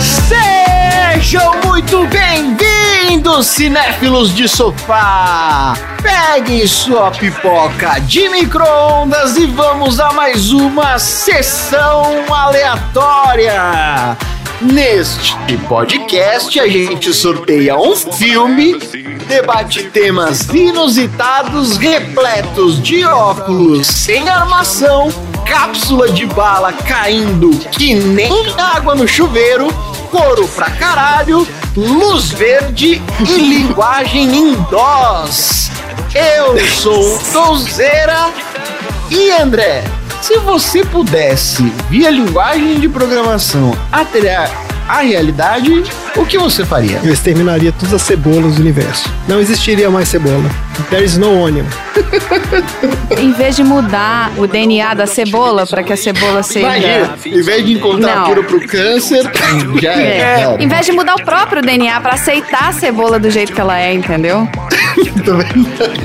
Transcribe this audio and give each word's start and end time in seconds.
Sejam 0.00 1.54
muito 1.64 2.04
bem-vindos, 2.08 3.46
cinéfilos 3.46 4.34
de 4.34 4.48
sofá! 4.48 5.74
Peguem 6.02 6.66
sua 6.66 7.12
pipoca 7.12 8.00
de 8.00 8.28
micro-ondas 8.28 9.36
e 9.36 9.46
vamos 9.46 10.00
a 10.00 10.12
mais 10.12 10.50
uma 10.50 10.98
sessão 10.98 12.24
aleatória! 12.34 14.16
Neste 14.62 15.56
podcast, 15.68 16.60
a 16.60 16.68
gente 16.68 17.12
sorteia 17.12 17.76
um 17.76 17.96
filme, 17.96 18.78
debate 19.26 19.82
temas 19.90 20.48
inusitados, 20.50 21.76
repletos 21.76 22.80
de 22.80 23.04
óculos 23.04 23.88
sem 23.88 24.28
armação, 24.28 25.12
cápsula 25.44 26.08
de 26.12 26.26
bala 26.26 26.72
caindo 26.72 27.50
que 27.72 27.92
nem 27.92 28.32
água 28.56 28.94
no 28.94 29.08
chuveiro, 29.08 29.66
couro 30.12 30.46
pra 30.46 30.70
caralho, 30.70 31.46
luz 31.76 32.30
verde 32.30 33.02
e 33.18 33.24
linguagem 33.34 34.32
em 34.32 34.54
DOS. 34.70 35.72
Eu 36.14 36.64
sou 36.68 37.16
o 37.16 37.32
Dozeira 37.32 38.30
e 39.10 39.32
André. 39.32 39.82
Se 40.22 40.38
você 40.38 40.84
pudesse, 40.84 41.64
via 41.90 42.08
linguagem 42.08 42.78
de 42.78 42.88
programação, 42.88 43.76
alterar 43.90 44.48
a 44.88 45.00
realidade, 45.00 45.84
o 46.16 46.26
que 46.26 46.38
você 46.38 46.64
faria? 46.64 47.00
Eu 47.02 47.12
exterminaria 47.12 47.72
todas 47.72 47.94
as 47.94 48.02
cebolas 48.02 48.54
do 48.56 48.60
universo. 48.60 49.10
Não 49.28 49.40
existiria 49.40 49.90
mais 49.90 50.08
cebola. 50.08 50.44
There 50.90 51.04
is 51.04 51.16
no 51.16 51.30
onion. 51.42 51.64
Em 53.18 53.32
vez 53.32 53.56
de 53.56 53.62
mudar 53.64 54.30
o 54.36 54.46
DNA 54.46 54.94
da 54.94 55.06
cebola 55.06 55.66
para 55.66 55.82
que 55.82 55.92
a 55.92 55.96
cebola 55.96 56.42
seja. 56.42 56.66
Imagina, 56.66 57.14
em 57.26 57.42
vez 57.42 57.64
de 57.66 57.72
encontrar 57.74 58.16
Não. 58.16 58.22
a 58.24 58.26
cura 58.28 58.42
pro 58.42 58.66
câncer, 58.66 59.30
já 59.80 59.92
é. 59.92 60.18
É, 60.42 60.56
em 60.58 60.68
vez 60.68 60.86
de 60.86 60.92
mudar 60.92 61.14
o 61.14 61.24
próprio 61.24 61.62
DNA 61.62 62.00
para 62.00 62.14
aceitar 62.14 62.68
a 62.68 62.72
cebola 62.72 63.18
do 63.18 63.30
jeito 63.30 63.52
que 63.52 63.60
ela 63.60 63.78
é, 63.78 63.92
entendeu? 63.92 64.48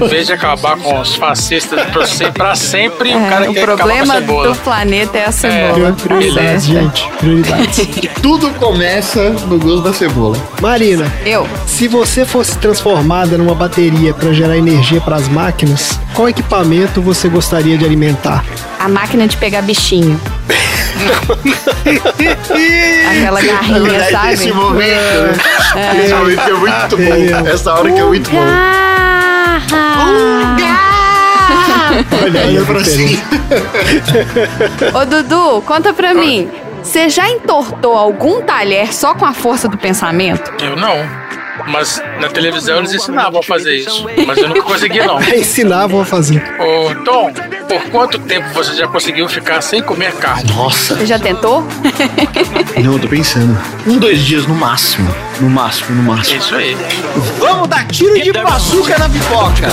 Em 0.01 0.07
vez 0.07 0.27
de 0.27 0.33
acabar 0.33 0.77
com 0.77 0.99
os 1.01 1.15
fascistas 1.15 1.81
pra 1.89 2.05
se- 2.05 2.31
pra 2.31 2.55
sempre, 2.55 3.13
o 3.13 3.17
É, 3.17 3.29
cara 3.29 3.49
o 3.49 3.53
quer 3.53 3.63
acabar 3.63 3.77
com 3.77 3.83
a 3.83 3.85
problema 3.87 4.13
cebola. 4.15 4.47
do 4.49 4.55
planeta 4.59 5.17
é 5.17 5.25
a 5.25 5.31
cebola. 5.31 5.91
tá 5.91 6.03
Prioridades, 6.03 6.63
certo. 6.63 6.67
gente. 6.97 7.09
Prioridades. 7.17 7.87
Tudo 8.21 8.49
começa 8.51 9.29
no 9.31 9.57
gosto 9.59 9.81
da 9.81 9.93
cebola. 9.97 10.37
Marina, 10.61 11.11
Eu. 11.25 11.47
se 11.65 11.87
você 11.87 12.23
fosse 12.23 12.55
transformada 12.59 13.35
numa 13.37 13.55
bateria 13.55 14.13
para 14.13 14.31
gerar 14.31 14.55
energia 14.57 15.01
para 15.01 15.15
as 15.15 15.27
máquinas, 15.27 15.99
qual 16.13 16.29
equipamento 16.29 17.01
você 17.01 17.27
gostaria 17.27 17.75
de 17.77 17.83
alimentar? 17.83 18.45
A 18.79 18.87
máquina 18.87 19.27
de 19.27 19.35
pegar 19.37 19.63
bichinho. 19.63 20.19
Aquela 23.09 23.41
garrinha, 23.41 24.09
sabe? 24.11 24.33
Esse 24.33 24.51
momento, 24.51 25.37
né? 25.75 26.03
Esse 26.03 26.13
momento 26.13 26.41
é 26.41 26.53
muito 26.53 26.97
bom. 26.97 27.47
Essa 27.49 27.73
hora 27.73 27.91
que 27.91 27.99
é 27.99 28.03
muito 28.03 28.29
bom. 28.29 28.45
Olha 32.23 32.41
aí, 32.41 32.57
Olha 32.57 32.61
a 32.61 32.65
pra. 32.65 32.79
Ô 35.01 35.05
Dudu, 35.05 35.61
conta 35.65 35.93
pra 35.93 36.13
mim. 36.13 36.49
Você 36.87 37.09
já 37.09 37.29
entortou 37.29 37.97
algum 37.97 38.41
talher 38.41 38.93
só 38.93 39.13
com 39.13 39.25
a 39.25 39.33
força 39.33 39.67
do 39.67 39.77
pensamento? 39.77 40.53
Eu 40.63 40.77
não. 40.77 40.95
Mas 41.67 42.01
na 42.21 42.29
televisão 42.29 42.77
eles 42.77 42.93
ensinavam 42.93 43.41
a 43.41 43.43
fazer 43.43 43.75
isso. 43.75 44.05
Mas 44.25 44.37
eu 44.37 44.47
nunca 44.47 44.61
consegui, 44.61 44.99
não. 44.99 45.19
Ensinavam 45.35 45.99
a 45.99 46.05
fazer. 46.05 46.41
Ô, 46.57 46.95
Tom, 47.03 47.33
por 47.67 47.83
quanto 47.91 48.17
tempo 48.19 48.47
você 48.53 48.73
já 48.73 48.87
conseguiu 48.87 49.27
ficar 49.27 49.59
sem 49.59 49.83
comer 49.83 50.13
carne? 50.13 50.49
Nossa, 50.53 50.95
Você 50.95 51.05
já 51.05 51.19
tentou? 51.19 51.61
não, 52.81 52.93
eu 52.93 52.99
tô 52.99 53.07
pensando. 53.09 53.59
Um, 53.85 53.97
dois 53.97 54.21
dias 54.21 54.47
no 54.47 54.55
máximo. 54.55 55.13
No 55.41 55.49
máximo, 55.49 55.93
no 55.93 56.03
máximo. 56.03 56.39
Isso 56.39 56.55
aí. 56.55 56.77
Vamos 57.37 57.67
dar 57.67 57.85
tiro 57.87 58.17
de 58.17 58.31
bazuca 58.31 58.97
na 58.97 59.09
pipoca. 59.09 59.67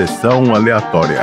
Sessão 0.00 0.54
aleatória. 0.54 1.22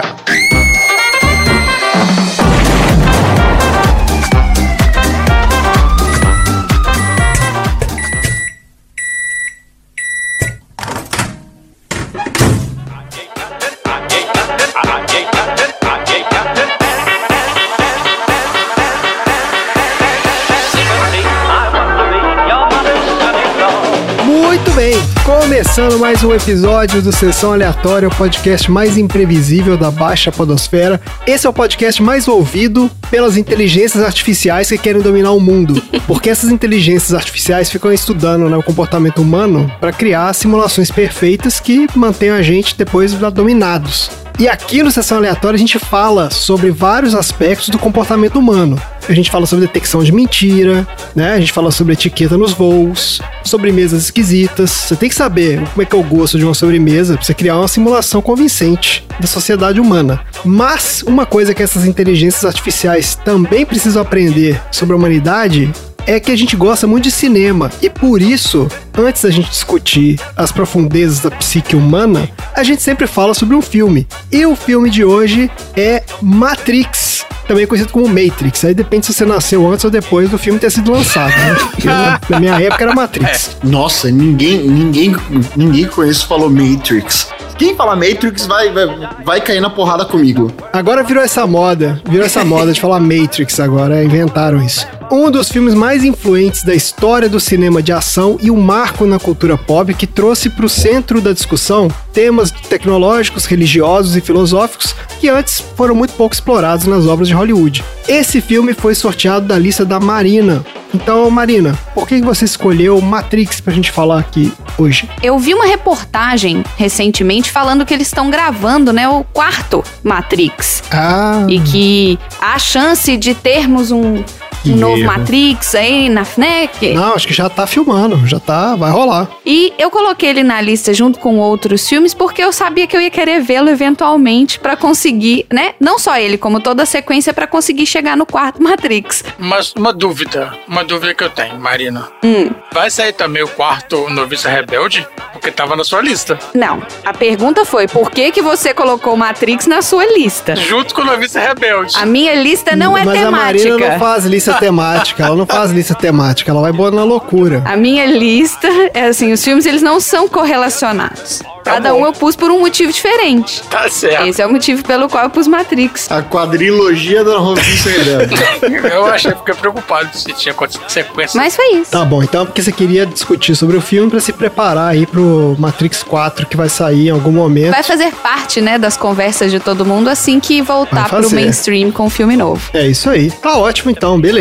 Começando 25.77 25.99
mais 25.99 26.23
um 26.23 26.33
episódio 26.33 27.03
do 27.03 27.11
Sessão 27.11 27.53
Aleatória, 27.53 28.07
o 28.07 28.15
podcast 28.15 28.71
mais 28.71 28.97
imprevisível 28.97 29.77
da 29.77 29.91
Baixa 29.91 30.31
Podosfera. 30.31 30.99
Esse 31.27 31.45
é 31.45 31.49
o 31.51 31.53
podcast 31.53 32.01
mais 32.01 32.27
ouvido 32.27 32.89
pelas 33.11 33.37
inteligências 33.37 34.03
artificiais 34.03 34.69
que 34.69 34.77
querem 34.79 35.03
dominar 35.03 35.33
o 35.33 35.39
mundo, 35.39 35.79
porque 36.07 36.31
essas 36.31 36.49
inteligências 36.49 37.13
artificiais 37.13 37.69
ficam 37.69 37.93
estudando 37.93 38.49
né, 38.49 38.57
o 38.57 38.63
comportamento 38.63 39.21
humano 39.21 39.71
para 39.79 39.93
criar 39.93 40.33
simulações 40.33 40.89
perfeitas 40.89 41.59
que 41.59 41.85
mantenham 41.95 42.35
a 42.35 42.41
gente 42.41 42.75
depois 42.75 43.13
dominados. 43.13 44.09
E 44.39 44.47
aqui 44.47 44.83
no 44.83 44.91
Sessão 44.91 45.17
Aleatória 45.17 45.55
a 45.55 45.59
gente 45.59 45.79
fala 45.79 46.29
sobre 46.29 46.69
vários 46.69 47.15
aspectos 47.15 47.69
do 47.69 47.79
comportamento 47.79 48.37
humano. 48.37 48.79
A 49.09 49.13
gente 49.13 49.31
fala 49.31 49.47
sobre 49.47 49.65
detecção 49.65 50.03
de 50.03 50.11
mentira, 50.11 50.87
né? 51.15 51.33
A 51.33 51.39
gente 51.39 51.51
fala 51.51 51.71
sobre 51.71 51.93
etiqueta 51.93 52.37
nos 52.37 52.53
voos, 52.53 53.19
sobremesas 53.43 54.03
esquisitas. 54.03 54.69
Você 54.69 54.95
tem 54.95 55.09
que 55.09 55.15
saber 55.15 55.67
como 55.69 55.81
é 55.81 55.85
que 55.85 55.95
é 55.95 55.99
o 55.99 56.03
gosto 56.03 56.37
de 56.37 56.45
uma 56.45 56.53
sobremesa 56.53 57.15
pra 57.15 57.23
você 57.23 57.33
criar 57.33 57.57
uma 57.57 57.67
simulação 57.67 58.21
convincente 58.21 59.03
da 59.19 59.25
sociedade 59.25 59.81
humana. 59.81 60.21
Mas 60.45 61.01
uma 61.01 61.25
coisa 61.25 61.55
que 61.55 61.63
essas 61.63 61.83
inteligências 61.85 62.45
artificiais 62.45 63.15
também 63.15 63.65
precisam 63.65 64.03
aprender 64.03 64.61
sobre 64.71 64.93
a 64.93 64.97
humanidade 64.97 65.73
é 66.07 66.19
que 66.21 66.31
a 66.31 66.35
gente 66.35 66.55
gosta 66.55 66.87
muito 66.87 67.03
de 67.03 67.11
cinema 67.11 67.69
e 67.81 67.89
por 67.89 68.21
isso, 68.21 68.67
antes 68.97 69.21
da 69.21 69.29
gente 69.29 69.49
discutir 69.49 70.19
as 70.35 70.51
profundezas 70.51 71.19
da 71.19 71.29
psique 71.29 71.75
humana, 71.75 72.29
a 72.55 72.63
gente 72.63 72.81
sempre 72.81 73.05
fala 73.05 73.33
sobre 73.33 73.55
um 73.55 73.61
filme. 73.61 74.07
E 74.31 74.45
o 74.45 74.55
filme 74.55 74.89
de 74.89 75.03
hoje 75.03 75.51
é 75.75 76.01
Matrix, 76.21 77.25
também 77.45 77.67
conhecido 77.67 77.91
como 77.91 78.07
Matrix. 78.07 78.63
Aí 78.63 78.73
depende 78.73 79.05
se 79.05 79.13
você 79.13 79.25
nasceu 79.25 79.69
antes 79.69 79.83
ou 79.83 79.91
depois 79.91 80.29
do 80.29 80.37
filme 80.37 80.57
ter 80.57 80.71
sido 80.71 80.91
lançado, 80.91 81.31
né? 81.31 81.55
Porque 81.71 81.87
na, 81.87 82.39
minha 82.39 82.61
época 82.61 82.85
era 82.85 82.95
Matrix. 82.95 83.57
Nossa, 83.61 84.09
ninguém, 84.09 84.59
ninguém, 84.59 85.15
ninguém 85.55 85.85
que 85.85 85.91
conheço 85.91 86.25
falou 86.25 86.49
Matrix. 86.49 87.29
Quem 87.57 87.75
fala 87.75 87.95
Matrix 87.95 88.45
vai, 88.45 88.71
vai, 88.71 88.85
vai 89.25 89.41
cair 89.41 89.59
na 89.59 89.69
porrada 89.69 90.05
comigo. 90.05 90.53
Agora 90.71 91.03
virou 91.03 91.23
essa 91.23 91.45
moda, 91.47 91.99
virou 92.07 92.25
essa 92.25 92.45
moda 92.45 92.71
de 92.71 92.79
falar 92.79 92.99
Matrix 92.99 93.59
agora, 93.59 94.03
inventaram 94.03 94.61
isso. 94.61 94.87
Um 95.09 95.31
dos 95.31 95.49
filmes 95.49 95.73
mais 95.73 96.03
influentes 96.03 96.63
da 96.63 96.75
história 96.75 97.29
do 97.29 97.39
cinema 97.39 97.81
de 97.81 97.93
ação 97.93 98.37
e 98.41 98.51
um 98.51 98.59
marco 98.59 99.05
na 99.05 99.17
cultura 99.17 99.57
pop 99.57 99.93
que 99.93 100.05
trouxe 100.05 100.49
para 100.49 100.65
o 100.65 100.69
centro 100.69 101.21
da 101.21 101.31
discussão 101.31 101.87
temas 102.11 102.51
tecnológicos, 102.51 103.45
religiosos 103.45 104.17
e 104.17 104.21
filosóficos 104.21 104.93
que 105.19 105.29
antes 105.29 105.63
foram 105.77 105.95
muito 105.95 106.13
pouco 106.13 106.35
explorados 106.35 106.85
nas 106.87 107.05
obras 107.05 107.29
de 107.29 107.33
Hollywood. 107.33 107.83
Esse 108.07 108.41
filme 108.41 108.73
foi 108.73 108.93
sorteado 108.95 109.45
da 109.47 109.57
lista 109.57 109.85
da 109.85 109.97
Marina. 109.99 110.65
Então, 110.93 111.29
Marina, 111.29 111.77
por 111.93 112.07
que 112.07 112.21
você 112.21 112.43
escolheu 112.45 112.99
Matrix 113.01 113.61
pra 113.61 113.73
gente 113.73 113.91
falar 113.91 114.19
aqui 114.19 114.51
hoje? 114.77 115.09
Eu 115.23 115.39
vi 115.39 115.53
uma 115.53 115.65
reportagem 115.65 116.63
recentemente 116.75 117.49
falando 117.49 117.85
que 117.85 117.93
eles 117.93 118.07
estão 118.07 118.29
gravando, 118.29 118.91
né, 118.91 119.07
o 119.07 119.23
quarto 119.23 119.83
Matrix. 120.03 120.83
Ah, 120.91 121.45
E 121.47 121.59
que 121.61 122.19
há 122.41 122.59
chance 122.59 123.15
de 123.17 123.33
termos 123.33 123.91
um 123.91 124.23
um 124.65 124.75
novo 124.75 124.97
erro. 124.97 125.05
Matrix 125.07 125.75
aí 125.75 126.09
na 126.09 126.25
FNEC. 126.25 126.93
Não, 126.93 127.13
acho 127.13 127.27
que 127.27 127.33
já 127.33 127.49
tá 127.49 127.65
filmando, 127.67 128.25
já 128.27 128.39
tá, 128.39 128.75
vai 128.75 128.91
rolar. 128.91 129.27
E 129.45 129.73
eu 129.77 129.89
coloquei 129.89 130.29
ele 130.29 130.43
na 130.43 130.59
lista 130.61 130.93
junto 130.93 131.19
com 131.19 131.37
outros 131.37 131.87
filmes 131.87 132.13
porque 132.13 132.43
eu 132.43 132.51
sabia 132.51 132.87
que 132.87 132.95
eu 132.95 133.01
ia 133.01 133.09
querer 133.09 133.41
vê-lo 133.41 133.69
eventualmente 133.69 134.59
pra 134.59 134.75
conseguir, 134.75 135.45
né? 135.51 135.73
Não 135.79 135.97
só 135.99 136.17
ele, 136.17 136.37
como 136.37 136.59
toda 136.59 136.83
a 136.83 136.85
sequência 136.85 137.33
pra 137.33 137.47
conseguir 137.47 137.85
chegar 137.85 138.15
no 138.17 138.25
quarto 138.25 138.61
Matrix. 138.61 139.23
Mas 139.37 139.73
uma 139.75 139.93
dúvida, 139.93 140.53
uma 140.67 140.83
dúvida 140.83 141.13
que 141.13 141.23
eu 141.23 141.29
tenho, 141.29 141.59
Marina. 141.59 142.07
Hum. 142.23 142.49
Vai 142.73 142.89
sair 142.89 143.13
também 143.13 143.43
o 143.43 143.47
quarto 143.47 144.09
Noviça 144.09 144.49
Rebelde? 144.49 145.07
Porque 145.33 145.51
tava 145.51 145.75
na 145.75 145.83
sua 145.83 146.01
lista. 146.01 146.37
Não, 146.53 146.81
a 147.05 147.13
pergunta 147.13 147.63
foi 147.65 147.87
por 147.87 148.11
que 148.11 148.31
que 148.31 148.41
você 148.41 148.73
colocou 148.73 149.15
Matrix 149.15 149.67
na 149.67 149.81
sua 149.81 150.05
lista? 150.13 150.55
Junto 150.55 150.93
com 150.93 151.01
o 151.01 151.05
Noviça 151.05 151.39
Rebelde. 151.39 151.95
A 151.97 152.05
minha 152.05 152.35
lista 152.35 152.75
não 152.75 152.97
é 152.97 153.05
Mas 153.05 153.23
a 153.23 153.31
Marina 153.31 153.63
temática. 153.63 153.91
não 153.91 153.99
faz 153.99 154.25
lista 154.25 154.46
temática, 154.53 155.25
ela 155.25 155.35
não 155.35 155.45
faz 155.45 155.71
lista 155.71 155.95
temática, 155.95 156.51
ela 156.51 156.61
vai 156.61 156.71
boa 156.71 156.91
na 156.91 157.03
loucura. 157.03 157.61
A 157.65 157.75
minha 157.75 158.05
lista 158.05 158.67
é 158.93 159.05
assim, 159.05 159.31
os 159.31 159.43
filmes 159.43 159.65
eles 159.65 159.81
não 159.81 159.99
são 159.99 160.27
correlacionados. 160.27 161.41
Cada 161.67 161.91
bom. 161.91 162.01
um 162.01 162.05
eu 162.05 162.13
pus 162.13 162.35
por 162.35 162.49
um 162.49 162.59
motivo 162.61 162.91
diferente. 162.91 163.61
Tá 163.69 163.89
certo. 163.89 164.25
Esse 164.25 164.41
é 164.41 164.45
o 164.45 164.51
motivo 164.51 164.83
pelo 164.83 165.09
qual 165.09 165.25
eu 165.25 165.29
pus 165.29 165.47
Matrix. 165.47 166.09
A 166.09 166.21
quadrilogia 166.21 167.23
da 167.23 167.33
Noviça 167.33 167.89
Rebelde. 167.89 168.35
Eu 168.87 169.05
achei, 169.05 169.31
fiquei 169.33 169.53
preocupado 169.53 170.09
se 170.15 170.31
tinha 170.33 170.53
quantas 170.53 170.79
sequências. 170.87 171.35
Mas 171.35 171.55
foi 171.55 171.75
isso. 171.75 171.91
Tá 171.91 172.05
bom, 172.05 172.23
então 172.23 172.43
é 172.43 172.45
porque 172.45 172.61
você 172.61 172.71
queria 172.71 173.05
discutir 173.05 173.55
sobre 173.55 173.75
o 173.75 173.81
filme 173.81 174.09
pra 174.09 174.19
se 174.19 174.31
preparar 174.31 174.91
aí 174.91 175.05
pro 175.05 175.55
Matrix 175.59 176.03
4 176.03 176.45
que 176.45 176.55
vai 176.55 176.69
sair 176.69 177.07
em 177.07 177.11
algum 177.11 177.31
momento. 177.31 177.71
Vai 177.71 177.83
fazer 177.83 178.13
parte, 178.15 178.61
né, 178.61 178.77
das 178.77 178.95
conversas 178.95 179.51
de 179.51 179.59
todo 179.59 179.85
mundo 179.85 180.09
assim 180.09 180.39
que 180.39 180.61
voltar 180.61 181.09
pro 181.09 181.29
mainstream 181.31 181.91
com 181.91 182.05
o 182.05 182.09
filme 182.09 182.37
novo. 182.37 182.69
É 182.73 182.87
isso 182.87 183.09
aí. 183.09 183.29
Tá 183.29 183.57
ótimo 183.57 183.91
então, 183.91 184.19
beleza. 184.19 184.36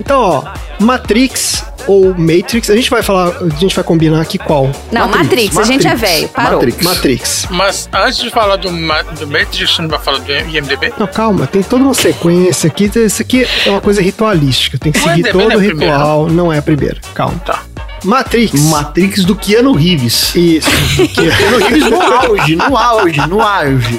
Então, 0.00 0.20
ó, 0.20 0.42
Matrix 0.80 1.64
ou 1.86 2.14
Matrix, 2.16 2.70
a 2.70 2.76
gente 2.76 2.88
vai 2.88 3.02
falar, 3.02 3.28
a 3.40 3.48
gente 3.58 3.74
vai 3.74 3.82
combinar 3.84 4.20
aqui 4.20 4.38
qual? 4.38 4.70
Não, 4.92 5.08
Matrix, 5.08 5.56
a 5.58 5.64
gente 5.64 5.86
é 5.86 5.94
velho, 5.96 6.28
parou. 6.28 6.58
Matrix. 6.60 6.82
Matrix. 6.84 7.46
Mas 7.50 7.88
antes 7.92 8.18
de 8.18 8.30
falar 8.30 8.56
do, 8.56 8.70
Ma- 8.72 9.02
do 9.02 9.26
Matrix, 9.26 9.74
você 9.74 9.82
não 9.82 9.88
vai 9.88 9.98
falar 9.98 10.18
do 10.18 10.32
IMDB? 10.32 10.92
Não, 10.96 11.06
calma, 11.06 11.46
tem 11.46 11.62
toda 11.62 11.82
uma 11.82 11.94
sequência 11.94 12.68
aqui. 12.68 12.84
Isso 12.94 13.20
aqui 13.22 13.46
é 13.66 13.70
uma 13.70 13.80
coisa 13.80 14.00
ritualística. 14.00 14.78
Tem 14.78 14.92
que 14.92 14.98
O 14.98 15.02
seguir 15.02 15.18
IMDb 15.26 15.32
todo 15.32 15.52
é 15.52 15.56
o 15.56 15.58
primeira, 15.58 15.92
ritual. 15.96 16.26
Não 16.28 16.52
é 16.52 16.58
a 16.58 16.62
primeira. 16.62 16.96
Calma. 17.14 17.38
Tá. 17.44 17.62
Matrix. 18.04 18.60
Matrix 18.64 19.24
do 19.24 19.34
Keanu 19.36 19.72
Reeves. 19.72 20.34
Isso. 20.34 20.70
Que- 20.96 21.08
Keanu 21.14 21.58
Reeves 21.58 21.90
no 21.90 22.00
auge, 22.02 22.56
no 22.56 22.76
auge, 22.76 23.20
no 23.28 23.40
auge. 23.40 23.96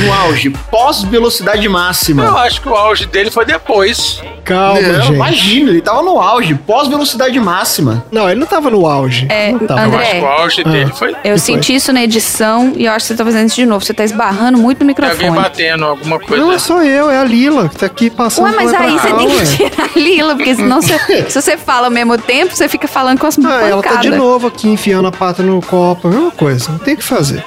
No 0.00 0.12
auge, 0.12 0.50
pós-velocidade 0.70 1.68
máxima. 1.68 2.24
Eu 2.24 2.36
acho 2.38 2.60
que 2.60 2.68
o 2.68 2.74
auge 2.74 3.06
dele 3.06 3.30
foi 3.30 3.44
depois. 3.44 4.20
Calma, 4.44 4.80
Não, 4.80 5.00
gente. 5.02 5.14
imagina, 5.14 5.70
ele 5.70 5.80
tava 5.80 6.02
no 6.02 6.18
auge, 6.20 6.54
pós-velocidade 6.54 7.38
máxima. 7.38 8.04
Não, 8.10 8.28
ele 8.28 8.40
não 8.40 8.46
tava 8.46 8.70
no 8.70 8.86
auge. 8.86 9.26
É, 9.30 9.52
não 9.52 9.60
tava. 9.60 9.80
Eu 9.82 9.86
André. 9.86 10.02
acho 10.02 10.10
que 10.12 10.20
o 10.20 10.26
auge 10.26 10.62
Ah. 10.64 10.68
dele 10.70 10.92
foi. 10.94 11.16
Eu 11.24 11.38
senti 11.38 11.74
isso 11.74 11.92
na 11.92 12.02
edição 12.02 12.72
e 12.76 12.86
eu 12.86 12.92
acho 12.92 13.04
que 13.06 13.08
você 13.12 13.16
tá 13.16 13.24
fazendo 13.24 13.46
isso 13.46 13.56
de 13.56 13.66
novo. 13.66 13.84
Você 13.84 13.94
tá 13.94 14.02
esbarrando 14.04 14.58
muito 14.58 14.80
no 14.80 14.86
microfone. 14.86 15.30
batendo 15.36 15.84
alguma 15.84 16.18
coisa. 16.18 16.42
Não 16.44 16.52
é 16.52 16.58
só 16.58 16.82
eu, 16.82 17.08
é 17.10 17.18
a 17.18 17.24
Lila 17.24 17.68
que 17.68 17.76
tá 17.76 17.86
aqui 17.86 18.10
passando. 18.10 18.46
Ué, 18.46 18.52
mas 18.56 18.74
aí 18.74 18.92
você 18.98 19.08
cá, 19.08 19.14
tem 19.16 19.26
ué. 19.28 19.34
que 19.44 19.56
tirar 19.56 19.84
a 19.94 19.98
Lila, 19.98 20.34
porque 20.36 20.54
senão 20.54 20.82
você, 20.82 20.98
se 21.30 21.40
você 21.42 21.56
fala 21.56 21.86
ao 21.86 21.90
mesmo 21.92 22.18
tempo, 22.18 22.54
você 22.56 22.68
fica 22.68 22.88
falando 22.88 23.18
com 23.20 23.26
as 23.26 23.38
Ah, 23.38 23.68
ela 23.68 23.82
tá 23.82 23.96
de 23.96 24.10
novo 24.10 24.48
aqui 24.48 24.68
enfiando 24.68 25.06
a 25.08 25.12
pata 25.12 25.42
no 25.42 25.60
copo. 25.62 26.08
É 26.08 26.10
a 26.10 26.14
mesma 26.14 26.30
coisa, 26.32 26.70
não 26.72 26.78
tem 26.78 26.94
o 26.94 26.96
que 26.96 27.04
fazer. 27.04 27.44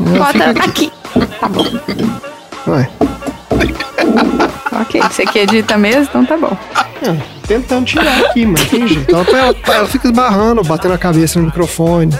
Bota 0.00 0.50
aqui. 0.64 0.92
Tá 1.40 1.48
bom. 1.48 1.64
Ué, 2.68 2.88
Ok, 4.82 5.00
você 5.02 5.26
que 5.26 5.38
edita 5.40 5.76
mesmo, 5.76 6.02
então 6.04 6.24
tá 6.24 6.36
bom. 6.36 6.56
é, 7.02 7.16
tentando 7.46 7.84
tirar 7.84 8.18
aqui, 8.26 8.46
mas 8.46 8.64
tem 8.68 8.86
jeito. 8.88 9.14
Ela, 9.14 9.24
ela- 9.38 9.54
ela 9.76 9.86
fica 9.88 10.08
esbarrando, 10.08 10.62
batendo 10.62 10.94
a 10.94 10.98
cabeça 10.98 11.38
no 11.38 11.46
microfone. 11.46 12.12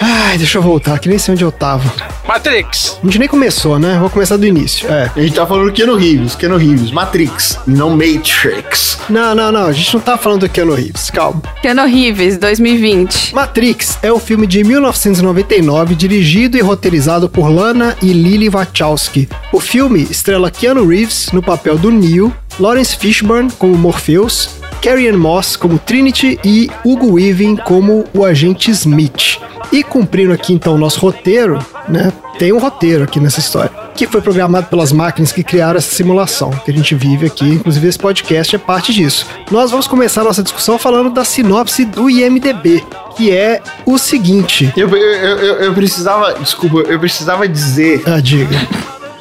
Ai, 0.00 0.38
deixa 0.38 0.58
eu 0.58 0.62
voltar, 0.62 0.98
que 0.98 1.08
nem 1.08 1.18
sei 1.18 1.34
onde 1.34 1.44
eu 1.44 1.50
tava. 1.50 1.92
Matrix. 2.26 2.98
A 3.02 3.06
gente 3.06 3.18
nem 3.18 3.28
começou, 3.28 3.78
né? 3.78 3.96
Vou 3.98 4.10
começar 4.10 4.36
do 4.36 4.46
início. 4.46 4.88
É. 4.88 5.10
A 5.14 5.20
gente 5.20 5.34
tá 5.34 5.46
falando 5.46 5.66
do 5.66 5.72
Keanu 5.72 5.96
Reeves, 5.96 6.34
Keanu 6.34 6.56
Reeves, 6.56 6.90
Matrix, 6.90 7.58
não 7.66 7.90
Matrix. 7.90 8.98
Não, 9.08 9.34
não, 9.34 9.50
não. 9.50 9.66
A 9.66 9.72
gente 9.72 9.94
não 9.94 10.00
tá 10.00 10.16
falando 10.18 10.40
do 10.42 10.48
Keanu 10.48 10.74
Reeves. 10.74 11.10
Calma. 11.10 11.42
Keanu 11.62 11.86
Reeves, 11.86 12.36
2020. 12.38 13.34
Matrix 13.34 13.98
é 14.02 14.12
um 14.12 14.18
filme 14.20 14.46
de 14.46 14.62
1999 14.62 15.94
dirigido 15.94 16.56
e 16.56 16.60
roteirizado 16.60 17.28
por 17.28 17.48
Lana 17.48 17.96
e 18.02 18.12
Lily 18.12 18.48
Wachowski. 18.48 19.28
O 19.52 19.58
filme 19.58 20.06
estrela 20.10 20.50
Keanu 20.50 20.86
Reeves 20.86 21.30
no 21.32 21.42
papel 21.42 21.78
do 21.78 21.90
Neo, 21.90 22.34
Lawrence 22.60 22.96
Fishburne 22.96 23.50
como 23.58 23.76
Morpheus, 23.76 24.50
Carrie 24.82 25.08
Ann 25.08 25.16
Moss 25.18 25.56
como 25.56 25.78
Trinity 25.78 26.38
e 26.44 26.70
Hugo 26.84 27.14
Weaving 27.14 27.56
como 27.56 28.04
o 28.14 28.24
agente 28.24 28.70
Smith. 28.70 29.38
E 29.72 29.82
cumprindo 29.82 30.32
aqui 30.32 30.52
então 30.54 30.74
o 30.74 30.78
nosso 30.78 30.98
roteiro, 31.00 31.58
né? 31.88 32.12
Tem 32.38 32.52
um 32.52 32.58
roteiro 32.58 33.02
aqui 33.02 33.18
nessa 33.18 33.40
história, 33.40 33.70
que 33.96 34.06
foi 34.06 34.20
programado 34.20 34.68
pelas 34.68 34.92
máquinas 34.92 35.32
que 35.32 35.42
criaram 35.42 35.76
essa 35.76 35.92
simulação 35.92 36.50
que 36.64 36.70
a 36.70 36.74
gente 36.74 36.94
vive 36.94 37.26
aqui. 37.26 37.44
Inclusive 37.44 37.88
esse 37.88 37.98
podcast 37.98 38.54
é 38.54 38.58
parte 38.58 38.94
disso. 38.94 39.26
Nós 39.50 39.70
vamos 39.72 39.88
começar 39.88 40.20
a 40.20 40.24
nossa 40.24 40.42
discussão 40.42 40.78
falando 40.78 41.10
da 41.10 41.24
sinopse 41.24 41.84
do 41.84 42.08
IMDb, 42.08 42.82
que 43.16 43.30
é 43.32 43.60
o 43.84 43.98
seguinte. 43.98 44.72
Eu, 44.76 44.88
eu, 44.88 44.96
eu, 45.38 45.54
eu 45.64 45.74
precisava, 45.74 46.32
desculpa, 46.34 46.78
eu 46.88 46.98
precisava 47.00 47.46
dizer 47.48 48.02
Ah, 48.06 48.20
diga. 48.20 48.56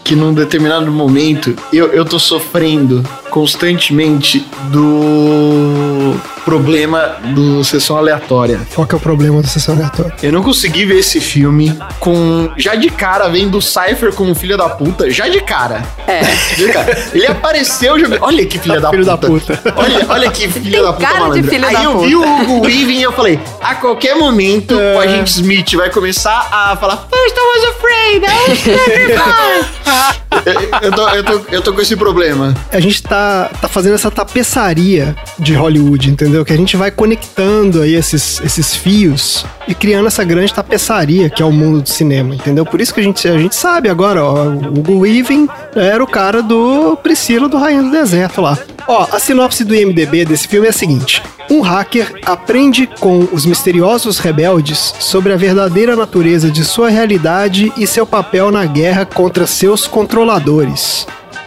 que 0.04 0.16
num 0.16 0.32
determinado 0.34 0.90
momento 0.92 1.56
eu, 1.74 1.88
eu 1.88 2.06
tô 2.06 2.20
sofrendo 2.20 3.04
constantemente 3.38 4.48
do 4.72 6.16
problema 6.44 7.18
do 7.36 7.64
sessão 7.64 7.96
aleatória. 7.96 8.60
Qual 8.74 8.88
que 8.88 8.96
é 8.96 8.98
o 8.98 9.00
problema 9.00 9.44
da 9.44 9.48
sessão 9.48 9.76
aleatória? 9.76 10.16
Eu 10.24 10.32
não 10.32 10.42
consegui 10.42 10.86
ver 10.86 10.98
esse 10.98 11.20
filme 11.20 11.78
com. 12.00 12.50
Já 12.58 12.74
de 12.74 12.90
cara, 12.90 13.28
vendo 13.28 13.60
o 13.60 13.62
Cypher 13.62 14.12
como 14.14 14.34
filho 14.34 14.58
da 14.58 14.68
puta. 14.70 15.12
Já 15.12 15.28
de 15.28 15.40
cara. 15.42 15.84
É. 16.08 16.24
Já 16.58 16.66
de 16.66 16.74
cara. 16.74 17.10
Ele 17.14 17.28
apareceu 17.28 18.00
jogando. 18.00 18.24
Olha 18.24 18.44
que 18.44 18.58
filha 18.58 18.82
da 18.82 18.90
Filho 18.90 19.06
puta. 19.06 19.18
da 19.18 19.28
puta. 19.28 19.74
Olha, 19.76 20.06
olha 20.10 20.32
que 20.32 20.48
filha 20.48 20.82
da 20.82 20.94
puta 20.94 21.06
cara 21.06 21.18
de 21.18 21.22
malandro. 21.22 21.50
filho 21.52 21.68
Aí 21.68 21.74
da 21.76 21.84
eu 21.84 22.00
vi 22.00 22.16
o 22.16 22.42
Hugo 22.42 22.66
Weaving 22.66 23.00
e 23.00 23.04
eu 23.04 23.12
falei: 23.12 23.40
a 23.62 23.76
qualquer 23.76 24.16
momento 24.16 24.74
o 24.74 25.00
agente 25.00 25.30
Smith 25.30 25.76
vai 25.76 25.92
começar 25.92 26.48
a 26.52 26.76
falar: 26.78 27.08
First 27.08 27.36
I 27.38 27.42
was 27.54 27.76
afraid, 27.76 28.24
I 28.24 28.50
was 28.50 28.64
terrified." 28.64 30.18
eu, 30.46 30.80
eu, 30.82 30.92
tô, 30.92 31.10
eu, 31.10 31.24
tô, 31.24 31.42
eu 31.52 31.62
tô 31.62 31.74
com 31.74 31.82
esse 31.82 31.96
problema. 31.96 32.54
A 32.72 32.80
gente 32.80 33.04
tá, 33.04 33.27
tá 33.62 33.68
fazendo 33.68 33.96
essa 33.96 34.10
tapeçaria 34.10 35.16
de 35.38 35.54
Hollywood, 35.54 36.10
entendeu? 36.10 36.44
Que 36.44 36.54
a 36.54 36.58
gente 36.58 36.78
vai 36.78 36.92
conectando 36.92 37.82
aí 37.82 37.96
esses, 37.96 38.42
esses 38.42 38.76
fios 38.76 39.46
e 39.68 39.74
criando 39.74 40.08
essa 40.08 40.24
grande 40.24 40.54
tapeçaria 40.54 41.30
que 41.30 41.42
é 41.42 41.46
o 41.46 41.52
mundo 41.52 41.82
do 41.82 41.90
cinema, 41.90 42.36
entendeu? 42.36 42.66
Por 42.66 42.82
isso 42.82 42.94
que 42.94 43.00
a 43.00 43.04
gente, 43.04 43.28
a 43.28 43.38
gente 43.38 43.56
sabe 43.56 43.90
agora, 43.90 44.24
ó, 44.24 44.46
o 44.46 44.80
Hugo 44.80 45.00
Weaving 45.00 45.48
era 45.76 46.04
o 46.04 46.08
cara 46.08 46.42
do 46.42 46.98
Priscila 46.98 47.48
do 47.48 47.58
Rainha 47.58 47.84
do 47.84 47.92
Deserto 47.92 48.42
lá. 48.42 48.58
Ó, 48.88 49.06
a 49.12 49.20
sinopse 49.20 49.64
do 49.64 49.76
IMDB 49.76 50.24
desse 50.24 50.48
filme 50.48 50.68
é 50.68 50.70
a 50.70 50.74
seguinte: 50.74 51.22
um 51.50 51.62
hacker 51.62 52.20
aprende 52.26 52.88
com 53.00 53.28
os 53.32 53.46
misteriosos 53.46 54.18
rebeldes 54.18 54.94
sobre 55.00 55.34
a 55.34 55.38
verdadeira 55.38 55.96
natureza 55.96 56.50
de 56.50 56.64
sua 56.64 56.90
realidade 56.90 57.72
e 57.78 57.86
seu 57.86 58.06
papel 58.06 58.52
na 58.52 58.66
guerra 58.66 59.06
contra 59.06 59.46
seus 59.46 59.86
controladores. 59.86 61.06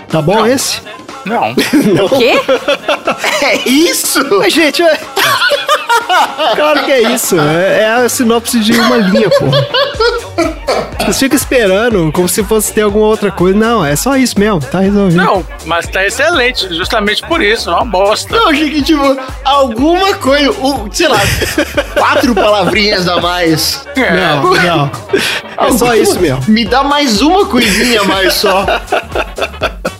Tá 0.08 0.20
bom 0.20 0.44
esse? 0.44 0.80
Não. 1.26 1.50
O 2.04 2.08
quê? 2.18 2.40
É 3.42 3.68
isso? 3.68 4.20
Mas, 4.38 4.52
gente, 4.52 4.82
é... 4.82 4.96
claro 6.54 6.84
que 6.84 6.92
é 6.92 7.12
isso. 7.12 7.38
É, 7.40 7.82
é 7.82 7.86
a 8.04 8.08
sinopse 8.08 8.60
de 8.60 8.72
uma 8.78 8.96
linha, 8.98 9.28
porra. 9.30 9.66
Você 11.06 11.20
fica 11.24 11.34
esperando 11.36 12.12
como 12.12 12.28
se 12.28 12.44
fosse 12.44 12.72
ter 12.72 12.82
alguma 12.82 13.06
outra 13.06 13.30
coisa. 13.30 13.58
Não, 13.58 13.84
é 13.84 13.96
só 13.96 14.16
isso 14.16 14.38
mesmo, 14.38 14.60
tá 14.60 14.80
resolvido. 14.80 15.16
Não, 15.22 15.44
mas 15.64 15.86
tá 15.88 16.06
excelente, 16.06 16.68
justamente 16.74 17.22
por 17.26 17.42
isso, 17.42 17.70
é 17.70 17.74
uma 17.74 17.84
bosta. 17.86 18.36
Eu 18.36 18.48
achei 18.48 18.70
que, 18.70 18.82
tipo, 18.82 19.16
alguma 19.44 20.14
coisa, 20.14 20.50
o- 20.50 20.88
sei 20.92 21.08
lá, 21.08 21.18
quatro 21.96 22.34
palavrinhas 22.34 23.08
a 23.08 23.20
mais. 23.20 23.86
Não, 23.96 24.54
não. 24.54 24.90
É 25.66 25.72
só 25.72 25.94
isso 25.94 26.20
mesmo. 26.20 26.42
Me 26.48 26.64
dá 26.64 26.84
mais 26.84 27.20
uma 27.22 27.46
coisinha 27.46 28.02
a 28.02 28.04
mais 28.04 28.34
só. 28.34 28.66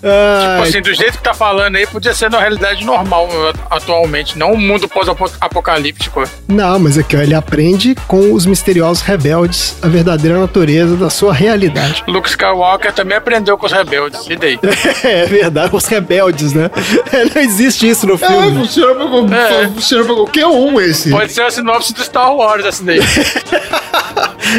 Ai, 0.02 0.68
Assim, 0.68 0.80
do 0.80 0.92
jeito 0.94 1.18
que 1.18 1.22
tá 1.22 1.34
falando 1.34 1.76
aí, 1.76 1.86
podia 1.86 2.14
ser 2.14 2.30
na 2.30 2.38
realidade 2.40 2.84
normal 2.84 3.26
uh, 3.28 3.58
atualmente, 3.70 4.38
não 4.38 4.52
um 4.52 4.56
mundo 4.56 4.88
pós-apocalíptico. 4.88 6.22
não, 6.48 6.78
mas 6.78 6.96
aqui, 6.98 7.16
ó, 7.16 7.20
ele 7.20 7.34
aprende 7.34 7.94
com 8.06 8.32
os 8.32 8.46
misteriosos 8.46 9.02
rebeldes 9.02 9.76
a 9.82 9.88
verdadeira 9.88 10.38
natureza 10.38 10.96
da 10.96 11.10
sua 11.10 11.32
realidade. 11.32 12.02
Luke 12.06 12.28
Skywalker 12.28 12.92
também 12.92 13.16
aprendeu 13.18 13.56
com 13.58 13.66
os 13.66 13.72
rebeldes. 13.72 14.26
E 14.28 14.36
daí? 14.36 14.58
É 15.02 15.26
verdade, 15.26 15.74
os 15.74 15.86
rebeldes, 15.86 16.52
né? 16.52 16.70
Não 17.34 17.42
existe 17.42 17.88
isso 17.88 18.06
no 18.06 18.14
É, 18.14 18.18
filme. 18.18 18.58
funciona 18.60 18.94
pra, 19.26 19.38
É. 19.38 19.68
funciona 19.68 20.04
pra 20.04 20.14
qualquer 20.14 20.46
um 20.46 20.80
esse. 20.80 21.10
Pode 21.10 21.32
ser 21.32 21.42
a 21.42 21.50
sinopse 21.50 21.92
do 21.94 22.02
Star 22.02 22.34
Wars 22.34 22.64
essa 22.64 22.82
daí. 22.84 23.00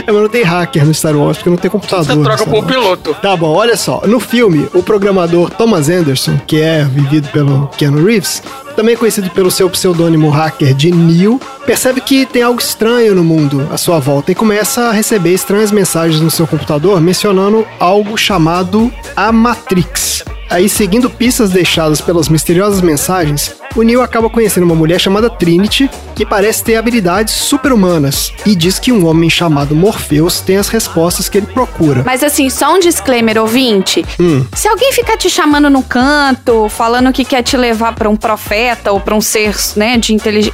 É, 0.07 0.11
mas 0.11 0.21
não 0.21 0.29
tem 0.29 0.41
hacker 0.43 0.85
no 0.85 0.93
Star 0.93 1.13
Wars, 1.15 1.37
porque 1.37 1.49
não 1.49 1.57
tem 1.57 1.69
computador. 1.69 2.05
Você 2.05 2.21
troca 2.23 2.37
Star 2.37 2.49
por 2.49 2.63
piloto. 2.65 3.13
Tá 3.21 3.35
bom, 3.35 3.49
olha 3.53 3.75
só. 3.75 4.01
No 4.05 4.21
filme, 4.21 4.65
o 4.73 4.81
programador 4.81 5.30
Thomas 5.57 5.89
Anderson, 5.89 6.37
que 6.45 6.61
é 6.61 6.83
vivido 6.83 7.27
pelo 7.29 7.67
Keanu 7.77 8.03
Reeves, 8.03 8.43
também 8.71 8.95
conhecido 8.95 9.29
pelo 9.31 9.51
seu 9.51 9.69
pseudônimo 9.69 10.29
hacker 10.29 10.73
de 10.73 10.91
Neo, 10.91 11.39
percebe 11.65 12.01
que 12.01 12.25
tem 12.25 12.43
algo 12.43 12.59
estranho 12.59 13.15
no 13.15 13.23
mundo 13.23 13.67
à 13.71 13.77
sua 13.77 13.99
volta 13.99 14.31
e 14.31 14.35
começa 14.35 14.83
a 14.83 14.91
receber 14.91 15.33
estranhas 15.33 15.71
mensagens 15.71 16.21
no 16.21 16.31
seu 16.31 16.47
computador 16.47 16.99
mencionando 16.99 17.65
algo 17.79 18.17
chamado 18.17 18.91
a 19.15 19.31
Matrix. 19.31 20.23
Aí, 20.51 20.67
seguindo 20.67 21.09
pistas 21.09 21.49
deixadas 21.49 22.01
pelas 22.01 22.27
misteriosas 22.27 22.81
mensagens, 22.81 23.55
o 23.73 23.83
Neo 23.83 24.01
acaba 24.01 24.29
conhecendo 24.29 24.65
uma 24.65 24.75
mulher 24.75 24.99
chamada 24.99 25.29
Trinity, 25.29 25.89
que 26.13 26.25
parece 26.25 26.61
ter 26.61 26.75
habilidades 26.75 27.33
super-humanas, 27.33 28.33
e 28.45 28.53
diz 28.53 28.77
que 28.77 28.91
um 28.91 29.07
homem 29.07 29.29
chamado 29.29 29.73
Morpheus 29.73 30.41
tem 30.41 30.57
as 30.57 30.67
respostas 30.67 31.29
que 31.29 31.37
ele 31.37 31.47
procura. 31.47 32.03
Mas 32.05 32.21
assim, 32.21 32.49
só 32.49 32.75
um 32.75 32.79
disclaimer, 32.79 33.37
ouvinte. 33.37 34.03
Hum. 34.19 34.45
Se 34.53 34.67
alguém 34.67 34.91
ficar 34.91 35.15
te 35.15 35.29
chamando 35.29 35.69
no 35.69 35.81
canto, 35.83 36.67
falando 36.67 37.13
que 37.13 37.23
quer 37.23 37.43
te 37.43 37.55
levar 37.55 37.95
pra 37.95 38.09
um 38.09 38.17
profeta 38.17 38.60
ou 38.91 38.99
pra 38.99 39.15
um 39.15 39.21
ser, 39.21 39.55
né, 39.75 39.97
de 39.97 40.13
inteligência, 40.13 40.53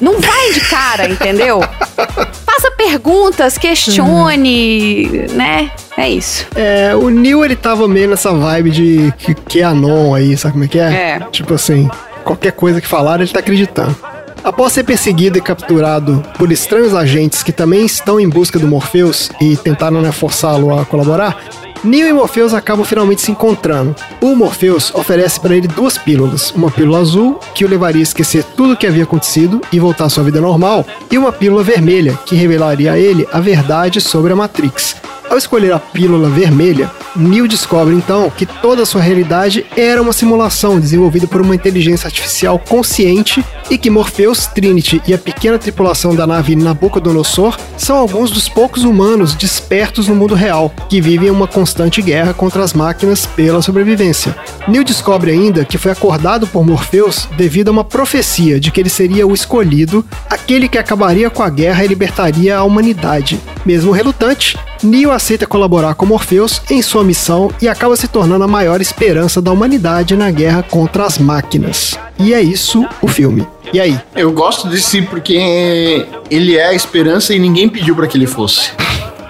não 0.00 0.20
vai 0.20 0.52
de 0.52 0.60
cara, 0.60 1.08
entendeu? 1.08 1.60
Faça 1.96 2.70
perguntas, 2.76 3.56
questione, 3.58 5.26
né? 5.32 5.70
É 5.96 6.08
isso. 6.08 6.46
É, 6.54 6.94
o 6.94 7.08
Neo 7.10 7.44
ele 7.44 7.56
tava 7.56 7.86
meio 7.88 8.08
nessa 8.08 8.32
vibe 8.32 8.70
de 8.70 9.14
que, 9.18 9.34
que 9.34 9.62
anon 9.62 10.14
aí, 10.14 10.36
sabe 10.36 10.52
como 10.52 10.64
é 10.64 10.68
que 10.68 10.78
é? 10.78 10.92
É. 10.92 11.20
Tipo 11.30 11.54
assim, 11.54 11.88
qualquer 12.24 12.52
coisa 12.52 12.80
que 12.80 12.86
falar 12.86 13.20
ele 13.20 13.30
tá 13.30 13.40
acreditando. 13.40 13.96
Após 14.44 14.72
ser 14.72 14.82
perseguido 14.82 15.38
e 15.38 15.40
capturado 15.40 16.22
por 16.36 16.50
estranhos 16.50 16.94
agentes 16.94 17.44
que 17.44 17.52
também 17.52 17.86
estão 17.86 18.18
em 18.18 18.28
busca 18.28 18.58
do 18.58 18.66
Morpheus 18.66 19.30
e 19.40 19.56
tentaram 19.56 20.02
né, 20.02 20.10
forçá-lo 20.10 20.76
a 20.76 20.84
colaborar, 20.84 21.38
Neo 21.84 22.08
e 22.08 22.12
Morpheus 22.12 22.54
acabam 22.54 22.84
finalmente 22.84 23.22
se 23.22 23.32
encontrando. 23.32 23.94
O 24.20 24.36
Morpheus 24.36 24.94
oferece 24.94 25.40
para 25.40 25.56
ele 25.56 25.66
duas 25.66 25.98
pílulas: 25.98 26.52
uma 26.52 26.70
pílula 26.70 27.00
azul, 27.00 27.40
que 27.54 27.64
o 27.64 27.68
levaria 27.68 28.00
a 28.00 28.04
esquecer 28.04 28.44
tudo 28.56 28.74
o 28.74 28.76
que 28.76 28.86
havia 28.86 29.02
acontecido 29.02 29.60
e 29.72 29.80
voltar 29.80 30.04
à 30.04 30.08
sua 30.08 30.22
vida 30.22 30.40
normal, 30.40 30.86
e 31.10 31.18
uma 31.18 31.32
pílula 31.32 31.64
vermelha, 31.64 32.16
que 32.24 32.36
revelaria 32.36 32.92
a 32.92 32.98
ele 32.98 33.26
a 33.32 33.40
verdade 33.40 34.00
sobre 34.00 34.32
a 34.32 34.36
Matrix. 34.36 34.96
Ao 35.32 35.38
escolher 35.38 35.72
a 35.72 35.78
pílula 35.78 36.28
vermelha, 36.28 36.90
Neo 37.16 37.48
descobre 37.48 37.94
então 37.94 38.28
que 38.28 38.44
toda 38.44 38.82
a 38.82 38.86
sua 38.86 39.00
realidade 39.00 39.64
era 39.74 40.02
uma 40.02 40.12
simulação 40.12 40.78
desenvolvida 40.78 41.26
por 41.26 41.40
uma 41.40 41.54
inteligência 41.54 42.06
artificial 42.06 42.58
consciente 42.58 43.42
e 43.70 43.78
que 43.78 43.88
Morpheus, 43.88 44.46
Trinity 44.46 45.00
e 45.08 45.14
a 45.14 45.18
pequena 45.18 45.58
tripulação 45.58 46.14
da 46.14 46.26
nave 46.26 46.54
Nabucodonosor 46.54 47.56
são 47.78 47.96
alguns 47.96 48.30
dos 48.30 48.46
poucos 48.46 48.84
humanos 48.84 49.34
despertos 49.34 50.06
no 50.06 50.14
mundo 50.14 50.34
real, 50.34 50.70
que 50.86 51.00
vivem 51.00 51.30
uma 51.30 51.46
constante 51.46 52.02
guerra 52.02 52.34
contra 52.34 52.62
as 52.62 52.74
máquinas 52.74 53.24
pela 53.24 53.62
sobrevivência. 53.62 54.36
Neo 54.68 54.84
descobre 54.84 55.30
ainda 55.30 55.64
que 55.64 55.78
foi 55.78 55.92
acordado 55.92 56.46
por 56.46 56.62
Morpheus 56.62 57.26
devido 57.38 57.68
a 57.68 57.72
uma 57.72 57.84
profecia 57.84 58.60
de 58.60 58.70
que 58.70 58.80
ele 58.80 58.90
seria 58.90 59.26
o 59.26 59.32
escolhido, 59.32 60.04
aquele 60.28 60.68
que 60.68 60.76
acabaria 60.76 61.30
com 61.30 61.42
a 61.42 61.48
guerra 61.48 61.82
e 61.86 61.88
libertaria 61.88 62.58
a 62.58 62.64
humanidade. 62.64 63.40
Mesmo 63.64 63.92
relutante, 63.92 64.58
Neo 64.82 65.12
aceita 65.12 65.46
colaborar 65.46 65.94
com 65.94 66.04
Morpheus 66.04 66.60
em 66.70 66.82
sua 66.82 67.04
missão 67.04 67.50
e 67.60 67.68
acaba 67.68 67.96
se 67.96 68.08
tornando 68.08 68.44
a 68.44 68.48
maior 68.48 68.80
esperança 68.80 69.40
da 69.40 69.52
humanidade 69.52 70.16
na 70.16 70.30
guerra 70.30 70.62
contra 70.62 71.04
as 71.04 71.18
máquinas. 71.18 71.98
E 72.18 72.34
é 72.34 72.42
isso 72.42 72.86
o 73.00 73.06
filme. 73.06 73.46
E 73.72 73.80
aí? 73.80 73.98
Eu 74.14 74.32
gosto 74.32 74.68
desse 74.68 75.02
porque 75.02 76.06
ele 76.30 76.56
é 76.56 76.66
a 76.66 76.74
esperança 76.74 77.32
e 77.32 77.38
ninguém 77.38 77.68
pediu 77.68 77.94
pra 77.94 78.06
que 78.06 78.18
ele 78.18 78.26
fosse. 78.26 78.70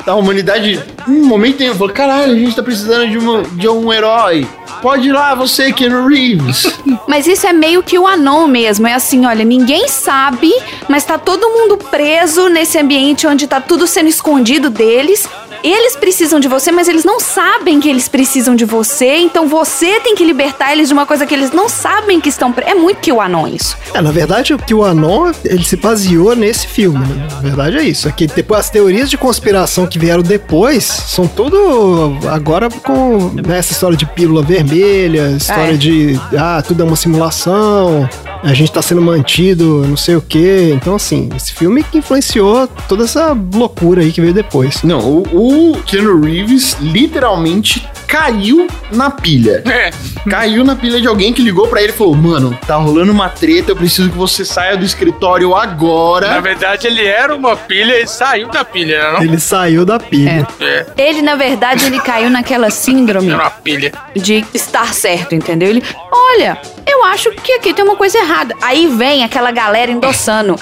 A 0.07 0.15
humanidade, 0.15 0.83
um 1.07 1.25
momento 1.27 1.59
tem, 1.59 1.73
falou: 1.73 1.91
caralho, 1.91 2.33
a 2.33 2.39
gente 2.39 2.57
tá 2.57 2.63
precisando 2.63 3.09
de, 3.09 3.19
uma, 3.19 3.43
de 3.43 3.69
um 3.69 3.93
herói. 3.93 4.47
Pode 4.81 5.09
ir 5.09 5.13
lá, 5.13 5.33
você, 5.33 5.73
Keanu 5.73 6.09
Reeves. 6.09 6.67
Mas 7.07 7.29
isso 7.29 7.47
é 7.47 7.53
meio 7.53 7.85
que 7.85 7.97
o 7.97 8.07
anon 8.07 8.49
mesmo. 8.49 8.87
É 8.87 8.95
assim, 8.95 9.25
olha, 9.27 9.45
ninguém 9.45 9.87
sabe, 9.87 10.53
mas 10.89 11.05
tá 11.05 11.19
todo 11.19 11.49
mundo 11.49 11.77
preso 11.77 12.49
nesse 12.49 12.79
ambiente 12.79 13.27
onde 13.27 13.47
tá 13.47 13.61
tudo 13.61 13.87
sendo 13.87 14.09
escondido 14.09 14.71
deles. 14.71 15.29
Eles 15.62 15.97
precisam 15.97 16.40
de 16.40 16.49
você, 16.49 16.73
mas 16.73 16.88
eles 16.88 17.04
não 17.04 17.21
sabem 17.21 17.81
que 17.81 17.88
eles 17.88 18.09
precisam 18.09 18.54
de 18.57 18.64
você. 18.64 19.16
Então 19.19 19.47
você 19.47 20.00
tem 20.00 20.14
que 20.14 20.25
libertar 20.25 20.73
eles 20.73 20.88
de 20.88 20.95
uma 20.95 21.07
coisa 21.07 21.26
que 21.26 21.35
eles 21.35 21.52
não 21.52 21.69
sabem 21.69 22.21
que 22.21 22.28
estão. 22.28 22.52
É 22.66 22.75
muito 22.75 22.99
que 22.99 23.12
o 23.12 23.21
anon 23.21 23.47
isso. 23.47 23.76
É, 23.95 24.00
na 24.00 24.11
verdade, 24.11 24.54
o 24.54 24.59
que 24.59 24.75
o 24.75 24.85
Anon, 24.85 25.33
ele 25.45 25.64
se 25.64 25.76
baseou 25.76 26.35
nesse 26.35 26.66
filme, 26.66 26.99
né? 27.07 27.28
Na 27.31 27.40
verdade 27.40 27.76
é 27.78 27.83
isso. 27.83 28.09
É 28.09 28.12
que 28.12 28.26
depois, 28.26 28.61
as 28.61 28.71
teorias 28.71 29.11
de 29.11 29.16
conspiração 29.16 29.87
que 29.87 29.99
vieram 29.99 30.23
depois 30.23 30.85
são 30.85 31.26
tudo 31.26 32.16
agora 32.31 32.69
com 32.71 33.31
né, 33.47 33.59
essa 33.59 33.73
história 33.73 33.97
de 33.97 34.07
pílula 34.07 34.42
vermelha, 34.42 35.31
história 35.37 35.75
É. 35.75 35.76
de, 35.76 36.19
ah, 36.38 36.62
tudo 36.66 36.83
é 36.83 36.87
uma 36.87 36.97
simulação, 36.97 38.09
a 38.43 38.53
gente 38.55 38.73
tá 38.73 38.83
sendo 38.83 39.01
mantido, 39.01 39.85
não 39.87 39.97
sei 39.97 40.17
o 40.17 40.21
quê. 40.21 40.71
Então, 40.75 40.95
assim, 40.97 41.29
esse 41.37 41.53
filme 41.53 41.83
que 41.83 41.99
influenciou 41.99 42.67
toda 42.89 43.05
essa 43.05 43.37
loucura 43.55 44.03
aí 44.03 44.13
que 44.13 44.21
veio 44.21 44.35
depois. 44.35 44.83
Não, 44.83 44.99
o, 45.01 45.73
o 45.73 45.83
Keanu 45.83 46.21
Reeves 46.21 46.77
literalmente 46.81 47.87
caiu 48.07 48.67
na 48.91 49.11
pilha. 49.11 49.63
É, 49.67 49.91
Caiu 50.29 50.63
na 50.65 50.77
pilha 50.77 51.01
de 51.01 51.07
alguém 51.09 51.33
que 51.33 51.41
ligou 51.43 51.67
pra 51.69 51.83
ele 51.83 51.93
e 51.93 51.97
falou: 51.97 52.15
Mano, 52.15 52.57
tá 52.67 52.77
rolando 52.77 53.11
uma 53.11 53.29
treta, 53.29 53.73
eu 53.73 53.77
preciso 53.77 54.11
que 54.11 54.17
você 54.19 54.45
saia 54.45 54.77
do 54.77 54.85
escritório 54.85 55.51
na 55.51 55.63
agora. 55.63 56.41
verdade 56.41 56.87
ele 56.87 57.05
era 57.07 57.35
uma 57.35 57.57
pilha 57.57 58.01
e 58.01 58.07
saiu 58.07 58.49
da 58.49 58.65
pilha, 58.65 58.99
né, 59.03 59.13
não? 59.13 59.23
Ele 59.23 59.39
saiu 59.39 59.85
da 59.87 59.99
pilha. 59.99 60.47
É, 60.61 60.87
Ele, 60.97 61.23
na 61.23 61.37
verdade, 61.37 61.87
ele 61.87 62.01
caiu 62.01 62.29
naquela 62.29 62.71
síndrome 62.71 63.29
era 63.31 63.43
uma 63.45 63.51
pilha. 63.51 63.93
de 64.15 64.45
estar 64.53 64.93
certo, 64.93 65.35
entendeu? 65.35 65.71
Ele, 65.71 65.83
olha, 66.11 66.59
eu 66.87 67.05
acho 67.05 67.31
que 67.33 67.53
aqui 67.53 67.73
tem 67.73 67.85
uma 67.85 67.97
coisa 67.97 68.19
errada. 68.19 68.32
Aí 68.61 68.87
vem 68.87 69.25
aquela 69.25 69.51
galera 69.51 69.91
endossando. 69.91 70.57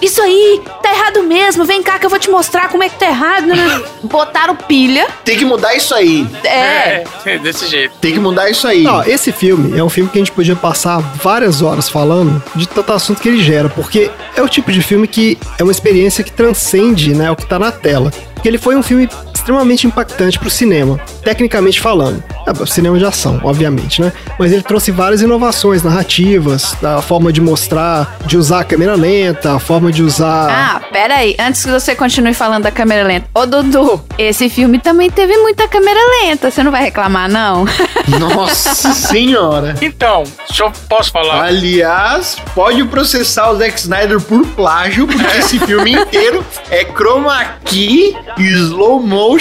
Isso 0.00 0.22
aí, 0.22 0.60
tá 0.80 0.92
errado 0.92 1.22
mesmo. 1.24 1.64
Vem 1.64 1.82
cá 1.82 1.98
que 1.98 2.06
eu 2.06 2.10
vou 2.10 2.18
te 2.18 2.30
mostrar 2.30 2.68
como 2.68 2.84
é 2.84 2.88
que 2.88 2.98
tá 2.98 3.06
errado. 3.06 3.48
Botaram 4.04 4.54
pilha. 4.54 5.08
Tem 5.24 5.36
que 5.36 5.44
mudar 5.44 5.74
isso 5.74 5.94
aí. 5.94 6.26
É. 6.44 7.04
é, 7.24 7.38
desse 7.38 7.66
jeito. 7.66 7.96
Tem 8.00 8.12
que 8.12 8.20
mudar 8.20 8.48
isso 8.48 8.66
aí. 8.66 8.86
Ó, 8.86 9.02
esse 9.02 9.32
filme 9.32 9.76
é 9.76 9.82
um 9.82 9.88
filme 9.88 10.08
que 10.08 10.18
a 10.18 10.20
gente 10.20 10.32
podia 10.32 10.54
passar 10.54 11.00
várias 11.00 11.62
horas 11.62 11.88
falando 11.88 12.42
de 12.54 12.68
tanto 12.68 12.92
assunto 12.92 13.20
que 13.20 13.28
ele 13.28 13.42
gera, 13.42 13.68
porque 13.68 14.10
é 14.36 14.42
o 14.42 14.48
tipo 14.48 14.70
de 14.70 14.80
filme 14.80 15.08
que 15.08 15.36
é 15.58 15.62
uma 15.64 15.72
experiência 15.72 16.22
que 16.22 16.30
transcende 16.30 17.14
né, 17.14 17.30
o 17.30 17.36
que 17.36 17.46
tá 17.46 17.58
na 17.58 17.72
tela. 17.72 18.12
Porque 18.34 18.48
ele 18.48 18.58
foi 18.58 18.76
um 18.76 18.82
filme 18.84 19.08
extremamente 19.48 19.86
impactante 19.86 20.38
pro 20.38 20.50
cinema, 20.50 21.00
tecnicamente 21.24 21.80
falando. 21.80 22.22
É, 22.46 22.66
cinema 22.66 22.98
de 22.98 23.04
ação, 23.04 23.40
obviamente, 23.42 24.02
né? 24.02 24.12
Mas 24.38 24.52
ele 24.52 24.62
trouxe 24.62 24.90
várias 24.90 25.22
inovações 25.22 25.82
narrativas, 25.82 26.76
a 26.84 27.00
forma 27.00 27.32
de 27.32 27.40
mostrar, 27.40 28.18
de 28.26 28.36
usar 28.36 28.60
a 28.60 28.64
câmera 28.64 28.94
lenta, 28.94 29.54
a 29.54 29.58
forma 29.58 29.90
de 29.90 30.02
usar. 30.02 30.50
Ah, 30.50 30.80
pera 30.92 31.16
aí. 31.16 31.34
Antes 31.38 31.64
que 31.64 31.70
você 31.70 31.94
continue 31.94 32.34
falando 32.34 32.64
da 32.64 32.70
câmera 32.70 33.06
lenta. 33.06 33.26
Ô, 33.34 33.46
Dudu, 33.46 34.04
esse 34.18 34.50
filme 34.50 34.78
também 34.78 35.10
teve 35.10 35.34
muita 35.38 35.66
câmera 35.66 35.98
lenta. 36.22 36.50
Você 36.50 36.62
não 36.62 36.70
vai 36.70 36.82
reclamar, 36.82 37.30
não? 37.30 37.64
Nossa 38.20 38.92
senhora. 38.92 39.76
Então, 39.80 40.24
se 40.52 40.62
eu 40.62 40.70
posso 40.88 41.10
falar. 41.10 41.44
Aliás, 41.44 42.36
pode 42.54 42.84
processar 42.84 43.50
o 43.50 43.56
Zack 43.56 43.78
Snyder 43.78 44.20
por 44.20 44.46
plágio, 44.48 45.06
porque 45.06 45.38
esse 45.38 45.58
filme 45.58 45.92
inteiro 45.96 46.44
é 46.70 46.84
chroma 46.84 47.56
key, 47.64 48.14
slow 48.36 49.00
motion. 49.00 49.37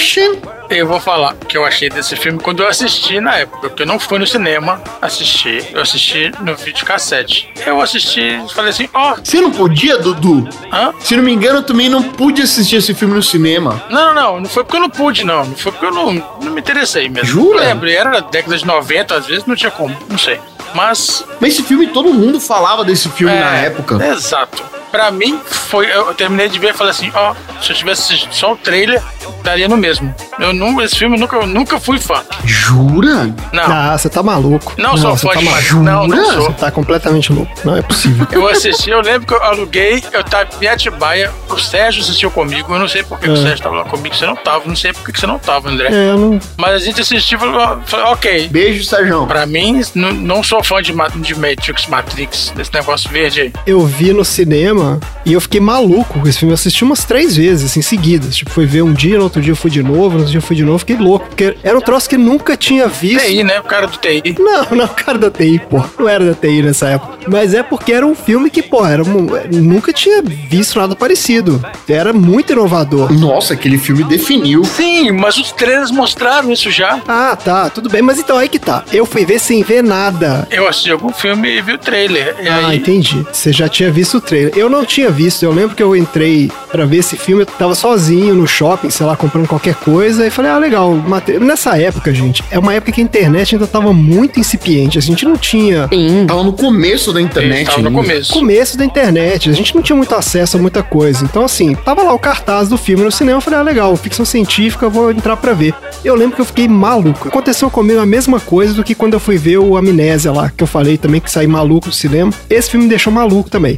Eu 0.69 0.85
vou 0.85 0.99
falar 0.99 1.33
o 1.33 1.45
que 1.45 1.57
eu 1.57 1.65
achei 1.65 1.89
desse 1.89 2.15
filme 2.15 2.37
quando 2.39 2.61
eu 2.61 2.67
assisti 2.67 3.19
na 3.19 3.35
época, 3.37 3.69
porque 3.69 3.83
eu 3.83 3.87
não 3.87 3.97
fui 3.97 4.19
no 4.19 4.27
cinema 4.27 4.81
assistir, 5.01 5.65
eu 5.71 5.81
assisti 5.81 6.31
no 6.41 6.55
videocassete. 6.55 7.49
Eu 7.65 7.81
assisti 7.81 8.19
e 8.19 8.53
falei 8.53 8.69
assim, 8.71 8.89
ó, 8.93 9.15
Você 9.15 9.39
não 9.41 9.49
podia, 9.49 9.97
Dudu? 9.97 10.47
hã? 10.71 10.93
Se 10.99 11.15
não 11.15 11.23
me 11.23 11.31
engano, 11.33 11.59
eu 11.59 11.63
também 11.63 11.89
não 11.89 12.03
pude 12.03 12.41
assistir 12.41 12.75
esse 12.75 12.93
filme 12.93 13.15
no 13.15 13.23
cinema. 13.23 13.81
Não, 13.89 14.13
não, 14.13 14.39
não 14.41 14.49
foi 14.49 14.63
porque 14.63 14.77
eu 14.77 14.81
não 14.81 14.89
pude, 14.89 15.23
não. 15.23 15.45
Não 15.45 15.55
foi 15.55 15.71
porque 15.71 15.85
eu 15.85 15.91
não, 15.91 16.13
não 16.13 16.51
me 16.51 16.59
interessei 16.59 17.09
mesmo. 17.09 17.27
Jura? 17.27 17.63
Eu 17.63 17.67
lembro, 17.69 17.89
era 17.89 18.19
década 18.21 18.57
de 18.57 18.65
90, 18.65 19.15
às 19.15 19.25
vezes 19.25 19.45
não 19.45 19.55
tinha 19.55 19.71
como, 19.71 19.97
não 20.09 20.17
sei. 20.17 20.39
Mas. 20.75 21.23
Mas 21.39 21.53
esse 21.53 21.63
filme, 21.63 21.87
todo 21.87 22.13
mundo 22.13 22.39
falava 22.39 22.83
desse 22.83 23.09
filme 23.09 23.33
é, 23.33 23.39
na 23.39 23.55
época. 23.55 24.05
Exato. 24.05 24.63
Pra 24.91 25.11
mim, 25.11 25.39
foi. 25.45 25.89
Eu 25.91 26.13
terminei 26.13 26.49
de 26.49 26.59
ver 26.59 26.71
e 26.71 26.73
falei 26.73 26.91
assim: 26.91 27.11
ó, 27.15 27.33
se 27.61 27.71
eu 27.71 27.75
tivesse 27.75 28.01
assistido 28.03 28.33
só 28.33 28.53
o 28.53 28.57
trailer, 28.57 29.01
daria 29.43 29.67
no 29.67 29.77
mesmo. 29.77 30.13
Eu 30.39 30.53
não, 30.53 30.79
esse 30.81 30.95
filme 30.97 31.15
eu 31.15 31.19
nunca, 31.19 31.35
eu 31.37 31.47
nunca 31.47 31.79
fui 31.79 31.99
fã. 31.99 32.21
Jura? 32.43 33.33
Não. 33.53 33.63
Ah, 33.63 33.97
você 33.97 34.09
tá 34.09 34.21
maluco. 34.23 34.73
Não, 34.77 34.97
sou 34.97 35.15
você 35.15 35.27
fã 35.27 35.33
tá 35.33 35.39
de 35.39 35.45
maluco. 35.45 35.61
Matrix. 35.63 35.83
Não, 35.83 36.07
não 36.07 36.15
Jura? 36.17 36.33
sou. 36.37 36.45
Você 36.45 36.53
tá 36.53 36.71
completamente 36.71 37.31
louco. 37.33 37.51
Não 37.63 37.75
é 37.77 37.81
possível. 37.81 38.27
Eu 38.31 38.47
assisti, 38.47 38.89
eu 38.89 39.01
lembro 39.01 39.27
que 39.27 39.33
eu 39.33 39.43
aluguei, 39.43 40.03
eu 40.11 40.23
tava 40.23 40.47
em 40.61 40.67
Atibaia, 40.67 41.31
o 41.49 41.57
Sérgio 41.57 42.01
assistiu 42.01 42.31
comigo, 42.31 42.73
eu 42.73 42.79
não 42.79 42.87
sei 42.87 43.03
por 43.03 43.19
que 43.19 43.27
É. 43.27 43.29
o 43.31 43.37
Sérgio 43.37 43.61
tava 43.63 43.75
lá 43.77 43.83
comigo, 43.85 44.15
você 44.15 44.25
não 44.25 44.35
tava, 44.35 44.63
não 44.65 44.75
sei 44.75 44.93
por 44.93 45.05
que 45.05 45.11
que 45.13 45.19
você 45.19 45.27
não 45.27 45.39
tava, 45.39 45.69
André. 45.69 45.87
É, 45.91 46.11
eu 46.11 46.17
não. 46.17 46.39
Mas 46.57 46.73
a 46.73 46.79
gente 46.79 47.01
assistiu 47.01 47.37
e 47.37 47.41
falou, 47.41 47.81
ok. 48.11 48.47
Beijo, 48.49 48.83
Sérgio. 48.83 49.25
Pra 49.27 49.45
mim, 49.45 49.81
n- 49.95 50.11
não 50.13 50.41
sou 50.43 50.63
fã 50.63 50.81
de, 50.81 50.93
de 51.21 51.35
Matrix, 51.35 51.87
Matrix, 51.87 52.51
desse 52.55 52.73
negócio 52.73 53.09
verde 53.09 53.41
aí. 53.41 53.53
Eu 53.65 53.85
vi 53.85 54.13
no 54.13 54.23
cinema 54.25 54.47
cinema 54.47 54.99
e 55.25 55.33
eu 55.33 55.41
fiquei 55.41 55.59
maluco 55.59 56.19
com 56.19 56.27
esse 56.27 56.39
filme. 56.39 56.51
Eu 56.51 56.55
assisti 56.55 56.83
umas 56.83 57.03
três 57.03 57.35
vezes, 57.35 57.69
assim, 57.71 57.81
seguidas. 57.81 58.35
Tipo, 58.35 58.49
foi 58.51 58.65
ver 58.65 58.81
um 58.81 58.93
dia, 58.93 59.16
no 59.17 59.23
outro 59.25 59.41
dia 59.41 59.51
eu 59.51 59.55
fui 59.55 59.69
de 59.71 59.81
novo, 59.83 60.09
no 60.11 60.15
outro 60.17 60.25
dia 60.31 60.37
eu 60.37 60.41
fui 60.41 60.55
de 60.55 60.63
novo, 60.63 60.79
fiquei 60.79 60.95
louco. 60.97 61.25
Porque 61.27 61.57
era 61.63 61.77
um 61.77 61.81
troço 61.81 62.09
que 62.09 62.17
nunca 62.17 62.55
tinha 62.57 62.87
visto. 62.87 63.25
TI, 63.25 63.43
né? 63.43 63.59
O 63.59 63.63
cara 63.63 63.87
do 63.87 63.97
TI. 63.97 64.35
Não, 64.39 64.65
não, 64.77 64.85
o 64.85 64.89
cara 64.89 65.17
da 65.17 65.29
TI, 65.31 65.59
pô. 65.69 65.83
Não 65.99 66.07
era 66.07 66.25
da 66.25 66.33
TI 66.33 66.61
nessa 66.61 66.87
época. 66.89 67.17
Mas 67.27 67.53
é 67.53 67.61
porque 67.63 67.91
era 67.93 68.05
um 68.05 68.15
filme 68.15 68.49
que, 68.49 68.61
pô, 68.61 68.85
era 68.85 69.03
um- 69.03 69.27
nunca 69.51 69.91
tinha 69.91 70.21
visto 70.21 70.79
nada 70.79 70.95
parecido. 70.95 71.63
Era 71.87 72.13
muito 72.13 72.53
inovador. 72.53 73.11
Nossa, 73.13 73.53
aquele 73.53 73.77
filme 73.77 74.03
definiu. 74.03 74.63
Sim, 74.63 75.11
mas 75.11 75.37
os 75.37 75.51
trailers 75.51 75.91
mostraram 75.91 76.51
isso 76.51 76.69
já. 76.71 77.01
Ah, 77.07 77.35
tá, 77.35 77.69
tudo 77.69 77.89
bem. 77.89 78.01
Mas 78.01 78.19
então 78.19 78.37
aí 78.37 78.47
que 78.47 78.59
tá. 78.59 78.83
Eu 78.93 79.05
fui 79.05 79.25
ver 79.25 79.39
sem 79.39 79.63
ver 79.63 79.83
nada. 79.83 80.47
Eu 80.51 80.67
assisti 80.67 80.91
algum 80.91 81.11
filme 81.11 81.49
e 81.57 81.61
vi 81.61 81.73
o 81.73 81.77
trailer. 81.77 82.35
E 82.41 82.47
Ah, 82.47 82.67
aí, 82.67 82.77
entendi. 82.77 83.25
Você 83.31 83.51
já 83.51 83.67
tinha 83.67 83.91
visto 83.91 84.17
o 84.17 84.21
trailer. 84.21 84.53
Eu 84.55 84.69
não 84.69 84.85
tinha 84.85 85.09
visto. 85.09 85.43
Eu 85.43 85.51
lembro 85.51 85.75
que 85.75 85.83
eu 85.83 85.95
entrei 85.95 86.51
pra 86.71 86.85
ver 86.85 86.97
esse 86.97 87.17
filme. 87.17 87.41
Eu 87.43 87.45
tava 87.47 87.75
sozinho 87.75 88.33
no 88.35 88.47
shopping, 88.47 88.89
sei 88.89 89.05
lá, 89.07 89.15
comprando 89.15 89.47
qualquer 89.47 89.75
coisa. 89.75 90.25
E 90.27 90.29
falei, 90.29 90.51
ah, 90.51 90.57
legal. 90.57 90.93
Nessa 91.41 91.77
época, 91.79 92.13
gente, 92.13 92.43
é 92.51 92.59
uma 92.59 92.73
época 92.73 92.91
que 92.91 93.01
a 93.01 93.03
internet 93.03 93.55
ainda 93.55 93.67
tava 93.67 93.93
muito 93.93 94.39
incipiente. 94.39 94.97
A 94.97 95.01
gente 95.01 95.25
não 95.25 95.37
tinha 95.37 95.87
Sim. 95.87 96.25
Tava 96.27 96.43
no 96.43 96.53
começo 96.53 97.11
da 97.13 97.21
internet. 97.21 97.65
tava 97.65 97.81
no 97.81 97.87
ainda. 97.87 98.01
começo. 98.01 98.33
começo 98.33 98.77
da 98.77 98.85
internet. 98.85 99.49
A 99.49 99.53
gente 99.53 99.75
não 99.75 99.81
tinha 99.81 99.95
muito 99.95 100.13
acesso 100.13 100.57
a 100.57 100.59
muita 100.59 100.83
coisa. 100.83 101.23
Então, 101.23 101.43
assim, 101.43 101.73
tava 101.73 102.03
lá 102.03 102.13
o 102.13 102.19
cartaz 102.19 102.69
do 102.69 102.77
filme 102.77 103.03
no 103.03 103.11
cinema. 103.11 103.37
Eu 103.37 103.41
falei, 103.41 103.59
ah, 103.59 103.63
legal, 103.63 103.95
ficção 103.95 104.25
científica, 104.25 104.89
vou 104.89 105.11
entrar 105.11 105.37
pra 105.37 105.53
ver. 105.53 105.73
Eu 106.03 106.15
lembro 106.15 106.35
que 106.35 106.41
eu 106.41 106.45
fiquei 106.45 106.67
maluco. 106.67 107.27
Aconteceu 107.27 107.69
comigo 107.69 107.99
a 107.99 108.05
mesma 108.05 108.39
coisa 108.39 108.73
do 108.73 108.83
que 108.83 108.93
quando 108.93 109.13
eu 109.13 109.19
fui 109.19 109.37
ver 109.37 109.57
o 109.57 109.77
Amnésia 109.77 110.31
lá, 110.31 110.49
que 110.49 110.63
eu 110.63 110.67
falei 110.67 110.97
também 110.97 111.21
que 111.21 111.31
saí 111.31 111.47
maluco 111.47 111.89
do 111.89 111.95
cinema. 111.95 112.31
Esse 112.49 112.71
filme 112.71 112.85
me 112.85 112.89
deixou 112.89 113.11
maluco 113.11 113.49
também. 113.49 113.77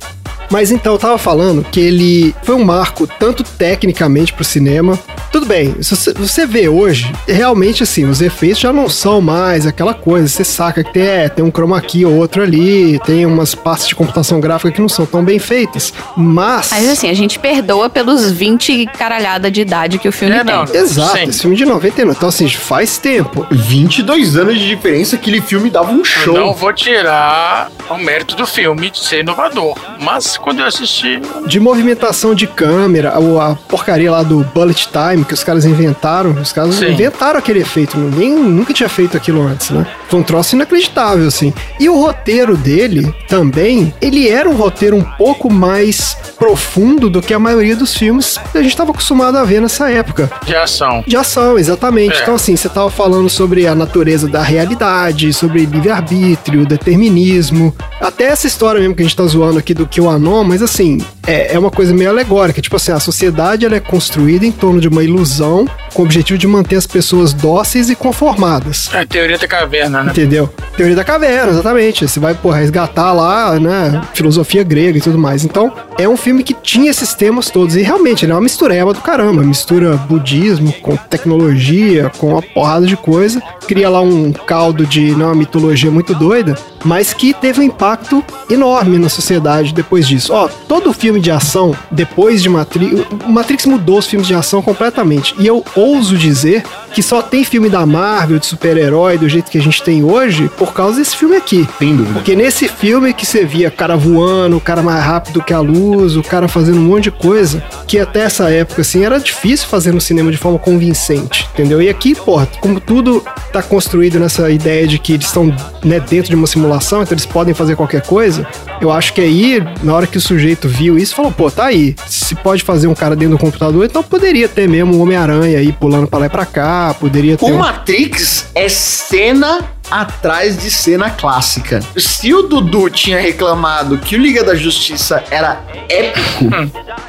Mas 0.49 0.71
então, 0.71 0.93
eu 0.93 0.99
tava 0.99 1.17
falando 1.17 1.63
que 1.63 1.79
ele 1.79 2.35
foi 2.43 2.55
um 2.55 2.63
marco 2.63 3.05
tanto 3.07 3.43
tecnicamente 3.43 4.33
pro 4.33 4.43
cinema. 4.43 4.97
Tudo 5.31 5.45
bem, 5.45 5.75
se 5.81 5.95
você, 5.95 6.13
você 6.13 6.45
vê 6.45 6.67
hoje, 6.67 7.11
realmente 7.27 7.83
assim, 7.83 8.05
os 8.05 8.19
efeitos 8.21 8.59
já 8.59 8.73
não 8.73 8.89
são 8.89 9.21
mais 9.21 9.67
aquela 9.67 9.93
coisa. 9.93 10.27
Você 10.27 10.43
saca 10.43 10.83
que 10.83 10.91
tem, 10.91 11.03
é, 11.05 11.29
tem 11.29 11.45
um 11.45 11.51
chroma 11.51 11.79
key 11.81 12.03
ou 12.05 12.13
outro 12.15 12.41
ali, 12.41 12.99
tem 13.05 13.25
umas 13.25 13.53
partes 13.53 13.87
de 13.87 13.95
computação 13.95 14.39
gráfica 14.39 14.71
que 14.71 14.81
não 14.81 14.89
são 14.89 15.05
tão 15.05 15.23
bem 15.23 15.37
feitas. 15.39 15.93
Mas. 16.17 16.69
Mas 16.71 16.89
assim, 16.89 17.09
a 17.09 17.13
gente 17.13 17.37
perdoa 17.37 17.89
pelos 17.89 18.31
20 18.31 18.87
caralhada 18.97 19.51
de 19.51 19.61
idade 19.61 19.99
que 19.99 20.07
o 20.07 20.11
filme 20.11 20.35
É, 20.35 20.43
tem. 20.43 20.53
não. 20.53 20.63
Exato, 20.73 21.17
Sim. 21.17 21.23
esse 21.25 21.41
filme 21.41 21.55
de 21.55 21.65
99. 21.65 22.17
Então, 22.17 22.29
assim, 22.29 22.49
faz 22.49 22.97
tempo. 22.97 23.45
22 23.51 24.35
anos 24.35 24.57
de 24.59 24.67
diferença, 24.67 25.15
aquele 25.15 25.41
filme 25.41 25.69
dava 25.69 25.91
um 25.91 25.99
Eu 25.99 26.05
show. 26.05 26.33
não 26.33 26.53
vou 26.53 26.73
tirar 26.73 27.69
o 27.89 27.97
mérito 27.97 28.35
do 28.35 28.47
filme 28.47 28.89
de 28.89 28.99
ser 29.05 29.19
inovador. 29.19 29.77
Mas 29.99 30.37
quando 30.41 30.59
eu 30.59 30.65
assisti, 30.65 31.21
De 31.45 31.59
movimentação 31.59 32.33
de 32.33 32.47
câmera, 32.47 33.17
ou 33.19 33.39
a 33.39 33.55
porcaria 33.55 34.11
lá 34.11 34.23
do 34.23 34.43
bullet 34.53 34.87
time 34.89 35.23
que 35.25 35.33
os 35.33 35.43
caras 35.43 35.65
inventaram. 35.65 36.31
Os 36.31 36.51
caras 36.51 36.75
Sim. 36.75 36.91
inventaram 36.91 37.39
aquele 37.39 37.59
efeito. 37.59 37.97
Ninguém 37.97 38.35
nunca 38.35 38.73
tinha 38.73 38.89
feito 38.89 39.15
aquilo 39.15 39.41
antes, 39.41 39.69
né? 39.69 39.85
Foi 40.07 40.19
um 40.19 40.23
troço 40.23 40.55
inacreditável, 40.55 41.27
assim. 41.27 41.53
E 41.79 41.87
o 41.89 41.99
roteiro 41.99 42.57
dele 42.57 43.13
também, 43.27 43.93
ele 44.01 44.27
era 44.27 44.49
um 44.49 44.55
roteiro 44.55 44.95
um 44.95 45.03
pouco 45.03 45.51
mais 45.51 46.17
profundo 46.37 47.09
do 47.09 47.21
que 47.21 47.33
a 47.33 47.39
maioria 47.39 47.75
dos 47.75 47.93
filmes 47.95 48.37
que 48.51 48.57
a 48.57 48.61
gente 48.61 48.71
estava 48.71 48.91
acostumado 48.91 49.37
a 49.37 49.43
ver 49.43 49.61
nessa 49.61 49.89
época. 49.91 50.31
de 50.45 50.55
ação. 50.55 51.03
De 51.05 51.15
ação, 51.15 51.57
exatamente. 51.57 52.17
É. 52.17 52.21
Então, 52.21 52.35
assim, 52.35 52.55
você 52.55 52.69
tava 52.69 52.89
falando 52.89 53.29
sobre 53.29 53.67
a 53.67 53.75
natureza 53.75 54.27
da 54.27 54.41
realidade, 54.41 55.33
sobre 55.33 55.65
livre-arbítrio, 55.65 56.65
determinismo. 56.65 57.75
Até 57.99 58.25
essa 58.25 58.47
história 58.47 58.79
mesmo 58.79 58.95
que 58.95 59.01
a 59.01 59.05
gente 59.05 59.15
tá 59.15 59.25
zoando 59.25 59.59
aqui 59.59 59.73
do 59.73 59.85
QAnon, 60.29 60.43
mas 60.43 60.61
assim, 60.61 60.99
é, 61.25 61.55
é 61.55 61.59
uma 61.59 61.71
coisa 61.71 61.93
meio 61.93 62.09
alegórica. 62.09 62.61
Tipo 62.61 62.75
assim, 62.75 62.91
a 62.91 62.99
sociedade 62.99 63.65
ela 63.65 63.75
é 63.75 63.79
construída 63.79 64.45
em 64.45 64.51
torno 64.51 64.79
de 64.79 64.87
uma 64.87 65.03
ilusão 65.03 65.67
com 65.93 66.03
o 66.03 66.05
objetivo 66.05 66.37
de 66.37 66.47
manter 66.47 66.75
as 66.75 66.85
pessoas 66.85 67.33
dóceis 67.33 67.89
e 67.89 67.95
conformadas. 67.95 68.89
É 68.93 68.99
a 68.99 69.05
teoria 69.05 69.37
da 69.37 69.47
caverna, 69.47 70.03
né? 70.03 70.11
Entendeu? 70.11 70.49
Teoria 70.77 70.95
da 70.95 71.03
caverna, 71.03 71.51
exatamente. 71.51 72.07
Você 72.07 72.19
vai, 72.19 72.33
pô, 72.35 72.51
resgatar 72.51 73.11
lá, 73.11 73.59
né, 73.59 74.01
filosofia 74.13 74.63
grega 74.63 74.97
e 74.97 75.01
tudo 75.01 75.17
mais. 75.17 75.43
Então, 75.43 75.73
é 75.97 76.07
um 76.07 76.15
filme 76.15 76.43
que 76.43 76.53
tinha 76.53 76.91
esses 76.91 77.13
temas 77.13 77.49
todos. 77.49 77.75
E 77.75 77.81
realmente, 77.81 78.25
ele 78.25 78.31
é 78.31 78.35
uma 78.35 78.41
mistureba 78.41 78.93
do 78.93 79.01
caramba. 79.01 79.41
Mistura 79.43 79.97
budismo 79.97 80.71
com 80.81 80.95
tecnologia, 80.95 82.11
com 82.17 82.29
uma 82.29 82.41
porrada 82.41 82.85
de 82.85 82.95
coisa. 82.95 83.41
Cria 83.67 83.89
lá 83.89 84.01
um 84.01 84.31
caldo 84.31 84.85
de 84.85 85.15
né, 85.15 85.25
uma 85.25 85.35
mitologia 85.35 85.91
muito 85.91 86.13
doida, 86.13 86.55
mas 86.83 87.13
que 87.13 87.33
teve 87.33 87.59
um 87.59 87.63
impacto 87.63 88.23
enorme 88.49 88.97
na 88.97 89.09
sociedade 89.09 89.73
depois 89.73 90.07
disso. 90.07 90.18
Ó, 90.29 90.47
todo 90.67 90.91
filme 90.91 91.19
de 91.19 91.29
ação, 91.29 91.75
depois 91.91 92.41
de 92.41 92.49
Matrix... 92.49 93.05
Matrix 93.27 93.65
mudou 93.65 93.99
os 93.99 94.07
filmes 94.07 94.27
de 94.27 94.33
ação 94.33 94.61
completamente. 94.61 95.35
E 95.37 95.45
eu 95.45 95.63
ouso 95.75 96.17
dizer 96.17 96.63
que 96.93 97.01
só 97.01 97.21
tem 97.21 97.43
filme 97.43 97.69
da 97.69 97.85
Marvel, 97.85 98.39
de 98.39 98.45
super-herói, 98.45 99.17
do 99.17 99.29
jeito 99.29 99.49
que 99.49 99.57
a 99.57 99.61
gente 99.61 99.81
tem 99.83 100.03
hoje, 100.03 100.49
por 100.57 100.73
causa 100.73 100.97
desse 100.97 101.15
filme 101.15 101.35
aqui. 101.35 101.67
Sem 101.77 101.95
dúvida. 101.95 102.13
Porque 102.13 102.35
nesse 102.35 102.67
filme 102.67 103.13
que 103.13 103.25
você 103.25 103.45
via 103.45 103.69
o 103.69 103.71
cara 103.71 103.95
voando, 103.95 104.57
o 104.57 104.61
cara 104.61 104.81
mais 104.81 105.03
rápido 105.03 105.43
que 105.43 105.53
a 105.53 105.59
luz, 105.59 106.15
o 106.15 106.23
cara 106.23 106.47
fazendo 106.47 106.79
um 106.79 106.83
monte 106.83 107.05
de 107.05 107.11
coisa, 107.11 107.63
que 107.87 107.99
até 107.99 108.21
essa 108.21 108.49
época, 108.49 108.81
assim, 108.81 109.03
era 109.03 109.19
difícil 109.19 109.67
fazer 109.67 109.91
no 109.91 110.01
cinema 110.01 110.31
de 110.31 110.37
forma 110.37 110.59
convincente, 110.59 111.47
entendeu? 111.53 111.81
E 111.81 111.89
aqui, 111.89 112.15
porra, 112.15 112.47
como 112.59 112.79
tudo 112.79 113.23
tá 113.51 113.61
construído 113.61 114.19
nessa 114.19 114.49
ideia 114.49 114.87
de 114.87 114.99
que 114.99 115.13
eles 115.13 115.25
estão 115.25 115.53
né, 115.83 115.99
dentro 115.99 116.29
de 116.29 116.35
uma 116.35 116.47
simulação, 116.47 117.01
então 117.01 117.13
eles 117.13 117.25
podem 117.25 117.53
fazer 117.53 117.75
qualquer 117.75 118.01
coisa, 118.01 118.47
eu 118.81 118.91
acho 118.91 119.13
que 119.13 119.21
aí, 119.21 119.63
na 119.83 119.93
hora 119.93 120.07
que 120.07 120.17
o 120.17 120.21
sujeito 120.21 120.67
viu 120.67 120.97
isso, 120.97 121.15
falou, 121.15 121.31
pô, 121.31 121.49
tá 121.49 121.65
aí, 121.65 121.95
se 122.07 122.35
pode 122.35 122.63
fazer 122.63 122.87
um 122.87 122.95
cara 122.95 123.15
dentro 123.15 123.37
do 123.37 123.39
computador, 123.39 123.85
então 123.85 124.03
poderia 124.03 124.47
ter 124.47 124.67
mesmo 124.67 124.95
um 124.95 125.01
Homem-Aranha 125.01 125.59
aí 125.59 125.71
pulando 125.71 126.07
pra 126.07 126.19
lá 126.19 126.25
e 126.27 126.29
pra 126.29 126.45
cá, 126.45 126.78
poderia 126.99 127.37
ter... 127.37 127.45
O 127.45 127.57
Matrix 127.57 128.47
é 128.53 128.69
cena 128.69 129.59
atrás 129.89 130.57
de 130.57 130.69
cena 130.69 131.09
clássica. 131.09 131.81
Se 131.97 132.33
o 132.33 132.43
Dudu 132.43 132.89
tinha 132.89 133.19
reclamado 133.19 133.97
que 133.97 134.15
o 134.15 134.19
Liga 134.19 134.43
da 134.43 134.55
Justiça 134.55 135.23
era 135.31 135.61
épico, 135.89 136.45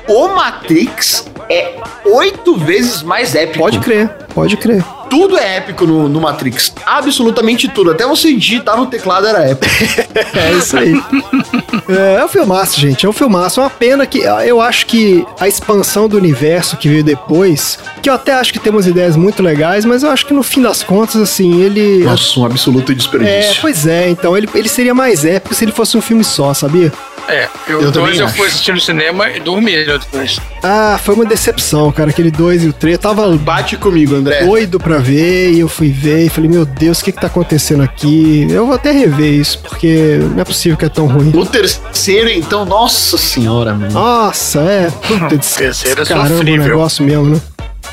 o 0.09 0.29
Matrix 0.29 1.27
é 1.49 1.75
oito 2.07 2.57
vezes 2.57 3.03
mais 3.03 3.35
épico. 3.35 3.59
Pode 3.59 3.81
crer, 3.81 4.09
pode 4.35 4.57
crer. 4.57 4.85
Tudo 5.11 5.37
é 5.37 5.57
épico 5.57 5.85
no, 5.87 6.09
no 6.09 6.21
Matrix. 6.21 6.73
Absolutamente 6.87 7.69
tudo. 7.69 7.91
Até 7.91 8.07
você 8.07 8.33
digitar 8.33 8.77
no 8.77 8.87
teclado 8.87 9.27
era 9.27 9.41
épico. 9.51 9.71
É 10.35 10.53
isso 10.53 10.77
aí. 10.77 10.95
É, 11.89 12.21
é 12.21 12.25
um 12.25 12.29
filmaço, 12.29 12.79
gente. 12.81 13.05
É 13.05 13.09
um 13.09 13.13
filmaço. 13.13 13.61
É 13.61 13.65
uma 13.65 13.71
pena 13.71 14.07
que 14.07 14.27
ah, 14.27 14.47
eu 14.47 14.61
acho 14.61 14.87
que 14.87 15.27
a 15.39 15.49
expansão 15.49 16.09
do 16.09 16.17
universo 16.17 16.77
que 16.77 16.89
veio 16.89 17.03
depois, 17.05 17.79
que 18.03 18.09
eu 18.09 18.15
até 18.15 18.33
acho 18.33 18.53
que 18.53 18.59
tem 18.59 18.73
umas 18.73 18.87
ideias 18.87 19.17
muito 19.17 19.43
legais, 19.43 19.85
mas 19.85 20.03
eu 20.03 20.11
acho 20.11 20.25
que 20.27 20.33
no 20.33 20.43
fim 20.43 20.63
das 20.63 20.83
contas, 20.83 21.17
assim, 21.21 21.61
ele. 21.63 22.05
Nossa, 22.05 22.39
um 22.41 22.45
absoluto 22.45 22.93
É, 22.93 22.95
desperdício. 22.95 23.57
pois 23.61 23.87
é, 23.87 24.09
então 24.09 24.37
ele, 24.37 24.49
ele 24.55 24.69
seria 24.69 24.95
mais 24.95 25.25
épico 25.25 25.55
se 25.55 25.65
ele 25.65 25.73
fosse 25.73 25.97
um 25.97 26.01
filme 26.01 26.23
só, 26.25 26.55
sabia? 26.55 26.93
É, 27.29 27.49
eu, 27.69 27.81
Eu 27.83 27.93
dois 27.93 27.95
também 27.95 28.19
eu 28.19 28.27
acho. 28.27 28.37
fui 28.37 28.47
assistir 28.47 28.73
no 28.73 28.81
cinema 28.81 29.29
e 29.31 29.39
dormi 29.39 29.85
depois. 29.85 30.39
Ah, 30.63 30.99
foi 31.03 31.15
uma 31.15 31.25
decepção, 31.25 31.93
cara. 31.93 32.11
Aquele 32.11 32.31
2 32.31 32.65
e 32.65 32.69
o 32.69 32.73
3. 32.73 32.95
Eu 32.95 32.99
tava 33.01 33.29
Bate 33.37 33.77
comigo, 33.77 34.17
André. 34.17 34.43
doido 34.45 34.81
pra 34.81 34.99
ver 35.01 35.53
e 35.53 35.61
eu 35.61 35.69
fui 35.69 35.89
ver 35.91 36.27
e 36.27 36.29
falei, 36.29 36.49
meu 36.51 36.65
Deus, 36.65 37.01
o 37.01 37.05
que 37.05 37.13
que 37.13 37.21
tá 37.21 37.27
acontecendo 37.27 37.83
aqui? 37.83 38.47
Eu 38.51 38.67
vou 38.67 38.75
até 38.75 38.91
rever 38.93 39.33
isso, 39.33 39.59
porque 39.61 40.19
não 40.35 40.41
é 40.41 40.45
possível 40.45 40.77
que 40.79 40.85
é 40.85 40.89
tão 40.89 41.07
ruim. 41.07 41.31
O 41.35 41.45
terceiro, 41.47 42.29
então, 42.31 42.65
nossa 42.65 43.17
senhora, 43.19 43.75
mano. 43.75 43.93
Nossa, 43.93 44.61
é. 44.61 44.91
Puta, 44.91 45.37
des- 45.37 45.55
Terceiro 45.55 46.03
é 46.03 46.05
caramba, 46.05 46.27
o 46.27 46.37
sofrível. 46.39 46.65
negócio 46.67 47.05
mesmo, 47.05 47.25
né? 47.35 47.41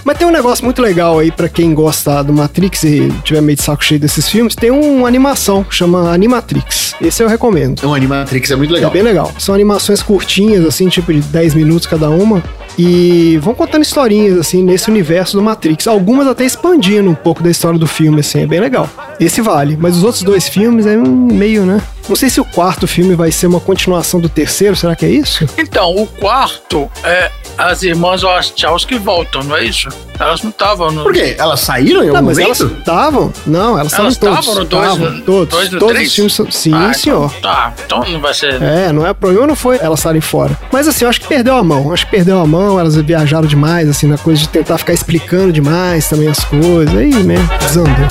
Mas 0.03 0.17
tem 0.17 0.27
um 0.27 0.31
negócio 0.31 0.63
muito 0.63 0.81
legal 0.81 1.19
aí 1.19 1.31
pra 1.31 1.49
quem 1.49 1.73
gosta 1.73 2.23
do 2.23 2.31
Matrix 2.31 2.83
e 2.83 3.11
tiver 3.23 3.41
meio 3.41 3.57
de 3.57 3.63
saco 3.63 3.83
cheio 3.83 3.99
desses 3.99 4.29
filmes, 4.29 4.55
tem 4.55 4.71
uma 4.71 5.05
animação 5.07 5.63
que 5.65 5.75
chama 5.75 6.11
Animatrix. 6.13 6.95
Esse 7.01 7.21
eu 7.23 7.27
recomendo. 7.27 7.83
O 7.83 7.93
Animatrix 7.93 8.49
é 8.51 8.55
muito 8.55 8.71
É 8.71 8.75
legal. 8.75 8.91
bem 8.91 9.01
legal. 9.01 9.31
São 9.37 9.53
animações 9.53 10.01
curtinhas, 10.01 10.65
assim, 10.65 10.87
tipo 10.87 11.11
de 11.13 11.19
10 11.19 11.53
minutos 11.55 11.87
cada 11.87 12.09
uma. 12.09 12.41
E 12.77 13.37
vão 13.41 13.55
contando 13.55 13.81
historinhas, 13.81 14.37
assim, 14.37 14.61
nesse 14.63 14.89
universo 14.89 15.35
do 15.35 15.41
Matrix. 15.43 15.87
Algumas 15.87 16.27
até 16.27 16.45
expandindo 16.45 17.09
um 17.09 17.15
pouco 17.15 17.41
da 17.41 17.49
história 17.49 17.79
do 17.79 17.87
filme, 17.87 18.19
assim, 18.19 18.41
é 18.43 18.45
bem 18.47 18.59
legal. 18.59 18.87
Esse 19.19 19.41
vale. 19.41 19.75
Mas 19.79 19.97
os 19.97 20.03
outros 20.03 20.21
dois 20.23 20.47
filmes 20.47 20.85
é 20.85 20.95
um 20.97 21.05
meio, 21.31 21.65
né? 21.65 21.81
Não 22.07 22.15
sei 22.15 22.29
se 22.29 22.39
o 22.39 22.45
quarto 22.45 22.87
filme 22.87 23.15
vai 23.15 23.31
ser 23.31 23.47
uma 23.47 23.59
continuação 23.59 24.19
do 24.19 24.29
terceiro, 24.29 24.75
será 24.75 24.95
que 24.95 25.05
é 25.05 25.09
isso? 25.09 25.45
Então, 25.57 25.93
o 25.95 26.07
quarto 26.07 26.89
é 27.03 27.29
as 27.57 27.81
irmãs 27.83 28.21
Wachowski 28.21 28.97
voltam, 28.97 29.43
não 29.43 29.57
é 29.57 29.65
isso? 29.65 29.89
Elas 30.19 30.41
não 30.41 30.49
estavam 30.51 30.89
no. 30.91 31.03
Por 31.03 31.13
quê? 31.13 31.35
Elas 31.37 31.59
saíram 31.59 31.99
em 32.03 32.07
algum 32.07 32.13
Não, 32.13 32.23
mas 32.23 32.37
elas 32.39 32.59
momento? 32.61 32.79
estavam. 32.79 33.33
Não, 33.45 33.77
elas 33.77 33.91
estavam 33.91 34.05
Elas 34.05 34.17
todos. 34.17 34.39
estavam 34.39 34.55
no 34.55 34.65
dois, 34.65 34.97
no- 34.97 35.21
todos. 35.21 35.49
dois 35.49 35.71
no 35.71 35.79
todos 35.79 35.93
três? 35.95 36.09
os 36.09 36.15
filmes. 36.15 36.33
são- 36.33 36.51
Sim, 36.51 36.73
Ah, 36.73 36.93
senhor. 36.93 37.31
Então, 37.37 37.51
tá, 37.51 37.73
então 37.85 38.05
não 38.09 38.19
vai 38.21 38.33
ser. 38.33 38.61
É, 38.61 38.91
não 38.91 39.05
é 39.05 39.11
o 39.11 39.15
problema, 39.15 39.45
não 39.47 39.55
foi 39.55 39.77
elas 39.79 39.99
estarem 39.99 40.21
fora. 40.21 40.57
Mas 40.71 40.87
assim, 40.87 41.03
eu 41.05 41.09
acho 41.09 41.19
que 41.21 41.27
perdeu 41.27 41.55
a 41.55 41.63
mão. 41.63 41.91
Acho 41.93 42.05
que 42.05 42.11
perdeu 42.11 42.39
a 42.39 42.47
mão, 42.47 42.66
elas 42.80 42.95
viajaram 42.95 43.47
demais, 43.47 43.88
assim, 43.88 44.08
na 44.08 44.17
coisa 44.17 44.41
de 44.41 44.49
tentar 44.49 44.77
ficar 44.77 44.93
explicando 44.93 45.53
demais 45.53 46.10
também 46.10 46.27
as 46.27 46.43
coisas. 46.43 46.95
Aí, 46.95 47.13
né, 47.23 47.36
desandou. 47.60 48.08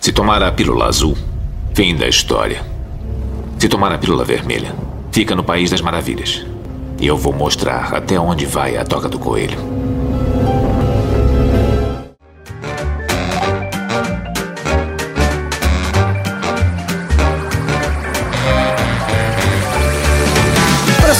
Se 0.00 0.12
tomar 0.12 0.42
a 0.42 0.50
pílula 0.50 0.86
azul, 0.86 1.16
fim 1.74 1.94
da 1.94 2.08
história. 2.08 2.62
Se 3.58 3.68
tomar 3.68 3.92
a 3.92 3.98
pílula 3.98 4.24
vermelha, 4.24 4.74
fica 5.12 5.36
no 5.36 5.44
País 5.44 5.70
das 5.70 5.82
Maravilhas. 5.82 6.46
E 6.98 7.06
eu 7.06 7.16
vou 7.16 7.32
mostrar 7.32 7.94
até 7.94 8.18
onde 8.18 8.46
vai 8.46 8.76
a 8.76 8.84
toca 8.84 9.08
do 9.08 9.18
coelho. 9.18 9.79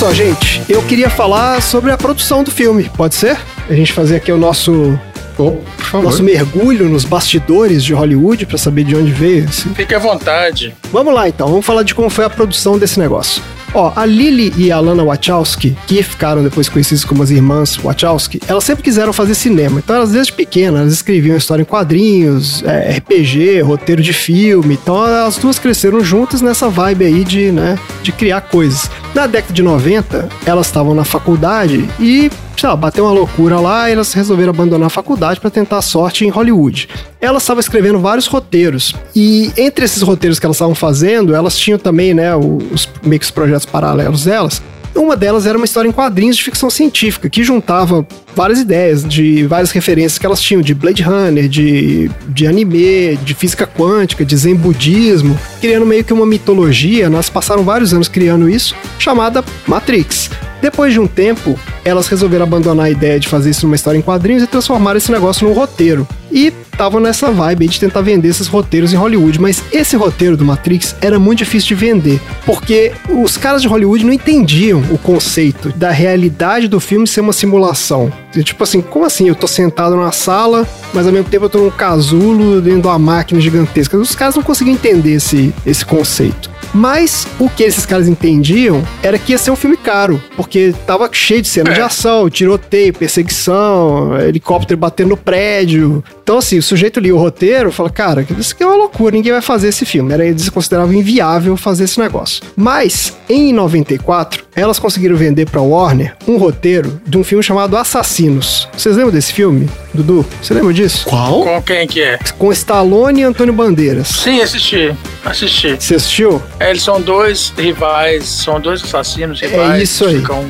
Só, 0.01 0.15
gente, 0.15 0.63
eu 0.67 0.83
queria 0.83 1.11
falar 1.11 1.61
sobre 1.61 1.93
a 1.93 1.99
produção 1.99 2.43
do 2.43 2.51
filme, 2.51 2.91
pode 2.97 3.15
ser? 3.15 3.37
A 3.69 3.75
gente 3.75 3.93
fazer 3.93 4.17
aqui 4.17 4.33
o 4.33 4.39
nosso 4.39 4.99
Oh, 5.39 5.59
nosso 6.03 6.23
mergulho 6.23 6.89
nos 6.89 7.05
bastidores 7.05 7.85
de 7.85 7.93
Hollywood 7.93 8.47
pra 8.47 8.57
saber 8.57 8.85
de 8.85 8.97
onde 8.97 9.11
veio 9.11 9.45
esse. 9.45 9.69
Fique 9.71 9.95
à 9.95 9.99
vontade. 9.99 10.75
Vamos 10.91 11.13
lá 11.13 11.29
então, 11.29 11.49
vamos 11.49 11.67
falar 11.67 11.83
de 11.83 11.95
como 11.95 12.09
foi 12.09 12.25
a 12.25 12.31
produção 12.31 12.79
desse 12.79 12.99
negócio. 12.99 13.43
Ó, 13.73 13.93
a 13.95 14.05
Lily 14.05 14.53
e 14.57 14.73
a 14.73 14.81
Lana 14.81 15.05
Wachowski, 15.05 15.77
que 15.87 16.03
ficaram 16.03 16.43
depois 16.43 16.69
conhecidas 16.69 17.05
como 17.05 17.23
as 17.23 17.31
irmãs 17.31 17.77
Wachowski, 17.77 18.41
elas 18.49 18.65
sempre 18.65 18.83
quiseram 18.83 19.13
fazer 19.13 19.35
cinema. 19.35 19.79
Então, 19.79 19.95
elas 19.95 20.11
desde 20.11 20.33
pequenas, 20.33 20.81
elas 20.81 20.93
escreviam 20.93 21.37
história 21.37 21.63
em 21.63 21.65
quadrinhos, 21.65 22.63
é, 22.65 22.97
RPG, 22.99 23.61
roteiro 23.61 24.03
de 24.03 24.13
filme. 24.13 24.79
Então, 24.81 25.01
as 25.01 25.37
duas 25.37 25.59
cresceram 25.59 26.03
juntas 26.03 26.43
nessa 26.43 26.69
vibe 26.69 27.05
aí 27.05 27.25
de, 27.25 27.53
né, 27.53 27.79
de 28.03 28.13
criar 28.13 28.41
coisas. 28.41 28.91
Na 29.15 29.27
década 29.27 29.55
de 29.55 29.63
90, 29.63 30.29
elas 30.45 30.67
estavam 30.67 30.95
na 30.95 31.05
faculdade 31.05 31.89
e, 31.99 32.31
sei 32.61 32.69
lá, 32.69 32.77
bateu 32.77 33.05
uma 33.05 33.13
loucura 33.13 33.59
lá 33.59 33.89
e 33.89 33.95
elas 33.95 34.13
resolveram 34.13 34.51
abandonar 34.51 34.89
a 34.89 34.91
faculdade 34.91 35.41
para 35.41 35.49
tentar 35.49 35.81
sorte 35.81 36.27
em 36.27 36.29
Hollywood. 36.29 36.91
Elas 37.19 37.43
estavam 37.43 37.61
escrevendo 37.61 37.99
vários 37.99 38.27
roteiros 38.27 38.95
e 39.17 39.51
entre 39.57 39.87
esses 39.87 40.03
roteiros 40.03 40.39
que 40.39 40.45
elas 40.45 40.57
estavam 40.57 40.75
fazendo, 40.75 41.35
elas 41.35 41.59
tinham 41.59 41.79
também, 41.79 42.13
né, 42.13 42.37
os 42.37 42.87
meio 43.03 43.19
que 43.19 43.25
os 43.25 43.31
projetos 43.31 43.65
paralelos 43.65 44.25
delas. 44.25 44.63
Uma 44.95 45.17
delas 45.17 45.47
era 45.47 45.57
uma 45.57 45.65
história 45.65 45.89
em 45.89 45.93
quadrinhos 45.93 46.37
de 46.37 46.43
ficção 46.43 46.69
científica, 46.69 47.31
que 47.31 47.43
juntava 47.43 48.07
várias 48.35 48.59
ideias 48.59 49.05
de 49.05 49.47
várias 49.47 49.71
referências 49.71 50.19
que 50.19 50.27
elas 50.27 50.43
tinham, 50.43 50.61
de 50.61 50.75
Blade 50.75 51.03
Runner, 51.03 51.49
de, 51.49 52.11
de 52.29 52.47
anime, 52.47 53.17
de 53.23 53.33
física 53.33 53.67
quântica, 53.67 54.25
de 54.25 54.37
zen 54.37 54.57
budismo, 54.57 55.39
criando 55.61 55.87
meio 55.87 56.05
que 56.05 56.13
uma 56.13 56.27
mitologia. 56.27 57.09
Nós 57.09 57.31
passaram 57.31 57.63
vários 57.63 57.95
anos 57.95 58.09
criando 58.09 58.51
isso, 58.51 58.75
chamada 58.99 59.45
Matrix. 59.67 60.29
Depois 60.61 60.93
de 60.93 61.01
um 61.01 61.07
tempo, 61.07 61.59
elas 61.85 62.07
resolveram 62.07 62.45
abandonar 62.45 62.87
a 62.87 62.91
ideia 62.91 63.19
de 63.19 63.29
fazer 63.29 63.51
isso 63.51 63.67
numa 63.67 63.77
história 63.77 63.99
em 63.99 64.03
quadrinhos 64.03 64.43
e 64.43 64.47
transformar 64.47 64.97
esse 64.97 65.11
negócio 65.11 65.47
num 65.47 65.55
roteiro. 65.55 66.07
E 66.31 66.53
estavam 66.81 67.01
nessa 67.01 67.31
vibe 67.31 67.69
de 67.69 67.81
tentar 67.81 68.01
vender 68.01 68.29
esses 68.29 68.47
roteiros 68.47 68.93
em 68.93 68.97
Hollywood, 68.97 69.41
mas 69.41 69.63
esse 69.73 69.97
roteiro 69.97 70.37
do 70.37 70.45
Matrix 70.45 70.95
era 71.01 71.19
muito 71.19 71.41
difícil 71.41 71.69
de 71.69 71.75
vender, 71.75 72.21
porque 72.47 72.93
os 73.09 73.37
caras 73.37 73.61
de 73.61 73.69
Hollywood 73.69 74.05
não 74.05 74.13
entendiam 74.13 74.83
o 74.91 74.97
conceito 74.97 75.71
da 75.77 75.91
realidade 75.91 76.69
do 76.69 76.79
filme 76.79 77.07
ser 77.07 77.21
uma 77.21 77.33
simulação. 77.33 78.13
Tipo 78.33 78.65
assim, 78.65 78.81
como 78.81 79.05
assim? 79.05 79.29
Eu 79.29 79.35
tô 79.35 79.47
sentado 79.47 79.97
numa 79.97 80.13
sala, 80.13 80.67
mas 80.95 81.07
ao 81.07 81.13
mesmo 81.13 81.29
tempo 81.29 81.47
eu 81.47 81.51
tô 81.51 81.59
num 81.59 81.71
casulo 81.71 82.61
dentro 82.61 82.83
de 82.83 82.87
uma 82.87 82.99
máquina 82.99 83.41
gigantesca. 83.41 83.97
Os 83.97 84.15
caras 84.15 84.37
não 84.37 84.43
conseguiam 84.43 84.75
entender 84.75 85.15
esse, 85.15 85.53
esse 85.67 85.85
conceito. 85.85 86.50
Mas 86.73 87.27
o 87.39 87.49
que 87.49 87.65
esses 87.65 87.85
caras 87.85 88.09
entendiam 88.09 88.83
era 89.03 89.19
que 89.19 89.33
ia 89.33 89.39
ser 89.39 89.51
um 89.51 89.57
filme 89.57 89.77
caro, 89.77 90.23
porque 90.37 90.75
tava 90.87 91.09
cheio 91.13 91.43
de 91.43 91.49
cena 91.49 91.73
de 91.73 91.81
ação, 91.81 92.31
tiroteio, 92.31 92.93
perseguição, 92.93 94.17
helicóptero 94.21 94.79
batendo 94.79 95.11
no 95.11 95.17
prédio. 95.17 96.03
Então, 96.31 96.39
assim, 96.39 96.59
o 96.59 96.63
sujeito 96.63 97.01
lia 97.01 97.13
o 97.13 97.19
roteiro 97.19 97.71
e 97.71 97.73
fala: 97.73 97.91
Cara, 97.91 98.25
isso 98.39 98.55
aqui 98.55 98.63
é 98.63 98.67
uma 98.67 98.77
loucura, 98.77 99.17
ninguém 99.17 99.33
vai 99.33 99.43
fazer 99.43 99.67
esse 99.67 99.85
filme. 99.85 100.13
Era, 100.13 100.25
eles 100.25 100.49
consideravam 100.49 100.95
inviável 100.95 101.57
fazer 101.57 101.83
esse 101.83 101.99
negócio. 101.99 102.41
Mas, 102.55 103.19
em 103.29 103.53
94, 103.53 104.45
elas 104.55 104.79
conseguiram 104.79 105.17
vender 105.17 105.51
pra 105.51 105.61
Warner 105.61 106.17
um 106.29 106.37
roteiro 106.37 107.03
de 107.05 107.19
um 107.19 107.25
filme 107.25 107.43
chamado 107.43 107.77
Assassinos. 107.77 108.69
Vocês 108.77 108.95
lembram 108.95 109.13
desse 109.13 109.33
filme, 109.33 109.69
Dudu? 109.93 110.25
Você 110.41 110.55
lembra 110.55 110.73
disso? 110.73 111.05
Qual? 111.05 111.43
Com 111.43 111.61
quem 111.63 111.85
que 111.89 112.01
é? 112.01 112.17
Com 112.39 112.53
Stallone 112.53 113.23
e 113.23 113.25
Antônio 113.25 113.53
Bandeiras. 113.53 114.07
Sim, 114.07 114.41
assisti. 114.41 114.95
Assisti. 115.25 115.75
Você 115.81 115.97
assistiu? 115.97 116.41
É, 116.61 116.71
eles 116.71 116.85
são 116.85 117.01
dois 117.01 117.53
rivais, 117.59 118.23
são 118.23 118.61
dois 118.61 118.85
assassinos 118.85 119.41
rivais. 119.41 119.81
É 119.81 119.83
isso 119.83 120.05
aí. 120.05 120.21
Ficam 120.21 120.47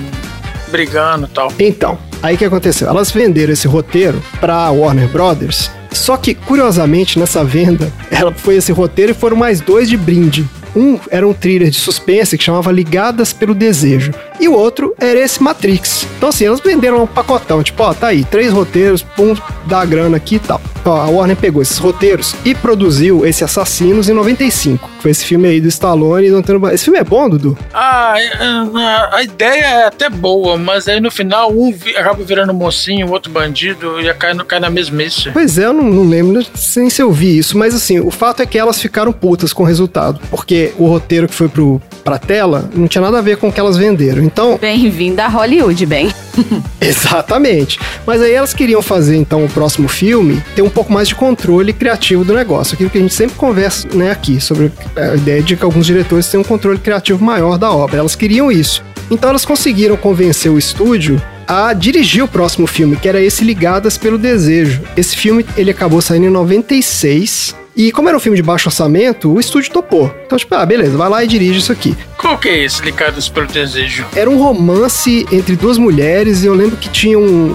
brigando 0.71 1.25
e 1.25 1.31
tal. 1.31 1.51
Então, 1.59 1.99
aí 2.23 2.35
o 2.35 2.39
que 2.39 2.45
aconteceu? 2.45 2.89
Elas 2.89 3.11
venderam 3.11 3.53
esse 3.53 3.67
roteiro 3.67 4.23
pra 4.41 4.71
Warner 4.71 5.09
Brothers. 5.09 5.71
Só 5.93 6.17
que, 6.17 6.35
curiosamente, 6.35 7.19
nessa 7.19 7.45
venda, 7.45 7.93
ela 8.11 8.33
foi 8.33 8.57
esse 8.57 8.73
roteiro 8.73 9.13
e 9.13 9.15
foram 9.15 9.37
mais 9.37 9.61
dois 9.61 9.89
de 9.89 9.97
brinde. 9.97 10.49
Um 10.75 10.99
era 11.11 11.27
um 11.27 11.33
thriller 11.33 11.71
de 11.71 11.79
suspense 11.79 12.37
que 12.37 12.45
chamava 12.45 12.71
Ligadas 12.73 13.33
pelo 13.33 13.55
Desejo. 13.55 14.13
E 14.39 14.49
o 14.49 14.55
outro 14.55 14.95
era 14.99 15.19
esse 15.19 15.43
Matrix. 15.43 16.07
Então, 16.17 16.29
assim, 16.29 16.47
elas 16.47 16.61
venderam 16.61 17.03
um 17.03 17.07
pacotão. 17.07 17.63
Tipo, 17.63 17.83
ó, 17.83 17.95
tá 17.95 18.09
aí, 18.09 18.25
três 18.25 18.53
roteiros, 18.53 19.03
pum, 19.03 19.35
dá 19.67 19.85
grana 19.85 20.17
aqui 20.17 20.37
e 20.37 20.39
tal. 20.39 20.61
Ó, 20.85 20.97
a 20.97 21.09
Warner 21.09 21.37
pegou 21.37 21.61
esses 21.61 21.79
roteiros 21.79 22.35
e 22.45 22.55
produziu 22.55 23.27
esse 23.27 23.45
Assassinos 23.45 24.09
em 24.09 24.13
95. 24.13 24.89
que 24.89 25.03
Foi 25.03 25.11
esse 25.11 25.25
filme 25.25 25.49
aí 25.49 25.61
do 25.61 25.69
Stallone 25.69 26.27
e 26.27 26.31
do 26.31 26.37
Antônio 26.37 26.69
Esse 26.71 26.85
filme 26.85 26.99
é 26.99 27.05
bom, 27.05 27.29
Dudu? 27.29 27.59
Ah, 27.73 28.15
é, 28.17 28.27
é, 28.27 29.17
a 29.17 29.23
ideia 29.23 29.65
é 29.65 29.87
até 29.87 30.09
boa, 30.09 30.57
mas 30.57 30.89
aí 30.89 31.01
no 31.01 31.11
final 31.11 31.53
um 31.53 31.75
acaba 31.97 32.23
virando 32.25 32.55
mocinho, 32.55 33.09
o 33.09 33.11
outro 33.11 33.31
bandido 33.31 34.01
e 34.01 34.13
cai, 34.15 34.35
cai 34.45 34.61
na 34.61 34.71
mesmice. 34.71 35.31
Pois 35.31 35.59
é, 35.59 35.67
eu 35.67 35.73
não, 35.73 35.85
não 35.85 36.09
lembro 36.09 36.45
nem 36.77 36.91
se 36.91 37.03
eu 37.03 37.13
vi 37.13 37.39
isso, 37.39 37.57
mas 37.59 37.75
assim, 37.75 38.01
o 38.01 38.11
fato 38.11 38.43
é 38.43 38.47
que 38.47 38.59
elas 38.59 38.81
ficaram 38.81 39.13
putas 39.13 39.53
com 39.53 39.63
o 39.63 39.67
resultado, 39.67 40.21
porque 40.31 40.60
o 40.79 40.87
roteiro 40.87 41.29
que 41.29 41.35
foi 41.35 41.49
pro, 41.49 41.81
pra 42.05 42.19
tela 42.19 42.69
não 42.75 42.89
tinha 42.89 43.03
nada 43.03 43.19
a 43.19 43.23
ver 43.23 43.37
com 43.37 43.49
o 43.49 43.53
que 43.53 43.61
elas 43.61 43.77
venderam. 43.77 44.23
Então, 44.23 44.59
Bem-vindo 44.61 45.21
a 45.21 45.29
Hollywood, 45.29 45.87
bem. 45.87 46.11
exatamente. 46.81 47.79
Mas 48.07 48.23
aí 48.23 48.33
elas 48.33 48.55
queriam 48.55 48.83
fazer 48.83 49.17
então 49.17 49.45
o 49.45 49.49
próximo 49.49 49.89
filme 49.89 50.43
ter 50.55 50.63
um 50.63 50.71
pouco 50.71 50.93
mais 50.93 51.09
de 51.09 51.15
controle 51.15 51.73
criativo 51.73 52.25
do 52.25 52.35
negócio, 52.35 52.75
aquilo 52.75 52.91
que 52.91 52.99
a 52.99 53.01
gente 53.01 53.15
sempre 53.15 53.37
conversa 53.37 53.89
né, 53.95 54.11
aqui, 54.11 54.41
sobre 54.41 54.73
a 54.97 55.15
ideia 55.15 55.43
de 55.43 55.57
que 55.57 55.65
alguns 55.65 55.87
diretores 55.87 56.29
têm 56.29 56.41
um 56.41 56.45
controle 56.45 56.79
criativo 56.79 57.25
maior 57.25 57.59
da 57.59 57.71
obra. 57.71 57.99
Elas 57.99 58.15
queriam 58.15 58.51
isso. 58.51 58.83
Então 59.11 59.31
elas 59.31 59.45
conseguiram 59.45 59.97
convencer 59.97 60.51
o 60.51 60.59
estúdio 60.59 61.21
a 61.47 61.73
dirigir 61.73 62.23
o 62.23 62.29
próximo 62.29 62.67
filme, 62.67 62.97
que 62.97 63.09
era 63.09 63.21
esse 63.21 63.43
Ligadas 63.43 63.99
pelo 63.99 64.17
Desejo. 64.17 64.83
Esse 64.97 65.17
filme 65.17 65.45
ele 65.57 65.73
acabou 65.73 66.01
saindo 66.01 66.27
em 66.27 66.31
96. 66.31 67.57
E 67.77 67.93
como 67.93 68.09
era 68.09 68.17
um 68.17 68.21
filme 68.21 68.37
de 68.37 68.43
baixo 68.43 68.69
orçamento, 68.69 69.33
o 69.33 69.41
estúdio 69.41 69.73
topou. 69.73 70.13
Então, 70.27 70.39
tipo, 70.39 70.55
ah, 70.55 70.67
beleza, 70.67 70.97
vai 70.97 71.09
lá 71.09 71.25
e 71.25 71.27
dirige 71.27 71.61
isso 71.61 71.73
aqui. 71.73 71.97
Qual 72.17 72.37
que 72.37 72.49
é 72.49 72.65
esse 72.65 72.83
Ligados 72.83 73.29
pelo 73.29 73.47
Desejo? 73.47 74.05
Era 74.15 74.29
um 74.29 74.37
romance 74.37 75.27
entre 75.33 75.57
duas 75.57 75.79
mulheres 75.79 76.43
e 76.43 76.47
eu 76.47 76.55
lembro 76.55 76.77
que 76.77 76.89
tinha 76.89 77.19
um. 77.19 77.55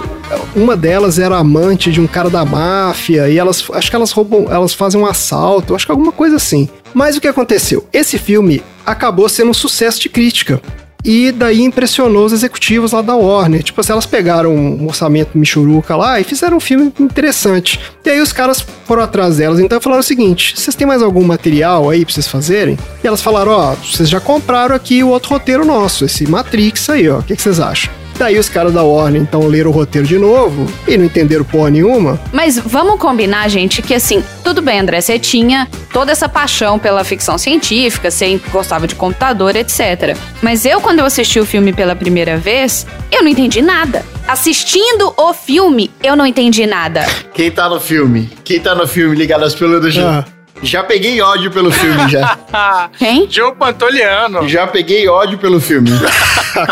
Uma 0.56 0.76
delas 0.76 1.20
era 1.20 1.38
amante 1.38 1.92
de 1.92 2.02
um 2.02 2.08
cara 2.08 2.30
da 2.30 2.44
máfia 2.44 3.30
e 3.30 3.38
elas. 3.38 3.64
Acho 3.74 3.90
que 3.90 3.96
elas 3.96 4.12
roubam. 4.12 4.48
Elas 4.50 4.74
fazem 4.74 5.00
um 5.00 5.06
assalto, 5.06 5.76
acho 5.76 5.86
que 5.86 5.92
alguma 5.92 6.12
coisa 6.12 6.38
assim. 6.38 6.68
Mas 6.94 7.16
o 7.18 7.22
que 7.22 7.28
aconteceu? 7.28 7.86
Esse 7.92 8.18
filme 8.18 8.64
acabou 8.86 9.28
sendo 9.28 9.52
um 9.52 9.54
sucesso 9.54 10.00
de 10.00 10.10
crítica. 10.10 10.62
E 11.06 11.32
daí 11.32 11.62
impressionou 11.62 12.26
os 12.26 12.34
executivos 12.34 12.92
lá 12.92 13.04
da 13.04 13.16
Warner. 13.16 13.62
Tipo 13.62 13.80
assim, 13.80 13.92
elas 13.92 14.08
pegaram 14.08 14.56
um 14.56 14.88
orçamento 14.88 15.38
michuruca 15.38 15.96
lá 15.96 16.20
e 16.20 16.24
fizeram 16.24 16.58
um 16.58 16.60
filme 16.60 16.92
interessante. 17.00 17.80
E 18.04 18.10
aí 18.10 18.20
os 18.20 18.34
caras 18.34 18.66
foram 18.86 19.04
atrás 19.04 19.38
delas, 19.38 19.60
então 19.60 19.80
falaram 19.80 20.02
o 20.02 20.04
seguinte: 20.04 20.60
vocês 20.60 20.76
têm 20.76 20.88
mais 20.88 21.04
algum 21.04 21.24
material 21.24 21.90
aí 21.92 22.04
pra 22.04 22.14
vocês 22.14 22.28
fazerem? 22.28 22.78
E 23.04 23.08
elas 23.08 23.22
falaram: 23.22 23.52
ó, 23.52 23.76
vocês 23.76 24.10
já 24.10 24.20
compraram 24.20 24.76
aqui 24.76 25.04
o 25.04 25.10
outro 25.10 25.30
roteiro 25.30 25.64
nosso, 25.64 26.06
esse 26.06 26.28
Matrix 26.28 26.90
aí, 26.90 27.08
ó. 27.08 27.20
O 27.20 27.24
que, 27.24 27.36
que 27.36 27.42
vocês 27.42 27.60
acham? 27.60 28.05
Daí 28.18 28.40
os 28.40 28.48
caras 28.48 28.74
da 28.74 28.84
Warner 28.84 29.22
então 29.22 29.48
leram 29.48 29.70
o 29.70 29.74
roteiro 29.74 30.08
de 30.08 30.18
novo 30.18 30.66
e 30.88 30.98
não 30.98 31.06
entenderam 31.06 31.44
porra 31.44 31.70
nenhuma. 31.70 32.20
Mas 32.32 32.58
vamos 32.58 33.00
combinar, 33.00 33.50
gente, 33.50 33.82
que 33.82 33.94
assim, 33.94 34.24
tudo 34.44 34.62
bem, 34.62 34.80
André, 34.80 35.02
você 35.02 35.20
tinha 35.20 35.68
toda 35.92 36.12
essa 36.12 36.30
paixão 36.30 36.80
pela 36.80 37.04
ficção 37.04 37.38
científica, 37.38 38.10
você 38.10 38.40
gostava 38.52 38.88
de 38.88 38.96
computador, 38.96 39.56
etc. 39.56 40.16
Mas 40.42 40.66
eu, 40.66 40.80
quando 40.80 41.00
eu 41.00 41.06
assisti 41.06 41.40
o 41.40 41.46
filme 41.46 41.74
pela 41.74 41.96
primeira 41.96 42.38
vez, 42.38 42.86
eu 43.12 43.22
não 43.22 43.30
entendi 43.30 43.62
nada. 43.62 44.04
Assistindo 44.28 45.14
o 45.18 45.34
filme, 45.34 45.92
eu 46.04 46.16
não 46.16 46.26
entendi 46.26 46.66
nada. 46.66 47.06
Quem 47.34 47.52
tá 47.52 47.70
no 47.70 47.80
filme? 47.80 48.30
Quem 48.44 48.60
tá 48.60 48.74
no 48.74 48.88
filme 48.88 49.16
Ligadas 49.16 49.54
pelo 49.54 49.80
Desejo? 49.80 50.06
Ah. 50.06 50.35
Já 50.64 50.84
peguei 50.84 51.22
ódio 51.22 51.52
pelo 51.52 51.72
filme, 51.72 52.10
já. 52.10 52.38
Quem? 52.98 53.30
Joe 53.30 53.54
Pantoliano. 53.56 54.48
já 54.48 54.66
peguei 54.66 55.08
ódio 55.08 55.38
pelo 55.38 55.60
filme. 55.60 55.90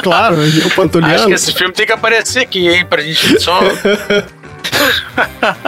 Claro, 0.02 0.38
o 0.38 0.42
Acho 0.44 0.62
que 0.62 0.70
Pantoliano. 0.70 1.34
esse 1.34 1.52
filme 1.52 1.74
tem 1.74 1.86
que 1.86 1.92
aparecer 1.92 2.40
aqui, 2.40 2.70
hein? 2.70 2.86
Pra 2.86 3.02
gente 3.02 3.38
só. 3.42 3.60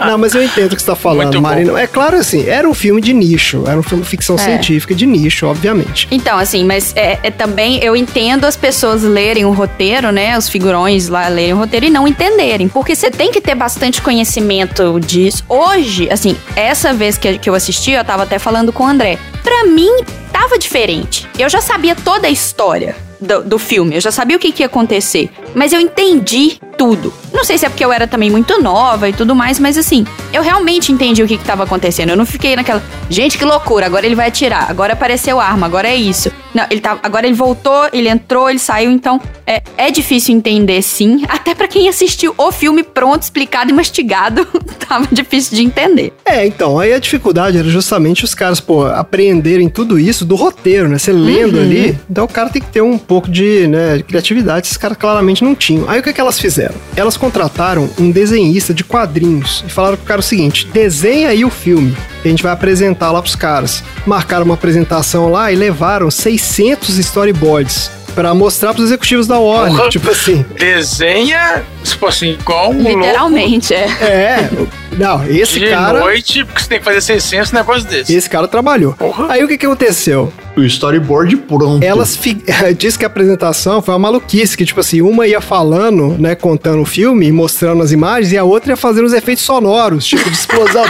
Não, 0.06 0.18
mas 0.18 0.34
eu 0.34 0.42
entendo 0.42 0.72
o 0.72 0.76
que 0.76 0.82
você 0.82 0.86
tá 0.86 0.96
falando. 0.96 1.40
Marina. 1.40 1.78
É 1.80 1.86
claro 1.86 2.16
assim, 2.16 2.48
era 2.48 2.68
um 2.68 2.74
filme 2.74 3.00
de 3.00 3.12
nicho, 3.12 3.64
era 3.66 3.78
um 3.78 3.82
filme 3.82 4.02
de 4.02 4.08
ficção 4.08 4.36
É. 4.36 4.38
científica 4.38 4.94
de 4.94 5.06
nicho, 5.06 5.46
obviamente. 5.46 6.08
Então, 6.10 6.38
assim, 6.38 6.64
mas 6.64 6.92
é, 6.96 7.18
é 7.22 7.30
também 7.30 7.82
eu 7.82 7.94
entendo 7.94 8.44
as 8.44 8.56
pessoas 8.56 9.02
lerem 9.02 9.44
o 9.44 9.52
roteiro, 9.52 10.10
né? 10.10 10.36
Os 10.36 10.48
figurões 10.48 11.08
lá 11.08 11.28
lerem 11.28 11.54
o 11.54 11.56
roteiro 11.58 11.86
e 11.86 11.90
não 11.90 12.06
entenderem. 12.08 12.68
Porque 12.68 12.94
você 12.94 13.10
tem 13.10 13.30
que 13.30 13.40
ter 13.40 13.54
bastante 13.54 14.00
conhecimento 14.02 14.98
disso. 15.00 15.44
Hoje, 15.48 16.08
assim, 16.10 16.36
essa 16.54 16.92
vez 16.92 17.18
que, 17.18 17.38
que 17.38 17.48
eu 17.48 17.54
assisti, 17.54 17.92
eu 17.92 18.04
tava 18.04 18.22
até 18.24 18.38
falando 18.38 18.72
com 18.72 18.84
o 18.84 18.86
André. 18.86 19.18
Pra 19.42 19.64
mim, 19.64 19.90
tava 20.32 20.58
diferente. 20.58 21.28
Eu 21.38 21.48
já 21.48 21.60
sabia 21.60 21.94
toda 21.94 22.26
a 22.26 22.30
história 22.30 22.96
do, 23.20 23.42
do 23.42 23.58
filme, 23.58 23.94
eu 23.94 24.00
já 24.00 24.10
sabia 24.10 24.36
o 24.36 24.40
que, 24.40 24.52
que 24.52 24.62
ia 24.62 24.66
acontecer. 24.66 25.30
Mas 25.54 25.72
eu 25.72 25.80
entendi 25.80 26.58
tudo. 26.76 27.12
Não 27.32 27.44
sei 27.44 27.58
se 27.58 27.66
é 27.66 27.68
porque 27.68 27.84
eu 27.84 27.92
era 27.92 28.06
também 28.06 28.30
muito 28.30 28.60
nova 28.60 29.08
e 29.08 29.12
tudo 29.12 29.34
mais, 29.34 29.58
mas 29.58 29.76
assim, 29.78 30.06
eu 30.32 30.42
realmente 30.42 30.92
entendi 30.92 31.22
o 31.22 31.26
que, 31.26 31.38
que 31.38 31.44
tava 31.44 31.64
acontecendo. 31.64 32.10
Eu 32.10 32.16
não 32.16 32.26
fiquei 32.26 32.54
naquela, 32.54 32.82
gente, 33.08 33.38
que 33.38 33.44
loucura, 33.44 33.86
agora 33.86 34.06
ele 34.06 34.14
vai 34.14 34.28
atirar, 34.28 34.70
agora 34.70 34.92
apareceu 34.92 35.40
arma, 35.40 35.66
agora 35.66 35.88
é 35.88 35.96
isso. 35.96 36.30
Não, 36.54 36.64
ele 36.70 36.80
tá, 36.80 36.98
agora 37.02 37.26
ele 37.26 37.34
voltou, 37.34 37.88
ele 37.92 38.08
entrou, 38.08 38.48
ele 38.48 38.58
saiu, 38.58 38.90
então 38.90 39.20
é, 39.46 39.62
é 39.76 39.90
difícil 39.90 40.34
entender 40.34 40.80
sim. 40.82 41.22
Até 41.28 41.54
para 41.54 41.68
quem 41.68 41.88
assistiu 41.88 42.34
o 42.38 42.50
filme 42.50 42.82
pronto, 42.82 43.22
explicado 43.22 43.70
e 43.70 43.74
mastigado, 43.74 44.46
tava 44.88 45.06
difícil 45.12 45.56
de 45.56 45.62
entender. 45.62 46.12
É, 46.24 46.46
então, 46.46 46.78
aí 46.78 46.92
a 46.92 46.98
dificuldade 46.98 47.58
era 47.58 47.68
justamente 47.68 48.24
os 48.24 48.34
caras, 48.34 48.60
pô, 48.60 48.86
apreenderem 48.86 49.68
tudo 49.68 49.98
isso 49.98 50.24
do 50.24 50.34
roteiro, 50.34 50.88
né? 50.88 50.98
Você 50.98 51.12
lendo 51.12 51.58
ali, 51.58 51.98
então 52.08 52.24
o 52.24 52.28
cara 52.28 52.48
tem 52.48 52.62
que 52.62 52.68
ter 52.68 52.80
um 52.80 52.96
pouco 53.06 53.30
de, 53.30 53.66
né, 53.66 53.96
de 53.98 54.02
criatividade, 54.02 54.66
esses 54.66 54.76
caras 54.76 54.96
claramente 54.96 55.42
não 55.42 55.54
tinham. 55.54 55.88
Aí 55.88 56.00
o 56.00 56.02
que, 56.02 56.12
que 56.12 56.20
elas 56.20 56.38
fizeram? 56.38 56.74
Elas 56.96 57.16
contrataram 57.16 57.88
um 57.98 58.10
desenhista 58.10 58.74
de 58.74 58.84
quadrinhos 58.84 59.64
e 59.66 59.70
falaram 59.70 59.96
pro 59.96 60.06
cara 60.06 60.20
o 60.20 60.24
seguinte: 60.24 60.66
desenha 60.72 61.28
aí 61.28 61.44
o 61.44 61.50
filme 61.50 61.96
que 62.26 62.28
a 62.28 62.30
gente 62.30 62.42
vai 62.42 62.52
apresentar 62.52 63.12
lá 63.12 63.22
pros 63.22 63.36
caras. 63.36 63.84
Marcaram 64.04 64.44
uma 64.44 64.54
apresentação 64.54 65.30
lá 65.30 65.52
e 65.52 65.56
levaram 65.56 66.10
600 66.10 66.98
storyboards 66.98 67.90
pra 68.16 68.34
mostrar 68.34 68.72
pros 68.72 68.86
executivos 68.86 69.26
da 69.26 69.38
Warner. 69.38 69.76
Porra. 69.76 69.90
Tipo 69.90 70.10
assim, 70.10 70.44
Desenha, 70.58 71.62
tipo 71.84 72.06
assim, 72.06 72.30
igual 72.30 72.70
um 72.70 72.82
louco 72.82 72.98
Literalmente, 72.98 73.74
é. 73.74 73.86
é. 74.00 74.50
Não, 74.98 75.24
esse 75.26 75.60
de 75.60 75.68
cara. 75.68 76.00
noite, 76.00 76.42
porque 76.44 76.62
você 76.62 76.68
tem 76.68 76.78
que 76.78 76.84
fazer 76.84 77.02
600 77.02 77.52
negócio 77.52 77.88
desse. 77.88 78.14
Esse 78.14 78.30
cara 78.30 78.48
trabalhou. 78.48 78.94
Porra. 78.94 79.26
Aí 79.30 79.44
o 79.44 79.48
que, 79.48 79.58
que 79.58 79.66
aconteceu? 79.66 80.32
O 80.56 80.62
storyboard 80.62 81.36
pronto. 81.36 81.84
Elas 81.84 82.16
fi... 82.16 82.42
diz 82.78 82.96
que 82.96 83.04
a 83.04 83.08
apresentação 83.08 83.82
foi 83.82 83.92
uma 83.92 84.00
maluquice, 84.00 84.56
que 84.56 84.64
tipo 84.64 84.80
assim, 84.80 85.02
uma 85.02 85.26
ia 85.26 85.42
falando, 85.42 86.16
né, 86.18 86.34
contando 86.34 86.80
o 86.80 86.86
filme, 86.86 87.30
mostrando 87.30 87.82
as 87.82 87.92
imagens, 87.92 88.32
e 88.32 88.38
a 88.38 88.44
outra 88.44 88.72
ia 88.72 88.76
fazendo 88.76 89.04
os 89.04 89.12
efeitos 89.12 89.44
sonoros, 89.44 90.06
tipo 90.06 90.24
de 90.30 90.36
explosão. 90.36 90.84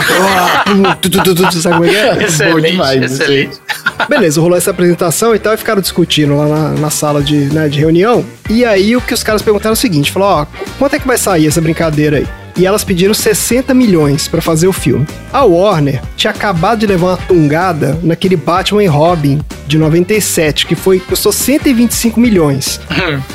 Tu, 1.27 1.35
tu, 1.35 1.49
tu, 1.49 1.61
Sabe 1.61 1.75
como 1.75 1.85
é 1.85 1.89
que 1.89 1.95
é? 1.97 2.23
Excelente, 2.23 2.71
demais, 2.71 3.11
isso 3.11 3.23
aí. 3.23 3.41
excelente. 3.41 3.59
Beleza, 4.07 4.39
rolou 4.39 4.57
essa 4.57 4.71
apresentação 4.71 5.35
e 5.35 5.39
tal, 5.39 5.53
e 5.53 5.57
ficaram 5.57 5.81
discutindo 5.81 6.37
lá 6.37 6.45
na, 6.47 6.69
na 6.79 6.89
sala 6.89 7.21
de, 7.21 7.35
né, 7.53 7.67
de 7.67 7.77
reunião. 7.79 8.23
E 8.49 8.63
aí 8.63 8.95
o 8.95 9.01
que 9.01 9.13
os 9.13 9.23
caras 9.23 9.41
perguntaram 9.41 9.71
é 9.71 9.73
o 9.73 9.77
seguinte: 9.77 10.09
falou, 10.09 10.29
ó, 10.29 10.45
quanto 10.79 10.95
é 10.95 10.99
que 10.99 11.05
vai 11.05 11.17
sair 11.17 11.45
essa 11.47 11.59
brincadeira 11.59 12.17
aí? 12.17 12.27
E 12.55 12.65
elas 12.65 12.83
pediram 12.83 13.13
60 13.13 13.73
milhões 13.73 14.29
pra 14.29 14.41
fazer 14.41 14.67
o 14.67 14.73
filme. 14.73 15.05
A 15.33 15.43
Warner 15.43 16.01
tinha 16.15 16.31
acabado 16.31 16.79
de 16.79 16.87
levar 16.87 17.07
uma 17.07 17.17
tungada 17.17 17.99
naquele 18.01 18.37
Batman 18.37 18.83
e 18.83 18.87
Robin 18.87 19.41
de 19.67 19.77
97, 19.77 20.65
que 20.65 20.75
foi 20.75 20.99
custou 20.99 21.31
125 21.31 22.19
milhões. 22.19 22.79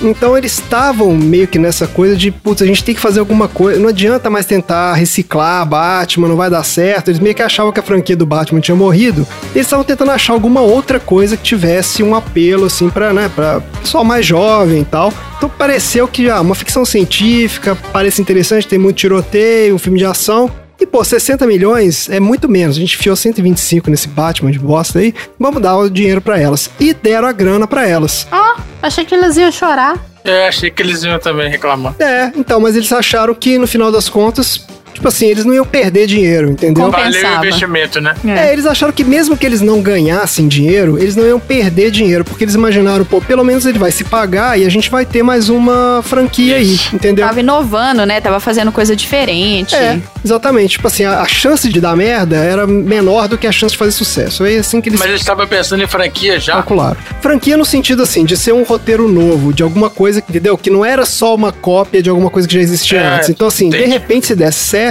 Então 0.02 0.36
eles 0.36 0.52
estavam 0.52 1.14
meio 1.14 1.46
que 1.46 1.58
nessa 1.58 1.86
coisa 1.86 2.16
de, 2.16 2.30
putz, 2.30 2.60
a 2.60 2.66
gente 2.66 2.82
tem 2.82 2.94
que 2.94 3.00
fazer 3.00 3.20
alguma 3.20 3.46
coisa. 3.48 3.78
Não 3.78 3.88
adianta 3.88 4.28
mais 4.28 4.46
tentar 4.46 4.94
reciclar 4.94 5.64
Batman, 5.66 6.28
não 6.28 6.36
vai 6.36 6.50
dar 6.50 6.62
certo. 6.64 7.08
Eles 7.08 7.20
meio 7.20 7.34
que 7.34 7.42
achavam 7.42 7.72
que 7.72 7.80
a 7.80 7.82
franquia 7.82 8.16
do 8.16 8.26
Batman 8.26 8.60
tinha 8.60 8.74
morrido. 8.74 9.26
Eles 9.54 9.66
estavam 9.66 9.84
tentando 9.84 10.10
achar 10.10 10.32
alguma 10.32 10.60
outra 10.60 10.98
coisa 10.98 11.36
que 11.36 11.42
tivesse 11.42 12.02
um 12.02 12.14
apelo, 12.14 12.66
assim, 12.66 12.90
pra, 12.90 13.12
né, 13.12 13.30
pra 13.34 13.60
pessoal 13.80 14.04
mais 14.04 14.26
jovem 14.26 14.82
e 14.82 14.84
tal. 14.84 15.12
Então 15.36 15.48
pareceu 15.48 16.06
que, 16.06 16.28
ah, 16.28 16.40
uma 16.40 16.54
ficção 16.54 16.84
científica, 16.84 17.76
parece 17.92 18.20
interessante, 18.20 18.66
tem 18.66 18.78
muito 18.78 18.96
tiroteio, 18.96 19.74
um 19.74 19.78
filme 19.78 19.98
de 19.98 20.04
ação. 20.04 20.50
E, 20.82 20.86
pô, 20.86 21.04
60 21.04 21.46
milhões 21.46 22.08
é 22.10 22.18
muito 22.18 22.48
menos. 22.48 22.76
A 22.76 22.80
gente 22.80 22.96
enfiou 22.96 23.14
125 23.14 23.88
nesse 23.88 24.08
Batman 24.08 24.50
de 24.50 24.58
bosta 24.58 24.98
aí. 24.98 25.14
Vamos 25.38 25.62
dar 25.62 25.76
o 25.76 25.88
dinheiro 25.88 26.20
pra 26.20 26.40
elas. 26.40 26.68
E 26.80 26.92
deram 26.92 27.28
a 27.28 27.32
grana 27.32 27.68
pra 27.68 27.86
elas. 27.86 28.26
Ó, 28.32 28.56
achei 28.82 29.04
que 29.04 29.14
eles 29.14 29.36
iam 29.36 29.52
chorar. 29.52 30.04
Eu 30.24 30.42
achei 30.42 30.72
que 30.72 30.82
eles 30.82 31.04
iam 31.04 31.20
também 31.20 31.48
reclamar. 31.48 31.94
É, 32.00 32.32
então, 32.34 32.58
mas 32.58 32.74
eles 32.74 32.92
acharam 32.92 33.32
que 33.32 33.58
no 33.58 33.66
final 33.68 33.92
das 33.92 34.08
contas, 34.08 34.66
tipo 34.92 35.06
assim, 35.08 35.26
eles 35.26 35.44
não 35.44 35.52
iam 35.54 35.64
perder 35.64 36.06
dinheiro, 36.06 36.50
entendeu? 36.50 36.84
Compa- 36.84 36.98
Valeu 36.98 37.10
o 37.10 37.14
Compensava. 37.14 37.46
investimento, 37.46 38.00
né? 38.00 38.14
É, 38.26 38.52
eles 38.52 38.66
acharam 38.66 38.92
que 38.92 39.04
mesmo 39.04 39.36
que 39.36 39.44
eles 39.46 39.60
não 39.60 39.80
ganhassem 39.80 40.46
dinheiro, 40.48 40.98
eles 40.98 41.16
não 41.16 41.26
iam 41.26 41.40
perder 41.40 41.90
dinheiro, 41.90 42.24
porque 42.24 42.44
eles 42.44 42.54
imaginaram, 42.54 43.04
pô, 43.04 43.20
pelo 43.20 43.44
menos 43.44 43.66
ele 43.66 43.78
vai 43.78 43.90
se 43.90 44.04
pagar 44.04 44.58
e 44.58 44.64
a 44.64 44.68
gente 44.68 44.90
vai 44.90 45.04
ter 45.04 45.22
mais 45.22 45.48
uma 45.48 46.00
franquia 46.04 46.56
aí, 46.56 46.78
entendeu? 46.92 47.26
Tava 47.26 47.40
inovando, 47.40 48.04
né? 48.06 48.20
Tava 48.20 48.38
fazendo 48.40 48.70
coisa 48.72 48.94
diferente. 48.94 49.74
É, 49.74 49.98
exatamente. 50.24 50.72
Tipo 50.72 50.88
assim, 50.88 51.04
a, 51.04 51.20
a 51.20 51.26
chance 51.26 51.68
de 51.68 51.80
dar 51.80 51.96
merda 51.96 52.36
era 52.36 52.66
menor 52.66 53.28
do 53.28 53.38
que 53.38 53.46
a 53.46 53.52
chance 53.52 53.72
de 53.72 53.78
fazer 53.78 53.92
sucesso. 53.92 54.44
É 54.44 54.56
assim 54.56 54.80
que 54.80 54.88
eles 54.88 54.98
Mas 54.98 55.08
eles 55.08 55.20
estavam 55.20 55.46
pensando 55.46 55.82
em 55.82 55.86
franquia 55.86 56.38
já. 56.38 56.54
calcularam. 56.54 56.96
Franquia 57.20 57.56
no 57.56 57.64
sentido 57.64 58.02
assim, 58.02 58.24
de 58.24 58.36
ser 58.36 58.52
um 58.52 58.62
roteiro 58.62 59.08
novo, 59.08 59.52
de 59.52 59.62
alguma 59.62 59.88
coisa, 59.90 60.18
entendeu? 60.28 60.56
Que 60.56 60.70
não 60.70 60.84
era 60.84 61.04
só 61.04 61.34
uma 61.34 61.52
cópia 61.52 62.02
de 62.02 62.08
alguma 62.10 62.30
coisa 62.30 62.46
que 62.48 62.54
já 62.54 62.60
existia 62.60 62.98
É, 63.00 63.14
antes. 63.16 63.28
Então, 63.28 63.48
assim, 63.48 63.68
de 63.70 63.76
entendi. 63.76 63.90
repente, 63.92 64.26
se 64.26 64.34
desse 64.34 64.58
certo, 64.58 64.81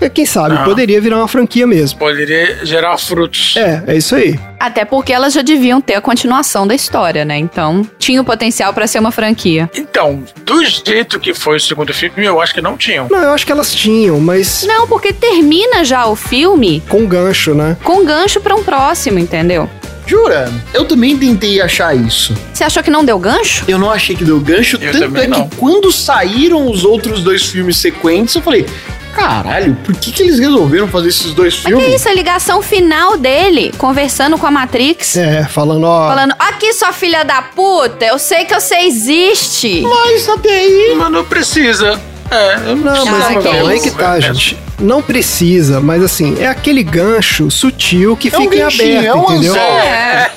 é, 0.00 0.08
quem 0.08 0.24
sabe, 0.26 0.54
Ah. 0.56 0.64
poderia 0.64 1.00
virar 1.00 1.18
uma 1.18 1.28
franquia 1.28 1.66
mesmo. 1.66 1.98
Poderia 1.98 2.64
gerar 2.64 2.96
frutos. 2.98 3.54
É, 3.56 3.82
é 3.86 3.96
isso 3.96 4.14
aí. 4.14 4.38
Até 4.58 4.84
porque 4.84 5.12
elas 5.12 5.34
já 5.34 5.42
deviam 5.42 5.80
ter 5.80 5.94
a 5.94 6.00
continuação 6.00 6.66
da 6.66 6.74
história, 6.74 7.24
né? 7.24 7.36
Então, 7.38 7.86
tinha 7.98 8.20
o 8.20 8.24
potencial 8.24 8.72
pra 8.72 8.86
ser 8.86 8.98
uma 8.98 9.10
franquia. 9.12 9.68
Então, 9.74 10.22
do 10.44 10.64
jeito 10.64 11.20
que 11.20 11.34
foi 11.34 11.56
o 11.56 11.60
segundo 11.60 11.92
filme, 11.92 12.24
eu 12.24 12.40
acho 12.40 12.54
que 12.54 12.62
não 12.62 12.76
tinham. 12.76 13.06
Não, 13.10 13.18
eu 13.20 13.30
acho 13.32 13.44
que 13.44 13.52
elas 13.52 13.74
tinham, 13.74 14.18
mas 14.20 14.64
Não, 14.66 14.86
porque 14.86 15.12
termina 15.12 15.84
já 15.84 16.06
o 16.06 16.16
filme 16.16 16.82
com 16.88 17.04
gancho, 17.06 17.54
né? 17.54 17.76
com 17.84 18.04
gancho 18.04 18.40
pra 18.40 18.54
um 18.54 18.62
próximo, 18.64 19.18
entendeu? 19.18 19.68
Jura? 20.06 20.52
Eu 20.74 20.84
também 20.84 21.16
tentei 21.16 21.60
achar 21.62 21.96
isso. 21.96 22.34
Você 22.52 22.62
achou 22.62 22.82
que 22.82 22.90
não 22.90 23.02
deu 23.04 23.18
gancho? 23.18 23.64
Eu 23.66 23.78
não 23.78 23.90
achei 23.90 24.14
que 24.14 24.22
deu 24.24 24.38
gancho, 24.38 24.76
Eu 24.80 24.92
tanto 24.92 25.16
é 25.18 25.26
não. 25.26 25.48
que 25.48 25.56
quando 25.56 25.90
saíram 25.90 26.70
os 26.70 26.84
outros 26.84 27.22
dois 27.22 27.44
filmes 27.46 27.78
sequentes, 27.78 28.34
eu 28.34 28.42
falei, 28.42 28.66
caralho, 29.14 29.74
por 29.84 29.94
que, 29.96 30.12
que 30.12 30.22
eles 30.22 30.38
resolveram 30.38 30.88
fazer 30.88 31.08
esses 31.08 31.32
dois 31.32 31.54
Mas 31.54 31.62
que 31.62 31.68
filmes? 31.80 32.00
isso, 32.00 32.08
a 32.08 32.12
ligação 32.12 32.60
final 32.62 33.16
dele, 33.16 33.72
conversando 33.78 34.36
com 34.38 34.46
a 34.46 34.50
Matrix, 34.50 35.16
É, 35.16 35.44
falando, 35.44 35.84
ó. 35.84 36.08
falando: 36.08 36.34
Aqui, 36.38 36.72
sua 36.72 36.92
filha 36.92 37.24
da 37.24 37.40
puta, 37.42 38.04
eu 38.04 38.18
sei 38.18 38.44
que 38.44 38.54
você 38.58 38.76
existe. 38.78 39.82
Mas 39.82 40.28
até 40.28 40.48
aí. 40.50 40.94
Mas 40.96 41.10
não 41.10 41.24
precisa. 41.24 42.00
É, 42.34 42.74
Não, 42.74 43.06
mas 43.06 43.30
então, 43.30 43.66
aí 43.66 43.80
que 43.80 43.90
tá, 43.90 44.18
gente. 44.20 44.58
Não 44.80 45.00
precisa, 45.00 45.80
mas 45.80 46.02
assim, 46.02 46.36
é 46.40 46.48
aquele 46.48 46.82
gancho 46.82 47.48
sutil 47.48 48.16
que 48.16 48.28
É 48.34 48.36
um 48.38 48.42
fica 48.42 48.56
em 48.56 48.58
ganchinho, 48.58 48.98
aberto, 48.98 49.06
é 49.06 49.14
um 49.14 49.22
entendeu? 49.22 49.52
anzol. 49.54 49.78
É. 49.78 50.30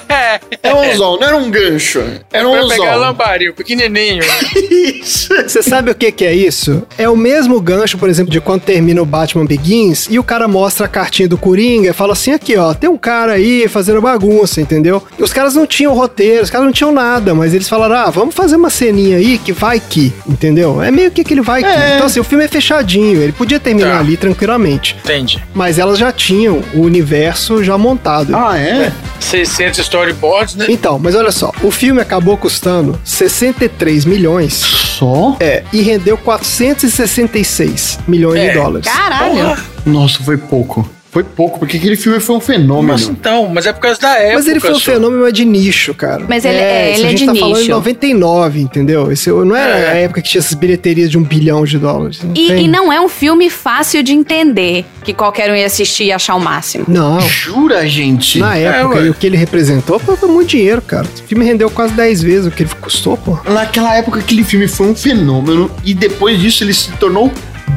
É 0.62 0.74
um 0.74 0.92
anzol, 0.92 1.20
não 1.20 1.28
era 1.28 1.38
um 1.38 1.50
gancho. 1.50 2.04
Era 2.32 2.48
um 2.48 2.52
Pra 2.52 2.68
pegar 2.68 2.90
anzol. 2.92 3.00
lambaril, 3.00 3.54
pequenininho. 3.54 4.24
Isso. 4.72 5.30
Você 5.48 5.64
sabe 5.64 5.90
o 5.92 5.96
que, 5.96 6.12
que 6.12 6.24
é 6.26 6.34
isso? 6.34 6.84
É 6.98 7.10
o 7.10 7.16
mesmo 7.18 7.60
gancho, 7.60 7.98
por 7.98 8.10
exemplo, 8.10 8.32
de 8.32 8.40
quando 8.40 8.62
termina 8.62 9.02
o 9.02 9.06
Batman 9.06 9.46
Begins 9.46 10.08
e 10.10 10.20
o 10.20 10.24
cara 10.24 10.48
mostra 10.48 10.86
a 10.86 10.90
cartinha 10.90 11.28
do 11.28 11.38
Coringa 11.38 11.90
e 11.90 11.94
fala 11.94 12.14
assim: 12.14 12.32
aqui, 12.32 12.56
ó, 12.58 12.74
tem 12.74 12.90
um 12.90 12.98
cara 12.98 13.34
aí 13.34 13.68
fazendo 13.68 14.02
bagunça, 14.02 14.62
entendeu? 14.62 15.02
E 15.18 15.24
os 15.24 15.34
caras 15.34 15.56
não 15.56 15.66
tinham 15.66 15.94
roteiro, 15.94 16.44
os 16.44 16.50
caras 16.50 16.66
não 16.66 16.74
tinham 16.74 16.92
nada, 16.92 17.34
mas 17.34 17.54
eles 17.54 17.68
falaram: 17.68 17.96
ah, 17.96 18.10
vamos 18.10 18.36
fazer 18.36 18.56
uma 18.56 18.70
ceninha 18.70 19.18
aí 19.18 19.38
que 19.38 19.52
vai 19.52 19.80
que, 19.80 20.14
entendeu? 20.28 20.82
É 20.82 20.92
meio 20.92 21.10
que 21.12 21.22
aquele 21.22 21.42
vai 21.42 21.64
que. 21.64 21.70
É. 21.70 21.87
Então, 21.95 22.08
assim, 22.08 22.19
o 22.19 22.23
filme 22.23 22.43
é 22.43 22.47
fechadinho, 22.47 23.21
ele 23.21 23.32
podia 23.32 23.60
terminar 23.60 23.93
Tá. 23.93 24.00
ali 24.00 24.17
tranquilamente. 24.17 24.95
Entendi. 25.04 25.43
Mas 25.54 25.80
elas 25.80 25.97
já 25.97 26.12
tinham 26.12 26.62
o 26.73 26.82
universo 26.82 27.63
já 27.63 27.78
montado. 27.78 28.36
Ah, 28.36 28.58
é? 28.58 28.91
600 29.19 29.80
storyboards, 29.80 30.56
né? 30.56 30.65
Então, 30.69 31.00
mas 31.00 31.15
olha 31.15 31.32
só, 31.32 31.52
o 31.63 31.71
filme 31.71 32.00
acabou 32.02 32.38
custando 32.38 33.00
63 33.04 34.06
milhões. 34.06 34.54
Só? 34.54 35.36
É, 35.39 35.63
e 35.71 35.82
rendeu 35.82 36.17
466 36.17 38.00
milhões 38.08 38.39
É, 38.41 38.50
de 38.50 38.54
dólares. 38.56 38.88
Caralho. 38.88 39.36
Porra. 39.36 39.58
Nossa, 39.86 40.23
foi 40.23 40.38
pouco. 40.38 40.89
Foi 41.10 41.24
pouco, 41.24 41.58
porque 41.60 41.78
aquele 41.78 41.96
filme 41.96 42.20
foi 42.20 42.36
um 42.36 42.39
fenômeno. 42.39 42.93
Mas 42.93 43.08
então, 43.08 43.48
mas 43.48 43.65
é 43.65 43.74
por 43.74 43.80
causa 43.80 44.00
da 44.00 44.17
época. 44.17 44.34
Mas 44.36 44.48
ele 44.48 44.60
foi 44.60 44.74
um 44.74 44.80
fenômeno 44.80 45.22
mas 45.24 45.34
de 45.34 45.46
nicho, 45.46 45.93
cara. 45.93 46.26
Mas 46.28 46.43
ele- 46.46 46.58
é, 46.58 46.91
isso 46.91 47.00
ele 47.00 47.04
a 47.04 47.08
é 47.08 47.10
gente 47.12 47.20
de 47.20 47.26
tá 47.26 47.36
falando 47.36 47.56
em 47.58 47.60
nicho. 47.62 47.72
99, 47.72 48.60
entendeu? 48.62 49.12
Esse 49.12 49.30
não 49.30 49.56
era 49.56 49.78
É. 49.80 49.89
a 49.91 49.93
época 49.96 50.22
que 50.22 50.30
tinha 50.30 50.39
essas 50.39 50.54
bilheterias 50.54 51.10
de 51.10 51.17
um 51.17 51.24
bilhão 51.24 51.63
de 51.63 51.78
dólares. 51.80 52.20
Não 52.22 52.34
E, 52.36 52.52
e 52.63 52.67
não 52.67 52.91
é 52.91 53.00
um 53.00 53.08
filme 53.10 53.50
fácil 53.50 54.04
de 54.04 54.12
entender, 54.13 54.86
que 55.04 55.13
qualquer 55.13 55.50
um 55.50 55.56
ia 55.56 55.65
assistir 55.65 56.06
e 56.06 56.12
achar 56.12 56.36
o 56.36 56.39
máximo. 56.39 56.84
Não. 56.88 57.20
Jura, 57.22 57.88
gente? 57.88 58.39
Na 58.39 58.56
época, 58.58 59.00
ué. 59.00 59.06
e 59.06 59.10
o 59.10 59.13
que 59.13 59.26
ele 59.26 59.38
representou 59.38 60.00
pô, 60.00 60.15
foi 60.17 60.30
muito 60.30 60.50
dinheiro, 60.50 60.82
cara. 60.82 61.06
O 61.06 61.28
filme 61.28 61.46
rendeu 61.46 61.70
quase 61.70 61.93
10 61.93 62.22
vezes 62.22 62.46
o 62.48 62.52
que 62.52 62.63
ele 62.63 62.70
custou, 62.82 63.15
pô. 63.17 63.39
Naquela 63.50 63.96
época, 63.96 64.20
aquele 64.20 64.43
filme 64.43 64.67
foi 64.67 64.88
um 64.88 64.96
fenômeno 64.96 65.72
e 65.86 65.93
depois 65.93 66.39
disso 66.39 66.63
ele 66.63 66.74
se 66.74 66.91
tornou 66.93 67.32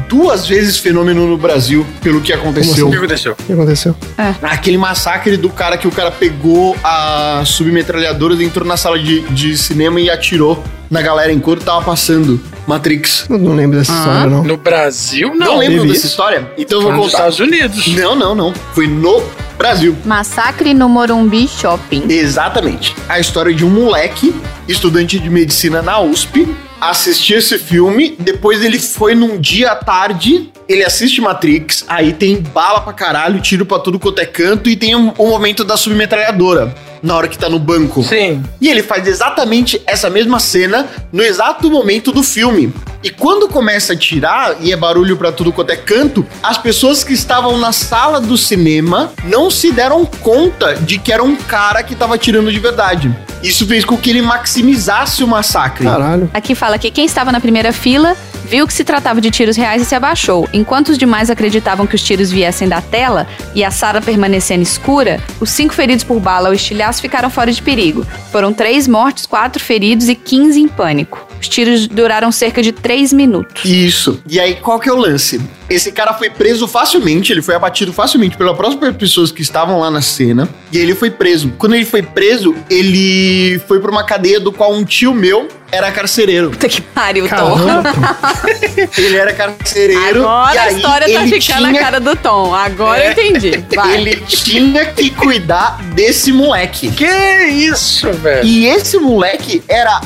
duas 0.07 0.45
vezes 0.45 0.77
fenômeno 0.77 1.25
no 1.27 1.37
Brasil 1.37 1.85
pelo 2.01 2.19
que 2.21 2.33
aconteceu. 2.33 2.87
O 2.87 2.91
que 2.91 2.97
aconteceu? 2.97 3.31
O 3.33 3.43
que 3.43 3.53
aconteceu? 3.53 3.95
Aquele 4.41 4.77
massacre 4.77 5.37
do 5.37 5.49
cara 5.49 5.77
que 5.77 5.87
o 5.87 5.91
cara 5.91 6.11
pegou 6.11 6.75
a 6.83 7.43
submetralhadora, 7.45 8.33
entrou 8.43 8.67
na 8.67 8.75
sala 8.77 8.99
de, 8.99 9.21
de 9.29 9.57
cinema 9.57 9.99
e 10.01 10.09
atirou 10.09 10.61
na 10.89 11.01
galera 11.01 11.31
enquanto 11.31 11.63
tava 11.63 11.81
passando 11.81 12.39
Matrix. 12.67 13.25
Eu 13.29 13.37
não 13.37 13.53
lembro 13.55 13.79
dessa 13.79 13.93
história, 13.93 14.25
não. 14.27 14.43
No 14.43 14.57
Brasil, 14.57 15.29
Não, 15.33 15.47
não. 15.53 15.57
lembro 15.59 15.83
dessa 15.83 15.93
isso? 15.99 16.07
história? 16.07 16.51
Então 16.57 16.79
eu 16.79 16.87
vou 16.87 16.91
nos 16.93 17.05
contar. 17.11 17.29
Estados 17.29 17.39
Unidos. 17.39 17.87
Não, 17.95 18.15
não, 18.15 18.35
não. 18.35 18.53
Foi 18.73 18.87
no 18.87 19.23
Brasil. 19.57 19.95
Massacre 20.03 20.73
no 20.73 20.89
Morumbi 20.89 21.47
Shopping. 21.47 22.03
Exatamente. 22.09 22.93
A 23.07 23.19
história 23.19 23.53
de 23.53 23.63
um 23.63 23.69
moleque, 23.69 24.35
estudante 24.67 25.17
de 25.17 25.29
medicina 25.29 25.81
na 25.81 26.01
USP, 26.01 26.47
assistiu 26.81 27.37
esse 27.37 27.59
filme, 27.59 28.15
depois 28.17 28.63
ele 28.63 28.79
foi 28.79 29.13
num 29.13 29.39
dia 29.39 29.71
à 29.71 29.75
tarde, 29.75 30.51
ele 30.67 30.83
assiste 30.83 31.21
Matrix, 31.21 31.85
aí 31.87 32.13
tem 32.13 32.41
bala 32.41 32.81
pra 32.81 32.93
caralho, 32.93 33.41
tiro 33.41 33.65
pra 33.65 33.79
tudo 33.79 33.99
quanto 33.99 34.19
é 34.19 34.25
canto 34.25 34.69
e 34.69 34.75
tem 34.75 34.95
um, 34.95 35.13
um 35.19 35.29
momento 35.29 35.63
da 35.63 35.75
submetralhadora. 35.75 36.73
Na 37.01 37.15
hora 37.15 37.27
que 37.27 37.35
tá 37.37 37.49
no 37.49 37.57
banco. 37.57 38.03
Sim. 38.03 38.43
E 38.61 38.69
ele 38.69 38.83
faz 38.83 39.07
exatamente 39.07 39.81
essa 39.87 40.07
mesma 40.07 40.39
cena 40.39 40.87
no 41.11 41.23
exato 41.23 41.67
momento 41.67 42.11
do 42.11 42.21
filme. 42.21 42.71
E 43.03 43.09
quando 43.09 43.47
começa 43.47 43.93
a 43.93 43.95
tirar 43.95 44.57
e 44.61 44.71
é 44.71 44.77
barulho 44.77 45.17
pra 45.17 45.31
tudo 45.31 45.51
quanto 45.51 45.71
é 45.71 45.75
canto, 45.75 46.23
as 46.43 46.59
pessoas 46.59 47.03
que 47.03 47.13
estavam 47.13 47.57
na 47.57 47.71
sala 47.71 48.21
do 48.21 48.37
cinema 48.37 49.11
não 49.23 49.49
se 49.49 49.71
deram 49.71 50.05
conta 50.05 50.75
de 50.75 50.99
que 50.99 51.11
era 51.11 51.23
um 51.23 51.35
cara 51.35 51.81
que 51.81 51.95
tava 51.95 52.19
tirando 52.19 52.51
de 52.51 52.59
verdade. 52.59 53.11
Isso 53.41 53.65
fez 53.65 53.83
com 53.83 53.97
que 53.97 54.11
ele 54.11 54.21
maximizasse 54.21 55.23
o 55.23 55.27
massacre. 55.27 55.83
Caralho. 55.85 56.29
Aqui 56.31 56.53
fala 56.53 56.77
que 56.77 56.91
quem 56.91 57.05
estava 57.05 57.31
na 57.31 57.39
primeira 57.39 57.73
fila 57.73 58.15
viu 58.51 58.67
que 58.67 58.73
se 58.73 58.83
tratava 58.83 59.21
de 59.21 59.31
tiros 59.31 59.55
reais 59.55 59.81
e 59.81 59.85
se 59.85 59.95
abaixou. 59.95 60.45
Enquanto 60.51 60.89
os 60.89 60.97
demais 60.97 61.29
acreditavam 61.29 61.87
que 61.87 61.95
os 61.95 62.03
tiros 62.03 62.29
viessem 62.29 62.67
da 62.67 62.81
tela 62.81 63.25
e 63.55 63.63
a 63.63 63.71
sala 63.71 64.01
permanecendo 64.01 64.61
escura, 64.61 65.23
os 65.39 65.49
cinco 65.49 65.73
feridos 65.73 66.03
por 66.03 66.19
bala 66.19 66.49
ou 66.49 66.53
estilhaço 66.53 67.01
ficaram 67.01 67.29
fora 67.29 67.49
de 67.49 67.61
perigo. 67.61 68.05
Foram 68.29 68.51
três 68.51 68.89
mortos, 68.89 69.25
quatro 69.25 69.63
feridos 69.63 70.09
e 70.09 70.15
15 70.15 70.59
em 70.59 70.67
pânico. 70.67 71.25
Os 71.39 71.47
tiros 71.47 71.87
duraram 71.87 72.29
cerca 72.29 72.61
de 72.61 72.73
três 72.73 73.13
minutos. 73.13 73.63
Isso. 73.63 74.21
E 74.27 74.37
aí, 74.37 74.55
qual 74.55 74.81
que 74.81 74.89
é 74.89 74.91
o 74.91 74.97
lance? 74.97 75.39
Esse 75.71 75.91
cara 75.91 76.13
foi 76.13 76.29
preso 76.29 76.67
facilmente, 76.67 77.31
ele 77.31 77.41
foi 77.41 77.55
abatido 77.55 77.93
facilmente 77.93 78.35
pelas 78.37 78.55
próprias 78.55 78.95
pessoas 78.95 79.31
que 79.31 79.41
estavam 79.41 79.79
lá 79.79 79.89
na 79.89 80.01
cena. 80.01 80.49
E 80.71 80.77
ele 80.77 80.93
foi 80.93 81.09
preso. 81.09 81.53
Quando 81.57 81.75
ele 81.75 81.85
foi 81.85 82.01
preso, 82.01 82.55
ele 82.69 83.59
foi 83.67 83.79
pra 83.79 83.89
uma 83.89 84.03
cadeia 84.03 84.39
do 84.39 84.51
qual 84.51 84.73
um 84.73 84.83
tio 84.83 85.13
meu 85.13 85.47
era 85.71 85.89
carcereiro. 85.91 86.51
Puta 86.51 86.67
que 86.67 86.81
pariu, 86.81 87.29
Tom. 87.29 87.57
Ele 88.97 89.15
era 89.15 89.33
carcereiro. 89.33 90.27
Agora 90.27 90.53
e 90.53 90.57
a 90.57 90.63
aí 90.63 90.75
história 90.75 91.07
tá 91.07 91.23
ficando 91.23 91.39
tinha, 91.39 91.69
a 91.69 91.83
cara 91.83 91.99
do 91.99 92.15
Tom. 92.17 92.53
Agora 92.53 93.05
eu 93.05 93.11
entendi. 93.13 93.63
Vai. 93.73 93.95
Ele 93.95 94.15
tinha 94.17 94.85
que 94.87 95.09
cuidar 95.11 95.81
desse 95.93 96.33
moleque. 96.33 96.91
Que 96.91 97.05
isso, 97.05 98.11
velho? 98.11 98.45
E 98.45 98.67
esse 98.67 98.97
moleque 98.97 99.63
era 99.67 100.01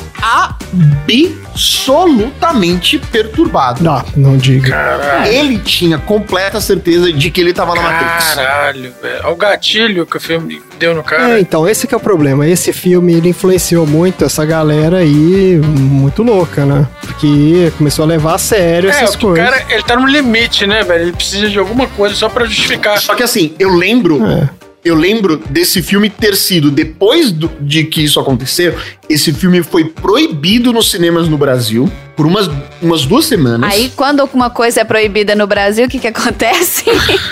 absolutamente 1.56 2.98
perturbado. 2.98 3.82
Não, 3.82 4.04
não 4.16 4.36
diga. 4.36 4.70
Caralho. 4.70 5.32
Ele 5.32 5.58
tinha 5.58 5.98
completa 5.98 6.60
certeza 6.60 7.12
de 7.12 7.30
que 7.30 7.40
ele 7.40 7.52
tava 7.52 7.74
na 7.74 7.82
Matrix. 7.82 8.34
Caralho, 8.34 8.92
velho. 9.02 9.20
Olha 9.24 9.32
o 9.32 9.36
gatilho 9.36 10.06
que 10.06 10.16
o 10.16 10.20
filme 10.20 10.60
deu 10.78 10.94
no 10.94 11.00
É, 11.00 11.04
cara. 11.04 11.40
então, 11.40 11.68
esse 11.68 11.86
que 11.86 11.94
é 11.94 11.96
o 11.96 12.00
problema. 12.00 12.46
Esse 12.46 12.72
filme, 12.72 13.14
ele 13.14 13.30
influenciou 13.30 13.86
muito 13.86 14.24
essa 14.24 14.44
galera 14.44 14.98
aí, 14.98 15.60
muito 15.64 16.22
louca, 16.22 16.64
né? 16.64 16.86
Porque 17.00 17.72
começou 17.78 18.04
a 18.04 18.08
levar 18.08 18.34
a 18.34 18.38
sério 18.38 18.90
É, 18.90 18.92
essas 18.92 19.14
o 19.14 19.18
que 19.18 19.24
o 19.26 19.28
coisas. 19.30 19.48
cara, 19.50 19.64
ele 19.72 19.82
tá 19.82 19.96
no 19.96 20.06
limite, 20.06 20.66
né, 20.66 20.82
velho? 20.82 21.02
Ele 21.04 21.12
precisa 21.12 21.48
de 21.48 21.58
alguma 21.58 21.86
coisa 21.88 22.14
só 22.14 22.28
pra 22.28 22.44
justificar. 22.44 23.00
Só 23.00 23.14
que 23.14 23.22
assim, 23.22 23.54
eu 23.58 23.70
lembro. 23.74 24.24
É. 24.26 24.48
Eu 24.84 24.94
lembro 24.94 25.42
desse 25.50 25.82
filme 25.82 26.08
ter 26.08 26.36
sido, 26.36 26.70
depois 26.70 27.32
do- 27.32 27.50
de 27.60 27.82
que 27.82 28.04
isso 28.04 28.20
aconteceu, 28.20 28.72
esse 29.08 29.32
filme 29.32 29.62
foi 29.62 29.84
proibido 29.84 30.72
nos 30.72 30.90
cinemas 30.90 31.28
no 31.28 31.38
Brasil 31.38 31.90
por 32.16 32.26
umas, 32.26 32.48
umas 32.80 33.04
duas 33.04 33.26
semanas. 33.26 33.70
Aí, 33.70 33.92
quando 33.94 34.20
alguma 34.20 34.48
coisa 34.48 34.80
é 34.80 34.84
proibida 34.84 35.34
no 35.34 35.46
Brasil, 35.46 35.84
o 35.84 35.88
que 35.88 35.98
que 35.98 36.06
acontece? 36.08 36.84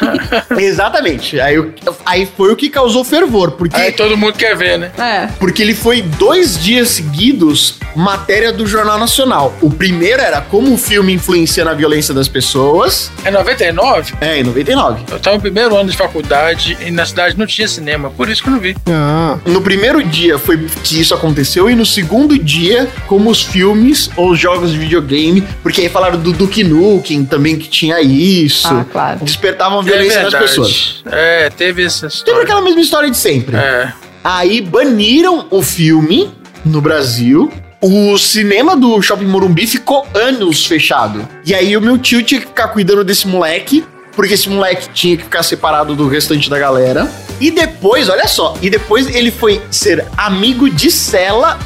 Exatamente. 0.59 1.41
Aí, 1.41 1.57
aí 2.05 2.29
foi 2.37 2.53
o 2.53 2.57
que 2.57 2.69
causou 2.69 3.03
fervor, 3.03 3.53
porque, 3.53 3.75
Aí 3.75 3.93
todo 3.93 4.15
mundo 4.17 4.35
quer 4.35 4.55
ver, 4.57 4.79
né? 4.79 4.93
é. 4.99 5.27
porque 5.39 5.63
ele 5.63 5.75
foi 5.75 6.03
dois 6.03 6.63
dias 6.63 6.89
seguidos 6.91 7.79
matéria 7.97 8.53
do 8.53 8.67
Jornal 8.67 8.99
Nacional. 8.99 9.55
O 9.63 9.71
primeiro 9.71 10.21
era 10.21 10.41
como 10.43 10.75
o 10.75 10.77
filme 10.77 11.13
influencia 11.15 11.65
na 11.65 11.73
violência 11.73 12.13
das 12.13 12.29
pessoas. 12.29 13.11
É 13.25 13.31
99? 13.31 14.15
É, 14.21 14.41
em 14.41 14.43
99. 14.43 15.05
Eu 15.11 15.19
tava 15.19 15.37
no 15.37 15.43
primeiro 15.43 15.77
ano 15.77 15.89
de 15.91 15.97
faculdade 15.97 16.77
e 16.85 16.91
na 16.91 17.07
cidade 17.07 17.39
não 17.39 17.47
tinha 17.47 17.67
cinema, 17.69 18.11
por 18.11 18.29
isso 18.29 18.43
que 18.43 18.49
eu 18.49 18.53
não 18.53 18.61
vi. 18.61 18.77
Ah, 18.87 19.39
No 19.47 19.63
primeiro 19.63 20.03
dia 20.03 20.39
foi 20.39 20.67
que 20.83 21.01
isso 21.01 21.15
aconteceu, 21.15 21.64
e 21.71 21.75
no 21.75 21.87
segundo 21.87 22.39
dia, 22.39 22.89
como 23.07 23.31
os 23.31 23.43
filmes 23.43 24.11
ou 24.17 24.31
os 24.31 24.39
jogos 24.39 24.73
de 24.73 24.79
videogame, 24.79 25.43
porque 25.63 25.83
aí 25.83 25.89
falaram 25.89 26.19
do 26.19 26.33
Duke 26.33 26.65
Nukem 26.65 27.25
também 27.25 27.57
que 27.57 27.69
tinha 27.69 28.01
isso. 28.01 28.69
Ah, 28.69 28.85
claro. 28.91 29.21
Despertavam 29.23 29.79
a 29.81 29.83
violência 29.83 30.19
é 30.19 30.23
nas 30.23 30.35
pessoas. 30.35 31.03
É, 31.07 31.51
teve 31.51 31.85
essa 31.85 32.07
história. 32.07 32.43
aquela 32.43 32.61
mesma 32.61 32.81
história 32.81 33.11
de 33.11 33.17
sempre. 33.17 33.57
É. 33.57 33.93
Aí 34.23 34.61
baniram 34.61 35.47
o 35.51 35.63
filme 35.63 36.31
no 36.65 36.81
Brasil. 36.81 37.53
O 37.81 38.17
cinema 38.17 38.75
do 38.75 39.03
Shopping 39.03 39.27
Morumbi 39.27 39.67
ficou 39.67 40.07
anos 40.15 40.65
fechado. 40.65 41.29
E 41.45 41.55
aí 41.55 41.77
o 41.77 41.81
meu 41.81 41.99
tio 41.99 42.23
tinha 42.23 42.41
que 42.41 42.47
ficar 42.47 42.69
cuidando 42.69 43.05
desse 43.05 43.29
moleque, 43.29 43.85
porque 44.17 44.33
esse 44.33 44.49
moleque 44.49 44.89
tinha 44.95 45.17
que 45.19 45.25
ficar 45.25 45.43
separado 45.43 45.95
do 45.95 46.09
restante 46.09 46.49
da 46.49 46.59
galera. 46.59 47.11
E 47.41 47.51
depois, 47.51 48.09
olha 48.09 48.27
só, 48.27 48.57
e 48.63 48.71
depois 48.71 49.07
ele 49.15 49.31
foi 49.31 49.61
ser 49.71 50.07
amigo 50.17 50.71
de 50.71 50.91
cela 50.91 51.59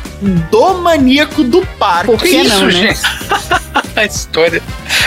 do 0.51 0.75
maníaco 0.75 1.45
do 1.45 1.65
parque. 1.79 2.07
Por 2.07 2.19
que 2.19 2.29
isso, 2.29 2.61
não, 2.61 2.67
né? 2.67 2.71
gente? 2.71 3.01
A 4.01 4.05
história. 4.07 4.63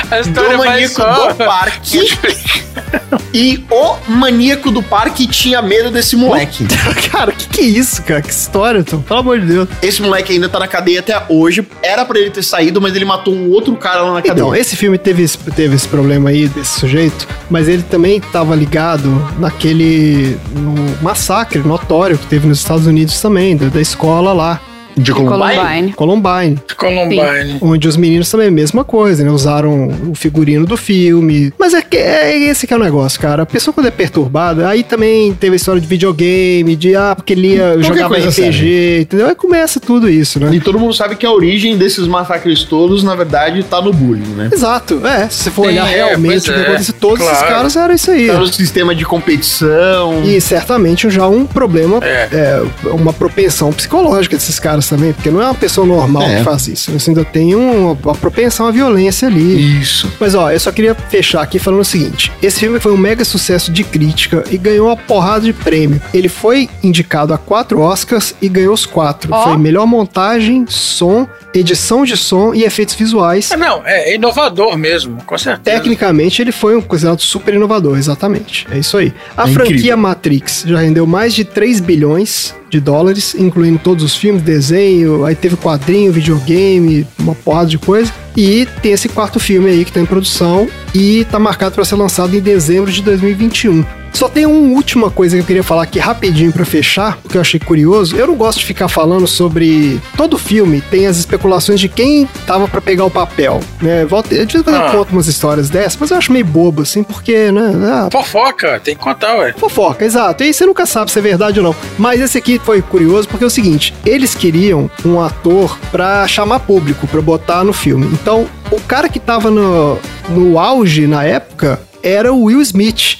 A 0.09 0.19
história 0.19 0.51
Do 0.51 0.57
vai 0.57 0.67
maníaco 0.69 0.95
só. 0.95 1.27
do 1.29 1.35
parque. 1.35 1.99
e 3.33 3.63
o 3.69 3.95
maníaco 4.11 4.71
do 4.71 4.81
parque 4.83 5.27
tinha 5.27 5.61
medo 5.61 5.89
desse 5.91 6.15
moleque. 6.15 6.65
cara, 7.11 7.31
que 7.31 7.47
que 7.47 7.61
é 7.61 7.65
isso, 7.65 8.01
cara? 8.03 8.21
Que 8.21 8.29
história, 8.31 8.83
Tom? 8.83 9.01
Pelo 9.01 9.19
amor 9.19 9.39
de 9.39 9.45
Deus. 9.47 9.69
Esse 9.81 10.01
moleque 10.01 10.33
ainda 10.33 10.49
tá 10.49 10.59
na 10.59 10.67
cadeia 10.67 10.99
até 10.99 11.21
hoje. 11.29 11.65
Era 11.81 12.03
pra 12.05 12.19
ele 12.19 12.29
ter 12.29 12.43
saído, 12.43 12.81
mas 12.81 12.95
ele 12.95 13.05
matou 13.05 13.33
um 13.33 13.49
outro 13.51 13.75
cara 13.75 14.01
lá 14.01 14.13
na 14.13 14.21
cadeia. 14.21 14.33
Então, 14.33 14.55
esse 14.55 14.75
filme 14.75 14.97
teve, 14.97 15.23
esse- 15.23 15.37
teve 15.37 15.75
esse 15.75 15.87
problema 15.87 16.29
aí 16.29 16.47
desse 16.47 16.79
sujeito, 16.79 17.27
mas 17.49 17.67
ele 17.67 17.83
também 17.83 18.17
estava 18.17 18.55
ligado 18.55 19.09
naquele 19.39 20.37
no 20.55 20.73
massacre 21.01 21.59
notório 21.59 22.17
que 22.17 22.25
teve 22.27 22.47
nos 22.47 22.59
Estados 22.59 22.85
Unidos 22.87 23.19
também, 23.21 23.55
da 23.55 23.81
escola 23.81 24.33
lá, 24.33 24.59
de 24.97 25.13
Columbine. 25.13 25.93
Columbine, 25.93 26.59
Columbine. 26.77 27.57
onde 27.61 27.87
os 27.87 27.97
meninos 27.97 28.29
também 28.29 28.47
a 28.47 28.51
mesma 28.51 28.83
coisa, 28.83 29.23
né? 29.23 29.31
Usaram 29.31 29.89
o 30.09 30.15
figurino 30.15 30.65
do 30.65 30.77
filme. 30.77 31.53
Mas 31.57 31.73
é, 31.73 31.81
que, 31.81 31.97
é 31.97 32.37
esse 32.37 32.67
que 32.67 32.73
é 32.73 32.77
o 32.77 32.79
negócio, 32.79 33.19
cara. 33.19 33.43
A 33.43 33.45
pessoa 33.45 33.73
quando 33.73 33.87
é 33.87 33.91
perturbada, 33.91 34.67
aí 34.67 34.83
também 34.83 35.33
teve 35.33 35.53
a 35.53 35.57
história 35.57 35.81
de 35.81 35.87
videogame, 35.87 36.75
de 36.75 36.95
ah, 36.95 37.15
porque 37.15 37.33
ele 37.33 37.55
ia 37.55 37.73
Qualquer 37.73 37.83
jogava 37.83 38.17
RPG, 38.17 39.01
entendeu? 39.01 39.27
Aí 39.27 39.35
começa 39.35 39.79
tudo 39.79 40.09
isso, 40.09 40.39
né? 40.39 40.49
E 40.53 40.59
todo 40.59 40.79
mundo 40.79 40.93
sabe 40.93 41.15
que 41.15 41.25
a 41.25 41.31
origem 41.31 41.77
desses 41.77 42.07
massacres 42.07 42.63
todos, 42.63 43.03
na 43.03 43.15
verdade, 43.15 43.63
tá 43.63 43.81
no 43.81 43.91
bullying, 43.93 44.33
né? 44.35 44.49
Exato, 44.51 45.05
é. 45.05 45.29
Se 45.29 45.43
você 45.43 45.51
for 45.51 45.63
Sim, 45.63 45.71
olhar 45.71 45.91
é, 45.91 45.95
realmente 45.95 46.49
o 46.49 46.53
que 46.53 46.59
é, 46.59 46.63
aconteceu, 46.63 46.95
todos 46.99 47.21
esses 47.25 47.37
claro. 47.37 47.53
caras 47.53 47.75
eram 47.75 47.93
isso 47.93 48.11
aí. 48.11 48.27
Tá 48.27 48.39
no 48.39 48.47
sistema 48.47 48.95
de 48.95 49.05
competição. 49.05 50.23
E 50.23 50.39
certamente 50.39 51.09
já 51.09 51.27
um 51.27 51.45
problema, 51.45 51.99
É. 52.01 52.29
é, 52.31 52.61
uma 52.91 53.13
propensão 53.13 53.71
psicológica 53.71 54.35
desses 54.35 54.59
caras 54.59 54.80
também, 54.87 55.13
porque 55.13 55.29
não 55.29 55.41
é 55.41 55.45
uma 55.45 55.55
pessoa 55.55 55.85
normal 55.85 56.23
É. 56.23 56.37
que 56.37 56.43
faz 56.43 56.67
isso. 56.67 56.91
Você 56.91 57.11
ainda 57.11 57.23
tem 57.25 57.55
um- 57.55 57.91
uma 57.91 58.15
propensão 58.15 58.67
à 58.67 58.71
violência 58.71 59.27
ali. 59.27 59.79
Isso. 59.81 60.11
Mas 60.19 60.35
ó, 60.35 60.51
eu 60.51 60.59
só 60.59 60.71
queria 60.71 60.95
fechar 60.95 61.41
aqui 61.41 61.59
falando 61.59 61.81
o 61.81 61.85
seguinte: 61.85 62.31
esse 62.41 62.59
filme 62.59 62.79
foi 62.79 62.91
um 62.91 62.97
mega 62.97 63.23
sucesso 63.25 63.71
de 63.71 63.83
crítica 63.83 64.43
e 64.49 64.57
ganhou 64.57 64.87
uma 64.87 64.97
porrada 64.97 65.45
de 65.45 65.53
prêmio. 65.53 66.01
Ele 66.13 66.27
foi 66.29 66.69
indicado 66.83 67.33
a 67.33 67.37
quatro 67.37 67.79
Oscars 67.81 68.35
e 68.41 68.47
ganhou 68.49 68.73
os 68.73 68.85
quatro. 68.85 69.33
Ó. 69.33 69.43
Foi 69.43 69.57
melhor 69.57 69.85
montagem, 69.85 70.65
som, 70.67 71.27
edição 71.53 72.03
de 72.05 72.15
som 72.17 72.53
e 72.53 72.63
efeitos 72.63 72.95
visuais. 72.95 73.51
Ah, 73.51 73.57
não, 73.57 73.81
é 73.85 74.15
inovador 74.15 74.77
mesmo, 74.77 75.17
com 75.25 75.37
certeza. 75.37 75.77
Tecnicamente, 75.77 76.41
ele 76.41 76.51
foi 76.51 76.75
um 76.75 76.81
considerado 76.81 77.19
super 77.21 77.53
inovador, 77.53 77.97
exatamente. 77.97 78.67
É 78.71 78.77
isso 78.77 78.97
aí. 78.97 79.13
A 79.35 79.49
É 79.49 79.53
franquia 79.53 79.75
incrível. 79.75 79.97
Matrix 79.97 80.63
já 80.65 80.79
rendeu 80.79 81.05
mais 81.05 81.33
de 81.33 81.43
3 81.43 81.79
bilhões 81.79 82.53
de 82.71 82.79
dólares, 82.79 83.35
incluindo 83.37 83.77
todos 83.77 84.03
os 84.03 84.15
filmes, 84.15 84.41
desenho, 84.41 85.25
aí 85.25 85.35
teve 85.35 85.57
quadrinho, 85.57 86.11
videogame, 86.11 87.05
uma 87.19 87.35
porrada 87.35 87.69
de 87.69 87.77
coisa. 87.77 88.11
E 88.35 88.65
tem 88.81 88.93
esse 88.93 89.09
quarto 89.09 89.39
filme 89.39 89.69
aí 89.69 89.85
que 89.85 89.91
tá 89.91 89.99
em 89.99 90.05
produção 90.05 90.67
e 90.95 91.25
tá 91.25 91.37
marcado 91.37 91.75
para 91.75 91.85
ser 91.85 91.95
lançado 91.95 92.35
em 92.35 92.39
dezembro 92.39 92.89
de 92.89 93.03
2021. 93.03 94.00
Só 94.13 94.27
tem 94.29 94.45
uma 94.45 94.75
última 94.75 95.09
coisa 95.09 95.35
que 95.35 95.41
eu 95.41 95.45
queria 95.45 95.63
falar 95.63 95.83
aqui 95.83 95.99
rapidinho 95.99 96.51
pra 96.51 96.65
fechar, 96.65 97.17
porque 97.17 97.37
eu 97.37 97.41
achei 97.41 97.59
curioso. 97.59 98.15
Eu 98.15 98.27
não 98.27 98.35
gosto 98.35 98.59
de 98.59 98.65
ficar 98.65 98.87
falando 98.87 99.27
sobre 99.27 99.99
todo 100.17 100.37
filme 100.37 100.81
tem 100.91 101.07
as 101.07 101.17
especulações 101.17 101.79
de 101.79 101.87
quem 101.87 102.27
tava 102.45 102.67
pra 102.67 102.81
pegar 102.81 103.05
o 103.05 103.11
papel, 103.11 103.59
né? 103.81 104.05
Volta, 104.05 104.33
eu 104.33 104.45
Ah. 104.67 104.89
conto 104.91 105.11
umas 105.11 105.27
histórias 105.27 105.69
dessas, 105.69 105.97
mas 105.99 106.11
eu 106.11 106.17
acho 106.17 106.31
meio 106.31 106.45
bobo 106.45 106.81
assim, 106.81 107.03
porque, 107.03 107.51
né, 107.51 107.71
ah, 107.85 108.09
Fofoca, 108.11 108.79
tem 108.83 108.95
que 108.95 109.01
contar, 109.01 109.35
ué. 109.37 109.53
Fofoca, 109.57 110.03
exato. 110.05 110.43
E 110.43 110.47
aí 110.47 110.53
você 110.53 110.65
nunca 110.65 110.85
sabe 110.85 111.11
se 111.11 111.17
é 111.19 111.21
verdade 111.21 111.59
ou 111.59 111.65
não. 111.65 111.75
Mas 111.97 112.19
esse 112.21 112.37
aqui 112.37 112.59
foi 112.63 112.81
curioso 112.81 113.27
porque 113.27 113.43
é 113.43 113.47
o 113.47 113.49
seguinte: 113.49 113.93
eles 114.05 114.35
queriam 114.35 114.89
um 115.05 115.19
ator 115.21 115.77
pra 115.91 116.27
chamar 116.27 116.59
público, 116.59 117.07
pra 117.07 117.21
botar 117.21 117.63
no 117.63 117.73
filme. 117.73 118.07
Então, 118.13 118.47
o 118.71 118.79
cara 118.81 119.07
que 119.09 119.19
tava 119.19 119.49
no, 119.49 119.97
no 120.29 120.59
auge 120.59 121.07
na 121.07 121.23
época 121.23 121.79
era 122.03 122.31
o 122.33 122.43
Will 122.43 122.61
Smith. 122.61 123.19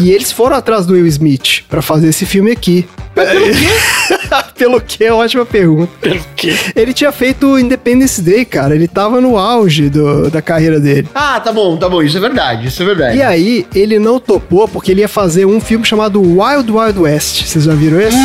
E 0.00 0.10
eles 0.10 0.32
foram 0.32 0.56
atrás 0.56 0.86
do 0.86 0.94
Will 0.94 1.06
Smith 1.06 1.62
pra 1.68 1.82
fazer 1.82 2.08
esse 2.08 2.26
filme 2.26 2.50
aqui. 2.50 2.88
Pelo 3.14 3.28
que? 4.80 5.04
É 5.04 5.12
ótima 5.12 5.44
pergunta. 5.44 5.90
Pelo 6.00 6.20
quê? 6.36 6.54
Ele 6.74 6.92
tinha 6.92 7.12
feito 7.12 7.58
Independence 7.58 8.20
Day, 8.20 8.44
cara. 8.44 8.74
Ele 8.74 8.88
tava 8.88 9.20
no 9.20 9.36
auge 9.36 9.88
do- 9.88 10.30
da 10.30 10.40
carreira 10.42 10.78
dele. 10.80 11.08
Ah, 11.14 11.40
tá 11.40 11.52
bom, 11.52 11.76
tá 11.76 11.88
bom. 11.88 12.02
Isso 12.02 12.16
é 12.16 12.20
verdade, 12.20 12.68
isso 12.68 12.82
é 12.82 12.86
verdade. 12.86 13.16
E 13.18 13.22
aí, 13.22 13.66
ele 13.74 13.98
não 13.98 14.18
topou 14.18 14.66
porque 14.68 14.90
ele 14.92 15.00
ia 15.00 15.08
fazer 15.08 15.44
um 15.46 15.60
filme 15.60 15.84
chamado 15.84 16.20
Wild 16.20 16.70
Wild 16.70 16.98
West. 17.00 17.44
Vocês 17.44 17.64
já 17.64 17.74
viram 17.74 18.00
esse? 18.00 18.16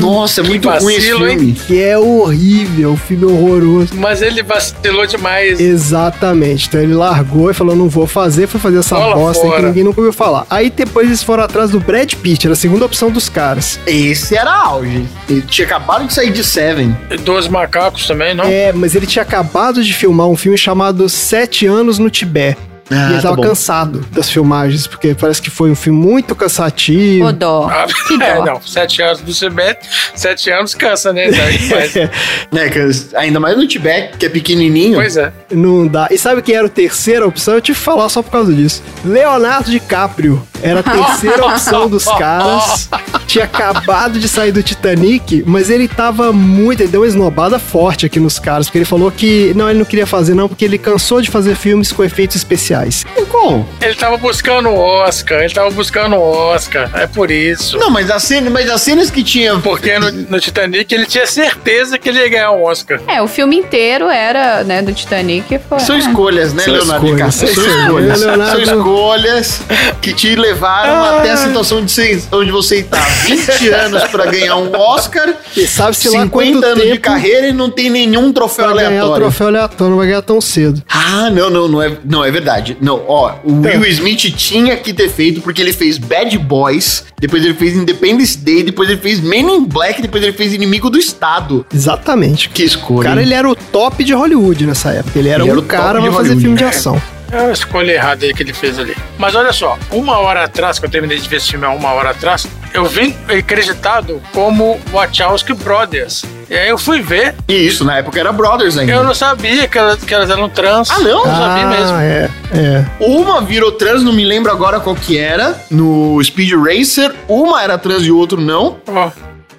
Nossa, 0.00 0.40
é 0.40 0.44
muito 0.44 0.68
ruim 0.68 0.94
esse 0.94 1.08
vacilo, 1.12 1.28
hein? 1.28 1.38
filme. 1.38 1.52
Que 1.66 1.80
é 1.82 1.98
horrível, 1.98 2.90
um 2.92 2.96
filme 2.96 3.24
horroroso. 3.24 3.94
Mas 3.96 4.22
ele 4.22 4.42
vacilou 4.42 5.06
demais. 5.06 5.58
Exatamente. 5.60 6.68
Então 6.68 6.80
ele 6.80 6.94
largou 6.94 7.50
e 7.50 7.54
falou: 7.54 7.74
não 7.76 7.88
vou 7.88 8.06
fazer, 8.06 8.46
foi 8.46 8.60
fazer 8.60 8.78
essa 8.78 8.96
Bola 8.96 9.14
bosta 9.14 9.46
aí 9.46 9.52
que 9.52 9.62
ninguém 9.62 9.84
nunca 9.84 10.00
ouviu 10.00 10.12
falar. 10.12 10.46
Aí 10.50 10.70
depois 10.70 11.06
eles 11.06 11.22
foram 11.22 11.44
atrás 11.44 11.70
do 11.70 11.80
Brad 11.80 12.12
Pitt, 12.14 12.46
era 12.46 12.52
a 12.52 12.56
segunda 12.56 12.84
opção 12.84 13.10
dos 13.10 13.28
caras. 13.28 13.78
Esse 13.86 14.36
era 14.36 14.52
auge. 14.52 15.04
Ele 15.28 15.42
tinha 15.56 15.66
acabado 15.66 16.06
de 16.06 16.12
sair 16.12 16.30
de 16.30 16.44
Seven. 16.44 16.94
Dois 17.24 17.48
macacos 17.48 18.06
também, 18.06 18.34
não? 18.34 18.44
É, 18.44 18.72
mas 18.74 18.94
ele 18.94 19.06
tinha 19.06 19.22
acabado 19.22 19.82
de 19.82 19.94
filmar 19.94 20.26
um 20.26 20.36
filme 20.36 20.58
chamado 20.58 21.08
Sete 21.08 21.66
Anos 21.66 21.98
no 21.98 22.10
Tibete. 22.10 22.58
Ah, 22.90 22.94
e 22.94 23.12
ele 23.14 23.16
tá 23.16 23.22
tava 23.22 23.36
bom. 23.36 23.42
cansado 23.42 24.06
das 24.12 24.30
filmagens, 24.30 24.86
porque 24.86 25.12
parece 25.14 25.42
que 25.42 25.50
foi 25.50 25.70
um 25.70 25.74
filme 25.74 25.98
muito 25.98 26.36
cansativo. 26.36 27.26
Ô, 27.26 27.32
dó. 27.32 27.68
Ah, 27.68 27.86
Que 28.06 28.16
dó. 28.18 28.24
é, 28.24 28.44
não, 28.44 28.60
sete 28.62 29.02
anos 29.02 29.20
do 29.22 29.34
Cibete, 29.34 29.88
sete 30.14 30.50
anos 30.50 30.72
cansa, 30.74 31.12
né? 31.12 31.28
Daí, 31.30 31.58
mas, 32.52 32.72
que 32.72 33.16
ainda 33.16 33.40
mais 33.40 33.56
no 33.56 33.66
Tibete, 33.66 34.16
que 34.18 34.26
é 34.26 34.28
pequenininho. 34.28 34.94
pois 34.98 35.16
é. 35.16 35.32
Não 35.50 35.86
dá. 35.86 36.06
E 36.12 36.18
sabe 36.18 36.42
quem 36.42 36.54
era 36.54 36.66
a 36.66 36.70
terceira 36.70 37.26
opção? 37.26 37.54
Eu 37.54 37.60
tive 37.60 37.76
que 37.76 37.84
falar 37.84 38.08
só 38.08 38.22
por 38.22 38.30
causa 38.30 38.52
disso. 38.52 38.82
Leonardo 39.04 39.68
DiCaprio. 39.70 40.40
Era 40.62 40.80
a 40.80 40.82
terceira 40.82 41.46
opção 41.46 41.88
dos 41.88 42.04
caras. 42.18 42.88
Tinha 43.26 43.44
acabado 43.44 44.18
de 44.18 44.28
sair 44.28 44.52
do 44.52 44.62
Titanic, 44.62 45.42
mas 45.46 45.70
ele 45.70 45.88
tava 45.88 46.32
muito. 46.32 46.82
Ele 46.82 46.90
deu 46.90 47.00
uma 47.00 47.06
esnobada 47.06 47.58
forte 47.58 48.06
aqui 48.06 48.20
nos 48.20 48.38
caras, 48.38 48.66
porque 48.66 48.78
ele 48.78 48.84
falou 48.84 49.10
que. 49.10 49.52
Não, 49.54 49.68
ele 49.68 49.78
não 49.78 49.86
queria 49.86 50.06
fazer, 50.06 50.34
não, 50.34 50.48
porque 50.48 50.64
ele 50.64 50.78
cansou 50.78 51.20
de 51.20 51.30
fazer 51.30 51.54
filmes 51.56 51.92
com 51.92 52.04
efeitos 52.04 52.36
especiais. 52.36 53.04
Como? 53.30 53.68
Ele 53.80 53.94
tava 53.94 54.16
buscando 54.16 54.68
o 54.70 54.78
Oscar, 54.78 55.40
ele 55.42 55.52
tava 55.52 55.70
buscando 55.70 56.16
o 56.16 56.20
Oscar, 56.20 56.90
é 56.94 57.06
por 57.06 57.30
isso. 57.30 57.78
Não, 57.78 57.90
mas 57.90 58.10
as 58.10 58.22
cenas, 58.22 58.52
mas 58.52 58.70
as 58.70 58.80
cenas 58.80 59.10
que 59.10 59.22
tinha. 59.22 59.58
Porque 59.58 59.98
no, 59.98 60.10
no 60.10 60.40
Titanic 60.40 60.92
ele 60.94 61.06
tinha 61.06 61.26
certeza 61.26 61.98
que 61.98 62.08
ele 62.08 62.18
ia 62.18 62.28
ganhar 62.28 62.52
um 62.52 62.64
Oscar. 62.64 63.00
É, 63.06 63.20
o 63.20 63.28
filme 63.28 63.56
inteiro 63.56 64.08
era, 64.08 64.64
né, 64.64 64.82
do 64.82 64.92
Titanic. 64.92 65.58
Foi, 65.68 65.80
São 65.80 65.96
é. 65.96 65.98
escolhas, 65.98 66.52
né, 66.52 66.62
São 66.62 66.74
Leonardo 66.74 67.06
escolhas, 67.06 67.34
DiCaprio? 67.34 67.54
são 67.54 67.80
escolhas. 67.82 68.20
São 68.20 68.60
escolhas 68.60 69.60
que 70.00 70.12
te 70.12 70.34
levaram 70.46 71.18
até 71.18 71.30
a 71.32 71.36
situação 71.36 71.84
de 71.84 71.90
ser, 71.90 72.22
onde 72.32 72.50
você 72.50 72.82
tá 72.82 73.00
20 73.24 73.68
anos 73.74 74.04
pra 74.04 74.26
ganhar 74.26 74.56
um 74.56 74.72
Oscar, 74.74 75.34
E 75.56 75.66
sabe-se 75.66 76.08
lá 76.08 76.22
50 76.22 76.30
quanto 76.30 76.64
anos 76.64 76.84
de 76.92 76.98
carreira 76.98 77.48
e 77.48 77.52
não 77.52 77.70
tem 77.70 77.90
nenhum 77.90 78.32
troféu 78.32 78.66
pra 78.66 78.74
ganhar 78.74 78.88
o 78.88 78.90
aleatório. 78.90 79.22
troféu 79.22 79.46
aleatório, 79.48 79.90
não 79.90 79.98
vai 79.98 80.06
ganhar 80.06 80.22
tão 80.22 80.40
cedo. 80.40 80.82
Ah, 80.88 81.30
não, 81.30 81.50
não, 81.50 81.68
não 81.68 81.82
é, 81.82 81.92
não 82.04 82.24
é 82.24 82.30
verdade. 82.30 82.76
Não, 82.80 83.02
ó, 83.06 83.34
o 83.44 83.60
Will 83.62 83.84
Smith 83.86 84.20
tinha 84.36 84.76
que 84.76 84.92
ter 84.92 85.08
feito 85.08 85.40
porque 85.40 85.60
ele 85.60 85.72
fez 85.72 85.98
Bad 85.98 86.36
Boys, 86.38 87.04
depois 87.18 87.44
ele 87.44 87.54
fez 87.54 87.74
Independence 87.76 88.38
Day, 88.38 88.62
depois 88.62 88.88
ele 88.88 89.00
fez 89.00 89.20
Men 89.20 89.46
in 89.56 89.64
Black, 89.64 90.00
depois 90.00 90.22
ele 90.22 90.32
fez 90.32 90.52
Inimigo 90.52 90.88
do 90.90 90.98
Estado. 90.98 91.64
Exatamente. 91.74 92.48
Que 92.50 92.62
escolha. 92.62 93.00
O 93.00 93.02
cara, 93.02 93.20
hein? 93.20 93.26
ele 93.26 93.34
era 93.34 93.48
o 93.48 93.54
top 93.54 94.02
de 94.04 94.12
Hollywood 94.12 94.66
nessa 94.66 94.90
época. 94.92 95.18
Ele 95.18 95.28
era 95.28 95.42
Ele 95.42 95.50
um 95.50 95.56
era 95.58 95.62
cara 95.62 96.00
pra 96.00 96.12
fazer 96.12 96.34
Hollywood. 96.34 96.40
filme 96.40 96.56
de 96.56 96.64
ação. 96.64 97.00
É 97.32 97.38
a 97.38 97.50
escolha 97.52 97.92
errada 97.92 98.24
aí 98.24 98.32
que 98.32 98.42
ele 98.42 98.52
fez 98.52 98.78
ali. 98.78 98.96
Mas 99.18 99.34
olha 99.34 99.52
só, 99.52 99.78
uma 99.90 100.18
hora 100.18 100.44
atrás, 100.44 100.78
que 100.78 100.86
eu 100.86 100.90
terminei 100.90 101.18
de 101.18 101.28
ver 101.28 101.36
esse 101.36 101.50
filme 101.50 101.66
há 101.66 101.70
uma 101.70 101.92
hora 101.92 102.10
atrás, 102.10 102.46
eu 102.72 102.84
vim 102.84 103.16
acreditado 103.28 104.20
como 104.32 104.78
Wachowski 104.92 105.52
Brothers. 105.54 106.24
E 106.48 106.54
aí 106.54 106.68
eu 106.68 106.78
fui 106.78 107.00
ver, 107.00 107.34
E 107.48 107.54
isso, 107.54 107.84
na 107.84 107.98
época 107.98 108.20
era 108.20 108.32
Brothers 108.32 108.78
ainda. 108.78 108.92
eu 108.92 109.02
não 109.02 109.14
sabia 109.14 109.66
que 109.66 109.76
elas, 109.76 110.02
que 110.04 110.14
elas 110.14 110.30
eram 110.30 110.48
trans. 110.48 110.88
Ah, 110.90 111.00
não? 111.00 111.24
Não 111.26 111.34
sabia 111.36 111.66
mesmo. 111.66 111.96
é, 111.96 112.30
é. 112.54 112.84
Uma 113.00 113.40
virou 113.40 113.72
trans, 113.72 114.02
não 114.04 114.12
me 114.12 114.24
lembro 114.24 114.52
agora 114.52 114.78
qual 114.78 114.94
que 114.94 115.18
era, 115.18 115.60
no 115.70 116.22
Speed 116.22 116.52
Racer. 116.52 117.12
Uma 117.26 117.62
era 117.62 117.76
trans 117.76 118.04
e 118.04 118.10
o 118.12 118.16
outro 118.18 118.40
não. 118.40 118.76
Ó, 118.86 119.10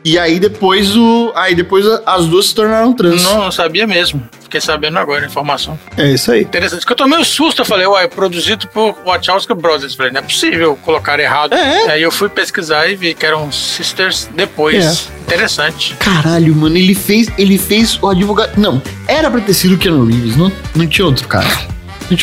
E 0.04 0.18
aí 0.18 0.40
depois 0.40 0.96
o. 0.96 1.32
Aí 1.36 1.54
depois 1.54 1.86
as 2.06 2.26
duas 2.26 2.48
se 2.48 2.56
tornaram 2.56 2.94
trans. 2.94 3.24
não, 3.24 3.46
não 3.46 3.52
sabia 3.52 3.86
mesmo. 3.86 4.22
Fiquei 4.42 4.62
sabendo 4.62 4.98
agora 4.98 5.24
a 5.24 5.28
informação. 5.28 5.78
É 5.98 6.10
isso 6.12 6.32
aí. 6.32 6.42
Interessante. 6.42 6.86
Que 6.86 6.92
eu 6.94 6.96
tomei 6.96 7.20
um 7.20 7.24
susto, 7.24 7.62
eu 7.62 7.66
falei, 7.66 7.86
uai, 7.86 8.08
produzido 8.08 8.66
por 8.70 8.96
Wachowski 9.06 9.54
Brothers. 9.54 9.94
Falei, 9.94 10.14
não 10.14 10.20
é 10.20 10.24
possível 10.24 10.78
colocar 10.86 11.20
errado. 11.20 11.54
É. 11.54 11.92
Aí 11.92 12.02
eu 12.02 12.12
fui 12.12 12.30
pesquisar 12.30 12.88
e 12.88 12.96
vi 12.96 13.14
que 13.14 13.26
eram 13.26 13.52
sisters 13.52 14.30
depois. 14.34 15.10
Interessante. 15.26 15.96
Caralho, 16.00 16.56
mano, 16.56 16.78
ele 16.78 16.96
fez. 16.96 17.28
Ele 17.38 17.58
fez 17.58 18.00
o 18.02 18.08
advogado. 18.08 18.58
Não, 18.58 18.82
era 19.06 19.30
pra 19.30 19.42
ter 19.42 19.54
sido 19.54 19.76
o 19.76 19.78
Keanu 19.78 20.06
Reeves, 20.06 20.38
não, 20.38 20.50
não 20.74 20.88
tinha 20.88 21.06
outro 21.06 21.28
cara. 21.28 21.48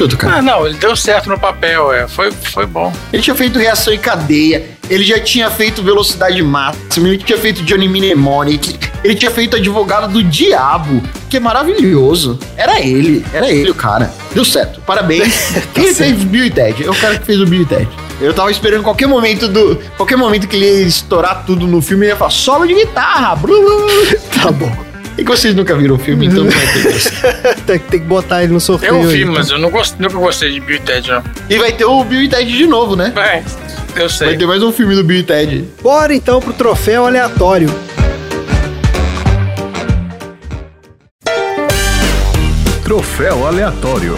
Outro 0.01 0.17
cara. 0.17 0.39
Ah, 0.39 0.43
não, 0.43 0.67
ele 0.67 0.77
deu 0.77 0.97
certo 0.97 1.29
no 1.29 1.39
papel, 1.39 1.93
é. 1.93 2.09
Foi, 2.09 2.31
foi 2.31 2.67
bom. 2.67 2.93
Ele 3.13 3.23
tinha 3.23 3.35
feito 3.37 3.59
reação 3.59 3.93
em 3.93 3.99
cadeia, 3.99 4.67
ele 4.89 5.05
já 5.05 5.21
tinha 5.21 5.51
feito 5.51 5.83
velocidade 5.83 6.43
máxima, 6.43 7.09
ele 7.09 7.19
tinha 7.19 7.39
feito 7.39 7.63
Johnny 7.63 7.89
Mnemonic, 7.89 8.79
ele 9.03 9.15
tinha 9.15 9.31
feito 9.31 9.57
advogado 9.57 10.13
do 10.13 10.23
diabo, 10.23 11.03
que 11.29 11.37
é 11.37 11.41
maravilhoso. 11.41 12.39
Era 12.57 12.81
ele, 12.81 13.25
era 13.33 13.51
ele 13.51 13.71
o 13.71 13.75
cara. 13.75 14.13
Deu 14.33 14.45
certo, 14.45 14.81
parabéns. 14.81 15.53
Quem 15.75 15.95
fez 15.95 16.23
o 16.23 16.27
Bill 16.27 16.47
e 16.47 16.51
Ted? 16.51 16.85
É 16.85 16.91
o 16.91 16.95
cara 16.95 17.19
que 17.19 17.27
fez 17.27 17.41
o 17.41 17.47
Bill 17.47 17.63
e 17.63 17.67
Ted. 17.67 17.89
Eu 18.21 18.33
tava 18.33 18.51
esperando 18.51 18.83
qualquer 18.83 19.07
momento 19.07 19.49
do. 19.49 19.77
Qualquer 19.97 20.17
momento 20.17 20.47
que 20.47 20.57
ele 20.57 20.67
ia 20.67 20.87
estourar 20.87 21.45
tudo 21.45 21.67
no 21.67 21.83
filme, 21.83 22.07
ele 22.07 22.13
ia 22.13 22.17
falar 22.17 22.31
solo 22.31 22.67
de 22.67 22.75
guitarra. 22.75 23.35
Blu, 23.35 23.61
blu. 23.61 23.87
Tá 24.41 24.51
bom. 24.53 24.94
E 25.17 25.23
que 25.23 25.31
vocês 25.31 25.55
nunca 25.55 25.77
viram 25.77 25.95
o 25.95 25.99
filme, 25.99 26.27
então 26.27 26.45
não 26.45 26.51
vai 26.51 26.67
ter 26.73 26.97
isso. 26.97 27.11
tem, 27.67 27.79
tem 27.79 28.01
que 28.01 28.07
botar 28.07 28.43
ele 28.43 28.53
no 28.53 28.61
sorteio. 28.61 28.95
Eu 28.95 29.09
vi, 29.09 29.19
aí, 29.19 29.25
mas 29.25 29.49
tá? 29.49 29.55
eu 29.55 29.59
não 29.61 29.71
gost, 29.71 29.95
nunca 29.99 30.17
gostei 30.17 30.51
de 30.53 30.61
Bill 30.61 30.77
e 30.77 30.81
Ted, 30.81 31.09
não. 31.09 31.23
E 31.49 31.57
vai 31.57 31.73
ter 31.73 31.85
o 31.85 32.03
Bill 32.05 32.23
e 32.23 32.29
Ted 32.29 32.51
de 32.51 32.67
novo, 32.67 32.97
né? 32.97 33.13
É, 33.17 33.39
eu 33.95 34.09
Vai 34.09 34.09
sei. 34.09 34.37
ter 34.37 34.47
mais 34.47 34.63
um 34.63 34.73
filme 34.73 34.95
do 34.97 35.05
Bill 35.05 35.21
e 35.21 35.23
Ted. 35.23 35.65
Bora 35.81 36.13
então 36.13 36.41
pro 36.41 36.53
troféu 36.53 37.07
aleatório. 37.07 37.71
Troféu 42.83 43.47
aleatório. 43.47 44.17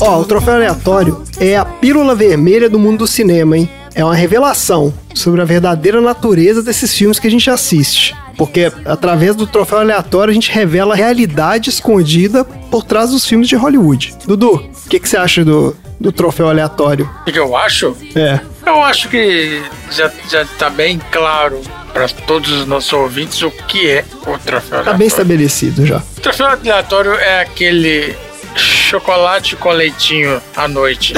Ó, 0.00 0.20
o 0.20 0.24
troféu 0.24 0.54
aleatório 0.54 1.22
é 1.38 1.56
a 1.56 1.64
pílula 1.64 2.14
vermelha 2.14 2.68
do 2.68 2.78
mundo 2.78 2.98
do 3.00 3.06
cinema, 3.06 3.56
hein? 3.56 3.68
É 3.94 4.04
uma 4.04 4.14
revelação 4.14 4.92
sobre 5.14 5.40
a 5.40 5.44
verdadeira 5.44 6.00
natureza 6.00 6.62
desses 6.62 6.92
filmes 6.94 7.18
que 7.18 7.28
a 7.28 7.30
gente 7.30 7.48
assiste. 7.48 8.14
Porque 8.36 8.70
através 8.84 9.36
do 9.36 9.46
troféu 9.46 9.78
aleatório 9.78 10.32
a 10.32 10.34
gente 10.34 10.50
revela 10.50 10.94
a 10.94 10.96
realidade 10.96 11.70
escondida 11.70 12.42
por 12.44 12.82
trás 12.82 13.10
dos 13.10 13.24
filmes 13.24 13.48
de 13.48 13.54
Hollywood. 13.54 14.14
Dudu, 14.26 14.56
o 14.56 14.88
que, 14.88 14.98
que 14.98 15.08
você 15.08 15.16
acha 15.16 15.44
do, 15.44 15.76
do 16.00 16.10
troféu 16.10 16.48
aleatório? 16.48 17.08
O 17.26 17.30
que 17.32 17.38
eu 17.38 17.56
acho? 17.56 17.96
É. 18.16 18.40
Eu 18.66 18.82
acho 18.82 19.08
que 19.08 19.62
já, 19.92 20.10
já 20.28 20.44
tá 20.58 20.68
bem 20.68 21.00
claro 21.12 21.60
para 21.92 22.08
todos 22.26 22.50
os 22.50 22.66
nossos 22.66 22.92
ouvintes 22.92 23.40
o 23.42 23.50
que 23.68 23.88
é 23.88 24.04
o 24.26 24.36
troféu 24.38 24.78
Tá 24.78 24.92
bem 24.94 25.06
aleatório. 25.06 25.06
estabelecido 25.06 25.86
já. 25.86 26.02
O 26.16 26.20
troféu 26.20 26.46
aleatório 26.48 27.12
é 27.14 27.42
aquele 27.42 28.16
chocolate 28.56 29.56
com 29.56 29.70
leitinho 29.70 30.40
à 30.56 30.68
noite. 30.68 31.14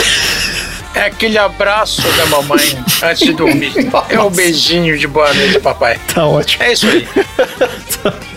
É 0.94 1.02
aquele 1.02 1.36
abraço 1.36 2.02
da 2.16 2.26
mamãe 2.26 2.82
antes 3.02 3.26
de 3.26 3.32
dormir. 3.34 3.72
É 4.08 4.18
o 4.18 4.30
beijinho 4.30 4.96
de 4.98 5.06
boa 5.06 5.32
noite, 5.34 5.60
papai. 5.60 6.00
Tá 6.14 6.26
ótimo. 6.26 6.64
É 6.64 6.72
isso 6.72 6.86
aí. 6.86 7.06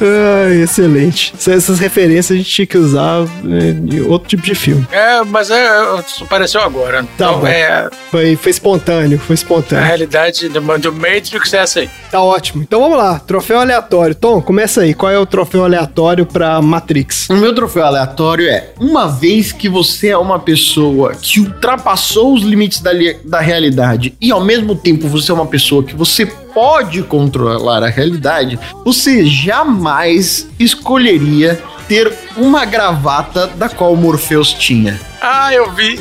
Ai, 0.02 0.62
excelente. 0.64 1.34
Essas- 1.36 1.60
Essas 1.70 1.80
referências 1.80 2.32
a 2.32 2.36
gente 2.38 2.50
tinha 2.50 2.66
que 2.66 2.78
usar 2.78 3.24
é, 3.46 3.70
em 3.96 4.02
outro 4.02 4.30
tipo 4.30 4.42
de 4.44 4.56
filme. 4.56 4.88
É, 4.92 5.22
mas 5.24 5.52
é, 5.52 5.68
isso 6.08 6.24
apareceu 6.24 6.62
agora. 6.62 7.04
Tá 7.04 7.08
então 7.16 7.40
bom. 7.42 7.48
é 7.48 7.90
Foi, 8.10 8.36
foi 8.36 8.50
espontâneo, 8.50 9.20
foi 9.20 9.34
a 9.34 9.36
espontâneo. 9.36 9.86
realidade 9.86 10.48
do, 10.50 10.60
do 10.80 10.94
Matrix 10.94 11.54
é 11.54 11.58
essa 11.58 11.80
aí. 11.82 11.90
Tá 12.10 12.22
ótimo. 12.22 12.64
Então 12.64 12.80
vamos 12.82 12.98
lá, 12.98 13.20
troféu 13.20 13.60
aleatório. 13.60 14.16
Tom, 14.16 14.42
começa 14.42 14.82
aí. 14.82 14.94
Qual 14.94 15.12
é 15.12 15.20
o 15.20 15.26
troféu 15.26 15.64
aleatório 15.66 16.26
pra 16.26 16.62
Matrix? 16.62 17.30
O 17.30 17.36
meu 17.36 17.54
troféu 17.54 17.84
aleatório 17.86 18.48
é: 18.50 18.72
uma 18.80 19.08
vez 19.08 19.52
que 19.52 19.68
você 19.70 20.10
é 20.10 20.18
uma 20.18 20.40
pessoa 20.40 21.14
que 21.22 21.40
ultrapassou 21.40 22.34
os 22.34 22.42
limites 22.44 22.80
da, 22.82 22.92
da 23.26 23.40
realidade 23.40 24.14
e 24.22 24.32
ao 24.32 24.44
mesmo 24.44 24.76
tempo 24.76 25.08
você 25.08 25.32
é 25.32 25.34
uma 25.34 25.46
pessoa 25.46 25.84
que 25.84 25.96
você 25.96 26.26
pode 26.60 27.04
controlar 27.04 27.84
a 27.84 27.88
realidade, 27.88 28.60
você 28.84 29.26
jamais 29.26 30.46
escolheria 30.60 31.58
ter 31.88 32.14
uma 32.36 32.66
gravata 32.66 33.48
da 33.48 33.70
qual 33.70 33.94
o 33.94 33.96
Morpheus 33.96 34.52
tinha. 34.52 35.00
Ah, 35.22 35.54
eu 35.54 35.72
vi. 35.72 35.98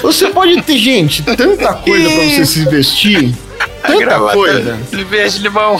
Você 0.00 0.28
pode 0.28 0.62
ter, 0.62 0.78
gente, 0.78 1.22
tanta 1.22 1.74
coisa 1.84 2.08
pra 2.08 2.24
você 2.24 2.46
se 2.46 2.64
vestir. 2.70 3.34
Tanta 3.86 4.18
coisa. 4.32 4.78
de 4.90 5.04
verde 5.04 5.40
limão. 5.40 5.78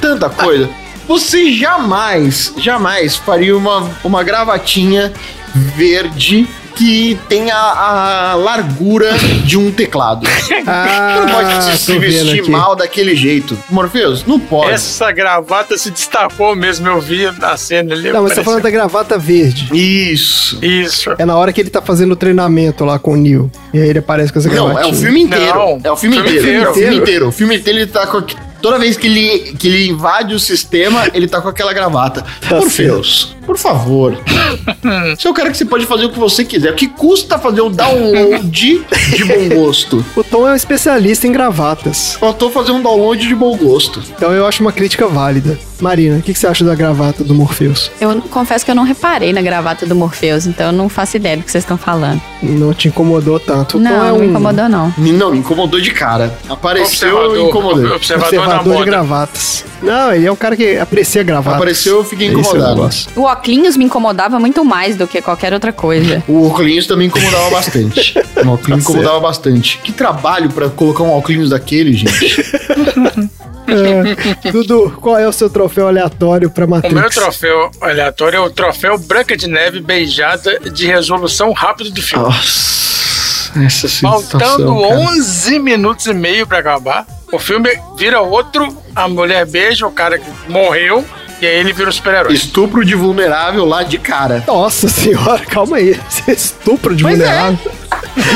tanta 0.00 0.30
coisa. 0.30 0.70
Você 1.08 1.52
jamais, 1.54 2.54
jamais 2.56 3.16
faria 3.16 3.56
uma, 3.56 3.90
uma 4.04 4.22
gravatinha 4.22 5.12
verde 5.52 6.48
que 6.74 7.18
tenha 7.28 7.54
a 7.54 8.34
largura 8.34 9.12
de 9.44 9.56
um 9.56 9.70
teclado. 9.70 10.26
Ah, 10.66 11.20
não 11.26 11.28
pode 11.34 11.78
se 11.78 11.98
vestir 11.98 12.40
aqui. 12.40 12.50
mal 12.50 12.74
daquele 12.74 13.14
jeito. 13.14 13.56
Morpheus, 13.68 14.24
não 14.26 14.38
pode. 14.40 14.70
Essa 14.72 15.12
gravata 15.12 15.76
se 15.76 15.90
destacou 15.90 16.56
mesmo, 16.56 16.86
eu 16.88 17.00
vi 17.00 17.30
na 17.38 17.56
cena 17.56 17.94
ali. 17.94 18.10
Não, 18.10 18.22
mas 18.22 18.32
você 18.32 18.36
tá 18.36 18.44
falando 18.44 18.62
da 18.62 18.70
gravata 18.70 19.18
verde. 19.18 19.68
Isso. 19.76 20.58
Isso. 20.64 21.14
É 21.18 21.24
na 21.24 21.36
hora 21.36 21.52
que 21.52 21.60
ele 21.60 21.70
tá 21.70 21.82
fazendo 21.82 22.12
o 22.12 22.16
treinamento 22.16 22.84
lá 22.84 22.98
com 22.98 23.12
o 23.12 23.16
Neil. 23.16 23.50
E 23.72 23.78
aí 23.80 23.88
ele 23.88 23.98
aparece 23.98 24.32
com 24.32 24.38
essa 24.38 24.48
Não, 24.48 24.66
gravatinha. 24.66 24.92
é 24.92 24.96
o 24.96 24.98
filme 24.98 25.20
inteiro. 25.22 25.54
Não, 25.54 25.80
é 25.84 25.90
o 25.92 25.96
filme 25.96 26.16
filme 26.16 26.30
inteiro. 26.30 26.40
inteiro. 26.48 26.64
É 26.64 26.70
o 26.70 26.74
filme 26.74 26.96
inteiro. 26.96 27.28
O 27.28 27.32
filme 27.32 27.56
inteiro 27.56 27.78
ele 27.80 27.86
tá 27.90 28.06
com. 28.06 28.22
Toda 28.64 28.78
vez 28.78 28.96
que 28.96 29.06
ele, 29.06 29.54
que 29.58 29.68
ele 29.68 29.90
invade 29.90 30.34
o 30.34 30.40
sistema, 30.40 31.10
ele 31.12 31.28
tá 31.28 31.38
com 31.38 31.50
aquela 31.50 31.74
gravata. 31.74 32.24
Tá 32.40 32.56
Morpheus, 32.56 33.36
por 33.44 33.58
favor. 33.58 34.18
Você 35.14 35.28
é 35.28 35.30
o 35.30 35.34
cara 35.34 35.50
que 35.50 35.56
você 35.58 35.66
pode 35.66 35.84
fazer 35.84 36.06
o 36.06 36.10
que 36.10 36.18
você 36.18 36.46
quiser. 36.46 36.72
O 36.72 36.74
que 36.74 36.88
custa 36.88 37.38
fazer 37.38 37.60
o 37.60 37.68
download 37.68 38.48
de 38.48 39.24
bom 39.24 39.48
gosto? 39.54 40.02
O 40.16 40.24
Tom 40.24 40.48
é 40.48 40.52
um 40.52 40.56
especialista 40.56 41.26
em 41.26 41.32
gravatas. 41.32 42.16
Faltou 42.18 42.50
fazer 42.50 42.72
um 42.72 42.80
download 42.80 43.28
de 43.28 43.34
bom 43.34 43.54
gosto. 43.54 44.02
Então 44.16 44.32
eu 44.32 44.46
acho 44.46 44.62
uma 44.62 44.72
crítica 44.72 45.06
válida. 45.06 45.58
Marina, 45.80 46.18
o 46.18 46.22
que, 46.22 46.32
que 46.32 46.38
você 46.38 46.46
acha 46.46 46.64
da 46.64 46.74
gravata 46.74 47.24
do 47.24 47.34
Morpheus? 47.34 47.90
Eu 48.00 48.20
confesso 48.22 48.64
que 48.64 48.70
eu 48.70 48.74
não 48.74 48.84
reparei 48.84 49.32
na 49.32 49.42
gravata 49.42 49.84
do 49.86 49.94
Morpheus, 49.94 50.46
então 50.46 50.66
eu 50.66 50.72
não 50.72 50.88
faço 50.88 51.16
ideia 51.16 51.36
do 51.36 51.42
que 51.42 51.50
vocês 51.50 51.64
estão 51.64 51.76
falando. 51.76 52.20
Não 52.42 52.72
te 52.72 52.88
incomodou 52.88 53.38
tanto? 53.40 53.78
Não, 53.78 53.90
é 53.90 54.08
não 54.08 54.16
um 54.16 54.20
me 54.20 54.26
incomodou, 54.28 54.68
não. 54.68 54.94
Não, 54.96 55.30
me 55.32 55.38
incomodou 55.38 55.80
de 55.80 55.90
cara. 55.90 56.36
Apareceu 56.48 57.08
e 57.08 57.12
Observador, 57.12 57.48
incomodou. 57.48 57.94
observador, 57.94 58.28
observador 58.38 58.62
de 58.62 58.68
moda. 58.68 58.84
gravatas. 58.84 59.64
Não, 59.82 60.12
ele 60.14 60.26
é 60.26 60.32
um 60.32 60.36
cara 60.36 60.56
que 60.56 60.78
aprecia 60.78 61.22
gravatas. 61.22 61.56
Apareceu, 61.56 61.96
eu 61.96 62.04
fiquei 62.04 62.28
é 62.28 62.30
o 62.30 62.40
incomodado. 62.40 62.74
negócio. 62.76 63.10
O 63.16 63.22
Oclinhos 63.24 63.76
me 63.76 63.84
incomodava 63.84 64.38
muito 64.38 64.64
mais 64.64 64.96
do 64.96 65.06
que 65.06 65.20
qualquer 65.20 65.52
outra 65.52 65.72
coisa. 65.72 66.22
O 66.26 66.46
óculos 66.46 66.86
também 66.86 67.08
incomodava 67.08 67.50
bastante. 67.50 68.14
O 68.44 68.48
óculos 68.48 68.82
incomodava 68.82 69.20
bastante. 69.20 69.78
Que 69.78 69.92
trabalho 69.92 70.50
pra 70.50 70.68
colocar 70.68 71.02
um 71.04 71.10
óculos 71.12 71.50
daquele, 71.50 71.92
gente. 71.94 72.44
É. 73.66 74.50
Dudu, 74.50 74.96
qual 75.00 75.18
é 75.18 75.26
o 75.26 75.32
seu 75.32 75.48
troféu 75.48 75.88
aleatório 75.88 76.50
pra 76.50 76.66
O 76.66 76.68
Matrix? 76.70 76.94
meu 76.94 77.10
troféu 77.10 77.70
aleatório 77.80 78.36
é 78.36 78.40
o 78.40 78.50
troféu 78.50 78.98
Branca 78.98 79.36
de 79.36 79.48
Neve 79.48 79.80
beijada 79.80 80.58
de 80.60 80.86
resolução 80.86 81.52
rápida 81.52 81.90
do 81.90 82.02
filme. 82.02 82.24
Nossa, 82.24 83.52
essa 83.64 83.88
Faltando 83.88 84.72
11 84.74 85.58
minutos 85.58 86.06
e 86.06 86.14
meio 86.14 86.46
pra 86.46 86.58
acabar, 86.58 87.06
o 87.32 87.38
filme 87.38 87.70
vira 87.96 88.20
outro, 88.20 88.76
a 88.94 89.08
mulher 89.08 89.46
beija 89.46 89.86
o 89.86 89.90
cara 89.92 90.18
que 90.18 90.30
morreu, 90.48 91.04
e 91.44 91.46
aí 91.46 91.58
ele 91.60 91.74
vira 91.74 91.90
o 91.90 91.92
super-herói. 91.92 92.32
Estupro 92.32 92.82
de 92.82 92.94
vulnerável 92.94 93.66
lá 93.66 93.82
de 93.82 93.98
cara. 93.98 94.42
Nossa 94.46 94.88
senhora, 94.88 95.44
calma 95.44 95.76
aí. 95.76 96.00
Você 96.08 96.30
é 96.30 96.34
estupro 96.34 96.96
de 96.96 97.02
Pois 97.02 97.20
é. 97.20 97.24
vulnerável. 97.24 97.72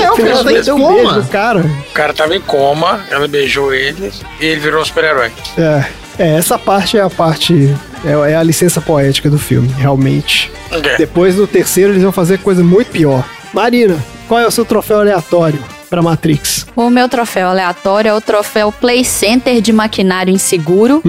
É, 0.03 0.11
o 0.11 0.17
cara 0.17 0.45
tá 0.45 0.53
em 0.53 0.73
um 0.73 0.79
coma. 0.79 1.23
cara. 1.25 1.61
O 1.61 1.93
cara 1.95 2.13
tava 2.13 2.37
em 2.37 2.41
coma, 2.41 3.01
ela 3.11 3.27
beijou 3.27 3.73
ele, 3.73 4.13
e 4.41 4.45
ele 4.45 4.61
virou 4.61 4.83
um 4.83 4.85
super-herói. 4.85 5.33
É, 5.57 5.85
é, 6.19 6.37
essa 6.37 6.59
parte 6.59 6.99
é 6.99 7.01
a 7.01 7.09
parte. 7.09 7.75
É, 8.05 8.33
é 8.33 8.37
a 8.37 8.43
licença 8.43 8.81
poética 8.81 9.31
do 9.31 9.39
filme, 9.39 9.69
realmente. 9.79 10.53
É. 10.71 10.97
Depois 10.99 11.35
do 11.37 11.47
terceiro, 11.47 11.93
eles 11.93 12.03
vão 12.03 12.13
fazer 12.13 12.39
coisa 12.39 12.63
muito 12.63 12.91
pior. 12.91 13.25
Marina, 13.55 13.97
qual 14.29 14.39
é 14.39 14.47
o 14.47 14.51
seu 14.51 14.65
troféu 14.67 15.01
aleatório 15.01 15.59
pra 15.89 16.03
Matrix? 16.03 16.67
O 16.77 16.91
meu 16.91 17.09
troféu 17.09 17.49
aleatório 17.49 18.11
é 18.11 18.15
o 18.15 18.21
troféu 18.21 18.71
Play 18.71 19.03
Center 19.05 19.61
de 19.63 19.73
maquinário 19.73 20.33
inseguro, 20.33 21.03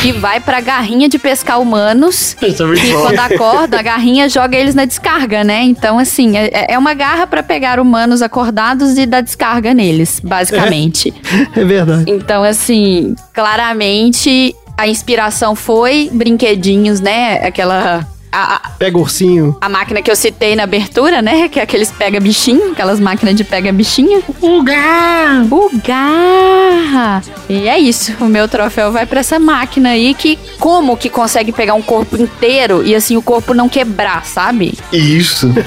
que 0.00 0.12
vai 0.12 0.40
pra 0.40 0.60
garrinha 0.60 1.08
de 1.08 1.18
pescar 1.18 1.60
humanos. 1.60 2.36
Isso 2.42 2.62
é 2.62 2.66
muito 2.66 2.84
E 2.84 2.92
bom. 2.92 3.00
quando 3.02 3.18
acorda, 3.18 3.78
a 3.78 3.82
garrinha 3.82 4.28
joga 4.28 4.56
eles 4.56 4.74
na 4.74 4.84
descarga, 4.84 5.44
né? 5.44 5.62
Então, 5.62 5.98
assim, 5.98 6.36
é, 6.36 6.66
é 6.70 6.78
uma 6.78 6.94
garra 6.94 7.26
pra 7.26 7.42
pegar 7.42 7.78
humanos 7.80 8.22
acordados 8.22 8.96
e 8.98 9.06
dar 9.06 9.20
descarga 9.20 9.74
neles, 9.74 10.20
basicamente. 10.22 11.12
É 11.56 11.64
verdade. 11.64 12.04
Então, 12.06 12.42
assim, 12.42 13.14
claramente 13.32 14.54
a 14.76 14.88
inspiração 14.88 15.54
foi 15.54 16.08
brinquedinhos, 16.12 17.00
né? 17.00 17.34
Aquela. 17.46 18.06
A, 18.32 18.56
a- 18.56 18.68
Pega 18.78 18.96
ursinho. 18.98 19.56
a 19.60 19.68
máquina 19.68 20.00
que 20.02 20.10
eu 20.10 20.14
citei 20.16 20.54
na 20.54 20.62
abertura, 20.62 21.20
né? 21.20 21.48
Que 21.48 21.58
é 21.58 21.62
aqueles 21.62 21.90
pega 21.90 22.20
bichinho, 22.20 22.72
aquelas 22.72 23.00
máquinas 23.00 23.34
de 23.34 23.42
pega 23.44 23.72
bichinho. 23.72 24.22
O 24.40 24.62
gar. 24.62 25.44
O 25.50 25.70
garra! 25.84 27.22
E 27.48 27.68
é 27.68 27.78
isso, 27.78 28.12
o 28.20 28.26
meu 28.26 28.46
troféu 28.48 28.92
vai 28.92 29.04
pra 29.06 29.20
essa 29.20 29.38
máquina 29.38 29.90
aí 29.90 30.14
que 30.14 30.38
como 30.58 30.96
que 30.96 31.08
consegue 31.08 31.52
pegar 31.52 31.74
um 31.74 31.82
corpo 31.82 32.16
inteiro 32.16 32.84
e 32.84 32.94
assim 32.94 33.16
o 33.16 33.22
corpo 33.22 33.52
não 33.54 33.68
quebrar, 33.68 34.24
sabe? 34.24 34.78
Isso. 34.92 35.48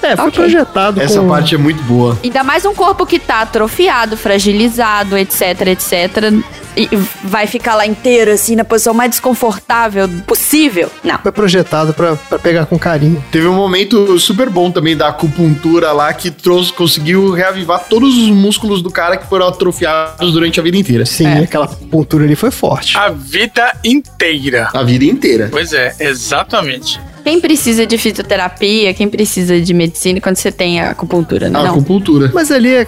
É, 0.00 0.14
foi 0.14 0.28
Ok. 0.28 0.38
projetado 0.44 1.02
Essa 1.02 1.18
com... 1.18 1.28
parte 1.28 1.56
é 1.56 1.58
muito 1.58 1.82
boa. 1.82 2.16
Ainda 2.22 2.44
mais 2.44 2.64
um 2.64 2.72
corpo 2.72 3.04
que 3.04 3.18
tá 3.18 3.40
atrofiado, 3.40 4.16
fragilizado, 4.16 5.18
etc, 5.18 5.42
etc. 5.66 6.32
E 6.78 6.88
vai 7.24 7.46
ficar 7.46 7.74
lá 7.74 7.84
inteiro, 7.84 8.30
assim, 8.30 8.54
na 8.54 8.64
posição 8.64 8.94
mais 8.94 9.10
desconfortável 9.10 10.08
possível. 10.26 10.88
Não. 11.02 11.18
Foi 11.18 11.32
projetado 11.32 11.92
pra, 11.92 12.14
pra 12.14 12.38
pegar 12.38 12.66
com 12.66 12.78
carinho. 12.78 13.22
Teve 13.32 13.46
um 13.48 13.54
momento 13.54 14.18
super 14.18 14.48
bom 14.48 14.70
também 14.70 14.96
da 14.96 15.08
acupuntura 15.08 15.90
lá 15.92 16.12
que 16.12 16.30
trouxe, 16.30 16.72
conseguiu 16.72 17.32
reavivar 17.32 17.84
todos 17.90 18.16
os 18.16 18.28
músculos 18.30 18.80
do 18.80 18.90
cara 18.90 19.16
que 19.16 19.26
foram 19.26 19.48
atrofiados 19.48 20.32
durante 20.32 20.60
a 20.60 20.62
vida 20.62 20.76
inteira. 20.76 21.04
Sim, 21.04 21.26
É. 21.26 21.38
aquela 21.40 21.66
pontura 21.66 22.24
ali 22.24 22.36
foi 22.36 22.50
forte. 22.52 22.96
A 22.96 23.08
vida 23.10 23.72
inteira. 23.84 24.68
A 24.72 24.82
vida 24.84 25.04
inteira. 25.04 25.48
Pois 25.50 25.72
é, 25.72 25.94
exatamente. 25.98 27.00
Quem 27.24 27.40
precisa 27.40 27.86
de 27.86 27.98
fisioterapia, 27.98 28.94
quem 28.94 29.06
precisa 29.06 29.60
de 29.60 29.74
medicina 29.74 30.18
quando 30.18 30.36
você 30.36 30.50
tem 30.50 30.80
a 30.80 30.90
acupuntura, 30.92 31.50
né? 31.50 31.58
A 31.58 31.62
Não. 31.64 31.70
acupuntura. 31.72 32.30
Mas 32.32 32.50
ali, 32.50 32.72
é 32.74 32.80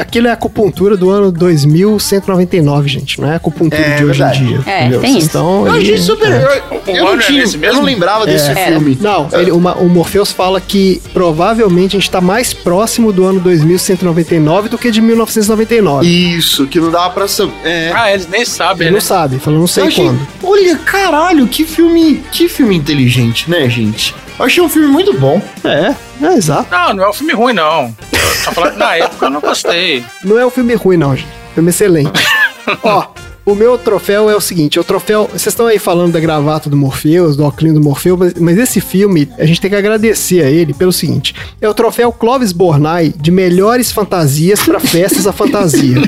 aquilo 0.00 0.26
é 0.26 0.30
a 0.30 0.34
acupuntura 0.34 0.98
do 0.98 1.08
ano 1.08 1.32
2199, 1.32 2.88
gente. 2.88 3.18
Não 3.20 3.32
é 3.32 3.35
a 3.36 3.38
acupuntura 3.38 3.80
É, 3.80 3.96
de 3.96 4.04
hoje 4.04 4.18
verdade. 4.18 4.42
em 4.42 4.46
dia. 4.48 4.60
É, 4.66 4.80
entendeu? 4.82 5.00
tem 5.00 5.12
Vocês 5.12 5.24
isso. 5.26 5.38
ali- 5.68 5.82
achei 5.82 5.98
super. 5.98 6.30
é. 6.32 6.62
Eu, 6.86 6.94
eu 6.96 7.04
não 7.04 7.14
é 7.14 7.18
tinha, 7.18 7.44
eu 7.44 7.58
mesmo? 7.58 7.72
não 7.78 7.82
lembrava 7.82 8.26
desse 8.26 8.50
É. 8.50 8.54
filme. 8.66 8.98
Não, 9.00 9.28
ele, 9.32 9.50
uma- 9.52 9.74
o 9.76 9.88
Morpheus 9.88 10.32
fala 10.32 10.60
que 10.60 11.00
provavelmente 11.12 11.96
a 11.96 12.00
gente 12.00 12.10
tá 12.10 12.20
mais 12.20 12.52
próximo 12.52 13.12
do 13.12 13.24
ano 13.24 13.40
2199 13.40 14.68
do 14.68 14.78
que 14.78 14.90
de 14.90 15.00
1999. 15.00 16.06
Isso, 16.06 16.66
que 16.66 16.78
não 16.80 16.90
dava 16.90 17.10
pra 17.10 17.28
saber. 17.28 17.52
É. 17.64 17.92
Ah, 17.94 18.12
eles 18.12 18.28
nem 18.28 18.44
sabem, 18.44 18.86
Ele 18.86 18.90
né? 18.90 19.00
não 19.00 19.00
sabe, 19.00 19.38
falou 19.38 19.60
não 19.60 19.66
sei 19.66 19.84
Eu 19.84 19.88
achei- 19.88 20.04
quando. 20.04 20.26
Olha, 20.42 20.76
caralho, 20.78 21.46
que 21.46 21.64
filme, 21.64 22.22
que 22.32 22.48
filme 22.48 22.76
inteligente, 22.76 23.50
né, 23.50 23.68
gente? 23.68 24.14
Eu 24.38 24.44
achei 24.44 24.62
um 24.62 24.68
filme 24.68 24.88
muito 24.88 25.12
bom. 25.18 25.40
É, 25.64 25.94
é 26.22 26.34
exato. 26.34 26.66
Não, 26.70 26.94
não 26.94 27.04
é 27.04 27.08
um 27.08 27.12
filme 27.12 27.32
ruim, 27.32 27.52
não. 27.54 27.94
Eu 28.12 28.44
tô 28.44 28.52
falando, 28.52 28.76
na 28.76 28.96
época 28.96 29.26
eu 29.26 29.30
não 29.30 29.40
gostei. 29.40 30.04
Não 30.22 30.38
é 30.38 30.46
um 30.46 30.50
filme 30.50 30.74
ruim, 30.74 30.96
não, 30.96 31.16
gente. 31.16 31.28
Filme 31.54 31.70
excelente. 31.70 32.10
Ó, 32.82 33.04
o 33.46 33.54
meu 33.54 33.78
troféu 33.78 34.28
é 34.28 34.36
o 34.36 34.40
seguinte: 34.40 34.78
o 34.78 34.84
troféu. 34.84 35.26
Vocês 35.30 35.46
estão 35.46 35.66
aí 35.66 35.78
falando 35.78 36.12
da 36.12 36.20
gravata 36.20 36.68
do 36.68 36.76
Morpheus, 36.76 37.36
do 37.36 37.44
óculos 37.44 37.72
do 37.72 37.80
Morpheus, 37.80 38.18
mas, 38.18 38.34
mas 38.34 38.58
esse 38.58 38.80
filme, 38.80 39.28
a 39.38 39.46
gente 39.46 39.60
tem 39.60 39.70
que 39.70 39.76
agradecer 39.76 40.42
a 40.42 40.50
ele 40.50 40.74
pelo 40.74 40.92
seguinte: 40.92 41.34
é 41.60 41.68
o 41.68 41.72
troféu 41.74 42.10
Clovis 42.12 42.52
Bornai 42.52 43.14
de 43.16 43.30
melhores 43.30 43.90
fantasias 43.92 44.60
pra 44.60 44.80
festas 44.80 45.26
à 45.26 45.32
fantasia. 45.32 45.96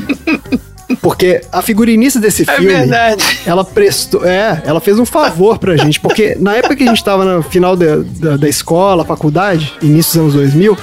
Porque 1.02 1.42
a 1.52 1.60
figurinista 1.60 2.18
desse 2.18 2.42
É 2.48 2.54
filme. 2.56 2.72
verdade. 2.72 3.22
Ela 3.46 3.62
prestou. 3.62 4.24
É, 4.24 4.62
ela 4.64 4.80
fez 4.80 4.98
um 4.98 5.04
favor 5.04 5.58
pra 5.58 5.76
gente. 5.76 6.00
Porque 6.00 6.34
na 6.40 6.54
época 6.56 6.74
que 6.74 6.82
a 6.82 6.86
gente 6.86 7.04
tava 7.04 7.24
no 7.24 7.42
final 7.42 7.76
da, 7.76 7.96
da, 7.98 8.36
da 8.38 8.48
escola, 8.48 9.04
faculdade, 9.04 9.74
início 9.82 10.14
dos 10.24 10.34
anos 10.34 10.50
2000, 10.52 10.76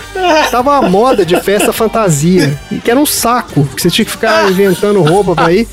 tava 0.51 0.77
a 0.77 0.81
moda 0.89 1.25
de 1.25 1.35
festa 1.41 1.73
fantasia. 1.73 2.57
Que 2.83 2.91
era 2.91 2.99
um 2.99 3.05
saco. 3.05 3.65
Que 3.75 3.81
você 3.81 3.89
tinha 3.89 4.05
que 4.05 4.11
ficar 4.11 4.49
inventando 4.49 5.01
roupa 5.01 5.35
pra 5.35 5.51
ir. 5.51 5.67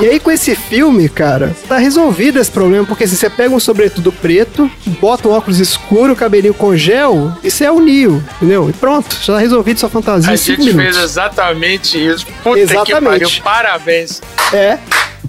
E 0.00 0.06
aí, 0.06 0.20
com 0.20 0.30
esse 0.30 0.54
filme, 0.54 1.08
cara, 1.08 1.56
tá 1.66 1.78
resolvido 1.78 2.38
esse 2.38 2.50
problema, 2.50 2.84
porque 2.84 3.06
se 3.06 3.16
você 3.16 3.28
pega 3.30 3.54
um 3.54 3.58
sobretudo 3.58 4.12
preto, 4.12 4.70
bota 5.00 5.28
um 5.28 5.32
óculos 5.32 5.58
escuro, 5.58 6.14
cabelinho 6.14 6.52
com 6.54 6.76
gel, 6.76 7.32
isso 7.42 7.64
é 7.64 7.70
o 7.72 7.80
Neo, 7.80 8.22
entendeu? 8.36 8.68
E 8.68 8.72
pronto, 8.74 9.16
já 9.22 9.34
tá 9.34 9.38
resolvido 9.38 9.80
sua 9.80 9.88
fantasia 9.88 10.32
A 10.32 10.36
gente 10.36 10.58
minutos. 10.58 10.82
fez 10.82 10.96
exatamente 10.98 11.98
isso. 12.06 12.26
Puta 12.44 12.54
que 12.56 12.60
Exatamente. 12.60 13.02
pariu, 13.02 13.42
parabéns. 13.42 14.20
É, 14.52 14.78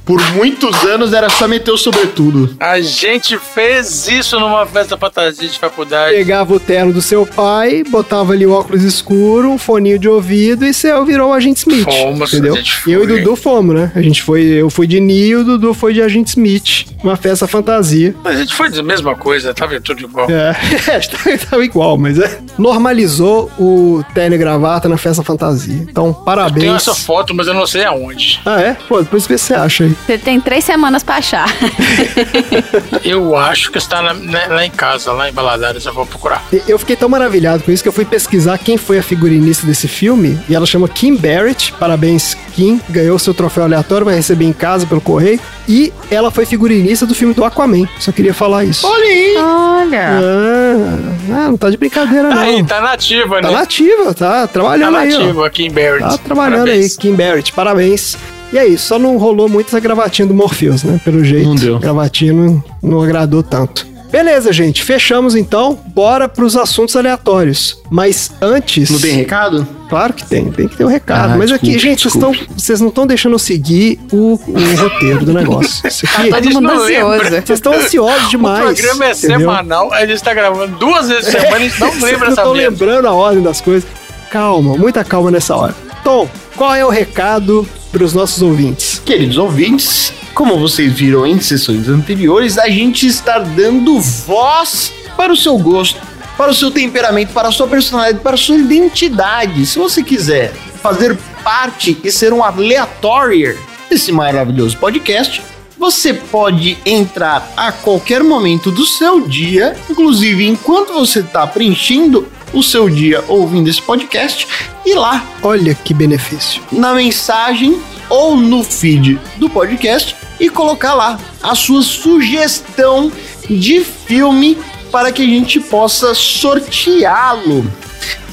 Por 0.10 0.20
muitos 0.32 0.76
anos 0.86 1.14
era 1.14 1.30
só 1.30 1.48
meter 1.48 1.70
o 1.70 1.78
sobretudo. 1.78 2.56
A 2.60 2.82
gente 2.82 3.38
fez 3.38 4.08
isso 4.08 4.40
numa 4.40 4.66
festa 4.66 4.98
fantasia 4.98 5.48
de 5.48 5.60
faculdade. 5.60 6.16
pegava 6.16 6.52
o 6.52 6.60
terno 6.60 6.92
do 6.92 7.00
seu 7.00 7.28
pai, 7.28 7.84
botava 7.84 8.34
ali 8.34 8.44
o 8.44 8.52
óculos 8.52 8.84
escuro, 8.84 9.52
um 9.52 9.60
foninho 9.60 10.00
de 10.00 10.10
ouvido 10.10 10.66
e 10.66 10.74
você 10.74 10.92
virou 11.06 11.30
o 11.30 11.34
Agente 11.34 11.60
Smith. 11.60 11.84
Fomos, 11.84 12.34
entendeu? 12.34 12.56
a 12.56 12.58
gente 12.58 12.76
foi. 12.76 12.96
Eu 12.96 13.04
e 13.04 13.08
Dudu 13.08 13.36
fomos, 13.36 13.76
né? 13.76 13.92
A 13.94 14.02
gente 14.02 14.24
foi, 14.24 14.42
eu 14.42 14.72
fui 14.72 14.88
de 14.88 15.00
Neo, 15.00 15.42
o 15.42 15.44
Dudu 15.44 15.76
foi 15.76 15.94
de 15.94 16.02
Agente 16.02 16.30
Smith. 16.30 16.88
Uma 17.04 17.16
festa 17.16 17.48
fantasia. 17.48 18.16
Mas 18.24 18.38
a 18.38 18.40
gente 18.40 18.56
foi 18.56 18.68
a 18.68 18.82
mesma 18.82 19.14
coisa, 19.16 19.54
tava 19.54 19.80
tudo 19.80 20.02
igual. 20.02 20.28
É, 20.28 20.56
tava 21.38 21.64
igual, 21.64 22.00
mas 22.00 22.18
é. 22.18 22.40
Normalizou 22.58 23.52
o 23.60 24.04
terno 24.16 24.36
e 24.36 24.40
gravata 24.40 24.90
na 24.90 24.98
festa 24.98 25.22
fantasia. 25.22 25.86
Então, 25.88 26.14
Tenho 26.14 26.26
parabéns. 26.26 26.76
essa 26.78 26.96
foto, 26.96 27.36
mas 27.36 27.46
eu 27.46 27.54
não 27.54 27.68
sei 27.68 27.86
aonde. 27.86 28.42
Ah, 28.44 28.60
é? 28.60 28.76
Pô, 28.88 29.04
depois 29.04 29.28
vê 29.28 29.38
se 29.38 29.46
você 29.46 29.54
acha 29.54 29.84
aí. 29.84 29.99
Você 30.06 30.18
tem 30.18 30.40
três 30.42 30.64
semanas 30.66 31.04
pra 31.04 31.16
achar. 31.18 31.48
Eu 33.04 33.36
acho 33.36 33.72
que 33.72 33.78
está 33.78 34.02
na- 34.02 34.14
na- 34.14 34.48
lá 34.48 34.66
em 34.66 34.72
casa, 34.72 35.12
lá 35.12 35.30
em 35.30 35.34
Baladares, 35.34 35.86
eu 35.86 35.94
vou 35.94 36.06
procurar. 36.06 36.44
Eu 36.68 36.80
fiquei 36.80 36.96
tão 36.96 37.08
maravilhado 37.08 37.64
com 37.64 37.72
isso 37.72 37.84
que 37.84 37.90
eu 37.90 37.94
fui 37.94 38.06
pesquisar 38.06 38.58
quem 38.58 38.78
foi 38.78 38.98
a 39.00 39.04
figurinista 39.04 39.66
desse 39.68 39.88
filme 39.88 40.40
e 40.50 40.56
ela 40.56 40.66
chama 40.66 40.88
Kim 40.88 41.16
Barrett. 41.16 41.74
Parabéns, 41.74 42.36
Kim. 42.54 42.80
Ganhou 42.90 43.18
seu 43.20 43.34
troféu 43.34 43.64
aleatório, 43.64 44.06
vai 44.06 44.16
receber 44.16 44.46
em 44.46 44.54
casa 44.54 44.86
pelo 44.88 45.00
correio. 45.02 45.40
E 45.68 45.94
ela 46.10 46.32
foi 46.32 46.46
figurinista 46.46 47.06
do 47.06 47.14
filme 47.14 47.34
do 47.34 47.46
Aquaman. 47.46 47.88
Só 48.00 48.12
queria 48.12 48.34
falar 48.34 48.66
isso. 48.66 48.88
Olha 48.88 49.06
aí! 49.06 49.36
Olha. 49.38 50.10
Ah, 50.10 50.98
ah, 51.46 51.48
não 51.50 51.58
tá 51.58 51.70
de 51.70 51.78
brincadeira, 51.78 52.30
não. 52.30 52.42
Aí, 52.42 52.64
tá 52.64 52.82
nativa, 52.82 53.42
Tá 53.42 53.48
né? 53.50 53.54
nativa, 53.54 54.14
tá 54.14 54.30
Tá 54.42 54.48
trabalhando 54.48 54.98
aí, 54.98 55.14
ó. 55.14 55.20
nativa 55.20 55.46
aqui 55.48 55.66
em 55.66 55.72
Barrett. 55.72 56.00
Tá 56.02 56.18
trabalhando 56.18 56.60
Parabéns. 56.66 56.92
aí, 56.94 56.98
Kim 56.98 57.14
Barrett, 57.16 57.54
parabéns. 57.54 58.18
E 58.52 58.58
é 58.58 58.66
isso, 58.68 58.88
só 58.88 58.98
não 59.00 59.18
rolou 59.18 59.48
muito 59.48 59.68
essa 59.68 59.80
gravatinha 59.80 60.28
do 60.28 60.34
Morpheus, 60.34 60.84
né? 60.84 61.00
Pelo 61.06 61.24
jeito. 61.24 61.48
Não 61.48 61.56
deu. 61.56 61.76
A 61.76 61.80
gravatinha 61.80 62.34
não, 62.34 62.64
não 62.82 63.02
agradou 63.02 63.44
tanto. 63.44 63.88
Beleza, 64.12 64.52
gente, 64.52 64.84
fechamos 64.84 65.36
então. 65.36 65.78
Bora 65.94 66.28
pros 66.28 66.58
assuntos 66.58 66.96
aleatórios. 66.96 67.80
Mas 67.92 68.32
antes. 68.42 68.90
Não 68.90 69.00
tem 69.00 69.14
recado? 69.18 69.68
Claro 69.88 70.14
que 70.14 70.26
tem, 70.26 70.46
tem 70.52 70.68
que 70.68 70.76
ter 70.76 70.84
um 70.84 70.88
recado. 70.88 71.34
Ah, 71.34 71.38
Mas 71.38 71.52
aqui, 71.52 71.68
desculpe, 71.68 71.80
gente, 71.80 72.02
vocês 72.02 72.14
desculpe. 72.16 72.46
tão- 72.48 72.58
vocês 72.58 72.82
não 72.82 72.88
estão 72.88 73.06
deixando 73.06 73.34
eu 73.34 73.40
seguir 73.40 74.00
o, 74.12 74.34
o 74.48 74.76
roteiro 74.82 75.26
do 75.26 75.32
negócio. 75.34 75.86
Isso 75.88 76.08
aqui. 76.08 76.30
A 76.30 76.34
Todo 76.38 76.44
gente 76.44 76.54
mundo 76.56 76.64
não 76.74 76.82
ansioso. 76.84 77.24
Vocês 77.30 77.50
estão 77.52 77.74
ansiosos 77.74 78.26
O 78.26 78.30
demais. 78.30 78.64
programa 78.64 79.06
é 79.06 79.12
entendeu? 79.12 79.40
semanal, 79.42 79.94
a 79.94 80.06
gente 80.08 80.24
tá 80.24 80.34
gravando 80.34 80.76
duas 80.78 81.08
vezes 81.08 81.26
por 81.26 81.42
semana, 81.42 81.56
a 81.56 81.60
gente 81.60 81.80
não 81.80 81.88
Vocês 81.94 82.02
lembra 82.04 82.20
não 82.20 82.32
essa 82.34 82.42
estão 82.42 82.52
lembrando 82.54 83.08
a 83.08 83.12
ordem 83.14 83.44
das 83.44 83.62
coisas. 83.62 83.88
Calma, 84.32 84.76
muita 84.76 85.04
calma 85.04 85.30
nessa 85.30 85.56
hora. 85.56 85.76
Tom, 86.04 86.28
qual 86.56 86.74
é 86.74 86.84
o 86.84 86.90
recado 86.90 87.68
para 87.92 88.04
os 88.04 88.14
nossos 88.14 88.42
ouvintes? 88.42 89.02
Queridos 89.06 89.38
ouvintes, 89.38 90.14
como 90.34 90.58
vocês 90.60 90.94
viram 90.94 91.26
em 91.26 91.40
sessões 91.40 91.88
anteriores, 91.90 92.58
a 92.58 92.70
gente 92.70 93.08
está 93.08 93.40
dando 93.40 94.00
voz 94.00 94.92
para 95.18 95.34
o 95.34 95.36
seu 95.36 95.58
gosto, 95.58 96.00
para 96.38 96.52
o 96.52 96.54
seu 96.54 96.72
temperamento, 96.72 97.34
para 97.34 97.50
a 97.50 97.52
sua 97.52 97.68
personalidade, 97.68 98.24
para 98.24 98.36
a 98.36 98.38
sua 98.38 98.58
identidade. 98.58 99.66
Se 99.66 99.78
você 99.78 100.02
quiser 100.04 100.54
fazer 100.82 101.18
parte 101.44 101.98
e 102.04 102.12
ser 102.12 102.32
um 102.32 102.44
aleatório 102.44 103.58
desse 103.90 104.12
maravilhoso 104.12 104.78
podcast, 104.78 105.42
você 105.80 106.14
pode 106.14 106.78
entrar 106.86 107.52
a 107.56 107.72
qualquer 107.72 108.22
momento 108.22 108.70
do 108.70 108.86
seu 108.86 109.22
dia, 109.22 109.78
inclusive 109.90 110.46
enquanto 110.46 110.94
você 110.94 111.22
está 111.22 111.48
preenchendo 111.48 112.28
o 112.52 112.62
seu 112.62 112.90
dia 112.90 113.24
ouvindo 113.28 113.70
esse 113.70 113.82
podcast, 113.82 114.46
e 114.86 114.94
lá 114.94 115.26
Olha 115.42 115.74
que 115.74 115.94
benefício. 115.94 116.62
na 116.72 116.94
mensagem 116.94 117.80
ou 118.10 118.36
no 118.36 118.64
feed 118.64 119.20
do 119.38 119.50
podcast 119.50 120.16
e 120.40 120.50
colocar 120.50 120.94
lá 120.96 121.18
a 121.42 121.56
sua 121.56 121.82
sugestão 121.82 123.12
de 123.50 123.82
filme 123.82 124.58
para 124.92 125.12
que 125.12 125.22
a 125.22 125.26
gente 125.26 125.60
possa 125.60 126.14
sorteá-lo. 126.14 127.66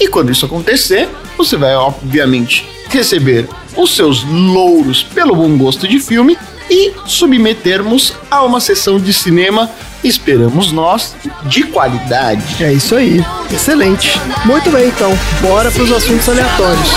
E 0.00 0.08
quando 0.08 0.32
isso 0.32 0.46
acontecer, 0.46 1.08
você 1.36 1.56
vai 1.56 1.74
obviamente 1.76 2.66
receber 2.88 3.48
os 3.76 3.94
seus 3.94 4.24
louros 4.24 5.02
pelo 5.02 5.36
bom 5.36 5.56
gosto 5.58 5.86
de 5.86 6.00
filme 6.00 6.38
e 6.70 6.92
submetermos 7.06 8.14
a 8.30 8.42
uma 8.42 8.60
sessão 8.60 8.98
de 8.98 9.12
cinema, 9.12 9.70
esperamos 10.02 10.72
nós, 10.72 11.14
de 11.44 11.64
qualidade. 11.64 12.62
É 12.62 12.72
isso 12.72 12.94
aí. 12.94 13.24
Excelente. 13.52 14.20
Muito 14.44 14.70
bem, 14.70 14.88
então. 14.88 15.16
Bora 15.40 15.70
para 15.70 15.82
os 15.82 15.92
assuntos 15.92 16.28
aleatórios. 16.28 16.88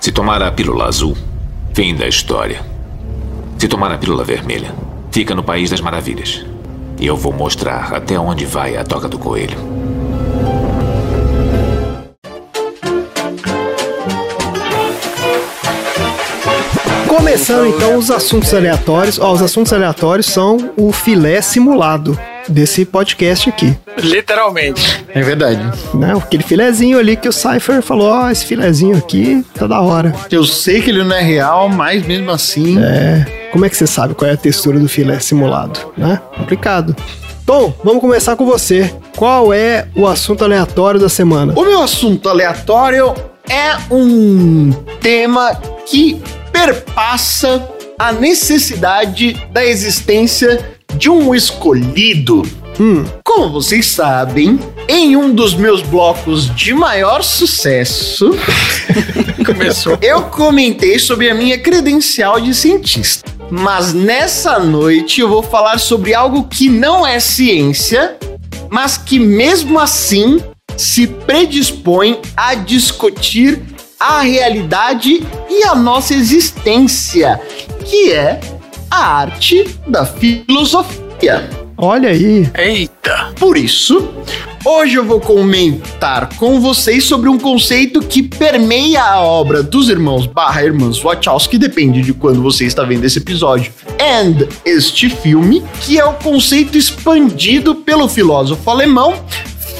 Se 0.00 0.10
tomar 0.12 0.42
a 0.42 0.50
pílula 0.50 0.86
azul, 0.86 1.16
fim 1.74 1.94
da 1.94 2.08
história. 2.08 2.64
Se 3.58 3.68
tomar 3.68 3.92
a 3.92 3.98
pílula 3.98 4.24
vermelha, 4.24 4.74
fica 5.10 5.34
no 5.34 5.42
País 5.42 5.70
das 5.70 5.80
Maravilhas. 5.80 6.44
E 6.98 7.06
eu 7.06 7.16
vou 7.16 7.32
mostrar 7.32 7.94
até 7.94 8.18
onde 8.18 8.44
vai 8.44 8.76
a 8.76 8.84
toca 8.84 9.08
do 9.08 9.18
coelho. 9.18 9.56
Começando 17.08 17.68
então 17.68 17.96
os 17.96 18.10
assuntos 18.10 18.52
aleatórios. 18.52 19.18
Ó, 19.18 19.32
os 19.32 19.42
assuntos 19.42 19.72
aleatórios 19.72 20.26
são 20.26 20.72
o 20.76 20.92
filé 20.92 21.40
simulado 21.40 22.18
desse 22.48 22.84
podcast 22.84 23.48
aqui. 23.48 23.76
Literalmente. 23.98 25.04
É 25.08 25.22
verdade. 25.22 25.60
Né? 25.94 26.12
Aquele 26.16 26.42
filezinho 26.42 26.98
ali 26.98 27.16
que 27.16 27.28
o 27.28 27.32
Cypher 27.32 27.82
falou: 27.82 28.08
Ó, 28.10 28.30
esse 28.30 28.44
filezinho 28.44 28.96
aqui 28.96 29.44
tá 29.54 29.66
da 29.66 29.80
hora. 29.80 30.14
Eu 30.30 30.44
sei 30.44 30.82
que 30.82 30.90
ele 30.90 31.04
não 31.04 31.14
é 31.16 31.22
real, 31.22 31.68
mas 31.68 32.04
mesmo 32.04 32.30
assim. 32.30 32.78
É. 32.82 33.39
Como 33.52 33.64
é 33.64 33.68
que 33.68 33.76
você 33.76 33.86
sabe 33.86 34.14
qual 34.14 34.30
é 34.30 34.34
a 34.34 34.36
textura 34.36 34.78
do 34.78 34.88
filé 34.88 35.18
simulado? 35.18 35.80
Né? 35.96 36.20
Complicado. 36.36 36.94
Tom, 37.44 37.74
vamos 37.82 38.00
começar 38.00 38.36
com 38.36 38.46
você. 38.46 38.94
Qual 39.16 39.52
é 39.52 39.88
o 39.96 40.06
assunto 40.06 40.44
aleatório 40.44 41.00
da 41.00 41.08
semana? 41.08 41.52
O 41.56 41.64
meu 41.64 41.82
assunto 41.82 42.28
aleatório 42.28 43.12
é 43.48 43.76
um 43.92 44.70
tema 45.00 45.52
que 45.86 46.22
perpassa 46.52 47.68
a 47.98 48.12
necessidade 48.12 49.34
da 49.52 49.64
existência 49.64 50.70
de 50.94 51.10
um 51.10 51.34
escolhido. 51.34 52.42
Hum, 52.78 53.04
Como 53.24 53.50
vocês 53.52 53.84
sabem, 53.86 54.58
em 54.88 55.16
um 55.16 55.34
dos 55.34 55.54
meus 55.54 55.82
blocos 55.82 56.54
de 56.54 56.72
maior 56.72 57.22
sucesso, 57.22 58.30
Começou. 59.44 59.98
eu 60.00 60.22
comentei 60.22 60.98
sobre 60.98 61.28
a 61.28 61.34
minha 61.34 61.58
credencial 61.58 62.40
de 62.40 62.54
cientista. 62.54 63.28
Mas 63.50 63.92
nessa 63.92 64.58
noite 64.58 65.20
eu 65.20 65.28
vou 65.28 65.42
falar 65.42 65.78
sobre 65.78 66.14
algo 66.14 66.44
que 66.44 66.68
não 66.68 67.06
é 67.06 67.18
ciência, 67.18 68.16
mas 68.70 68.96
que 68.96 69.18
mesmo 69.18 69.78
assim 69.78 70.40
se 70.76 71.06
predispõe 71.06 72.20
a 72.36 72.54
discutir 72.54 73.60
a 73.98 74.20
realidade 74.20 75.20
e 75.48 75.64
a 75.64 75.74
nossa 75.74 76.14
existência, 76.14 77.40
que 77.84 78.12
é 78.12 78.40
a 78.90 79.04
arte 79.04 79.68
da 79.86 80.06
filosofia. 80.06 81.59
Olha 81.80 82.10
aí. 82.10 82.48
Eita. 82.56 83.32
Por 83.38 83.56
isso, 83.56 84.10
hoje 84.64 84.96
eu 84.96 85.04
vou 85.04 85.20
comentar 85.20 86.28
com 86.36 86.60
vocês 86.60 87.04
sobre 87.04 87.28
um 87.28 87.38
conceito 87.38 88.00
que 88.00 88.22
permeia 88.22 89.02
a 89.02 89.20
obra 89.20 89.62
dos 89.62 89.88
irmãos 89.88 90.26
barra 90.26 90.62
irmãs 90.62 90.98
Wachowski, 91.02 91.58
depende 91.58 92.02
de 92.02 92.12
quando 92.12 92.42
você 92.42 92.64
está 92.66 92.84
vendo 92.84 93.04
esse 93.04 93.18
episódio, 93.18 93.72
and 94.00 94.46
este 94.64 95.08
filme, 95.10 95.62
que 95.82 95.98
é 95.98 96.04
o 96.04 96.14
conceito 96.14 96.76
expandido 96.78 97.74
pelo 97.74 98.08
filósofo 98.08 98.68
alemão 98.70 99.14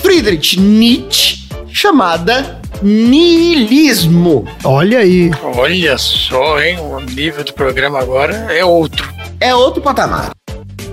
Friedrich 0.03 0.59
Nietzsche, 0.59 1.49
chamada 1.69 2.61
niilismo. 2.83 4.47
Olha 4.65 5.01
aí. 5.01 5.31
Olha 5.57 5.99
só, 5.99 6.61
hein? 6.61 6.79
O 6.81 6.99
nível 7.01 7.45
do 7.45 7.53
programa 7.53 7.99
agora 8.01 8.35
é 8.51 8.65
outro. 8.65 9.09
é 9.39 9.55
outro 9.55 9.83
patamar. 9.83 10.31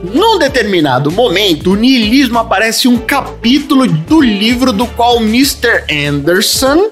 Num 0.03 0.37
determinado 0.37 1.11
momento, 1.11 1.71
o 1.71 1.75
niilismo 1.75 2.39
aparece 2.39 2.87
um 2.87 2.97
capítulo 2.97 3.87
do 3.87 4.21
livro 4.21 4.71
do 4.71 4.85
qual 4.87 5.17
Mr. 5.17 5.83
Anderson, 6.07 6.91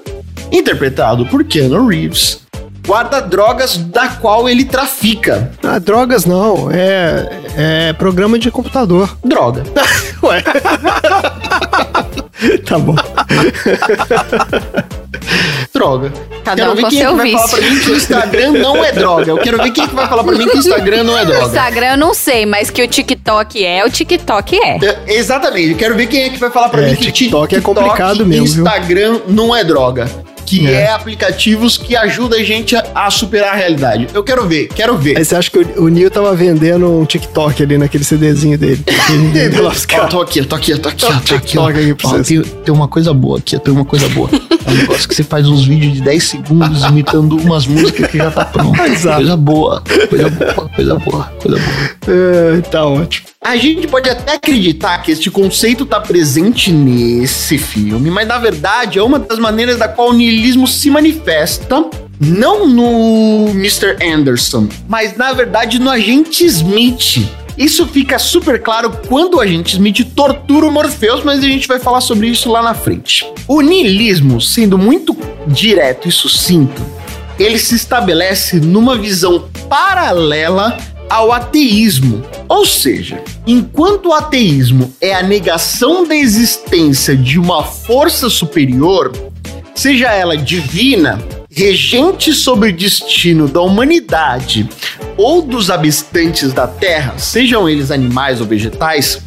interpretado 0.50 1.24
por 1.26 1.44
Keanu 1.44 1.86
Reeves, 1.86 2.40
guarda 2.86 3.20
drogas 3.20 3.76
da 3.76 4.08
qual 4.08 4.48
ele 4.48 4.64
trafica. 4.64 5.52
Ah, 5.62 5.78
drogas 5.78 6.24
não, 6.24 6.70
é, 6.70 7.28
é 7.56 7.92
programa 7.92 8.38
de 8.38 8.50
computador. 8.50 9.16
Droga. 9.24 9.64
Ué. 10.22 10.42
tá 12.66 12.78
bom. 12.78 12.96
Droga. 15.72 16.12
Cada 16.44 16.56
quero 16.56 16.72
um 16.72 16.74
ver 16.74 16.82
com 16.82 16.88
quem 16.88 17.02
é 17.02 17.06
que 17.08 17.14
vai 17.14 17.30
falar 17.32 17.48
pra 17.48 17.60
mim 17.60 17.78
que 17.80 17.90
o 17.90 17.96
Instagram 17.96 18.52
não 18.52 18.84
é 18.84 18.92
droga. 18.92 19.30
Eu 19.30 19.38
quero 19.38 19.62
ver 19.62 19.70
quem 19.72 19.84
é 19.84 19.88
que 19.88 19.94
vai 19.94 20.08
falar 20.08 20.24
pra 20.24 20.32
mim 20.36 20.48
que 20.48 20.56
o 20.56 20.58
Instagram 20.58 21.04
não 21.04 21.18
é 21.18 21.22
O 21.24 21.26
droga. 21.26 21.46
Instagram 21.46 21.86
eu 21.92 21.96
não 21.98 22.14
sei, 22.14 22.46
mas 22.46 22.70
que 22.70 22.82
o 22.82 22.88
TikTok 22.88 23.64
é, 23.64 23.84
o 23.84 23.90
TikTok 23.90 24.56
é. 24.56 24.78
É, 25.06 25.14
Exatamente, 25.16 25.70
eu 25.72 25.76
quero 25.76 25.94
ver 25.96 26.06
quem 26.06 26.22
é 26.24 26.30
que 26.30 26.38
vai 26.38 26.50
falar 26.50 26.68
pra 26.68 26.82
É, 26.82 26.90
mim 26.90 26.96
que 26.96 27.10
TikTok 27.12 27.54
é 27.56 27.60
complicado 27.60 28.24
mesmo, 28.24 28.46
viu? 28.46 28.64
Instagram 28.64 29.20
não 29.28 29.54
é 29.54 29.62
droga. 29.64 30.08
Que 30.46 30.66
É. 30.66 30.82
é, 30.82 30.90
aplicativos 30.92 31.76
que 31.76 31.96
ajudam 31.96 32.38
a 32.38 32.42
gente 32.42 32.76
a, 32.94 33.10
superar 33.10 33.52
a 33.52 33.56
realidade. 33.56 34.06
Eu 34.14 34.22
quero 34.22 34.46
ver, 34.46 34.68
quero 34.68 34.96
ver. 34.96 35.18
Aí 35.18 35.24
você 35.24 35.34
acha 35.34 35.50
que 35.50 35.58
o, 35.58 35.84
o 35.84 35.88
Neil 35.88 36.10
tava 36.10 36.34
vendendo 36.34 36.88
um 36.88 37.04
TikTok 37.04 37.62
ali 37.62 37.76
naquele 37.76 38.04
CDzinho 38.04 38.56
dele. 38.56 38.82
Os 39.66 39.86
Ó, 39.98 40.06
tô 40.06 40.20
aqui, 40.20 40.44
tô 40.44 40.54
aqui, 40.54 40.78
tô 40.78 40.88
aqui, 40.88 41.04
ó, 41.04 41.08
um 41.10 41.18
tô 41.18 41.34
aqui, 41.34 41.58
ó. 41.58 41.68
Aqui 41.68 41.94
pra 41.94 42.10
Ó, 42.10 42.22
tem, 42.22 42.42
tem 42.42 42.74
uma 42.74 42.86
coisa 42.88 43.12
boa 43.12 43.38
aqui, 43.38 43.58
tem 43.58 43.74
uma 43.74 43.84
coisa 43.84 44.08
boa. 44.10 44.30
É 44.32 44.70
um 44.70 44.74
negócio 44.74 45.08
que 45.08 45.14
você 45.14 45.24
faz 45.24 45.48
uns 45.48 45.64
vídeos 45.64 45.94
de 45.94 46.00
10 46.02 46.22
segundos 46.22 46.84
imitando 46.84 47.36
umas 47.36 47.66
músicas 47.66 48.10
que 48.10 48.18
já 48.18 48.30
tá 48.30 48.44
pronto. 48.44 48.80
Exato. 48.86 49.16
Coisa 49.16 49.36
boa, 49.36 49.82
coisa 50.08 50.30
boa, 50.30 50.68
coisa 50.68 50.94
boa, 50.96 51.24
coisa 51.42 51.58
boa. 51.58 52.16
É, 52.16 52.60
tá 52.62 52.84
ótimo. 52.84 53.26
A 53.46 53.56
gente 53.56 53.86
pode 53.86 54.10
até 54.10 54.32
acreditar 54.32 54.98
que 54.98 55.12
este 55.12 55.30
conceito 55.30 55.86
tá 55.86 56.00
presente 56.00 56.72
nesse 56.72 57.56
filme, 57.56 58.10
mas 58.10 58.26
na 58.26 58.38
verdade 58.38 58.98
é 58.98 59.02
uma 59.04 59.20
das 59.20 59.38
maneiras 59.38 59.78
da 59.78 59.86
qual 59.86 60.10
o 60.10 60.12
niilismo 60.12 60.66
se 60.66 60.90
manifesta, 60.90 61.88
não 62.18 62.66
no 62.66 63.48
Mr. 63.50 63.98
Anderson, 64.04 64.66
mas 64.88 65.16
na 65.16 65.32
verdade 65.32 65.78
no 65.78 65.88
agente 65.88 66.44
Smith. 66.44 67.24
Isso 67.56 67.86
fica 67.86 68.18
super 68.18 68.60
claro 68.60 68.90
quando 69.06 69.34
o 69.34 69.40
agente 69.40 69.74
Smith 69.74 70.04
tortura 70.16 70.66
o 70.66 70.72
Morpheus, 70.72 71.22
mas 71.22 71.38
a 71.38 71.46
gente 71.46 71.68
vai 71.68 71.78
falar 71.78 72.00
sobre 72.00 72.26
isso 72.26 72.50
lá 72.50 72.60
na 72.60 72.74
frente. 72.74 73.32
O 73.46 73.60
niilismo, 73.60 74.40
sendo 74.40 74.76
muito 74.76 75.16
direto 75.46 76.08
e 76.08 76.10
sucinto, 76.10 76.82
ele 77.38 77.60
se 77.60 77.76
estabelece 77.76 78.58
numa 78.58 78.96
visão 78.98 79.48
paralela 79.68 80.76
ao 81.08 81.32
ateísmo. 81.32 82.22
Ou 82.48 82.64
seja, 82.64 83.22
enquanto 83.46 84.06
o 84.06 84.12
ateísmo 84.12 84.92
é 85.00 85.14
a 85.14 85.22
negação 85.22 86.06
da 86.06 86.14
existência 86.14 87.16
de 87.16 87.38
uma 87.38 87.62
força 87.62 88.28
superior, 88.28 89.12
seja 89.74 90.12
ela 90.12 90.36
divina, 90.36 91.18
regente 91.50 92.32
sobre 92.32 92.70
o 92.70 92.76
destino 92.76 93.48
da 93.48 93.60
humanidade 93.60 94.68
ou 95.16 95.40
dos 95.40 95.70
habitantes 95.70 96.52
da 96.52 96.66
Terra, 96.66 97.18
sejam 97.18 97.68
eles 97.68 97.90
animais 97.90 98.40
ou 98.40 98.46
vegetais, 98.46 99.22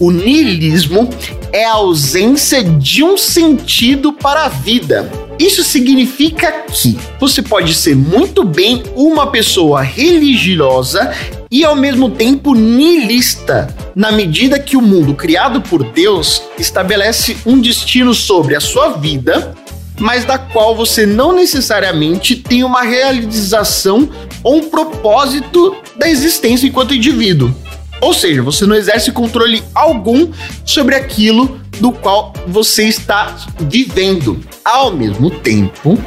o 0.00 0.10
niilismo 0.10 1.08
é 1.52 1.64
a 1.64 1.72
ausência 1.72 2.62
de 2.62 3.02
um 3.02 3.16
sentido 3.16 4.12
para 4.12 4.44
a 4.44 4.48
vida. 4.48 5.27
Isso 5.38 5.62
significa 5.62 6.50
que 6.66 6.98
você 7.20 7.40
pode 7.40 7.72
ser 7.72 7.94
muito 7.94 8.44
bem 8.44 8.82
uma 8.96 9.28
pessoa 9.28 9.80
religiosa 9.82 11.14
e 11.48 11.64
ao 11.64 11.76
mesmo 11.76 12.10
tempo 12.10 12.54
niilista, 12.54 13.72
na 13.94 14.10
medida 14.10 14.58
que 14.58 14.76
o 14.76 14.82
mundo 14.82 15.14
criado 15.14 15.60
por 15.60 15.84
Deus 15.84 16.42
estabelece 16.58 17.36
um 17.46 17.60
destino 17.60 18.12
sobre 18.12 18.56
a 18.56 18.60
sua 18.60 18.90
vida, 18.90 19.54
mas 20.00 20.24
da 20.24 20.38
qual 20.38 20.74
você 20.74 21.06
não 21.06 21.32
necessariamente 21.32 22.34
tem 22.34 22.64
uma 22.64 22.82
realização 22.82 24.08
ou 24.42 24.56
um 24.56 24.68
propósito 24.68 25.76
da 25.96 26.08
existência 26.08 26.66
enquanto 26.66 26.94
indivíduo. 26.94 27.54
Ou 28.00 28.14
seja, 28.14 28.42
você 28.42 28.66
não 28.66 28.76
exerce 28.76 29.10
controle 29.12 29.62
algum 29.74 30.32
sobre 30.64 30.94
aquilo 30.94 31.60
do 31.80 31.92
qual 31.92 32.32
você 32.46 32.84
está 32.84 33.36
vivendo. 33.60 34.40
Ao 34.64 34.92
mesmo 34.92 35.30
tempo, 35.30 35.98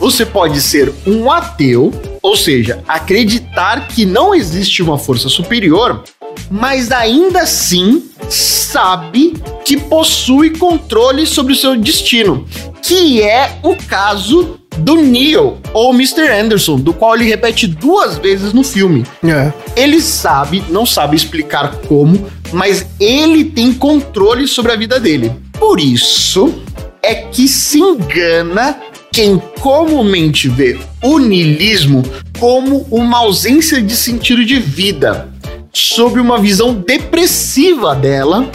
você 0.00 0.24
pode 0.24 0.60
ser 0.60 0.92
um 1.06 1.30
ateu, 1.30 1.92
ou 2.22 2.36
seja, 2.36 2.82
acreditar 2.88 3.88
que 3.88 4.04
não 4.04 4.34
existe 4.34 4.82
uma 4.82 4.98
força 4.98 5.28
superior, 5.28 6.02
mas 6.50 6.90
ainda 6.90 7.42
assim 7.42 8.04
sabe 8.28 9.34
que 9.64 9.76
possui 9.76 10.50
controle 10.50 11.26
sobre 11.26 11.52
o 11.52 11.56
seu 11.56 11.76
destino, 11.76 12.46
que 12.82 13.22
é 13.22 13.58
o 13.62 13.76
caso 13.76 14.58
do 14.78 14.96
Neo 14.96 15.58
ou 15.72 15.92
Mr. 15.92 16.28
Anderson, 16.28 16.76
do 16.76 16.92
qual 16.92 17.14
ele 17.14 17.24
repete 17.24 17.66
duas 17.66 18.16
vezes 18.16 18.52
no 18.52 18.62
filme. 18.62 19.04
É. 19.24 19.52
Ele 19.76 20.00
sabe, 20.00 20.62
não 20.68 20.86
sabe 20.86 21.16
explicar 21.16 21.76
como, 21.88 22.28
mas 22.52 22.86
ele 23.00 23.44
tem 23.44 23.72
controle 23.72 24.46
sobre 24.46 24.72
a 24.72 24.76
vida 24.76 25.00
dele. 25.00 25.32
Por 25.58 25.80
isso 25.80 26.62
é 27.02 27.14
que 27.14 27.48
se 27.48 27.80
engana 27.80 28.78
quem 29.12 29.40
comumente 29.60 30.48
vê 30.48 30.78
o 31.02 31.18
niilismo 31.18 32.04
como 32.38 32.86
uma 32.90 33.18
ausência 33.18 33.82
de 33.82 33.96
sentido 33.96 34.44
de 34.44 34.60
vida, 34.60 35.28
sob 35.78 36.18
uma 36.18 36.38
visão 36.38 36.74
depressiva 36.74 37.94
dela, 37.94 38.50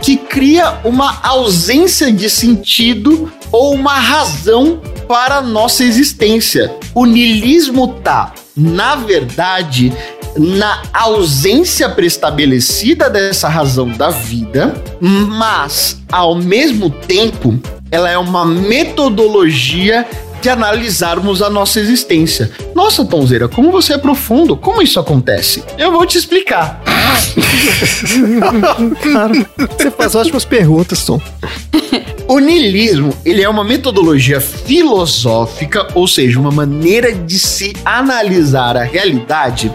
que 0.00 0.16
cria 0.16 0.78
uma 0.84 1.20
ausência 1.22 2.10
de 2.10 2.28
sentido 2.28 3.32
ou 3.52 3.74
uma 3.74 3.94
razão 3.94 4.80
para 5.06 5.36
a 5.36 5.42
nossa 5.42 5.84
existência. 5.84 6.74
O 6.94 7.04
niilismo 7.04 7.88
tá, 8.02 8.32
na 8.56 8.96
verdade, 8.96 9.92
na 10.36 10.82
ausência 10.92 11.88
prestabelecida 11.88 13.08
dessa 13.08 13.48
razão 13.48 13.88
da 13.88 14.10
vida, 14.10 14.74
mas 15.00 16.00
ao 16.10 16.34
mesmo 16.34 16.90
tempo, 16.90 17.58
ela 17.90 18.10
é 18.10 18.18
uma 18.18 18.44
metodologia 18.44 20.06
de 20.44 20.50
analisarmos 20.50 21.40
a 21.40 21.48
nossa 21.48 21.80
existência. 21.80 22.50
Nossa, 22.74 23.02
Tonzeira, 23.02 23.48
como 23.48 23.72
você 23.72 23.94
é 23.94 23.98
profundo, 23.98 24.54
como 24.54 24.82
isso 24.82 25.00
acontece? 25.00 25.64
Eu 25.78 25.90
vou 25.90 26.04
te 26.04 26.18
explicar. 26.18 26.82
Você 29.78 29.90
faz 29.90 30.14
ótimas 30.14 30.44
perguntas, 30.44 31.02
Tom. 31.04 31.18
O 32.26 32.38
niilismo, 32.38 33.14
ele 33.22 33.42
é 33.42 33.48
uma 33.48 33.62
metodologia 33.62 34.40
filosófica, 34.40 35.88
ou 35.94 36.08
seja, 36.08 36.40
uma 36.40 36.50
maneira 36.50 37.12
de 37.12 37.38
se 37.38 37.74
analisar 37.84 38.78
a 38.78 38.82
realidade 38.82 39.70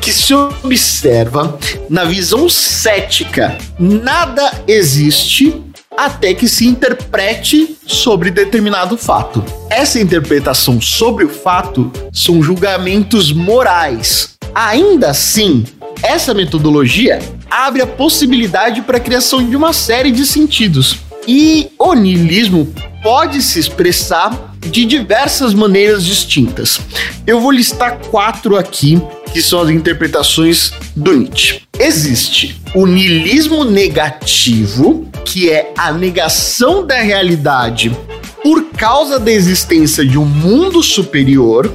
que 0.00 0.12
se 0.12 0.32
observa 0.32 1.58
na 1.88 2.04
visão 2.04 2.48
cética. 2.48 3.58
Nada 3.76 4.62
existe 4.68 5.60
até 6.00 6.32
que 6.32 6.48
se 6.48 6.66
interprete 6.66 7.76
sobre 7.86 8.30
determinado 8.30 8.96
fato. 8.96 9.44
Essa 9.68 10.00
interpretação 10.00 10.80
sobre 10.80 11.26
o 11.26 11.28
fato 11.28 11.92
são 12.10 12.42
julgamentos 12.42 13.34
morais. 13.34 14.30
Ainda 14.54 15.10
assim, 15.10 15.62
essa 16.02 16.32
metodologia 16.32 17.18
abre 17.50 17.82
a 17.82 17.86
possibilidade 17.86 18.80
para 18.80 18.96
a 18.96 19.00
criação 19.00 19.46
de 19.46 19.54
uma 19.54 19.74
série 19.74 20.10
de 20.10 20.24
sentidos. 20.24 20.96
E 21.26 21.68
o 21.78 21.94
niilismo 21.94 22.72
pode 23.02 23.42
se 23.42 23.58
expressar 23.58 24.54
de 24.60 24.84
diversas 24.84 25.54
maneiras 25.54 26.04
distintas. 26.04 26.80
Eu 27.26 27.40
vou 27.40 27.50
listar 27.50 27.98
quatro 28.10 28.56
aqui, 28.56 29.00
que 29.32 29.40
são 29.40 29.60
as 29.60 29.70
interpretações 29.70 30.72
do 30.94 31.12
Nietzsche. 31.12 31.62
Existe 31.78 32.60
o 32.74 32.86
niilismo 32.86 33.64
negativo, 33.64 35.08
que 35.24 35.50
é 35.50 35.72
a 35.76 35.92
negação 35.92 36.86
da 36.86 37.00
realidade 37.00 37.96
por 38.42 38.70
causa 38.72 39.18
da 39.18 39.30
existência 39.30 40.04
de 40.04 40.18
um 40.18 40.24
mundo 40.24 40.82
superior, 40.82 41.72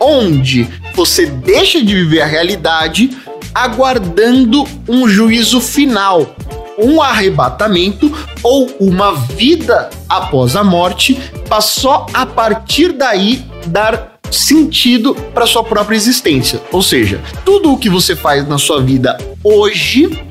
onde 0.00 0.66
você 0.94 1.26
deixa 1.26 1.82
de 1.82 1.94
viver 1.94 2.22
a 2.22 2.26
realidade 2.26 3.16
aguardando 3.54 4.66
um 4.88 5.08
juízo 5.08 5.60
final, 5.60 6.34
um 6.78 7.02
arrebatamento 7.02 8.12
ou 8.42 8.70
uma 8.80 9.14
vida 9.14 9.90
após 10.08 10.56
a 10.56 10.64
morte, 10.64 11.18
para 11.48 11.60
só 11.60 12.06
a 12.12 12.26
partir 12.26 12.92
daí 12.92 13.44
dar 13.66 14.16
sentido 14.30 15.14
para 15.34 15.46
sua 15.46 15.64
própria 15.64 15.96
existência. 15.96 16.60
Ou 16.72 16.82
seja, 16.82 17.20
tudo 17.44 17.72
o 17.72 17.78
que 17.78 17.88
você 17.88 18.14
faz 18.14 18.46
na 18.46 18.58
sua 18.58 18.80
vida 18.80 19.16
hoje 19.42 20.22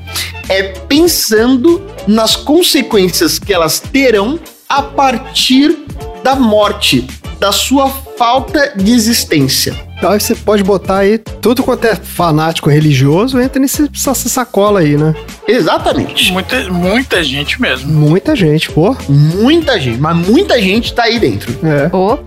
é 0.48 0.62
pensando 0.62 1.82
nas 2.06 2.36
consequências 2.36 3.38
que 3.38 3.52
elas 3.52 3.80
terão 3.80 4.38
a 4.68 4.82
partir 4.82 5.76
da 6.22 6.34
morte, 6.34 7.06
da 7.38 7.52
sua 7.52 7.88
falta 8.18 8.72
de 8.76 8.92
existência. 8.92 9.74
Então 9.98 10.10
aí 10.10 10.20
você 10.20 10.34
pode 10.34 10.62
botar 10.62 10.98
aí 10.98 11.18
tudo 11.18 11.62
quanto 11.62 11.86
é 11.86 11.94
fanático 11.96 12.68
religioso, 12.68 13.40
entra 13.40 13.60
nesse- 13.60 13.82
nessa 13.82 14.14
sacola 14.14 14.80
aí, 14.80 14.96
né? 14.96 15.14
Exatamente. 15.48 16.32
Muita, 16.32 16.70
muita 16.70 17.22
gente 17.24 17.60
mesmo. 17.60 17.90
Muita 17.92 18.36
gente, 18.36 18.70
pô. 18.70 18.94
Muita 19.08 19.80
gente, 19.80 19.98
mas 19.98 20.16
muita 20.16 20.60
gente 20.60 20.92
tá 20.92 21.04
aí 21.04 21.18
dentro. 21.18 21.54
É. 21.66 21.94
Ô, 21.94 22.18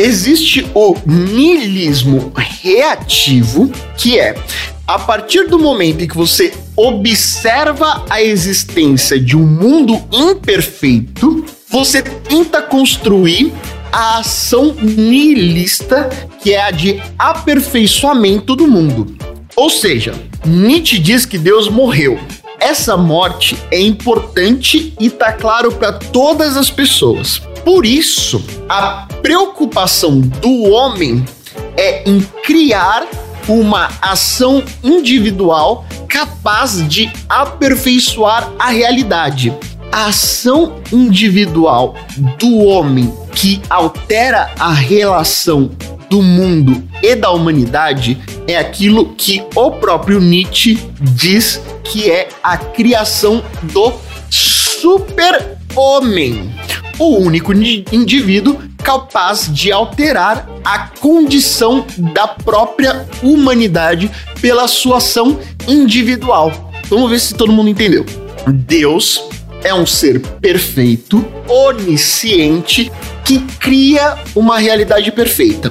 Existe 0.00 0.64
o 0.74 0.94
niilismo 1.04 2.30
reativo, 2.36 3.68
que 3.96 4.16
é 4.16 4.32
a 4.86 4.96
partir 4.96 5.48
do 5.48 5.58
momento 5.58 6.04
em 6.04 6.06
que 6.06 6.16
você 6.16 6.52
observa 6.76 8.04
a 8.08 8.22
existência 8.22 9.18
de 9.18 9.36
um 9.36 9.44
mundo 9.44 10.00
imperfeito, 10.12 11.44
você 11.68 12.00
tenta 12.00 12.62
construir 12.62 13.52
a 13.92 14.18
ação 14.18 14.74
nihilista, 14.74 16.08
que 16.42 16.52
é 16.54 16.62
a 16.62 16.70
de 16.70 17.00
aperfeiçoamento 17.18 18.54
do 18.54 18.66
mundo. 18.66 19.16
Ou 19.56 19.68
seja, 19.68 20.14
Nietzsche 20.44 20.98
diz 20.98 21.26
que 21.26 21.36
Deus 21.36 21.68
morreu. 21.68 22.18
Essa 22.60 22.96
morte 22.96 23.56
é 23.70 23.80
importante 23.80 24.94
e 24.98 25.10
tá 25.10 25.32
claro 25.32 25.72
para 25.72 25.92
todas 25.92 26.56
as 26.56 26.70
pessoas. 26.70 27.40
Por 27.64 27.86
isso, 27.86 28.44
a 28.68 29.06
preocupação 29.22 30.20
do 30.20 30.70
homem 30.70 31.24
é 31.76 32.08
em 32.08 32.20
criar 32.42 33.06
uma 33.48 33.88
ação 34.02 34.62
individual 34.82 35.86
capaz 36.08 36.86
de 36.88 37.10
aperfeiçoar 37.28 38.50
a 38.58 38.70
realidade. 38.70 39.52
A 39.90 40.06
ação 40.06 40.76
individual 40.92 41.94
do 42.38 42.58
homem 42.64 43.12
que 43.32 43.60
altera 43.68 44.50
a 44.58 44.72
relação 44.72 45.70
do 46.10 46.22
mundo 46.22 46.82
e 47.02 47.14
da 47.14 47.30
humanidade 47.30 48.18
é 48.46 48.56
aquilo 48.56 49.14
que 49.14 49.42
o 49.54 49.70
próprio 49.72 50.20
Nietzsche 50.20 50.78
diz 51.00 51.60
que 51.84 52.10
é 52.10 52.28
a 52.42 52.56
criação 52.56 53.42
do 53.72 53.92
super-homem, 54.30 55.34
o 56.98 57.16
único 57.16 57.52
ni- 57.52 57.84
indivíduo 57.92 58.58
capaz 58.82 59.52
de 59.52 59.70
alterar 59.72 60.48
a 60.64 60.78
condição 61.00 61.84
da 62.14 62.26
própria 62.28 63.06
humanidade 63.22 64.10
pela 64.40 64.66
sua 64.68 64.96
ação 64.98 65.38
individual. 65.66 66.70
Vamos 66.88 67.10
ver 67.10 67.20
se 67.20 67.34
todo 67.34 67.52
mundo 67.52 67.68
entendeu. 67.68 68.06
Deus 68.46 69.28
é 69.68 69.74
um 69.74 69.84
ser 69.84 70.20
perfeito, 70.40 71.24
onisciente, 71.46 72.90
que 73.22 73.40
cria 73.60 74.16
uma 74.34 74.58
realidade 74.58 75.12
perfeita. 75.12 75.70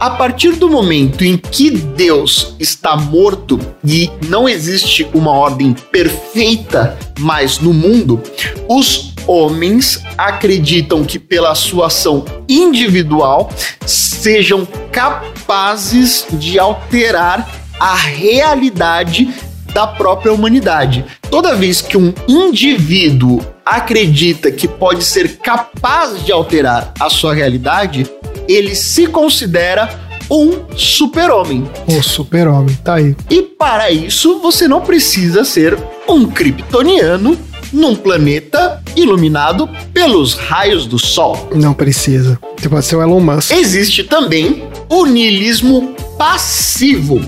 A 0.00 0.10
partir 0.10 0.56
do 0.56 0.68
momento 0.68 1.24
em 1.24 1.38
que 1.38 1.70
Deus 1.70 2.54
está 2.58 2.96
morto 2.96 3.58
e 3.84 4.10
não 4.28 4.48
existe 4.48 5.08
uma 5.14 5.30
ordem 5.30 5.72
perfeita 5.72 6.98
mais 7.20 7.60
no 7.60 7.72
mundo, 7.72 8.20
os 8.68 9.14
homens 9.28 10.02
acreditam 10.18 11.04
que 11.04 11.18
pela 11.18 11.54
sua 11.54 11.86
ação 11.86 12.24
individual 12.48 13.50
sejam 13.86 14.66
capazes 14.90 16.26
de 16.32 16.58
alterar 16.58 17.48
a 17.78 17.94
realidade 17.94 19.32
da 19.76 19.86
própria 19.86 20.32
humanidade. 20.32 21.04
Toda 21.30 21.54
vez 21.54 21.82
que 21.82 21.98
um 21.98 22.10
indivíduo 22.26 23.42
acredita 23.62 24.50
que 24.50 24.66
pode 24.66 25.04
ser 25.04 25.36
capaz 25.36 26.24
de 26.24 26.32
alterar 26.32 26.94
a 26.98 27.10
sua 27.10 27.34
realidade, 27.34 28.10
ele 28.48 28.74
se 28.74 29.06
considera 29.06 29.90
um 30.30 30.74
super-homem. 30.74 31.70
O 31.86 32.02
super-homem, 32.02 32.74
tá 32.82 32.94
aí. 32.94 33.14
E 33.28 33.42
para 33.42 33.90
isso, 33.90 34.38
você 34.38 34.66
não 34.66 34.80
precisa 34.80 35.44
ser 35.44 35.78
um 36.08 36.26
kryptoniano 36.26 37.36
num 37.72 37.94
planeta 37.94 38.82
iluminado 38.94 39.68
pelos 39.92 40.34
raios 40.34 40.86
do 40.86 40.98
sol. 40.98 41.50
Não 41.54 41.74
precisa. 41.74 42.38
Você 42.56 42.68
pode 42.68 42.86
ser 42.86 42.96
o 42.96 43.02
Elon 43.02 43.20
Musk. 43.20 43.50
Existe 43.52 44.04
também 44.04 44.64
o 44.88 45.04
niilismo 45.04 45.94
passivo, 46.18 47.20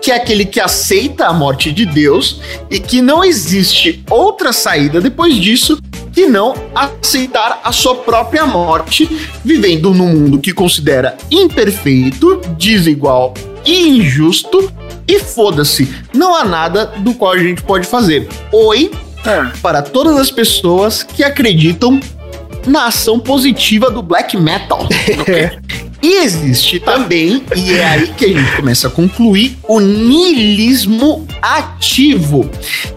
que 0.00 0.10
é 0.10 0.16
aquele 0.16 0.44
que 0.44 0.60
aceita 0.60 1.26
a 1.26 1.32
morte 1.32 1.72
de 1.72 1.84
Deus 1.84 2.40
e 2.70 2.78
que 2.78 3.02
não 3.02 3.24
existe 3.24 4.04
outra 4.08 4.52
saída 4.52 5.00
depois 5.00 5.34
disso 5.34 5.78
que 6.12 6.26
não 6.26 6.52
aceitar 6.74 7.60
a 7.62 7.70
sua 7.70 7.94
própria 7.94 8.44
morte, 8.44 9.08
vivendo 9.44 9.94
num 9.94 10.08
mundo 10.08 10.40
que 10.40 10.52
considera 10.52 11.16
imperfeito, 11.30 12.40
desigual 12.58 13.34
e 13.64 13.88
injusto. 13.88 14.72
E 15.06 15.20
foda-se, 15.20 15.88
não 16.12 16.34
há 16.34 16.44
nada 16.44 16.86
do 16.98 17.14
qual 17.14 17.32
a 17.32 17.38
gente 17.38 17.62
pode 17.62 17.86
fazer. 17.86 18.28
Oi 18.52 18.90
É. 19.28 19.52
para 19.60 19.82
todas 19.82 20.16
as 20.16 20.30
pessoas 20.30 21.02
que 21.02 21.22
acreditam 21.22 22.00
na 22.66 22.86
ação 22.86 23.18
positiva 23.18 23.90
do 23.90 24.02
black 24.02 24.36
metal. 24.36 24.88
E 26.00 26.18
existe 26.18 26.78
também, 26.78 27.42
e 27.56 27.72
é 27.72 27.84
aí 27.84 28.06
que 28.16 28.24
a 28.24 28.28
gente 28.28 28.56
começa 28.56 28.86
a 28.86 28.90
concluir, 28.90 29.58
o 29.66 29.80
niilismo 29.80 31.26
ativo, 31.42 32.48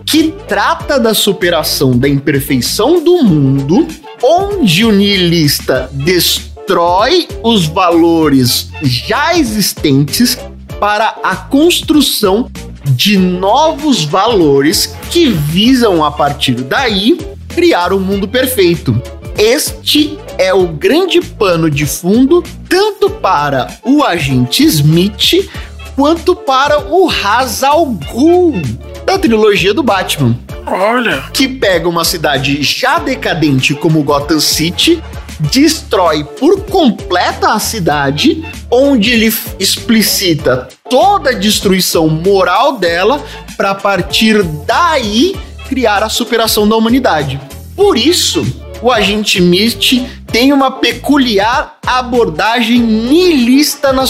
que 0.05 0.31
trata 0.47 0.99
da 0.99 1.11
superação 1.13 1.97
da 1.97 2.07
imperfeição 2.07 3.03
do 3.03 3.23
mundo, 3.23 3.87
onde 4.21 4.85
o 4.85 4.91
niilista 4.91 5.89
destrói 5.91 7.27
os 7.41 7.65
valores 7.65 8.69
já 8.83 9.35
existentes 9.35 10.37
para 10.79 11.15
a 11.23 11.35
construção 11.35 12.51
de 12.83 13.17
novos 13.17 14.03
valores 14.03 14.95
que 15.09 15.29
visam, 15.29 16.03
a 16.03 16.11
partir 16.11 16.55
daí, 16.55 17.17
criar 17.49 17.93
um 17.93 17.99
mundo 17.99 18.27
perfeito. 18.27 19.01
Este 19.37 20.17
é 20.37 20.53
o 20.53 20.67
grande 20.67 21.21
pano 21.21 21.69
de 21.69 21.85
fundo 21.85 22.43
tanto 22.67 23.09
para 23.09 23.67
o 23.83 24.03
agente 24.03 24.63
Smith 24.63 25.49
quanto 25.95 26.35
para 26.35 26.91
o 26.91 27.07
Ra's 27.07 27.63
al 27.63 27.85
Ghul 27.85 28.61
da 29.05 29.17
trilogia 29.17 29.73
do 29.73 29.83
Batman 29.83 30.37
Olha. 30.65 31.23
que 31.33 31.47
pega 31.47 31.87
uma 31.89 32.05
cidade 32.05 32.61
já 32.61 32.99
decadente 32.99 33.73
como 33.73 34.03
Gotham 34.03 34.39
City, 34.39 35.01
destrói 35.39 36.23
por 36.23 36.61
completa 36.61 37.53
a 37.53 37.59
cidade, 37.59 38.43
onde 38.69 39.11
ele 39.11 39.33
explicita 39.59 40.67
toda 40.91 41.29
a 41.29 41.33
destruição 41.33 42.09
moral 42.09 42.77
dela 42.77 43.23
para 43.55 43.73
partir 43.73 44.43
daí 44.43 45.33
criar 45.69 46.03
a 46.03 46.09
superação 46.09 46.67
da 46.67 46.75
humanidade. 46.75 47.39
Por 47.77 47.97
isso, 47.97 48.45
o 48.81 48.91
agente 48.91 49.37
Smith 49.37 50.05
tem 50.27 50.51
uma 50.51 50.69
peculiar 50.69 51.77
abordagem 51.87 52.77
nihilista 52.77 53.93
na, 53.93 54.03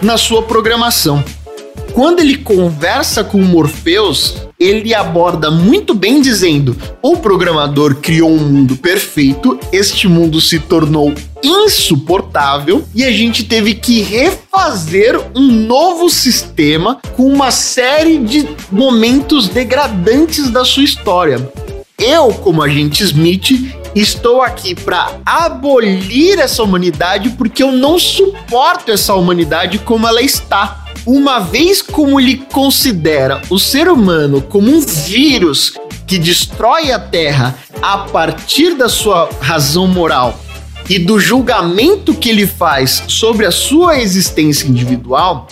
na 0.00 0.16
sua 0.16 0.42
programação. 0.42 1.22
Quando 1.92 2.20
ele 2.20 2.38
conversa 2.38 3.22
com 3.22 3.38
Morpheus, 3.38 4.36
ele 4.58 4.94
aborda 4.94 5.50
muito 5.50 5.94
bem 5.94 6.22
dizendo: 6.22 6.76
o 7.02 7.18
programador 7.18 7.96
criou 7.96 8.30
um 8.30 8.38
mundo 8.38 8.76
perfeito, 8.76 9.58
este 9.70 10.08
mundo 10.08 10.40
se 10.40 10.58
tornou 10.58 11.12
insuportável 11.42 12.84
e 12.94 13.04
a 13.04 13.10
gente 13.10 13.44
teve 13.44 13.74
que 13.74 14.00
refazer 14.00 15.20
um 15.36 15.50
novo 15.66 16.08
sistema 16.08 16.98
com 17.14 17.24
uma 17.24 17.50
série 17.50 18.18
de 18.18 18.48
momentos 18.70 19.48
degradantes 19.48 20.48
da 20.50 20.64
sua 20.64 20.84
história. 20.84 21.52
Eu, 21.98 22.32
como 22.34 22.62
agente 22.62 23.04
Smith, 23.04 23.50
estou 23.94 24.42
aqui 24.42 24.74
para 24.74 25.20
abolir 25.26 26.38
essa 26.38 26.62
humanidade 26.62 27.30
porque 27.30 27.62
eu 27.62 27.70
não 27.70 27.98
suporto 27.98 28.90
essa 28.90 29.14
humanidade 29.14 29.78
como 29.78 30.08
ela 30.08 30.22
está. 30.22 30.81
Uma 31.04 31.40
vez 31.40 31.82
como 31.82 32.20
ele 32.20 32.36
considera 32.52 33.42
o 33.50 33.58
ser 33.58 33.88
humano 33.88 34.40
como 34.40 34.70
um 34.70 34.80
vírus 34.80 35.74
que 36.06 36.16
destrói 36.16 36.92
a 36.92 36.98
Terra 36.98 37.58
a 37.80 37.98
partir 37.98 38.74
da 38.74 38.88
sua 38.88 39.28
razão 39.40 39.88
moral 39.88 40.38
e 40.88 40.98
do 40.98 41.18
julgamento 41.18 42.14
que 42.14 42.28
ele 42.28 42.46
faz 42.46 43.02
sobre 43.08 43.46
a 43.46 43.50
sua 43.50 44.00
existência 44.00 44.68
individual, 44.68 45.48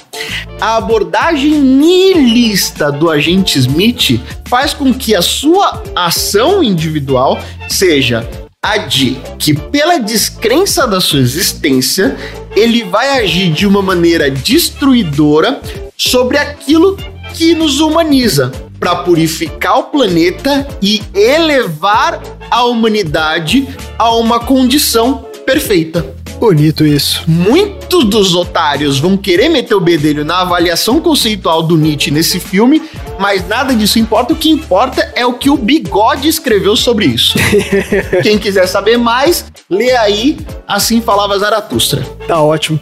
a 0.61 0.77
abordagem 0.77 1.53
nihilista 1.53 2.93
do 2.93 3.11
agente 3.11 3.59
Smith 3.59 4.21
faz 4.47 4.73
com 4.73 4.93
que 4.93 5.15
a 5.15 5.23
sua 5.23 5.83
ação 5.97 6.63
individual 6.63 7.41
seja 7.69 8.29
a 8.63 8.77
de 8.77 9.17
que, 9.39 9.55
pela 9.55 9.99
descrença 9.99 10.87
da 10.87 11.01
sua 11.01 11.21
existência, 11.21 12.15
ele 12.55 12.85
vai 12.85 13.19
agir 13.19 13.51
de 13.53 13.67
uma 13.67 13.81
maneira 13.81 14.31
destruidora 14.31 15.61
sobre 15.97 16.37
aquilo 16.37 16.97
que 17.33 17.55
nos 17.55 17.81
humaniza, 17.81 18.53
para 18.79 18.97
purificar 18.97 19.79
o 19.79 19.85
planeta 19.85 20.67
e 20.83 21.01
elevar 21.15 22.23
a 22.51 22.65
humanidade 22.65 23.67
a 23.99 24.15
uma 24.15 24.41
condição 24.41 25.27
perfeita. 25.47 26.20
Bonito 26.41 26.87
isso. 26.87 27.23
Muitos 27.29 28.05
dos 28.07 28.35
otários 28.35 28.99
vão 28.99 29.15
querer 29.15 29.51
meter 29.51 29.75
o 29.75 29.81
bedelho 29.81 30.25
na 30.25 30.41
avaliação 30.41 30.99
conceitual 30.99 31.63
do 31.63 31.77
Nietzsche 31.77 32.11
nesse 32.11 32.41
filme, 32.41 32.83
mas 33.19 33.47
nada 33.47 33.75
disso 33.75 33.99
importa. 33.99 34.33
O 34.33 34.37
que 34.37 34.49
importa 34.49 35.13
é 35.15 35.27
o 35.27 35.35
que 35.35 35.51
o 35.51 35.57
Bigode 35.59 36.27
escreveu 36.27 36.75
sobre 36.77 37.05
isso. 37.05 37.39
Quem 38.23 38.39
quiser 38.39 38.67
saber 38.67 38.97
mais, 38.97 39.45
lê 39.69 39.95
aí 39.95 40.39
Assim 40.71 41.01
Falava 41.01 41.37
Zaratustra. 41.37 42.07
Tá 42.29 42.41
ótimo. 42.41 42.81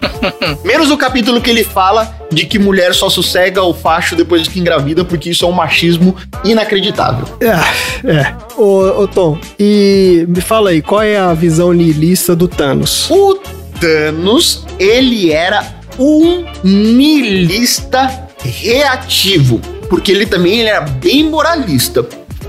Menos 0.62 0.90
o 0.90 0.96
capítulo 0.98 1.40
que 1.40 1.48
ele 1.48 1.64
fala 1.64 2.17
de 2.30 2.46
que 2.46 2.58
mulher 2.58 2.94
só 2.94 3.08
sossega 3.08 3.62
o 3.62 3.72
facho 3.72 4.14
depois 4.14 4.46
que 4.46 4.60
engravida, 4.60 5.04
porque 5.04 5.30
isso 5.30 5.44
é 5.44 5.48
um 5.48 5.52
machismo 5.52 6.14
inacreditável. 6.44 7.26
É, 7.40 8.10
é. 8.10 8.34
Ô, 8.56 9.02
ô, 9.02 9.08
Tom, 9.08 9.38
e 9.58 10.24
me 10.28 10.40
fala 10.40 10.70
aí, 10.70 10.82
qual 10.82 11.02
é 11.02 11.16
a 11.16 11.32
visão 11.32 11.72
niilista 11.72 12.36
do 12.36 12.46
Thanos? 12.46 13.08
O 13.10 13.38
Thanos, 13.80 14.66
ele 14.78 15.32
era 15.32 15.64
um 15.98 16.44
niilista 16.62 18.28
reativo, 18.42 19.60
porque 19.88 20.12
ele 20.12 20.26
também 20.26 20.60
ele 20.60 20.68
era 20.68 20.82
bem 20.82 21.28
moralista, 21.28 22.02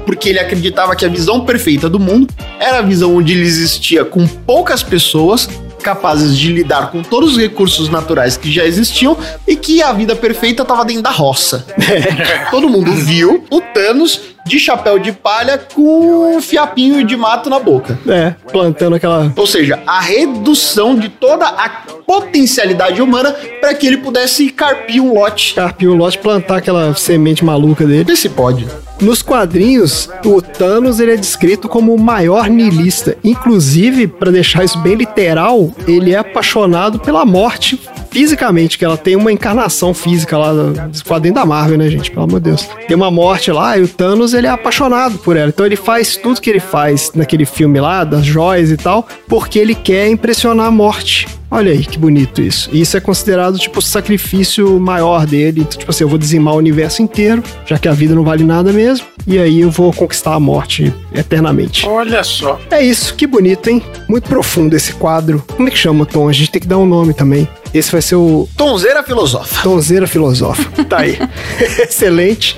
porque 0.06 0.30
ele 0.30 0.40
acreditava 0.40 0.96
que 0.96 1.06
a 1.06 1.10
visão 1.10 1.46
perfeita 1.46 1.90
do 1.90 2.00
mundo 2.00 2.28
era 2.60 2.80
a 2.80 2.82
visão 2.82 3.16
onde 3.16 3.34
ele 3.34 3.44
existia 3.44 4.04
com 4.04 4.28
poucas 4.28 4.84
pessoas 4.84 5.48
capazes 5.80 6.38
de 6.38 6.52
lidar 6.52 6.92
com 6.92 7.02
todos 7.02 7.32
os 7.32 7.38
recursos 7.38 7.90
naturais 7.90 8.38
que 8.38 8.52
já 8.52 8.66
existiam 8.66 9.18
e 9.48 9.56
que 9.56 9.82
a 9.82 9.92
vida 9.94 10.16
perfeita 10.16 10.62
estava 10.64 10.86
dentro 10.86 11.04
da 11.04 11.12
roça. 11.12 11.66
Todo 12.52 12.70
mundo 12.70 12.92
viu 12.94 13.44
o 13.50 13.62
Thanos 13.62 14.22
de 14.46 14.60
chapéu 14.60 15.00
de 15.00 15.12
palha 15.12 15.58
com 15.58 16.36
um 16.36 16.42
fiapinho 16.42 17.04
de 17.06 17.16
mato 17.16 17.50
na 17.50 17.60
boca. 17.60 17.98
É, 18.08 18.34
plantando 18.52 18.96
aquela. 18.96 19.32
Ou 19.36 19.48
seja, 19.48 19.80
a 19.86 20.00
redução 20.00 20.96
de 20.96 21.10
toda 21.10 21.46
a 21.46 21.70
potencialidade 22.06 23.02
humana 23.02 23.36
para 23.60 23.74
que 23.74 23.86
ele 23.86 23.98
pudesse 23.98 24.50
carpir 24.50 25.02
um 25.02 25.14
lote. 25.14 25.54
Carpir 25.54 25.90
o 25.90 25.96
lote, 25.96 26.18
plantar 26.18 26.58
aquela 26.58 26.94
semente 26.96 27.46
maluca 27.46 27.86
dele. 27.86 28.04
Vê 28.04 28.16
se 28.16 28.30
pode. 28.30 28.68
Nos 29.00 29.22
quadrinhos, 29.22 30.10
o 30.26 30.42
Thanos 30.42 31.00
ele 31.00 31.14
é 31.14 31.16
descrito 31.16 31.70
como 31.70 31.94
o 31.94 32.00
maior 32.00 32.50
niilista. 32.50 33.16
Inclusive, 33.24 34.08
para 34.08 34.32
deixar 34.32 34.66
isso 34.66 34.78
bem 34.80 34.96
literal, 34.96 35.72
ele 35.88 36.14
é 36.14 36.18
apaixonado 36.18 37.00
pela 37.00 37.26
morte 37.26 37.80
fisicamente, 38.10 38.78
que 38.78 38.86
ela 38.86 38.98
tem 38.98 39.16
uma 39.16 39.32
encarnação 39.32 39.94
física 39.94 40.38
lá 40.38 40.52
do 40.52 41.04
quadrinho 41.06 41.36
da 41.36 41.46
Marvel, 41.46 41.78
né, 41.78 41.90
gente? 41.90 42.12
Pelo 42.12 42.24
amor 42.24 42.40
de 42.40 42.50
Deus. 42.50 42.68
Tem 42.88 42.96
uma 42.96 43.12
morte 43.12 43.52
lá 43.52 43.78
e 43.78 43.84
o 43.84 43.88
Thanos 43.88 44.34
ele 44.34 44.48
é 44.48 44.50
apaixonado 44.50 45.18
por 45.20 45.38
ela. 45.38 45.50
Então 45.50 45.66
ele 45.66 45.76
faz 45.76 46.16
tudo 46.16 46.42
que 46.42 46.50
ele 46.50 46.60
faz 46.60 47.12
naquele 47.14 47.46
filme 47.46 47.80
lá, 47.80 48.04
das 48.04 48.26
joias 48.26 48.72
e 48.72 48.78
tal, 48.78 49.08
porque 49.28 49.60
ele 49.60 49.76
quer 49.76 50.10
impressionar 50.10 50.68
a 50.68 50.72
morte. 50.72 51.28
Olha 51.52 51.72
aí 51.72 51.84
que 51.84 51.98
bonito 51.98 52.42
isso. 52.42 52.70
E 52.72 52.80
isso 52.80 52.96
é 52.96 53.00
considerado, 53.00 53.58
tipo, 53.58 53.80
o 53.80 53.82
sacrifício 53.82 54.80
maior 54.80 55.26
dele. 55.26 55.62
Então, 55.62 55.80
tipo 55.80 55.90
assim, 55.90 56.04
eu 56.04 56.10
vou 56.10 56.18
dizimar 56.20 56.54
o 56.54 56.58
universo 56.58 57.02
inteiro, 57.02 57.44
já 57.66 57.80
que 57.80 57.88
a 57.88 57.92
vida 57.92 58.14
não 58.14 58.24
vale 58.24 58.44
nada 58.44 58.72
mesmo. 58.72 59.08
E 59.26 59.38
aí 59.40 59.62
eu 59.62 59.72
vou 59.72 59.92
conquistar 59.92 60.36
a 60.36 60.40
morte 60.40 60.94
eternamente. 61.14 61.88
Olha 61.88 62.24
só. 62.24 62.60
É 62.70 62.84
isso, 62.84 63.16
que 63.16 63.26
bonito, 63.26 63.68
hein? 63.68 63.82
Muito 64.08 64.30
profundo 64.30 64.76
esse 64.76 64.94
quadro. 64.94 65.44
Como 65.56 65.68
é 65.68 65.72
que 65.72 65.78
chama, 65.78 66.06
Tom? 66.06 66.30
A 66.30 66.32
gente 66.32 66.52
tem 66.52 66.62
que 66.62 66.68
dar 66.68 66.78
um 66.78 66.86
nome 66.86 67.14
também. 67.14 67.48
Esse 67.74 67.92
vai 67.92 68.02
ser 68.02 68.16
o 68.16 68.48
Tonzeira 68.58 69.04
filosofa. 69.04 69.62
Tonzeira 69.62 70.08
Filosófica. 70.08 70.84
Tá 70.86 71.00
aí. 71.00 71.18
Excelente. 71.80 72.58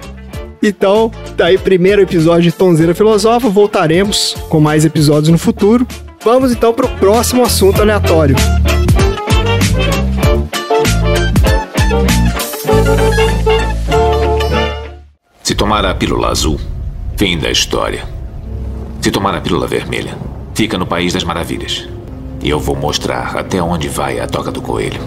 Então, 0.63 1.11
tá 1.35 1.47
aí 1.47 1.57
primeiro 1.57 2.01
episódio 2.01 2.43
de 2.43 2.51
Tonzeira 2.51 2.93
Filosofa. 2.93 3.49
Voltaremos 3.49 4.35
com 4.47 4.59
mais 4.59 4.85
episódios 4.85 5.29
no 5.29 5.37
futuro. 5.37 5.85
Vamos 6.23 6.51
então 6.51 6.71
pro 6.73 6.87
próximo 6.87 7.43
assunto 7.43 7.81
aleatório. 7.81 8.35
Se 15.43 15.55
tomar 15.55 15.83
a 15.83 15.95
pílula 15.95 16.29
azul, 16.29 16.59
fim 17.17 17.37
da 17.37 17.49
história. 17.49 18.07
Se 19.01 19.09
tomar 19.09 19.35
a 19.35 19.41
pílula 19.41 19.67
vermelha, 19.67 20.15
fica 20.53 20.77
no 20.77 20.85
País 20.85 21.11
das 21.11 21.23
Maravilhas. 21.23 21.89
E 22.41 22.49
eu 22.49 22.59
vou 22.59 22.75
mostrar 22.75 23.37
até 23.37 23.61
onde 23.61 23.87
vai 23.87 24.19
a 24.19 24.27
toca 24.27 24.51
do 24.51 24.61
coelho. 24.61 24.99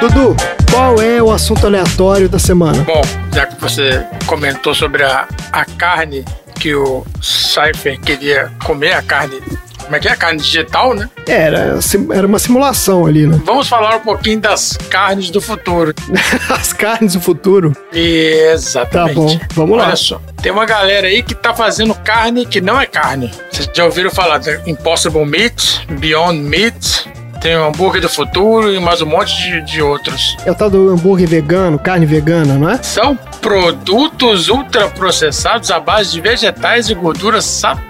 Dudu, 0.00 0.36
qual 0.70 1.02
é 1.02 1.20
o 1.20 1.32
assunto 1.32 1.66
aleatório 1.66 2.28
da 2.28 2.38
semana? 2.38 2.84
Bom, 2.84 3.02
já 3.34 3.46
que 3.46 3.60
você 3.60 4.06
comentou 4.26 4.72
sobre 4.72 5.02
a, 5.02 5.26
a 5.52 5.64
carne 5.64 6.24
que 6.54 6.72
o 6.72 7.04
Cypher 7.20 8.00
queria 8.00 8.52
comer, 8.64 8.92
a 8.92 9.02
carne. 9.02 9.40
Como 9.88 9.96
é 9.96 10.00
que 10.00 10.08
é? 10.08 10.12
A 10.12 10.16
carne 10.16 10.38
digital, 10.38 10.92
né? 10.94 11.08
Era, 11.26 11.80
sim- 11.80 12.08
era 12.12 12.26
uma 12.26 12.38
simulação 12.38 13.06
ali, 13.06 13.26
né? 13.26 13.40
Vamos 13.42 13.66
falar 13.68 13.96
um 13.96 14.00
pouquinho 14.00 14.38
das 14.38 14.76
carnes 14.90 15.30
do 15.30 15.40
futuro. 15.40 15.94
As 16.50 16.74
carnes 16.74 17.14
do 17.14 17.20
futuro. 17.22 17.72
Exatamente. 17.92 19.14
Tá 19.14 19.14
bom, 19.14 19.40
vamos 19.54 19.78
lá. 19.78 19.86
Olha 19.86 19.96
só, 19.96 20.20
tem 20.42 20.52
uma 20.52 20.66
galera 20.66 21.06
aí 21.06 21.22
que 21.22 21.34
tá 21.34 21.54
fazendo 21.54 21.94
carne 21.94 22.44
que 22.44 22.60
não 22.60 22.78
é 22.78 22.84
carne. 22.84 23.32
Vocês 23.50 23.70
já 23.74 23.84
ouviram 23.86 24.10
falar 24.10 24.36
da 24.38 24.60
Impossible 24.68 25.24
Meat, 25.24 25.86
Beyond 25.98 26.38
Meat, 26.40 27.08
tem 27.40 27.56
o 27.56 27.64
hambúrguer 27.68 28.02
do 28.02 28.08
futuro 28.10 28.70
e 28.74 28.78
mais 28.78 29.00
um 29.00 29.06
monte 29.06 29.34
de, 29.36 29.60
de 29.62 29.80
outros. 29.80 30.36
É 30.44 30.50
o 30.50 30.54
tal 30.54 30.68
do 30.68 30.90
hambúrguer 30.90 31.26
vegano, 31.28 31.78
carne 31.78 32.04
vegana, 32.04 32.54
não 32.58 32.68
é? 32.68 32.82
São 32.82 33.16
produtos 33.40 34.48
ultraprocessados 34.50 35.70
à 35.70 35.80
base 35.80 36.12
de 36.12 36.20
vegetais 36.20 36.90
e 36.90 36.94
gorduras 36.94 37.44
saturadas. 37.46 37.87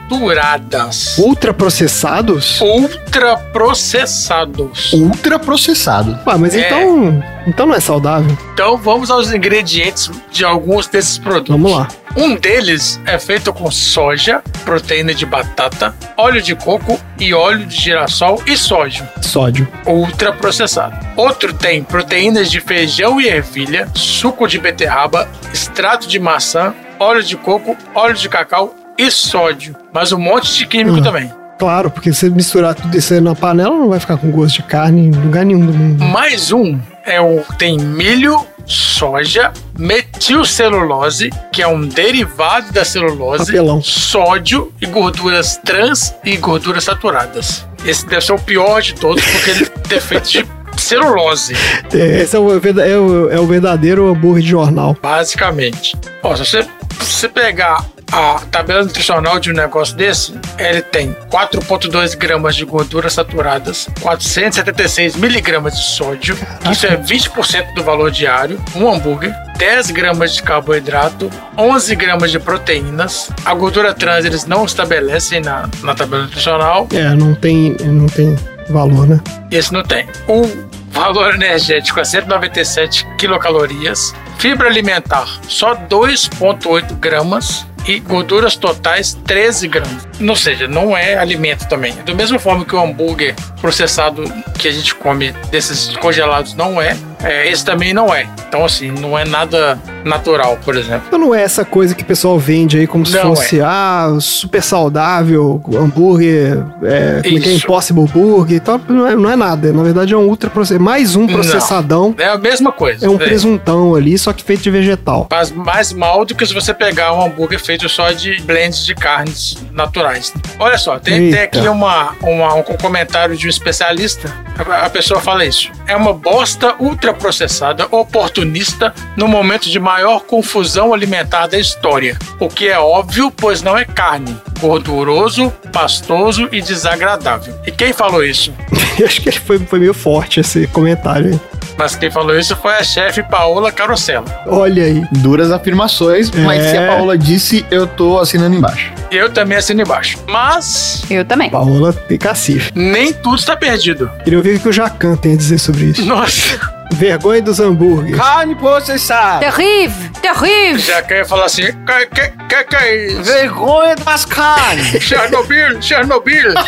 Ultraprocessados? 1.18 2.60
Ultraprocessados. 2.60 4.92
Ultra 4.92 5.38
processado. 5.38 6.18
Ué, 6.26 6.36
mas 6.36 6.54
É. 6.54 6.66
então. 6.66 7.24
Então 7.46 7.66
não 7.66 7.74
é 7.74 7.80
saudável. 7.80 8.36
Então 8.52 8.76
vamos 8.76 9.10
aos 9.10 9.32
ingredientes 9.32 10.10
de 10.30 10.44
alguns 10.44 10.86
desses 10.86 11.18
produtos. 11.18 11.54
Vamos 11.54 11.72
lá. 11.72 11.88
Um 12.16 12.34
deles 12.36 13.00
é 13.06 13.18
feito 13.18 13.52
com 13.52 13.70
soja, 13.70 14.42
proteína 14.64 15.14
de 15.14 15.24
batata, 15.24 15.94
óleo 16.16 16.42
de 16.42 16.54
coco 16.54 16.98
e 17.18 17.32
óleo 17.32 17.64
de 17.66 17.76
girassol 17.76 18.42
e 18.46 18.56
sódio, 18.56 19.06
Sódio. 19.20 19.68
ultraprocessado. 19.86 20.96
Outro 21.16 21.52
tem 21.54 21.82
proteínas 21.82 22.50
de 22.50 22.60
feijão 22.60 23.20
e 23.20 23.28
ervilha, 23.28 23.88
suco 23.94 24.46
de 24.48 24.58
beterraba, 24.58 25.28
extrato 25.52 26.08
de 26.08 26.18
maçã, 26.18 26.74
óleo 26.98 27.22
de 27.22 27.36
coco, 27.36 27.76
óleo 27.94 28.14
de 28.14 28.28
cacau 28.28 28.74
e 28.98 29.10
sódio. 29.10 29.74
Mas 29.94 30.10
um 30.12 30.18
monte 30.18 30.52
de 30.54 30.66
químico 30.66 30.98
Hum. 30.98 31.02
também. 31.02 31.32
Claro, 31.58 31.90
porque 31.90 32.12
se 32.12 32.28
misturar 32.30 32.74
tudo 32.74 32.96
isso 32.96 33.20
na 33.20 33.34
panela, 33.34 33.70
não 33.76 33.88
vai 33.88 33.98
ficar 33.98 34.16
com 34.16 34.30
gosto 34.30 34.56
de 34.56 34.62
carne 34.64 35.06
em 35.06 35.10
lugar 35.10 35.44
nenhum 35.44 35.64
do 35.66 35.72
mundo. 35.72 36.04
Mais 36.04 36.52
um 36.52 36.78
é 37.04 37.20
o 37.20 37.42
tem 37.58 37.76
milho, 37.78 38.46
soja, 38.64 39.52
metilcelulose, 39.76 41.30
que 41.52 41.62
é 41.62 41.66
um 41.66 41.80
derivado 41.86 42.72
da 42.72 42.84
celulose, 42.84 43.46
Papelão. 43.46 43.82
sódio 43.82 44.72
e 44.80 44.86
gorduras 44.86 45.56
trans 45.64 46.14
e 46.24 46.36
gorduras 46.36 46.84
saturadas. 46.84 47.66
Esse 47.84 48.06
deve 48.06 48.24
ser 48.24 48.32
o 48.32 48.38
pior 48.38 48.80
de 48.80 48.94
todos, 48.94 49.24
porque 49.24 49.50
ele 49.50 49.70
é 49.90 50.00
feito 50.00 50.28
de 50.30 50.46
celulose, 50.76 51.54
É, 51.92 52.20
Esse 52.20 52.36
é 52.36 52.38
o, 52.38 52.52
é 52.52 52.96
o- 52.98 53.30
é 53.32 53.40
o 53.40 53.46
verdadeiro 53.46 54.08
hambúrguer 54.08 54.42
de 54.44 54.48
jornal. 54.50 54.96
basicamente. 55.02 55.96
Ó, 56.22 56.36
se 56.36 56.44
você, 56.44 56.62
se 56.62 56.68
você 57.00 57.28
pegar 57.28 57.84
a 58.10 58.40
tabela 58.50 58.82
nutricional 58.82 59.38
de 59.38 59.50
um 59.50 59.54
negócio 59.54 59.94
desse, 59.96 60.34
ele 60.58 60.80
tem 60.80 61.14
4,2 61.30 62.16
gramas 62.16 62.56
de 62.56 62.64
gorduras 62.64 63.12
saturadas, 63.12 63.88
476 64.00 65.16
miligramas 65.16 65.76
de 65.76 65.84
sódio, 65.84 66.36
isso 66.70 66.86
é 66.86 66.96
20% 66.96 67.74
do 67.74 67.82
valor 67.82 68.10
diário, 68.10 68.60
um 68.74 68.88
hambúrguer, 68.90 69.34
10 69.58 69.90
gramas 69.90 70.34
de 70.34 70.42
carboidrato, 70.42 71.30
11 71.56 71.94
gramas 71.96 72.30
de 72.30 72.38
proteínas. 72.38 73.30
A 73.44 73.52
gordura 73.54 73.92
trans 73.92 74.24
eles 74.24 74.46
não 74.46 74.64
estabelecem 74.64 75.40
na, 75.40 75.68
na 75.82 75.94
tabela 75.94 76.22
nutricional, 76.22 76.88
É, 76.92 77.14
não 77.14 77.34
tem, 77.34 77.76
não 77.84 78.06
tem 78.06 78.36
valor, 78.70 79.06
né? 79.06 79.20
esse 79.50 79.72
não 79.72 79.82
tem. 79.82 80.06
O 80.26 80.46
valor 80.90 81.34
energético 81.34 82.00
é 82.00 82.04
197 82.04 83.06
quilocalorias. 83.18 84.14
Fibra 84.38 84.68
alimentar, 84.68 85.26
só 85.48 85.74
2,8 85.74 86.94
gramas. 86.94 87.66
E 87.88 88.00
gorduras 88.00 88.54
totais, 88.54 89.14
13 89.24 89.66
gramas. 89.66 90.06
Ou 90.20 90.36
seja, 90.36 90.68
não 90.68 90.94
é 90.94 91.16
alimento 91.16 91.66
também. 91.68 91.94
Da 92.04 92.14
mesma 92.14 92.38
forma 92.38 92.62
que 92.62 92.76
o 92.76 92.78
hambúrguer 92.78 93.34
processado 93.62 94.22
que 94.58 94.68
a 94.68 94.70
gente 94.70 94.94
come 94.94 95.32
desses 95.50 95.96
congelados 95.96 96.52
não 96.52 96.82
é, 96.82 96.94
é, 97.22 97.50
esse 97.50 97.64
também 97.64 97.92
não 97.92 98.14
é. 98.14 98.26
Então, 98.48 98.64
assim, 98.64 98.90
não 98.90 99.18
é 99.18 99.24
nada 99.24 99.78
natural, 100.04 100.58
por 100.64 100.76
exemplo. 100.76 101.02
Então 101.06 101.18
não 101.18 101.34
é 101.34 101.42
essa 101.42 101.64
coisa 101.64 101.94
que 101.94 102.02
o 102.02 102.06
pessoal 102.06 102.38
vende 102.38 102.78
aí 102.78 102.86
como 102.86 103.04
se 103.04 103.12
Não 103.14 103.20
é. 103.32 103.36
fosse, 103.36 103.60
ah, 103.60 104.16
super 104.20 104.62
saudável, 104.62 105.60
hambúrguer, 105.74 106.64
é, 106.82 107.20
como 107.22 107.36
é 107.36 107.40
que 107.40 107.48
é? 107.48 107.52
Impossible 107.54 108.06
Burger 108.06 108.56
e 108.56 108.60
tal. 108.60 108.80
Não 108.88 109.06
é, 109.06 109.14
não 109.16 109.30
é 109.30 109.36
nada. 109.36 109.72
Na 109.72 109.82
verdade 109.82 110.14
é 110.14 110.16
um 110.16 110.26
ultra 110.26 110.48
processadão. 110.48 110.84
Mais 110.84 111.14
um 111.16 111.26
processadão. 111.26 112.14
É 112.18 112.26
a 112.28 112.38
mesma 112.38 112.72
coisa. 112.72 113.04
É 113.04 113.08
um 113.08 113.16
É. 113.16 113.18
presuntão 113.18 113.94
ali, 113.94 114.16
só 114.16 114.32
que 114.32 114.42
feito 114.42 114.62
de 114.62 114.70
vegetal. 114.70 115.26
faz 115.30 115.50
mais 115.50 115.92
mal 115.92 116.24
do 116.24 116.34
que 116.34 116.46
se 116.46 116.54
você 116.54 116.72
pegar 116.72 117.12
um 117.12 117.22
hambúrguer 117.26 117.60
feito 117.60 117.88
só 117.88 118.10
de 118.12 118.40
blends 118.42 118.84
de 118.86 118.94
carnes 118.94 119.58
naturais. 119.72 120.32
Olha 120.58 120.78
só, 120.78 120.98
tem, 120.98 121.30
tem 121.30 121.40
aqui 121.42 121.68
uma, 121.68 122.12
uma- 122.22 122.54
um 122.54 122.62
comentário 122.62 123.36
de 123.36 123.46
um 123.46 123.50
especialista. 123.50 124.32
A, 124.58 124.86
a 124.86 124.90
pessoa 124.90 125.20
fala 125.20 125.44
isso. 125.44 125.70
É 125.86 125.94
uma 125.96 126.12
bosta 126.12 126.74
ultraprocessada, 127.08 127.86
oportunista, 127.90 128.92
no 129.16 129.26
momento 129.26 129.68
de 129.70 129.78
maior 129.80 130.20
confusão 130.20 130.92
alimentar 130.92 131.46
da 131.46 131.58
história. 131.58 132.18
O 132.38 132.48
que 132.48 132.68
é 132.68 132.78
óbvio, 132.78 133.30
pois 133.30 133.62
não 133.62 133.76
é 133.76 133.84
carne. 133.84 134.36
Gorduroso, 134.60 135.50
pastoso 135.72 136.48
e 136.52 136.60
desagradável. 136.60 137.54
E 137.66 137.70
quem 137.72 137.92
falou 137.92 138.24
isso? 138.24 138.52
Acho 139.04 139.20
que 139.22 139.28
ele 139.28 139.38
foi, 139.38 139.58
foi 139.60 139.78
meio 139.78 139.94
forte 139.94 140.40
esse 140.40 140.66
comentário 140.68 141.32
aí. 141.32 141.40
Mas 141.78 141.94
quem 141.94 142.10
falou 142.10 142.36
isso 142.36 142.56
foi 142.56 142.72
a 142.74 142.82
chefe 142.82 143.22
Paola 143.22 143.70
Carosella. 143.70 144.24
Olha 144.48 144.82
aí. 144.82 145.00
Duras 145.12 145.52
afirmações, 145.52 146.28
mas 146.32 146.60
É. 146.64 146.70
se 146.72 146.76
a 146.76 146.88
Paola 146.88 147.16
disse, 147.16 147.64
eu 147.70 147.86
tô 147.86 148.18
assinando 148.18 148.56
embaixo. 148.56 148.92
Eu 149.12 149.32
também 149.32 149.56
assino 149.56 149.80
embaixo. 149.82 150.18
Mas 150.26 151.04
Eu 151.08 151.24
também. 151.24 151.48
Paola 151.50 151.92
tem 151.92 152.18
cacife. 152.18 152.72
nem 152.74 153.12
tudo 153.12 153.36
está 153.38 153.56
perdido. 153.56 154.10
Queria 154.24 154.38
ouvir 154.40 154.56
o 154.56 154.60
que 154.60 154.68
o 154.68 154.72
Jacan 154.72 155.14
tem 155.16 155.34
a 155.34 155.36
dizer 155.36 155.58
sobre 155.58 155.84
isso. 155.84 156.04
Nossa, 156.04 156.58
Vergonha 156.90 157.40
dos 157.42 157.60
hambúrgueres. 157.60 158.18
Carne 158.18 158.54
processada. 158.56 159.40
Terrível, 159.40 160.10
terrível. 160.20 160.78
já 160.78 161.00
quer 161.02 161.24
falar 161.26 161.44
assim, 161.44 161.62
que 161.66 162.06
que, 162.06 162.28
que, 162.48 162.64
que 162.64 162.76
é 162.76 163.06
isso? 163.06 163.22
Vergonha 163.22 163.94
das 163.96 164.24
carnes. 164.24 164.86
Chernobyl, 165.02 165.80
Chernobyl. 165.80 166.54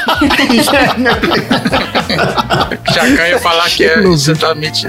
Já 2.93 3.29
ia 3.29 3.39
falar 3.39 3.69
que 3.71 3.85
é 3.85 3.99
exatamente. 4.01 4.87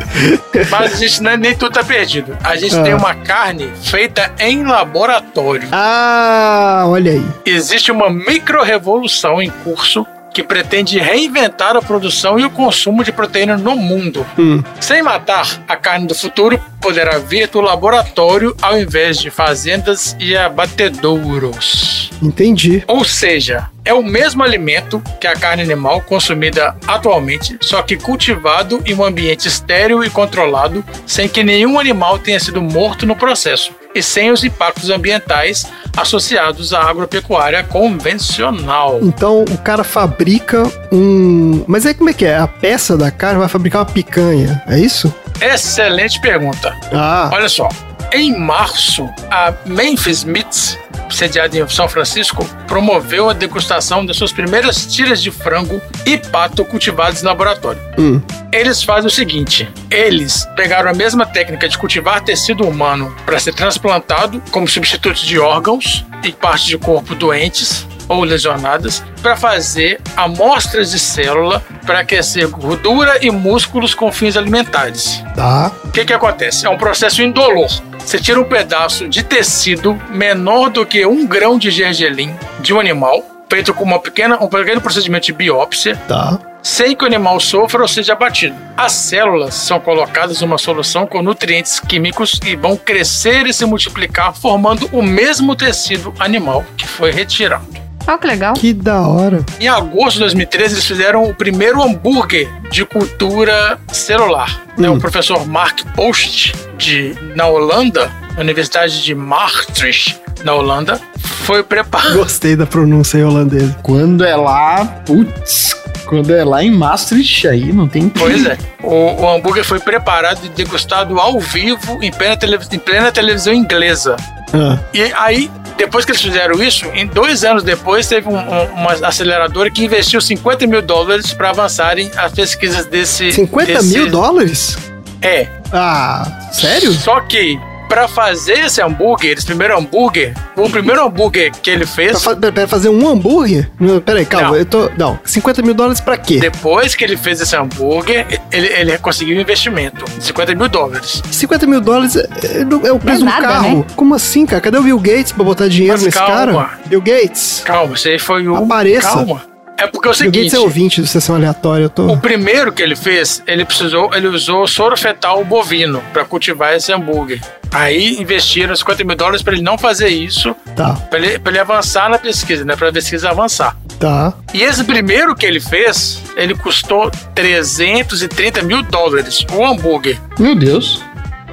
Mas 0.70 0.94
a 0.94 0.96
gente 0.98 1.22
não 1.24 1.32
é- 1.32 1.38
nem 1.38 1.56
tudo 1.56 1.74
tá 1.74 1.84
perdido. 1.84 2.38
A 2.44 2.56
gente 2.56 2.76
Ah. 2.78 2.84
tem 2.84 2.94
uma 2.94 3.14
carne 3.16 3.72
feita 3.84 4.32
em 4.40 4.64
laboratório. 4.64 5.68
Ah, 5.72 6.84
olha 6.88 7.12
aí. 7.12 7.26
Existe 7.46 7.92
uma 7.92 8.10
micro-revolução 8.10 9.42
em 9.42 9.50
curso 9.50 10.06
que 10.34 10.44
pretende 10.44 11.00
reinventar 11.00 11.76
a 11.76 11.82
produção 11.82 12.40
e 12.40 12.46
o 12.46 12.50
consumo 12.50 13.04
de 13.04 13.12
proteína 13.12 13.58
no 13.58 13.76
mundo. 13.76 14.26
Hum. 14.38 14.64
Sem 14.80 15.02
matar, 15.02 15.64
a 15.68 15.76
carne 15.76 16.08
do 16.08 16.16
futuro 16.16 16.60
poderá 16.82 17.20
vir 17.20 17.48
do 17.48 17.62
laboratório 17.62 18.56
ao 18.62 18.80
invés 18.80 19.18
de 19.18 19.30
fazendas 19.30 20.16
e 20.20 20.36
abatedouros. 20.36 22.10
Entendi. 22.22 22.84
Ou 22.88 23.04
seja, 23.04 23.70
é 23.84 23.94
o 23.94 24.04
mesmo 24.04 24.44
alimento 24.44 25.02
que 25.20 25.28
a 25.28 25.36
carne 25.36 25.64
animal 25.64 26.02
consumida 26.02 26.76
atualmente, 26.88 27.58
só 27.60 27.82
que 27.82 27.98
cultivado 27.98 28.82
em 28.86 28.94
um 28.94 29.04
ambiente 29.04 29.48
estéril 29.48 30.04
e 30.04 30.10
controlado, 30.10 30.84
sem 31.06 31.28
que 31.28 31.44
nenhum 31.44 31.80
animal 31.80 32.20
tenha 32.20 32.40
sido 32.40 32.62
morto 32.62 33.06
no 33.06 33.16
processo 33.16 33.72
e 33.94 34.02
sem 34.02 34.32
os 34.32 34.44
impactos 34.44 34.90
ambientais 34.90 35.66
associados 35.98 36.74
à 36.74 36.82
agropecuária 36.90 37.64
convencional. 37.64 39.00
Então 39.02 39.44
o 39.44 39.58
cara 39.58 39.84
fabrica 39.84 40.64
um. 40.92 41.64
Mas 41.68 41.86
aí 41.86 41.94
como 41.94 42.10
é 42.10 42.14
que 42.14 42.26
é? 42.26 42.38
A 42.38 42.48
peça 42.48 42.98
da 42.98 43.12
carne 43.12 43.40
vai 43.40 43.48
fabricar 43.48 43.82
uma 43.82 43.86
picanha, 43.92 44.62
é 44.68 44.80
isso? 44.80 45.14
Excelente 45.42 46.20
pergunta. 46.22 46.76
Ah, 46.94 47.30
Olha 47.34 47.50
só, 47.50 47.68
em 48.14 48.38
março, 48.38 49.10
a 49.30 49.54
Memphis 49.66 50.24
Meats, 50.24 50.78
sediada 51.14 51.58
em 51.58 51.68
São 51.68 51.88
Francisco, 51.88 52.46
promoveu 52.68 53.30
a 53.30 53.34
degustação 53.34 54.06
das 54.06 54.18
suas 54.18 54.32
primeiras 54.32 54.86
tiras 54.86 55.22
de 55.22 55.32
frango 55.32 55.82
e 56.06 56.18
pato 56.18 56.64
cultivados 56.66 57.22
em 57.22 57.26
laboratório. 57.26 57.82
hum. 57.98 58.22
Eles 58.52 58.84
fazem 58.84 59.08
o 59.08 59.12
seguinte: 59.12 59.70
eles 59.90 60.46
pegaram 60.56 60.90
a 60.90 60.94
mesma 60.94 61.26
técnica 61.26 61.70
de 61.70 61.78
cultivar 61.78 62.22
tecido 62.22 62.68
humano 62.68 63.16
para 63.26 63.40
ser 63.40 63.54
transplantado 63.54 64.42
como 64.52 64.68
substitutos 64.68 65.22
de 65.22 65.40
órgãos 65.40 66.06
e 66.24 66.32
partes 66.32 66.66
de 66.66 66.78
corpo 66.78 67.16
doentes 67.16 67.88
ou 68.10 68.24
lesionadas 68.26 69.02
para 69.22 69.38
fazer 69.38 70.02
amostras 70.18 70.92
de 70.92 71.00
célula 71.00 71.64
para 71.86 72.00
aquecer 72.00 72.48
gordura 72.50 73.26
e 73.26 73.32
músculos 73.32 73.94
com 73.94 74.12
fins 74.12 74.36
alimentares. 74.36 75.24
tá. 75.34 75.72
O 75.86 75.92
que, 75.92 76.04
que 76.04 76.14
acontece? 76.14 76.66
É 76.66 76.70
um 76.70 76.78
processo 76.78 77.22
indolor. 77.22 77.70
Você 78.06 78.20
tira 78.20 78.40
um 78.40 78.44
pedaço 78.44 79.08
de 79.08 79.24
tecido 79.24 80.00
menor 80.10 80.70
do 80.70 80.86
que 80.86 81.06
um 81.06 81.26
grão 81.26 81.58
de 81.58 81.72
gergelim 81.72 82.36
de 82.60 82.74
um 82.74 82.80
animal, 82.80 83.24
feito 83.50 83.74
com 83.74 83.84
uma 83.84 84.00
pequena, 84.00 84.38
um 84.44 84.48
pequeno 84.48 84.82
procedimento 84.82 85.28
de 85.28 85.34
biópsia, 85.34 85.96
Tá. 86.08 86.38
sem 86.62 86.96
que 86.96 87.04
o 87.04 87.08
animal 87.08 87.40
sofra 87.40 87.82
ou 87.82 87.88
seja 87.88 88.14
abatido. 88.14 88.56
As 88.76 88.92
células 88.92 89.54
são 89.56 89.80
colocadas 89.80 90.42
numa 90.42 90.58
solução 90.58 91.08
com 91.08 91.22
nutrientes 91.22 91.80
químicos 91.80 92.40
e 92.46 92.56
vão 92.56 92.76
crescer 92.76 93.46
e 93.48 93.54
se 93.54 93.66
multiplicar, 93.66 94.34
formando 94.36 94.90
o 94.92 95.02
mesmo 95.02 95.56
tecido 95.56 96.14
animal 96.20 96.66
que 96.78 96.88
foi 96.88 97.12
retirado. 97.12 97.81
Olha 98.08 98.18
que 98.18 98.28
legal. 98.28 98.54
Que 98.54 98.74
da 98.74 99.02
hora. 99.02 99.44
Em 99.60 99.68
agosto 99.68 100.14
de 100.16 100.20
2013, 100.22 100.76
eles 100.76 100.86
fizeram 100.86 101.24
o 101.24 101.34
primeiro 101.34 101.82
hambúrguer 101.82 102.50
de 102.70 102.86
cultura 102.86 103.80
celular. 103.92 104.62
né? 104.78 104.90
Hum. 104.90 104.96
O 104.96 105.00
professor 105.00 105.46
Mark 105.48 105.82
Post, 105.96 106.54
de, 106.78 107.16
na 107.36 107.48
Holanda, 107.48 108.12
na 108.36 108.42
Universidade 108.42 109.04
de 109.04 109.14
Maastricht, 109.14 110.20
na 110.44 110.54
Holanda, 110.54 111.00
foi 111.46 111.64
preparado. 111.64 112.14
Gostei 112.16 112.56
da 112.56 112.66
pronúncia 112.66 113.26
holandesa. 113.28 113.78
Quando 113.84 114.24
é 114.24 114.36
lá, 114.36 114.86
putz, 115.06 115.76
quando 116.06 116.34
é 116.34 116.44
lá 116.44 116.64
em 116.64 116.72
Maastricht, 116.72 117.48
aí 117.48 117.72
não 117.74 117.88
tem 117.88 118.10
Pois 118.10 118.46
é. 118.46 118.58
O, 118.84 119.22
o 119.24 119.30
hambúrguer 119.30 119.64
foi 119.64 119.80
preparado 119.80 120.40
e 120.46 120.50
degustado 120.50 121.20
ao 121.20 121.40
vivo 121.40 122.00
em 122.02 122.12
plena, 122.12 122.36
televis- 122.38 122.70
em 122.72 122.80
plena 122.80 123.12
televisão 123.12 123.54
inglesa. 123.54 124.16
Ah, 124.54 124.78
E 124.94 125.02
aí, 125.16 125.50
depois 125.78 126.04
que 126.04 126.12
eles 126.12 126.22
fizeram 126.22 126.62
isso, 126.62 126.86
em 126.94 127.08
dois 127.08 127.44
anos 127.44 127.64
depois, 127.64 128.08
teve 128.08 128.28
um- 128.28 128.36
um- 128.38 128.66
uma 128.74 128.92
aceleradora 129.08 129.70
que 129.72 129.84
investiu 129.86 130.20
50 130.20 130.68
mil 130.68 130.82
dólares 130.82 131.34
para 131.34 131.50
avançarem 131.52 132.12
as 132.18 132.32
pesquisas 132.34 132.86
desse. 132.86 133.32
50 133.32 133.74
desse- 133.74 133.94
mil 133.98 134.10
dólares? 134.10 134.78
É. 135.22 135.48
Ah, 135.72 136.50
sério? 136.52 136.92
Só 136.94 137.22
que, 137.22 137.58
para 137.92 138.08
fazer 138.08 138.60
esse 138.60 138.82
hambúrguer, 138.82 139.38
esse 139.38 139.46
primeiro 139.46 139.78
hambúrguer, 139.78 140.34
o 140.56 140.70
primeiro 140.70 141.06
hambúrguer 141.06 141.52
que 141.62 141.70
ele 141.70 141.82
Pra, 141.86 141.94
fez, 141.94 142.24
fa 142.24 142.34
pra 142.38 142.66
fazer 142.66 142.88
um 142.88 143.06
hambúrguer? 143.06 143.70
Não, 143.78 144.00
peraí, 144.00 144.26
calma, 144.26 144.52
Não. 144.52 144.56
eu 144.56 144.66
tô. 144.66 144.90
Não, 144.98 145.20
50 145.26 145.62
mil 145.62 145.74
dólares 145.74 146.00
pra 146.00 146.16
quê? 146.16 146.40
depois 146.40 146.96
que 146.96 147.04
ele 147.04 147.18
fez 147.18 147.42
esse 147.42 147.54
hambúrguer, 147.54 148.26
ele, 148.50 148.68
ele 148.68 148.98
conseguiu 148.98 149.38
um 149.38 149.42
investimento 149.42 150.06
de 150.06 150.24
50 150.24 150.56
mil 150.56 150.70
dólares. 150.70 151.22
50 151.30 151.68
mil 151.68 151.82
dólares 151.82 152.16
é, 152.16 152.22
é 152.22 152.88
é 152.88 152.92
o 152.94 152.98
preço 153.00 153.26
Não 153.26 153.34
é 153.34 153.42
carro. 153.42 153.80
né? 153.80 153.86
Como 153.98 154.16
assim, 154.16 154.46
cara? 154.46 154.62
Cadê 154.62 154.78
o 154.78 154.84
Bill 154.84 154.98
Gates 155.00 155.34
pra 155.34 155.44
botar 155.44 155.68
dinheiro 155.68 155.96
Mas 155.96 156.04
nesse 156.06 156.18
calma. 156.18 156.34
cara? 156.64 156.80
Bill 156.86 157.02
Gates. 157.02 157.62
Calma, 157.66 157.96
aí 158.06 158.18
foi 158.18 158.48
o. 158.48 158.56
Apareça. 158.56 159.10
Calma. 159.10 159.51
É 159.82 159.88
porque 159.88 160.08
é 160.08 160.12
o 160.12 160.14
Bill 160.14 160.18
seguinte. 160.26 160.38
Gates 160.44 160.54
é 160.54 160.60
ouvinte 160.60 161.02
do 161.02 161.08
Sessão 161.08 161.36
Aleatória, 161.36 161.86
eu 161.86 161.90
tô. 161.90 162.08
O 162.08 162.18
primeiro 162.18 162.72
que 162.72 162.82
ele 162.84 162.96
fez, 162.96 163.42
ele 163.48 163.66
precisou, 163.66 164.14
ele 164.14 164.28
usou 164.28 164.68
soro 164.68 164.96
fetal 164.98 165.44
bovino 165.44 166.02
para 166.14 166.24
cultivar 166.24 166.76
esse 166.76 166.92
hambúrguer. 166.94 167.42
Aí 167.72 168.20
investiram 168.22 168.76
50 168.76 169.04
mil 169.06 169.16
dólares 169.16 169.42
para 169.42 169.54
ele 169.54 169.62
não 169.62 169.78
fazer 169.78 170.10
isso, 170.10 170.54
Tá, 170.76 170.94
para 171.10 171.20
ele, 171.20 171.40
pra 171.40 171.52
ele 171.52 171.60
avançar 171.60 172.10
na 172.10 172.18
pesquisa, 172.20 172.66
né? 172.66 172.76
Para 172.76 172.90
a 172.90 172.94
pesquisa 172.94 173.30
avançar. 173.30 173.76
tá. 174.00 174.34
E 174.54 174.62
esse 174.62 174.84
primeiro 174.84 175.34
que 175.36 175.46
ele 175.46 175.60
fez, 175.60 176.22
ele 176.36 176.54
custou 176.54 177.10
330 177.34 178.62
mil 178.64 178.82
dólares, 178.84 179.46
o 179.54 179.66
hambúrguer. 179.66 180.20
Meu 180.38 180.54
Deus. 180.56 181.02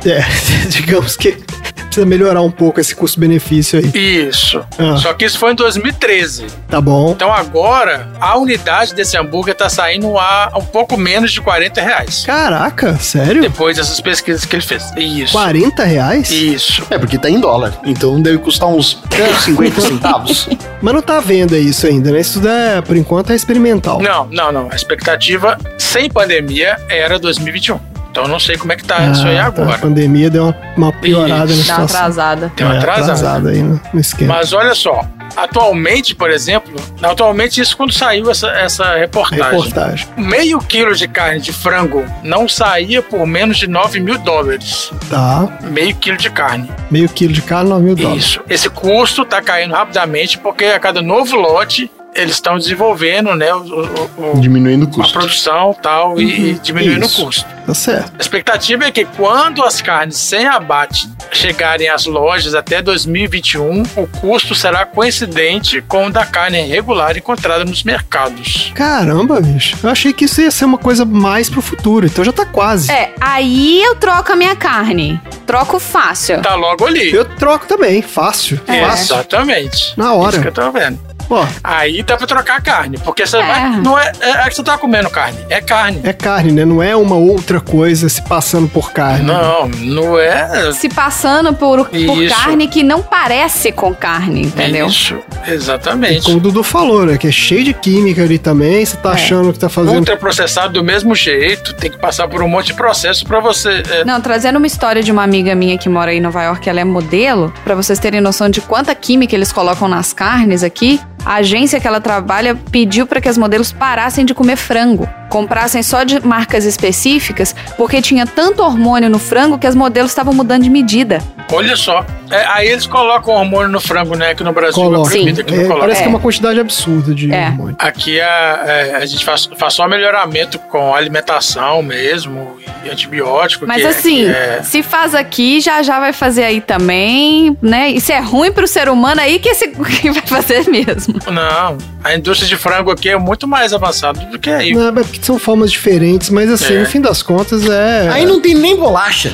É, 0.04 0.20
digamos 0.68 1.16
que 1.16 1.36
precisa 1.84 2.06
melhorar 2.06 2.42
um 2.42 2.50
pouco 2.50 2.80
esse 2.80 2.94
custo-benefício 2.94 3.78
aí. 3.78 4.26
Isso. 4.28 4.64
Ah. 4.78 4.96
Só 4.96 5.12
que 5.14 5.24
isso 5.24 5.38
foi 5.38 5.52
em 5.52 5.54
2013. 5.54 6.46
Tá 6.68 6.80
bom. 6.80 7.12
Então 7.12 7.32
agora, 7.32 8.08
a 8.20 8.36
unidade 8.36 8.94
desse 8.94 9.16
hambúrguer 9.16 9.54
tá 9.54 9.68
saindo 9.68 10.18
a 10.18 10.52
um 10.56 10.64
pouco 10.64 10.96
menos 10.96 11.32
de 11.32 11.40
40 11.40 11.80
reais. 11.80 12.24
Caraca, 12.24 12.96
sério? 12.96 13.42
Depois 13.42 13.76
dessas 13.76 14.00
pesquisas 14.00 14.44
que 14.44 14.56
ele 14.56 14.62
fez. 14.62 14.92
Isso. 14.96 15.32
40 15.32 15.84
reais? 15.84 16.30
Isso. 16.30 16.86
É 16.90 16.98
porque 16.98 17.18
tá 17.18 17.30
em 17.30 17.40
dólar. 17.40 17.78
Então 17.84 18.20
deve 18.20 18.38
custar 18.38 18.68
uns 18.68 19.00
50 19.44 19.80
centavos. 19.80 20.48
Mas 20.80 20.94
não 20.94 21.02
tá 21.02 21.18
à 21.18 21.20
venda 21.20 21.58
isso 21.58 21.86
ainda, 21.86 22.10
né? 22.10 22.20
Isso 22.20 22.46
é, 22.46 22.80
por 22.80 22.96
enquanto, 22.96 23.30
é 23.30 23.34
experimental. 23.34 24.00
Não, 24.00 24.28
não, 24.30 24.52
não. 24.52 24.68
A 24.70 24.76
expectativa 24.76 25.58
sem 25.76 26.08
pandemia 26.08 26.76
era 26.88 27.18
2021. 27.18 27.80
Então 28.18 28.26
eu 28.26 28.32
não 28.32 28.40
sei 28.40 28.56
como 28.58 28.72
é 28.72 28.76
que 28.76 28.82
tá 28.82 28.98
isso 29.10 29.24
aí 29.24 29.38
Ah, 29.38 29.52
tá. 29.52 29.62
A 29.62 29.64
agora. 29.66 29.78
pandemia 29.78 30.28
deu 30.28 30.46
uma, 30.46 30.56
uma 30.76 30.92
piorada 30.92 31.52
Isso. 31.52 31.68
na 31.68 31.74
Dá 31.76 31.80
uma 31.82 31.86
situação. 31.88 32.00
atrasada. 32.00 32.52
Tem 32.56 32.66
uma 32.66 32.74
É, 32.74 32.78
atrasada. 32.78 33.12
atrasada 33.12 33.50
aí 33.50 33.62
no, 33.62 33.80
no 33.94 34.00
esquema. 34.00 34.34
Mas 34.34 34.52
olha 34.52 34.74
só, 34.74 35.06
atualmente, 35.36 36.16
por 36.16 36.28
exemplo, 36.28 36.74
atualmente 37.00 37.60
isso 37.60 37.76
quando 37.76 37.92
saiu 37.92 38.28
essa, 38.28 38.48
essa 38.48 38.96
reportagem. 38.96 39.44
Reportagem. 39.44 40.08
Meio 40.16 40.58
quilo 40.58 40.96
de 40.96 41.06
carne 41.06 41.40
de 41.40 41.52
frango 41.52 42.04
não 42.24 42.48
saía 42.48 43.00
por 43.00 43.24
menos 43.24 43.56
de 43.56 43.68
9 43.68 44.00
mil 44.00 44.18
dólares. 44.18 44.90
Tá. 45.08 45.46
Meio 45.62 45.94
quilo 45.94 46.16
de 46.16 46.28
carne. 46.30 46.68
Meio 46.90 47.08
quilo 47.08 47.32
de 47.32 47.42
carne, 47.42 47.70
9 47.70 47.84
mil 47.84 47.94
dólares. 47.94 48.24
Isso. 48.24 48.40
Esse 48.50 48.68
custo 48.68 49.22
está 49.22 49.40
caindo 49.40 49.74
rapidamente 49.74 50.38
porque 50.38 50.64
a 50.64 50.80
cada 50.80 51.00
novo 51.00 51.36
lote 51.36 51.88
eles 52.18 52.34
estão 52.34 52.58
desenvolvendo 52.58 53.34
né, 53.34 53.52
o, 53.54 53.58
o- 53.60 54.32
o- 54.36 54.40
Diminuindo 54.40 54.86
o 54.86 54.88
a 54.88 54.92
custo. 54.92 55.12
produção 55.18 55.74
tal, 55.80 56.20
e, 56.20 56.50
e 56.50 56.54
diminuindo 56.54 57.06
Isso. 57.06 57.22
o 57.22 57.24
custo. 57.26 57.46
Tá 57.66 57.74
certo. 57.74 58.12
A 58.18 58.20
expectativa 58.20 58.84
é 58.86 58.90
que 58.90 59.04
quando 59.04 59.62
as 59.62 59.80
carnes 59.82 60.16
sem 60.16 60.46
abate 60.46 61.08
chegarem 61.30 61.88
às 61.88 62.06
lojas 62.06 62.54
até 62.54 62.80
2021, 62.80 63.82
o 63.96 64.06
custo 64.06 64.54
será 64.54 64.86
coincidente 64.86 65.82
com 65.82 66.06
o 66.06 66.10
da 66.10 66.24
carne 66.24 66.62
regular 66.62 67.16
encontrada 67.18 67.64
nos 67.64 67.82
mercados. 67.84 68.72
Caramba, 68.74 69.40
bicho. 69.40 69.76
Eu 69.82 69.90
achei 69.90 70.12
que 70.14 70.24
isso 70.24 70.40
ia 70.40 70.50
ser 70.50 70.64
uma 70.64 70.78
coisa 70.78 71.04
mais 71.04 71.50
pro 71.50 71.60
futuro, 71.60 72.06
então 72.06 72.24
já 72.24 72.32
tá 72.32 72.46
quase. 72.46 72.90
É, 72.90 73.12
aí 73.20 73.82
eu 73.82 73.94
troco 73.96 74.32
a 74.32 74.36
minha 74.36 74.56
carne. 74.56 75.20
Troco 75.46 75.78
fácil. 75.78 76.40
Tá 76.40 76.54
logo 76.54 76.86
ali. 76.86 77.12
Eu 77.12 77.24
troco 77.24 77.66
também, 77.66 78.00
fácil. 78.02 78.58
É. 78.66 78.80
Fácil. 78.84 79.14
Exatamente. 79.16 79.92
Na 79.96 80.14
hora. 80.14 80.32
Isso 80.32 80.40
que 80.42 80.48
eu 80.48 80.52
tô 80.52 80.70
vendo. 80.72 80.98
Ó, 81.30 81.46
Aí 81.62 82.02
dá 82.02 82.16
pra 82.16 82.26
trocar 82.26 82.56
a 82.58 82.60
carne, 82.60 82.98
porque 82.98 83.26
você 83.26 83.36
É. 83.36 83.42
vai, 83.46 83.70
não 83.80 83.98
é, 83.98 84.12
é, 84.20 84.30
é 84.30 84.48
que 84.48 84.54
você 84.56 84.62
tá 84.62 84.78
comendo 84.78 85.10
carne, 85.10 85.38
é 85.50 85.60
carne. 85.60 86.00
é 86.02 86.12
carne, 86.12 86.52
né? 86.52 86.64
Não 86.64 86.82
é 86.82 86.96
uma 86.96 87.16
outra 87.16 87.60
coisa 87.60 88.08
se 88.08 88.22
passando 88.22 88.68
por 88.68 88.92
carne. 88.92 89.24
Não, 89.26 89.68
não 89.68 90.18
é 90.18 90.72
Se 90.72 90.88
passando 90.88 91.52
por, 91.52 91.86
por 91.88 92.28
carne 92.28 92.66
que 92.68 92.82
não 92.82 93.02
parece 93.02 93.72
com 93.72 93.94
carne, 93.94 94.42
entendeu? 94.42 94.86
isso, 94.86 95.18
E 95.46 95.50
exatamente. 95.52 96.22
como 96.24 96.38
o 96.38 96.40
Dudu 96.40 96.62
falou, 96.62 97.04
né? 97.06 97.16
Que 97.18 97.28
é 97.28 97.32
cheio 97.32 97.64
de 97.64 97.74
química 97.74 98.22
ali 98.22 98.38
também. 98.38 98.84
Você 98.84 98.96
É. 98.96 99.00
tá 99.00 99.10
achando 99.10 99.52
que 99.52 99.58
tá 99.58 99.68
fazendo. 99.68 99.96
Ultraprocessado 99.98 100.72
do 100.74 100.84
mesmo 100.84 101.14
jeito, 101.14 101.74
tem 101.74 101.90
que 101.90 101.98
passar 101.98 102.26
por 102.28 102.42
um 102.42 102.48
monte 102.48 102.68
de 102.68 102.74
processo 102.74 103.24
pra 103.26 103.40
você. 103.40 103.82
é, 103.90 104.04
Não, 104.04 104.20
trazendo 104.20 104.56
uma 104.56 104.66
história 104.66 105.02
de 105.02 105.12
uma 105.12 105.22
amiga 105.22 105.54
minha 105.54 105.76
que 105.78 105.88
mora 105.88 106.10
aí 106.10 106.18
em 106.18 106.20
Nova 106.20 106.42
York, 106.42 106.68
ela 106.68 106.80
é 106.80 106.84
modelo, 106.84 107.52
pra 107.64 107.74
vocês 107.74 107.98
terem 107.98 108.20
noção 108.20 108.48
de 108.48 108.60
quanta 108.60 108.94
química 108.94 109.34
eles 109.34 109.52
colocam 109.52 109.88
nas 109.88 110.12
carnes 110.12 110.62
aqui. 110.62 111.00
A 111.28 111.34
agência 111.34 111.78
que 111.78 111.86
ela 111.86 112.00
trabalha 112.00 112.56
pediu 112.72 113.06
pra 113.06 113.20
que 113.20 113.28
as 113.28 113.36
modelos 113.36 113.70
parassem 113.70 114.24
de 114.24 114.32
comer 114.32 114.56
frango, 114.56 115.06
comprassem 115.28 115.82
só 115.82 116.02
de 116.02 116.24
marcas 116.26 116.64
específicas, 116.64 117.54
porque 117.76 118.00
tinha 118.00 118.24
tanto 118.26 118.62
hormônio 118.62 119.10
no 119.10 119.18
frango 119.18 119.58
que 119.58 119.66
as 119.66 119.74
modelos 119.74 120.10
estavam 120.10 120.32
mudando 120.32 120.62
de 120.62 120.70
medida. 120.70 121.18
Olha 121.52 121.76
só. 121.76 122.04
É, 122.30 122.44
aí 122.46 122.68
eles 122.68 122.86
colocam 122.86 123.34
hormônio 123.34 123.68
no 123.68 123.80
frango, 123.80 124.14
né? 124.14 124.34
Que 124.34 124.42
no 124.44 124.52
Brasil 124.52 124.74
Coloca. 124.82 125.08
é 125.08 125.12
proibido, 125.12 125.40
aqui 125.42 125.54
não 125.54 125.76
É, 125.76 125.78
parece 125.78 125.96
que 125.98 126.02
é 126.04 126.06
É. 126.06 126.08
uma 126.08 126.20
quantidade 126.20 126.60
absurda 126.60 127.14
de 127.14 127.32
É. 127.32 127.46
hormônio. 127.48 127.76
Aqui 127.78 128.20
a, 128.20 128.62
é, 128.66 128.94
a 128.96 129.06
gente 129.06 129.24
faz, 129.24 129.48
faz 129.56 129.74
só 129.74 129.86
melhoramento 129.88 130.58
com 130.58 130.94
alimentação 130.94 131.82
mesmo 131.82 132.56
e 132.84 132.90
antibiótico. 132.90 133.66
Mas 133.66 133.80
que 133.80 133.86
é- 133.86 133.90
assim, 133.90 134.16
que 134.24 134.30
é- 134.30 134.60
se 134.62 134.82
faz 134.82 135.14
aqui, 135.14 135.60
já 135.60 135.82
já 135.82 135.98
vai 136.00 136.12
fazer 136.12 136.44
aí 136.44 136.60
também, 136.60 137.56
né? 137.62 137.90
Isso 137.90 138.12
é 138.12 138.18
ruim 138.20 138.52
pro 138.52 138.66
ser 138.66 138.88
humano 138.90 139.20
aí 139.22 139.38
que 139.38 139.48
esse 139.48 139.68
que 140.00 140.10
vai 140.10 140.22
fazer 140.26 140.68
mesmo. 140.68 141.17
Não, 141.26 141.76
a 142.08 142.16
indústria 142.16 142.48
de 142.48 142.56
frango 142.56 142.90
aqui 142.90 143.08
é 143.08 143.16
muito 143.16 143.46
mais 143.46 143.72
avançada 143.72 144.20
do 144.26 144.38
que 144.38 144.50
aí. 144.50 144.72
Não, 144.72 144.88
é 144.88 144.92
porque 144.92 145.18
são 145.22 145.38
formas 145.38 145.70
diferentes, 145.70 146.30
mas 146.30 146.50
assim, 146.50 146.74
É. 146.74 146.78
no 146.80 146.86
fim 146.86 147.00
das 147.00 147.22
contas 147.22 147.68
é. 147.68 148.08
Aí 148.10 148.24
não 148.24 148.40
tem 148.40 148.54
nem 148.54 148.76
bolacha. 148.76 149.32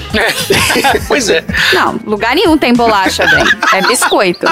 pois 1.08 1.28
é. 1.28 1.44
Não, 1.72 1.98
lugar 2.04 2.34
nenhum 2.34 2.56
tem 2.58 2.72
bolacha, 2.72 3.26
bem. 3.26 3.44
É 3.72 3.86
biscoito. 3.86 4.46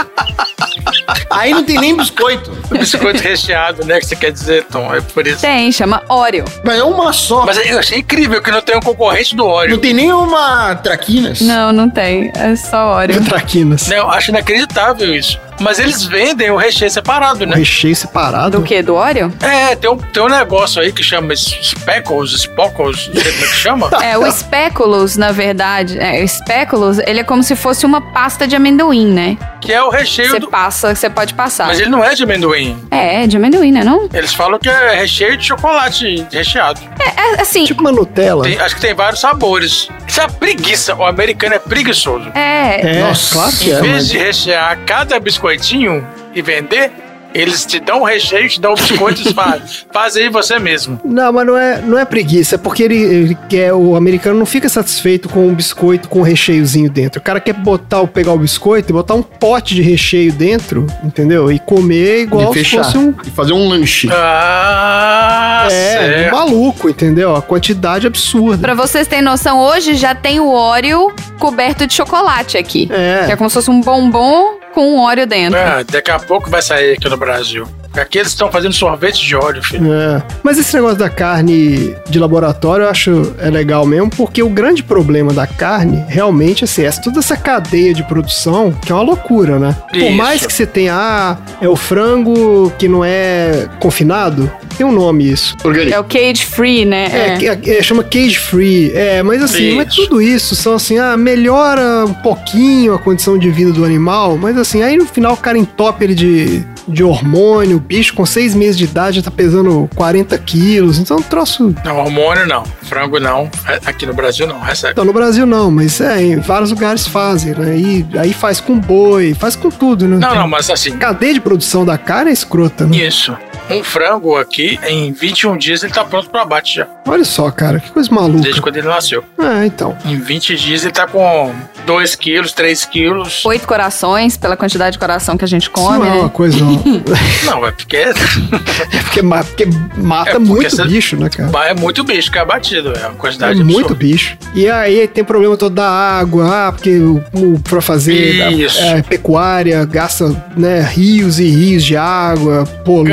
Aí 1.31 1.53
não 1.53 1.65
tem 1.65 1.79
nem 1.79 1.97
biscoito. 1.97 2.51
Biscoito 2.71 3.23
recheado, 3.23 3.85
né? 3.85 3.99
Que 3.99 4.07
você 4.07 4.17
quer 4.17 4.33
dizer, 4.33 4.65
Tom. 4.71 4.95
É 4.95 5.01
por 5.01 5.27
isso. 5.27 5.41
Tem, 5.41 5.71
chama 5.73 6.03
Oreo. 6.09 6.45
Mas 6.65 6.79
é 6.79 6.85
uma 6.85 7.13
só. 7.13 7.45
Mas 7.45 7.57
eu 7.67 7.79
achei 7.79 7.99
incrível 7.99 8.41
que 8.43 8.51
não 8.51 8.61
tem 8.61 8.77
um 8.77 8.81
concorrente 8.81 9.35
do 9.35 9.43
Não 9.45 9.51
Oreo. 9.51 9.79
tem 9.79 9.93
nem 9.93 10.13
uma 10.13 10.75
traquinas. 10.77 11.41
Não, 11.41 11.73
não 11.73 11.89
tem. 11.91 12.31
É 12.35 12.55
só 12.57 12.95
Oreo. 12.97 13.23
Traquinas. 13.25 13.91
Eu 13.91 14.11
acho 14.11 14.31
inacreditável 14.31 15.15
isso. 15.15 15.39
Mas 15.61 15.79
eles 15.79 16.05
vendem 16.05 16.51
o 16.51 16.57
recheio 16.57 16.91
separado, 16.91 17.47
né? 17.47 17.55
recheio 17.57 17.95
separado. 17.95 18.12
Do 18.51 18.63
que? 18.63 18.83
Do 18.83 18.95
Oreo? 18.95 19.33
É, 19.41 19.75
tem 19.75 19.89
um, 19.91 19.97
tem 19.97 20.23
um 20.23 20.29
negócio 20.29 20.83
aí 20.83 20.93
que 20.93 21.03
chama 21.03 21.35
speckles, 21.35 22.33
spockles, 22.33 23.09
não 23.13 23.23
sei 23.23 23.33
como 23.33 23.45
é 23.45 23.49
que 23.49 23.55
chama. 23.57 23.91
É, 24.03 24.19
o 24.19 24.31
Speculoos, 24.31 25.17
na 25.17 25.33
verdade. 25.33 25.99
É, 25.99 26.23
o 26.23 26.29
Speculoos, 26.29 26.99
ele 26.99 27.21
é 27.21 27.25
como 27.25 27.43
se 27.43 27.57
fosse 27.57 27.87
uma 27.87 28.01
pasta 28.13 28.47
de 28.47 28.55
amendoim, 28.57 29.07
né? 29.07 29.39
Que 29.61 29.73
é 29.73 29.83
o 29.83 29.89
recheio 29.91 30.31
Você 30.33 30.41
do... 30.41 30.49
passa, 30.51 30.95
você 30.95 31.09
pode 31.09 31.35
passar. 31.35 31.69
Mas 31.69 31.79
ele 31.81 31.89
não 31.89 32.05
é 32.05 32.15
de 32.15 32.25
amendoim. 32.25 32.77
É, 32.91 33.27
de 33.27 33.37
amendoim, 33.37 33.71
né 33.73 33.83
não? 33.85 34.09
Eles 34.13 34.35
falam 34.35 34.59
que 34.59 34.69
é 34.69 34.95
recheio 34.95 35.37
de 35.37 35.47
chocolate 35.47 36.27
recheado. 36.33 36.81
É, 37.01 37.41
assim, 37.41 37.65
Tipo 37.65 37.81
uma 37.81 37.93
Nutella. 37.93 38.43
Tem- 38.43 38.59
acho 38.59 38.75
que 38.75 38.81
tem 38.81 38.93
vários 38.95 39.21
sabores. 39.21 39.89
Isso 40.07 40.21
é 40.21 40.25
uma 40.25 40.33
preguiça. 40.33 40.95
O 40.97 41.05
americano 41.05 41.55
é 41.55 41.59
preguiçoso. 41.59 42.29
é... 42.35 42.99
É, 42.99 43.01
Nossa. 43.03 43.33
claro 43.35 43.53
que 43.57 43.71
Em 43.71 43.73
é. 43.73 43.81
vez 43.81 43.93
mas- 43.95 44.09
de 44.09 44.19
rechear 44.19 44.79
cada 44.85 45.19
biscoitinho 45.21 46.07
e 46.35 46.43
vender, 46.43 46.91
eles 47.35 47.65
te 47.67 47.79
dão 47.81 48.01
um 48.01 48.05
recheio, 48.05 48.49
te 48.49 48.61
dão 48.61 48.73
o 48.73 48.75
biscoito 48.77 49.29
e 49.29 49.33
fazem. 49.35 49.63
Faz 49.93 50.17
aí 50.17 50.29
você 50.29 50.59
mesmo. 50.59 51.01
Não, 51.05 51.33
mas 51.33 51.47
não 51.47 51.57
é, 51.57 51.81
não 51.81 51.99
é 51.99 52.05
preguiça, 52.05 52.55
é 52.55 52.59
porque 52.59 52.83
ele, 52.83 52.97
ele 52.97 53.39
quer, 53.49 53.73
o 53.73 53.95
americano 53.97 54.39
não 54.39 54.47
fica 54.47 54.69
satisfeito 54.69 55.29
com 55.29 55.47
um 55.47 55.55
biscoito 55.55 56.09
com 56.09 56.21
um 56.21 56.23
recheiozinho 56.23 56.91
dentro. 56.91 57.21
O 57.21 57.23
cara 57.23 57.41
quer 57.41 57.53
botar, 57.55 58.07
pegar 58.07 58.33
o 58.33 58.39
biscoito 58.39 58.91
e 58.91 58.93
botar 58.93 59.15
um 59.15 59.23
pote 59.23 59.75
de 59.75 59.83
recheio 59.83 60.33
dentro, 60.33 60.87
entendeu? 61.05 61.51
E 61.51 61.59
comer 61.59 62.23
igual 62.23 62.55
E 62.55 62.65
se 62.65 62.77
fosse 62.77 62.97
um. 62.99 63.15
E 63.27 63.31
fazer 63.31 63.53
um 63.53 63.69
lanche. 63.69 64.09
Ah, 64.13 65.67
É, 65.67 65.71
certo. 65.71 66.35
um 66.35 66.39
maluco, 66.39 66.89
entendeu? 66.89 67.35
A 67.37 67.43
quantidade 67.43 68.07
absurda. 68.07 68.59
Pra 68.59 68.75
vocês 68.75 69.07
terem 69.07 69.25
noção, 69.25 69.59
hoje 69.61 69.95
já 69.95 70.15
tem 70.15 70.41
o 70.41 70.49
Oreo 70.51 71.13
coberto 71.39 71.87
de 71.87 71.95
chocolate 71.95 72.57
aqui. 72.59 72.89
É. 72.91 73.27
Que 73.27 73.33
é 73.33 73.37
como 73.37 73.49
se 73.51 73.55
fosse 73.55 73.71
um 73.71 73.81
bombom 73.81 74.59
com 74.73 74.97
um 74.97 75.01
Oreo 75.01 75.27
dentro. 75.27 75.59
Ah, 75.59 75.83
daqui 75.83 76.11
a 76.11 76.19
pouco 76.19 76.51
vai 76.51 76.63
sair 76.63 76.95
aqui 76.97 77.09
no 77.09 77.17
Brasil. 77.17 77.67
Aqui 77.97 78.19
eles 78.19 78.29
estão 78.29 78.51
fazendo 78.51 78.73
sorvete 78.73 79.25
de 79.27 79.37
óleo, 79.37 79.63
filho. 79.63 79.93
É. 79.93 80.23
Mas 80.43 80.59
esse 80.59 80.75
negócio 80.75 80.97
da 80.99 81.11
carne 81.11 81.95
de 82.09 82.19
laboratório 82.19 82.85
eu 82.85 82.89
acho 82.91 83.35
é 83.39 83.51
legal 83.51 83.85
mesmo, 83.87 84.09
porque 84.11 84.43
o 84.43 84.49
grande 84.49 84.83
problema 84.83 85.33
da 85.33 85.47
carne 85.47 86.05
realmente 86.09 86.65
assim, 86.65 86.85
é 86.85 86.91
toda 86.91 87.19
essa 87.19 87.37
cadeia 87.37 87.93
de 87.95 88.03
produção, 88.05 88.73
que 88.73 88.91
é 88.93 88.95
uma 88.95 89.03
loucura, 89.05 89.59
né? 89.59 89.77
Por 89.91 89.97
Isso. 89.99 90.11
mais 90.13 90.47
que 90.47 90.53
você 90.53 90.67
tenha, 90.67 90.95
ah, 90.95 91.37
é 91.61 91.69
o 91.69 91.77
frango 91.77 92.73
que 92.79 92.89
não 92.89 93.05
é 93.05 93.69
confinado, 93.81 94.51
tem 94.77 94.87
um 94.87 94.93
nome 94.93 95.31
isso. 95.31 95.55
É 95.91 95.99
o 96.01 96.05
cage 96.05 96.47
free, 96.47 96.85
né? 96.85 97.09
É, 97.13 97.57
que- 97.57 97.71
é, 97.71 97.83
chama 97.83 98.03
cage 98.03 98.39
free. 98.39 98.91
É, 98.95 99.23
mas 99.23 99.43
assim, 99.43 99.75
mas 99.75 99.89
Isso. 99.89 100.03
tudo 100.05 100.21
isso 100.23 100.55
são 100.57 100.75
assim, 100.75 100.99
ah, 100.99 101.17
melhora 101.17 102.05
um 102.07 102.15
pouquinho 102.15 102.95
a 102.95 102.99
condição 102.99 103.39
de 103.39 103.51
vida 103.51 103.71
do 103.73 103.85
animal, 103.85 104.37
mas 104.39 104.57
assim, 104.57 104.83
aí 104.83 104.97
no 104.97 105.05
final 105.07 105.35
o 105.35 105.37
cara 105.37 105.59
entope 105.59 106.05
ele 106.05 106.15
de, 106.15 106.65
de 106.87 107.03
hormônio, 107.03 107.77
o 107.77 107.81
bicho 107.81 108.15
com 108.15 108.25
seis 108.27 108.55
meses 108.55 108.77
de 108.77 108.85
idade 108.85 109.17
já 109.17 109.23
tá 109.23 109.31
pesando 109.31 109.89
40 109.95 110.37
quilos, 110.39 110.99
então 110.99 111.17
é 111.17 111.21
um 111.21 111.23
troço. 111.23 111.75
Não, 111.85 111.99
hormônio 111.99 112.47
não. 112.47 112.65
Frango 112.83 113.19
não. 113.19 113.51
É, 113.67 113.81
Aqui 113.85 114.07
no 114.07 114.15
Brasil 114.15 114.47
não, 114.47 114.61
recebe. 114.61 114.93
Então, 114.93 115.05
no 115.05 115.13
Brasil 115.13 115.47
não, 115.47 115.71
mas 115.71 116.01
é, 116.01 116.23
em 116.23 116.37
vários 116.37 116.71
lugares 116.71 117.07
fazem, 117.07 117.55
né? 117.55 117.77
E 117.77 118.07
aí 118.19 118.33
faz 118.33 118.61
com 118.61 118.79
boi, 118.79 119.35
faz 119.35 119.57
com 119.57 119.71
tudo, 119.71 120.07
né? 120.09 120.19
Não, 120.19 120.35
não, 120.35 120.49
mas 120.49 120.71
assim, 120.71 120.97
cadeia 120.97 121.35
de 121.35 121.41
produção 121.41 121.85
da 121.85 121.99
carne 121.99 122.31
é 122.31 122.33
escrota, 122.33 122.87
né? 122.87 122.97
isso. 122.97 123.37
Um 123.71 123.83
frango 123.83 124.37
aqui, 124.37 124.79
em 124.87 125.13
21 125.13 125.57
dias, 125.57 125.83
ele 125.83 125.93
tá 125.93 126.05
pronto 126.05 126.29
pro 126.29 126.41
abate 126.41 126.77
já. 126.77 126.87
Olha 127.07 127.25
só, 127.25 127.51
cara, 127.51 127.81
que 127.81 127.91
coisa 127.91 128.11
maluca. 128.13 128.43
Desde 128.43 128.61
quando 128.61 128.77
ele 128.77 128.87
nasceu. 128.89 129.25
É, 129.39 129.65
então. 129.67 129.97
Em 130.05 130.19
20 130.21 130.57
dias 130.57 130.83
ele 130.85 130.93
tá 130.93 131.07
com 131.07 131.55
2 131.87 132.15
quilos, 132.15 132.53
3 132.53 132.85
quilos. 132.85 133.45
Oito 133.47 133.67
corações, 133.67 134.37
pela 134.37 134.57
quantidade 134.57 134.93
de 134.95 134.99
coração 134.99 135.37
que 135.39 135.45
a 135.45 135.49
gente 135.49 135.63
Isso 135.63 135.71
come, 135.71 135.99
não 136.01 136.07
é 136.07 136.11
uma 136.13 136.23
né? 136.25 136.31
coisa. 136.33 136.59
Não. 136.63 136.83
Não, 137.45 137.67
é 137.67 137.73
porque 137.73 138.05
porque, 139.05 139.23
ma- 139.23 139.45
porque 139.45 139.67
mata 139.97 140.31
É, 140.31 140.33
porque 140.35 140.47
muito 140.49 140.85
bicho, 140.87 141.17
né, 141.17 141.29
cara? 141.29 141.69
é 141.69 141.75
muito 141.75 142.05
bicho 142.05 142.31
que 142.31 142.39
é 142.39 142.43
abatido. 142.43 142.93
É 142.95 143.07
uma 143.07 143.15
É 143.15 143.17
quantidade 143.17 143.63
muito 143.65 143.79
absurda. 143.93 143.95
bicho. 143.95 144.37
E 144.55 144.69
aí 144.69 145.07
tem 145.09 145.25
problema 145.25 145.57
todo 145.57 145.75
da 145.75 145.89
água, 145.89 146.69
ah, 146.69 146.73
porque 146.73 146.99
o, 146.99 147.23
o, 147.33 147.59
pra 147.61 147.81
fazer 147.81 148.51
Isso. 148.53 148.81
é, 148.83 149.03
pecuária 149.03 149.85
gasta 149.85 150.29
né, 150.57 150.81
rios 150.81 151.39
e 151.39 151.49
rios 151.49 151.85
de 151.85 151.97
água, 151.97 152.65
polui, 152.85 153.13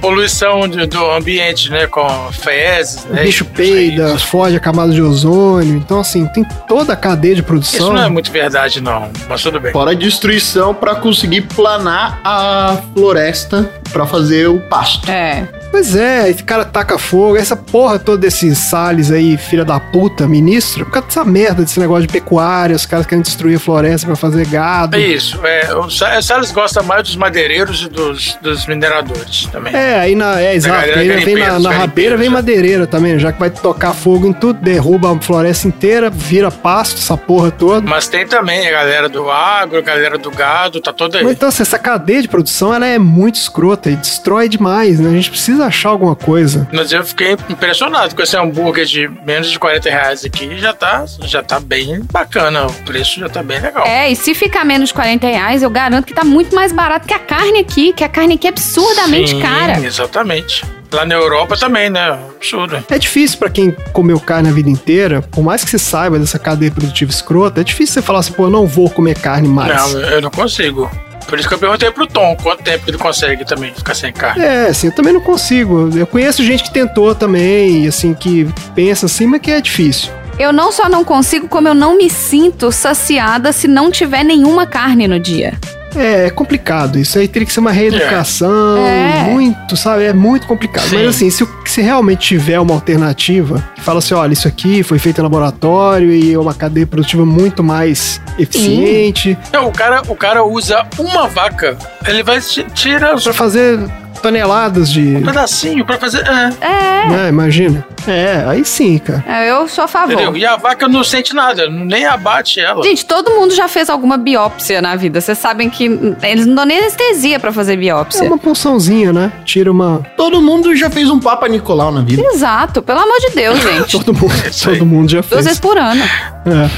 Poluição 0.00 0.66
de- 0.68 0.86
do 0.86 1.10
ambiente, 1.10 1.70
né? 1.70 1.86
Com 1.86 2.06
fezes, 2.32 3.04
o 3.04 3.08
né? 3.12 3.22
bicho 3.24 3.44
isso 3.44 3.52
peida, 3.54 4.18
foge 4.18 4.56
a 4.56 4.60
camada 4.60 4.92
de 4.92 5.00
ozônio. 5.02 5.76
Então, 5.76 6.00
assim, 6.00 6.26
tem 6.26 6.44
toda 6.68 6.92
a 6.92 6.96
cadeia 6.96 7.34
de 7.34 7.40
Isso 7.40 7.46
produção. 7.46 7.92
não 7.92 8.02
é 8.02 8.08
muito 8.08 8.30
verdade, 8.30 8.80
não. 8.80 9.10
Mas 9.28 9.42
tudo 9.42 9.58
bem. 9.60 9.72
Fora 9.72 9.92
a 9.92 9.94
destruição 9.94 10.74
pra 10.74 10.94
conseguir 10.94 11.42
planar 11.42 12.20
a 12.24 12.76
floresta 12.94 13.70
pra 13.92 14.06
fazer 14.06 14.48
o 14.48 14.60
pasto. 14.60 15.10
É. 15.10 15.46
Pois 15.72 15.96
é, 15.96 16.28
esse 16.28 16.44
cara 16.44 16.66
taca 16.66 16.98
fogo, 16.98 17.34
essa 17.36 17.56
porra 17.56 17.98
toda 17.98 18.18
desses 18.18 18.58
Salles 18.58 19.10
aí, 19.10 19.38
filha 19.38 19.64
da 19.64 19.80
puta, 19.80 20.28
ministro, 20.28 20.84
por 20.84 20.92
causa 20.92 21.08
dessa 21.08 21.24
merda 21.24 21.62
desse 21.62 21.80
negócio 21.80 22.06
de 22.06 22.12
pecuária, 22.12 22.76
os 22.76 22.84
caras 22.84 23.06
querem 23.06 23.22
destruir 23.22 23.56
a 23.56 23.58
floresta 23.58 24.06
pra 24.06 24.14
fazer 24.14 24.46
gado. 24.46 24.96
É 24.96 25.00
isso. 25.00 25.40
É, 25.44 25.74
o 25.74 25.88
Sa- 25.88 26.20
Salles 26.20 26.52
gosta 26.52 26.82
mais 26.82 27.04
dos 27.04 27.16
madeireiros 27.16 27.82
e 27.82 27.88
dos, 27.88 28.38
dos 28.42 28.66
mineradores 28.66 29.46
também. 29.46 29.74
É, 29.74 29.98
aí 29.98 30.14
na. 30.14 30.38
É, 30.38 30.54
exato. 30.54 30.90
Aí 30.90 31.24
vem 31.24 31.36
na, 31.36 31.58
na 31.58 31.70
rabeira, 31.70 32.18
vem 32.18 32.26
é. 32.26 32.30
madeireira 32.30 32.86
também, 32.86 33.18
já 33.18 33.32
que 33.32 33.40
vai 33.40 33.48
tocar 33.48 33.94
fogo 33.94 34.26
em 34.26 34.32
tudo, 34.34 34.60
derruba 34.60 35.10
a 35.10 35.20
floresta 35.22 35.66
inteira, 35.66 36.10
vira 36.10 36.50
pasto, 36.50 36.98
essa 36.98 37.16
porra 37.16 37.50
toda. 37.50 37.88
Mas 37.88 38.08
tem 38.08 38.26
também 38.26 38.68
a 38.68 38.70
galera 38.70 39.08
do 39.08 39.30
agro, 39.30 39.78
a 39.78 39.82
galera 39.82 40.18
do 40.18 40.30
gado, 40.30 40.82
tá 40.82 40.92
toda 40.92 41.16
aí. 41.16 41.24
Mas, 41.24 41.32
então, 41.32 41.48
assim, 41.48 41.62
essa 41.62 41.78
cadeia 41.78 42.20
de 42.20 42.28
produção, 42.28 42.74
ela 42.74 42.86
é 42.86 42.98
muito 42.98 43.36
escrota 43.36 43.90
e 43.90 43.96
destrói 43.96 44.50
demais, 44.50 45.00
né? 45.00 45.08
A 45.08 45.14
gente 45.14 45.30
precisa 45.30 45.61
achar 45.66 45.90
alguma 45.90 46.14
coisa. 46.14 46.68
Mas 46.72 46.92
eu 46.92 47.04
fiquei 47.04 47.36
impressionado 47.48 48.14
com 48.14 48.22
esse 48.22 48.36
hambúrguer 48.36 48.84
de 48.84 49.08
menos 49.24 49.50
de 49.50 49.58
40 49.58 49.90
reais 49.90 50.24
aqui. 50.24 50.58
Já 50.58 50.72
tá, 50.72 51.04
já 51.22 51.42
tá 51.42 51.60
bem 51.60 52.00
bacana. 52.10 52.66
O 52.66 52.72
preço 52.84 53.20
já 53.20 53.28
tá 53.28 53.42
bem 53.42 53.60
legal. 53.60 53.86
É, 53.86 54.10
e 54.10 54.16
se 54.16 54.34
ficar 54.34 54.64
menos 54.64 54.88
de 54.88 54.94
40 54.94 55.26
reais, 55.26 55.62
eu 55.62 55.70
garanto 55.70 56.06
que 56.06 56.14
tá 56.14 56.24
muito 56.24 56.54
mais 56.54 56.72
barato 56.72 57.06
que 57.06 57.14
a 57.14 57.18
carne 57.18 57.60
aqui, 57.60 57.92
que 57.92 58.04
a 58.04 58.08
carne 58.08 58.34
aqui 58.34 58.46
é 58.46 58.50
absurdamente 58.50 59.30
Sim, 59.30 59.40
cara. 59.40 59.78
Exatamente. 59.80 60.64
Lá 60.92 61.06
na 61.06 61.14
Europa 61.14 61.56
também, 61.56 61.88
né? 61.88 62.18
Absurdo. 62.36 62.84
É 62.90 62.98
difícil 62.98 63.38
pra 63.38 63.48
quem 63.48 63.74
comeu 63.92 64.20
carne 64.20 64.50
a 64.50 64.52
vida 64.52 64.68
inteira, 64.68 65.22
por 65.22 65.42
mais 65.42 65.64
que 65.64 65.70
você 65.70 65.78
saiba 65.78 66.18
dessa 66.18 66.38
cadeia 66.38 66.70
produtiva 66.70 67.10
escrota, 67.10 67.62
é 67.62 67.64
difícil 67.64 67.94
você 67.94 68.02
falar 68.02 68.18
assim, 68.18 68.32
pô, 68.32 68.44
eu 68.44 68.50
não 68.50 68.66
vou 68.66 68.90
comer 68.90 69.18
carne 69.18 69.48
mais. 69.48 69.92
Não, 69.92 70.00
eu 70.00 70.20
não 70.20 70.30
consigo. 70.30 70.90
Por 71.26 71.38
isso 71.38 71.48
que 71.48 71.54
eu 71.54 71.58
perguntei 71.58 71.90
pro 71.90 72.06
Tom 72.06 72.36
quanto 72.42 72.62
tempo 72.62 72.84
ele 72.88 72.98
consegue 72.98 73.44
também 73.44 73.72
ficar 73.74 73.94
sem 73.94 74.12
carne. 74.12 74.44
É, 74.44 74.66
assim, 74.66 74.88
eu 74.88 74.94
também 74.94 75.12
não 75.12 75.20
consigo. 75.20 75.90
Eu 75.96 76.06
conheço 76.06 76.44
gente 76.44 76.64
que 76.64 76.72
tentou 76.72 77.14
também, 77.14 77.86
assim, 77.86 78.14
que 78.14 78.48
pensa 78.74 79.06
assim, 79.06 79.26
mas 79.26 79.40
que 79.40 79.50
é 79.50 79.60
difícil. 79.60 80.10
Eu 80.38 80.52
não 80.52 80.72
só 80.72 80.88
não 80.88 81.04
consigo, 81.04 81.46
como 81.46 81.68
eu 81.68 81.74
não 81.74 81.96
me 81.96 82.08
sinto 82.08 82.72
saciada 82.72 83.52
se 83.52 83.68
não 83.68 83.90
tiver 83.90 84.24
nenhuma 84.24 84.66
carne 84.66 85.06
no 85.06 85.20
dia. 85.20 85.58
É, 85.96 86.26
é 86.26 86.30
complicado. 86.30 86.98
Isso 86.98 87.18
aí 87.18 87.28
teria 87.28 87.46
que 87.46 87.52
ser 87.52 87.60
uma 87.60 87.72
reeducação, 87.72 88.76
É. 88.86 89.24
muito, 89.30 89.76
sabe? 89.76 90.04
É 90.04 90.12
muito 90.12 90.46
complicado. 90.46 90.84
Sim. 90.88 90.96
Mas 90.98 91.16
assim, 91.16 91.30
se, 91.30 91.42
o- 91.44 91.48
se 91.64 91.80
realmente 91.82 92.20
tiver 92.28 92.58
uma 92.60 92.74
alternativa, 92.74 93.62
que 93.74 93.80
fala 93.82 93.98
assim, 93.98 94.14
olha, 94.14 94.32
isso 94.32 94.46
aqui 94.48 94.82
foi 94.82 94.98
feito 94.98 95.18
em 95.20 95.22
laboratório 95.22 96.12
e 96.12 96.32
é 96.32 96.38
uma 96.38 96.54
cadeia 96.54 96.86
produtiva 96.86 97.24
muito 97.26 97.62
mais 97.62 98.20
eficiente, 98.38 99.36
Não, 99.52 99.68
o 99.68 99.72
cara, 99.72 100.02
o 100.08 100.14
cara 100.16 100.44
usa 100.44 100.84
uma 100.98 101.26
vaca, 101.28 101.76
ele 102.06 102.22
vai 102.22 102.40
ti- 102.40 102.66
tira 102.74 103.14
os 103.14 103.24
pra 103.24 103.32
fazer 103.32 103.78
toneladas 104.20 104.90
de... 104.90 105.16
um 105.16 105.22
pedacinho 105.22 105.84
pra 105.84 105.98
fazer. 105.98 106.22
É, 106.26 106.52
É, 106.60 107.08
Né, 107.08 107.28
imagina. 107.28 107.84
É, 108.06 108.44
aí 108.48 108.64
sim, 108.64 108.98
cara. 108.98 109.22
eu 109.46 109.68
sou 109.68 109.84
a 109.84 109.88
favor. 109.88 110.12
entendeu? 110.12 110.36
E 110.36 110.44
a 110.44 110.56
vaca 110.56 110.88
não 110.88 111.04
sente 111.04 111.34
nada, 111.34 111.68
nem 111.70 112.04
abate 112.04 112.58
ela. 112.60 112.82
Gente, 112.82 113.04
todo 113.06 113.30
mundo 113.30 113.54
já 113.54 113.68
fez 113.68 113.88
alguma 113.88 114.16
biópsia 114.16 114.82
na 114.82 114.96
vida. 114.96 115.20
Vocês 115.20 115.38
sabem 115.38 115.70
que 115.70 115.84
eles 116.22 116.46
não 116.46 116.54
dão 116.56 116.64
nem 116.64 116.78
anestesia 116.78 117.38
pra 117.38 117.52
fazer 117.52 117.74
É 117.74 117.76
biópsia. 117.76 118.24
uma 118.24 118.38
punçãozinha, 118.38 119.12
né? 119.12 119.32
Tira 119.44 119.70
uma... 119.70 120.02
Todo 120.16 120.40
mundo 120.40 120.74
já 120.74 120.90
fez 120.90 121.08
um 121.10 121.20
Papa 121.20 121.46
Nicolau 121.48 121.92
na 121.92 122.02
vida. 122.02 122.22
Exato, 122.32 122.82
pelo 122.82 122.98
amor 122.98 123.18
de 123.20 123.30
Deus, 123.34 123.58
gente. 123.62 123.92
Todo 123.92 124.12
mundo, 124.12 124.32
aí. 124.44 124.50
todo 124.76 124.86
mundo 124.86 125.10
já 125.10 125.20
Duas 125.20 125.28
fez. 125.30 125.44
vezes 125.44 125.60
por 125.60 125.78
ano. 125.78 126.02
É. 126.44 126.70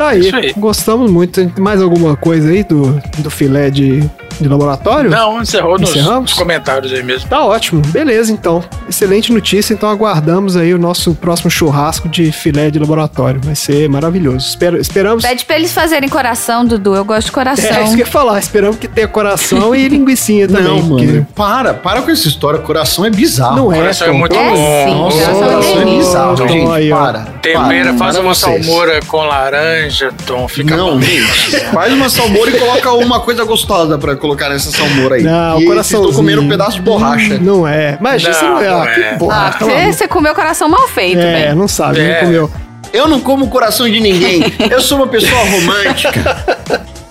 Aí, 0.00 0.20
Isso 0.20 0.36
aí. 0.36 0.52
gostamos 0.56 1.10
muito. 1.10 1.32
Tem 1.32 1.62
mais 1.62 1.80
alguma 1.80 2.16
coisa 2.16 2.50
aí 2.50 2.64
do, 2.64 3.00
do 3.18 3.30
filé 3.30 3.70
de, 3.70 4.02
de 4.40 4.48
laboratório? 4.48 5.10
Não, 5.10 5.40
encerrou 5.40 5.78
nos, 5.78 5.90
Encerramos? 5.90 6.30
nos 6.30 6.34
comentários 6.34 6.92
aí 6.92 7.02
mesmo. 7.02 7.28
Tá 7.28 7.44
ótimo. 7.44 7.82
Beleza, 7.88 8.32
então. 8.32 8.62
Excelente 8.88 9.32
notícia. 9.32 9.72
Então 9.74 9.88
aguardamos 9.88 10.56
aí 10.56 10.72
o 10.74 10.78
nosso 10.78 11.14
próximo 11.14 11.50
churrasco 11.50 12.08
de 12.08 12.30
filé 12.32 12.70
de 12.70 12.78
laboratório. 12.78 13.40
Vai 13.42 13.54
ser 13.54 13.88
maravilhoso. 13.88 14.46
Espero, 14.46 14.78
esperamos. 14.80 15.22
Pede 15.24 15.44
pra 15.44 15.56
eles 15.56 15.72
fazerem 15.72 16.08
coração, 16.08 16.64
Dudu. 16.64 16.94
Eu 16.94 17.04
gosto 17.04 17.26
de 17.26 17.32
coração. 17.32 17.64
É, 17.64 17.84
isso 17.84 17.94
que 17.94 18.02
eu 18.02 18.06
ia 18.06 18.12
falar. 18.12 18.38
Esperamos 18.38 18.76
que 18.76 18.88
tenha 18.88 19.08
coração 19.08 19.74
e 19.74 19.86
linguicinha 19.88 20.46
também. 20.48 20.62
Não, 20.64 20.88
porque 20.88 21.06
mano. 21.06 21.26
Para, 21.34 21.74
para 21.74 22.02
com 22.02 22.10
essa 22.10 22.26
história. 22.28 22.58
Coração 22.60 23.04
é 23.04 23.10
bizarro. 23.10 23.56
Não 23.56 23.72
é, 23.72 23.76
Coração 23.76 24.08
é 24.08 24.12
muito 24.12 24.34
É 24.34 24.50
bom. 24.50 24.56
sim, 24.56 24.94
Nossa, 24.94 25.16
coração 25.16 25.42
é 25.44 25.48
coração 25.52 25.80
é 25.80 25.84
bizarro, 25.84 26.36
Tom, 26.36 26.48
gente. 26.48 26.70
aí, 26.72 26.90
para. 26.90 27.20
Tempera, 27.42 27.84
para, 27.90 27.96
faz 27.98 28.16
para 28.16 28.24
uma 28.24 28.34
vocês. 28.34 28.64
salmoura 28.66 29.00
com 29.06 29.18
laranja, 29.24 30.12
Tom, 30.26 30.46
fica 30.48 30.76
Não, 30.76 30.98
bom. 30.98 31.06
Faz 31.72 31.92
uma 31.92 32.08
salmoura 32.08 32.50
e 32.50 32.58
coloca 32.58 32.92
uma 32.92 33.20
coisa 33.20 33.44
gostosa 33.44 33.98
pra 33.98 34.16
colocar 34.22 34.48
nessa 34.48 34.70
salmoura 34.70 35.16
aí. 35.16 35.22
Não, 35.22 35.32
e 35.32 35.34
o 35.34 35.54
vocês 35.56 35.68
coraçãozinho. 35.68 36.08
estão 36.10 36.16
comendo 36.24 36.42
um 36.42 36.48
pedaço 36.48 36.76
de 36.76 36.82
borracha. 36.82 37.38
Não 37.38 37.68
é. 37.68 37.98
Mas 38.00 38.22
isso 38.22 38.42
não 38.44 38.58
é. 38.62 38.68
Não, 38.70 38.78
não 38.78 38.84
que 38.86 39.00
é. 39.02 39.14
porra. 39.18 39.48
Ah, 39.48 39.58
pelo 39.58 39.70
você, 39.70 39.92
você 39.92 40.08
comeu 40.08 40.34
coração 40.34 40.68
mal 40.68 40.88
feito, 40.88 41.18
É, 41.20 41.46
bem. 41.48 41.54
não 41.54 41.68
sabe, 41.68 42.00
É. 42.00 42.14
não 42.14 42.26
comeu. 42.26 42.50
Eu 42.92 43.08
não 43.08 43.20
como 43.20 43.44
o 43.46 43.48
coração 43.48 43.88
de 43.88 44.00
ninguém. 44.00 44.42
Eu 44.70 44.80
sou 44.80 44.98
uma 44.98 45.06
pessoa 45.08 45.40
romântica. 45.44 46.44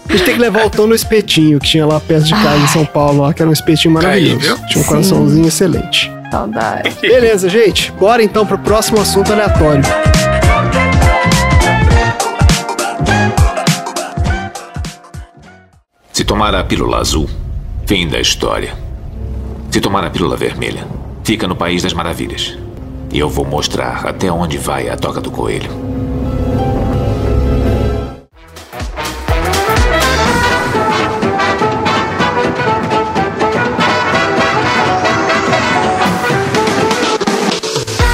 A 0.09 0.11
gente 0.13 0.25
tem 0.25 0.35
que 0.35 0.41
levar 0.41 0.65
o 0.65 0.69
Tom 0.69 0.87
no 0.87 0.95
espetinho 0.95 1.59
que 1.59 1.67
tinha 1.69 1.85
lá 1.85 1.99
perto 1.99 2.25
de 2.25 2.33
casa 2.33 2.57
em 2.57 2.67
São 2.67 2.85
Paulo, 2.85 3.21
lá, 3.23 3.33
que 3.33 3.41
era 3.41 3.49
um 3.49 3.53
espetinho 3.53 3.93
maravilhoso. 3.93 4.59
tinha 4.67 4.83
um 4.83 4.87
coraçãozinho 4.87 5.47
excelente. 5.47 6.11
Saudade. 6.29 6.91
Beleza, 7.01 7.49
gente. 7.49 7.91
Bora 7.93 8.21
então 8.23 8.45
pro 8.45 8.57
próximo 8.57 8.99
assunto 9.01 9.31
aleatório. 9.33 9.81
Se 16.13 16.25
tomar 16.25 16.53
a 16.53 16.63
pílula 16.63 16.97
azul, 16.97 17.29
fim 17.87 18.05
da 18.05 18.19
história. 18.19 18.75
Se 19.71 19.79
tomar 19.79 20.03
a 20.03 20.09
pílula 20.09 20.35
vermelha, 20.35 20.85
fica 21.23 21.47
no 21.47 21.55
País 21.55 21.81
das 21.81 21.93
Maravilhas. 21.93 22.57
E 23.13 23.17
eu 23.17 23.29
vou 23.29 23.45
mostrar 23.45 24.05
até 24.05 24.29
onde 24.29 24.57
vai 24.57 24.89
a 24.89 24.97
toca 24.97 25.21
do 25.21 25.31
coelho. 25.31 25.71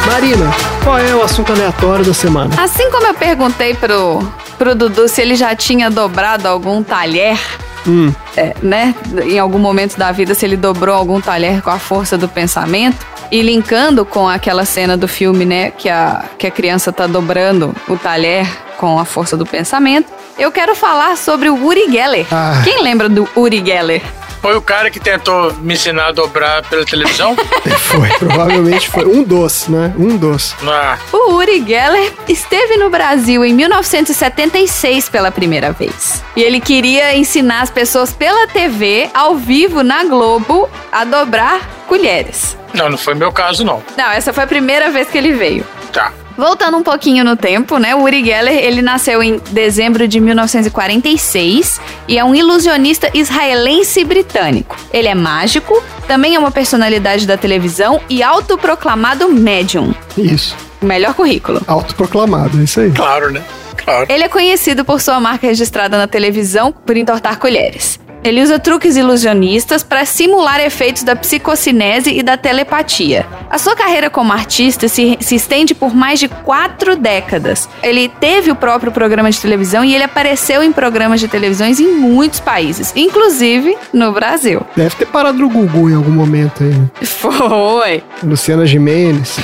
Marina, 0.06 0.52
qual 0.84 0.99
é 0.99 1.15
o 1.15 1.24
assunto 1.24 1.52
aleatório 1.52 2.06
da 2.06 2.14
semana? 2.14 2.61
Assim 2.61 2.91
como 2.91 3.07
eu 3.07 3.15
perguntei 3.15 3.74
pro, 3.74 4.19
pro 4.57 4.76
Dudu 4.76 5.07
se 5.07 5.19
ele 5.22 5.36
já 5.36 5.56
tinha 5.56 5.90
dobrado 5.90 6.48
algum 6.48 6.84
talher, 6.84 7.40
Hum, 7.88 8.14
é, 8.35 8.53
né? 8.61 8.93
Em 9.23 9.39
algum 9.39 9.59
momento 9.59 9.97
da 9.97 10.11
vida, 10.11 10.34
se 10.35 10.45
ele 10.45 10.57
dobrou 10.57 10.93
algum 10.93 11.22
talher 11.22 11.61
com 11.61 11.69
a 11.69 11.80
força 11.80 12.18
do 12.18 12.27
pensamento. 12.27 13.05
E 13.30 13.41
linkando 13.41 14.05
com 14.05 14.27
aquela 14.27 14.64
cena 14.64 14.95
do 14.95 15.07
filme, 15.07 15.45
né? 15.45 15.72
Que 15.72 15.89
a, 15.89 16.26
que 16.38 16.47
a 16.47 16.51
criança 16.51 16.93
tá 16.93 17.07
dobrando 17.07 17.76
o 17.88 17.97
talher 17.97 18.47
com 18.77 18.97
a 18.99 19.05
força 19.05 19.35
do 19.35 19.45
pensamento. 19.45 20.07
Eu 20.38 20.51
quero 20.51 20.76
falar 20.76 21.18
sobre 21.18 21.49
o 21.49 21.65
Uri 21.65 21.91
Geller. 21.91 22.27
Ah. 22.31 22.61
Quem 22.64 22.84
lembra 22.84 23.09
do 23.09 23.27
Uri 23.35 23.64
Geller? 23.65 24.01
Foi 24.41 24.55
o 24.55 24.61
cara 24.61 24.89
que 24.91 24.99
tentou 24.99 25.51
me 25.55 25.73
ensinar 25.73 26.07
a 26.07 26.11
dobrar 26.11 26.64
pela 26.69 26.85
televisão? 26.85 27.35
foi, 27.80 28.07
provavelmente 28.19 28.88
foi. 28.89 29.05
Um 29.05 29.23
doce, 29.23 29.72
né? 29.72 29.93
Um 29.97 30.15
doce. 30.18 30.55
ah, 30.68 30.97
O 31.11 31.34
Uri 31.34 31.64
Geller 31.68 32.14
esteve 32.30 32.77
no 32.77 32.89
Brasil 32.89 33.43
em 33.43 33.53
1976 33.53 35.09
pela 35.09 35.31
primeira 35.31 35.72
vez. 35.72 36.23
E 36.35 36.43
ele 36.43 36.59
queria 36.59 37.15
ensinar 37.18 37.61
as 37.61 37.69
pessoas 37.69 38.14
pela 38.14 38.47
TV, 38.47 39.09
ao 39.14 39.35
vivo, 39.35 39.84
na 39.84 40.03
Globo, 40.03 40.69
a 40.91 41.03
dobrar 41.03 41.68
colheres. 41.88 42.57
não, 42.73 42.89
não 42.89 42.97
foi 42.97 43.15
meu 43.15 43.31
caso, 43.31 43.64
não. 43.64 43.81
Não, 43.97 44.11
essa 44.11 44.31
foi 44.34 44.43
a 44.43 44.47
primeira 44.47 44.89
vez 44.91 45.07
que 45.09 45.18
ele 45.18 45.34
veio. 45.34 45.65
Tá. 45.91 46.11
Voltando 46.38 46.77
um 46.77 46.84
pouquinho 46.84 47.26
no 47.26 47.35
tempo, 47.35 47.80
né? 47.80 47.95
O 47.95 48.03
Uri 48.03 48.23
Geller, 48.23 48.53
ele 48.53 48.81
nasceu 48.81 49.23
em 49.23 49.41
dezembro 49.49 50.07
de 50.07 50.19
1946 50.19 51.81
e 52.07 52.19
é 52.19 52.23
um 52.23 52.35
ilusionista 52.35 53.09
israelense 53.14 54.03
britânico. 54.03 54.77
Ele 54.93 55.07
é 55.07 55.15
mágico, 55.15 55.81
também 56.07 56.35
é 56.35 56.39
uma 56.39 56.51
personalidade 56.51 57.26
da 57.26 57.35
televisão 57.38 57.99
e 58.07 58.22
autoproclamado 58.22 59.27
médium. 59.30 59.95
Isso. 60.15 60.55
O 60.80 60.85
melhor 60.85 61.15
currículo. 61.15 61.59
Autoproclamado, 61.65 62.59
é 62.59 62.64
isso 62.64 62.81
aí. 62.81 62.91
Claro, 62.91 63.31
né? 63.31 63.43
Claro. 63.76 64.05
Ele 64.09 64.23
é 64.23 64.30
conhecido 64.30 64.85
por 64.85 65.01
sua 65.01 65.19
marca 65.19 65.47
registrada 65.47 65.97
na 65.97 66.07
televisão 66.07 66.72
por 66.72 66.95
entortar 66.95 67.39
colheres. 67.39 67.99
Ele 68.27 68.41
usa 68.41 68.59
truques 68.59 68.97
ilusionistas 68.97 69.83
para 69.83 70.03
simular 70.03 70.59
efeitos 70.59 71.03
da 71.03 71.15
psicocinese 71.15 72.11
e 72.11 72.21
da 72.21 72.35
telepatia. 72.35 73.25
A 73.49 73.57
sua 73.57 73.75
carreira 73.75 74.09
como 74.09 74.33
artista 74.33 74.87
se, 74.87 75.17
se 75.21 75.35
estende 75.35 75.73
por 75.73 75.95
mais 75.95 76.19
de 76.19 76.27
quatro 76.27 76.95
décadas. 76.95 77.69
Ele 77.81 78.09
teve 78.09 78.51
o 78.51 78.55
próprio 78.55 78.91
programa 78.91 79.31
de 79.31 79.39
televisão 79.39 79.83
e 79.83 79.95
ele 79.95 80.03
apareceu 80.03 80.61
em 80.61 80.71
programas 80.71 81.19
de 81.19 81.27
televisões 81.27 81.79
em 81.79 81.93
muitos 81.93 82.39
países, 82.39 82.91
inclusive 82.95 83.77
no 83.93 84.11
Brasil. 84.11 84.61
Deve 84.75 84.95
ter 84.95 85.05
parado 85.05 85.37
no 85.37 85.49
Gugu 85.49 85.89
em 85.89 85.95
algum 85.95 86.11
momento 86.11 86.63
aí. 86.63 87.05
Foi! 87.05 88.03
Luciana 88.21 88.65
Gimenez. 88.65 89.37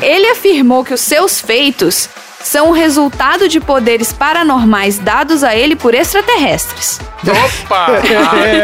Ele 0.00 0.26
afirmou 0.28 0.84
que 0.84 0.94
os 0.94 1.00
seus 1.00 1.40
feitos 1.40 2.08
são 2.46 2.68
o 2.68 2.72
resultado 2.72 3.48
de 3.48 3.58
poderes 3.58 4.12
paranormais 4.12 4.98
dados 4.98 5.42
a 5.42 5.54
ele 5.56 5.74
por 5.74 5.94
extraterrestres. 5.94 7.00
Opa! 7.26 7.86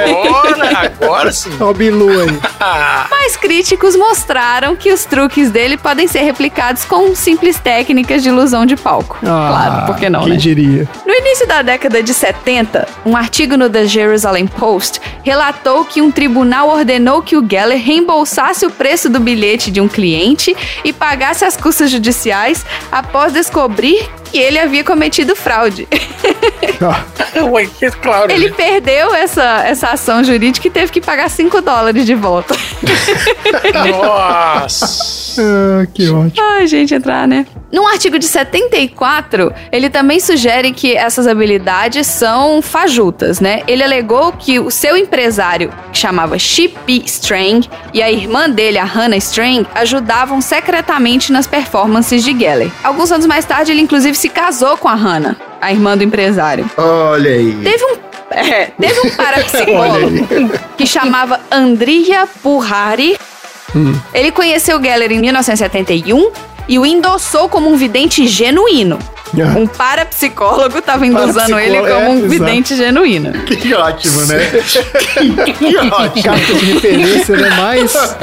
Agora, 0.07 0.93
agora 1.03 1.33
sim. 1.33 1.51
Ó 1.61 1.73
Bilu 1.73 2.09
aí. 2.21 2.41
Ah, 2.65 3.09
Mas 3.11 3.37
críticos 3.37 3.97
mostraram 3.97 4.77
que 4.77 4.93
os 4.93 5.05
truques 5.05 5.51
dele 5.51 5.77
podem 5.77 6.07
ser 6.07 6.21
replicados 6.21 6.85
com 6.85 7.13
simples 7.13 7.59
técnicas 7.59 8.23
de 8.23 8.29
ilusão 8.29 8.65
de 8.65 8.77
palco. 8.77 9.19
claro, 9.21 9.87
por 9.87 9.97
que 9.97 10.09
não, 10.09 10.21
Ah, 10.21 10.25
Quem 10.25 10.33
né? 10.35 10.39
diria? 10.39 10.89
No 11.05 11.13
início 11.13 11.49
da 11.49 11.61
década 11.61 12.01
de 12.05 12.15
70, 12.15 12.87
um 13.05 13.17
artigo 13.17 13.57
no 13.57 13.69
The 13.69 13.87
Jerusalem 13.87 14.47
Post 14.47 15.01
relatou 15.25 15.85
que 15.85 16.01
um 16.01 16.13
tribunal 16.13 16.69
ordenou 16.69 17.21
que 17.21 17.37
o 17.37 17.45
Geller 17.45 17.83
reembolsasse 17.85 18.65
o 18.65 18.71
preço 18.71 19.09
do 19.11 19.19
bilhete 19.19 19.73
de 19.73 19.81
um 19.81 19.89
cliente 19.89 20.55
e 20.85 20.93
pagasse 20.93 21.45
as 21.45 21.57
custas 21.57 21.91
judiciais 21.91 22.65
após 22.93 23.33
descobrir 23.33 23.72
que 23.73 24.39
ele 24.39 24.59
havia 24.59 24.85
cometido 24.85 25.37
fraude. 25.37 25.89
Ó, 27.41 27.51
ué, 27.53 27.67
que 27.67 27.91
claro. 27.91 28.31
Ele 28.31 28.49
né? 28.49 28.55
perdeu 28.57 29.15
essa, 29.15 29.63
essa 29.65 29.89
ação 29.89 30.23
jurídica 30.25 30.67
e 30.67 30.71
teve 30.71 30.93
que 30.93 31.01
pagar 31.01 31.29
5 31.29 31.61
dólares 31.61 32.07
de 32.07 32.15
volta. 32.15 32.55
Nossa. 33.89 35.22
Ah, 35.39 35.87
que 35.93 36.09
ótimo. 36.09 36.47
Ai, 36.47 36.67
gente, 36.67 36.95
entrar, 36.95 37.27
né? 37.27 37.47
Num 37.73 37.87
artigo 37.87 38.19
de 38.19 38.27
74, 38.27 39.53
ele 39.71 39.89
também 39.89 40.21
sugere 40.21 40.73
que 40.73 40.95
essas 40.95 41.27
habilidades 41.27 42.07
são 42.07 42.61
fajutas, 42.61 43.41
né? 43.41 43.63
Ele 43.67 43.83
alegou 43.83 44.33
que 44.33 44.59
o 44.61 44.71
seu 44.71 44.97
empresário, 44.97 45.73
que 45.91 45.99
chamava 45.99 46.39
Chip 46.39 47.03
Strang, 47.07 47.69
e 47.95 48.03
a 48.03 48.11
irmã 48.13 48.51
dele, 48.51 48.77
a 48.79 48.85
Hannah 48.85 49.17
Strang, 49.17 49.67
ajudavam 49.75 50.41
secretamente 50.41 51.33
nas 51.33 51.47
performances 51.47 52.23
de 52.23 52.39
Geller. 52.39 52.71
Alguns 52.85 53.11
anos 53.11 53.27
mais 53.27 53.45
tarde, 53.47 53.73
ele 53.73 53.81
inclusive 53.81 54.15
se 54.17 54.29
casou 54.29 54.77
com 54.77 54.89
a 54.89 54.95
Hannah, 54.95 55.37
a 55.61 55.73
irmã 55.73 55.97
do 55.97 56.05
empresário. 56.05 56.71
Olha 56.77 57.31
aí. 57.31 57.55
Teve 57.63 57.85
um 57.85 58.13
É, 58.33 58.67
teve 58.81 59.01
um 59.07 59.11
parapsicólogo 59.17 60.29
que 60.77 60.87
chamava 60.87 61.41
Andrija 61.51 62.27
Purhari. 62.43 63.19
Hum. 63.75 63.95
Ele 64.13 64.31
conheceu 64.31 64.83
Geller 64.83 65.11
em 65.13 65.21
1971 65.21 66.31
e 66.69 66.79
o 66.79 66.87
endossou 66.87 67.49
como 67.49 67.71
um 67.71 67.77
vidente 67.77 68.27
genuíno. 68.27 68.99
Um 69.57 69.67
parapsicólogo 69.67 70.79
estava 70.79 71.07
endossando 71.07 71.59
ele 71.59 71.79
como 71.79 71.89
é, 71.89 72.09
um 72.09 72.19
exato. 72.19 72.29
vidente 72.29 72.77
genuíno. 72.77 73.33
Que 73.49 73.73
ótimo, 73.73 74.21
né? 74.27 74.39
que 75.59 75.77
ótimo. 75.79 76.23
Carta 76.23 76.55
de 76.55 76.73
referência, 76.73 77.37
né? 77.39 77.49
Mais 77.51 78.17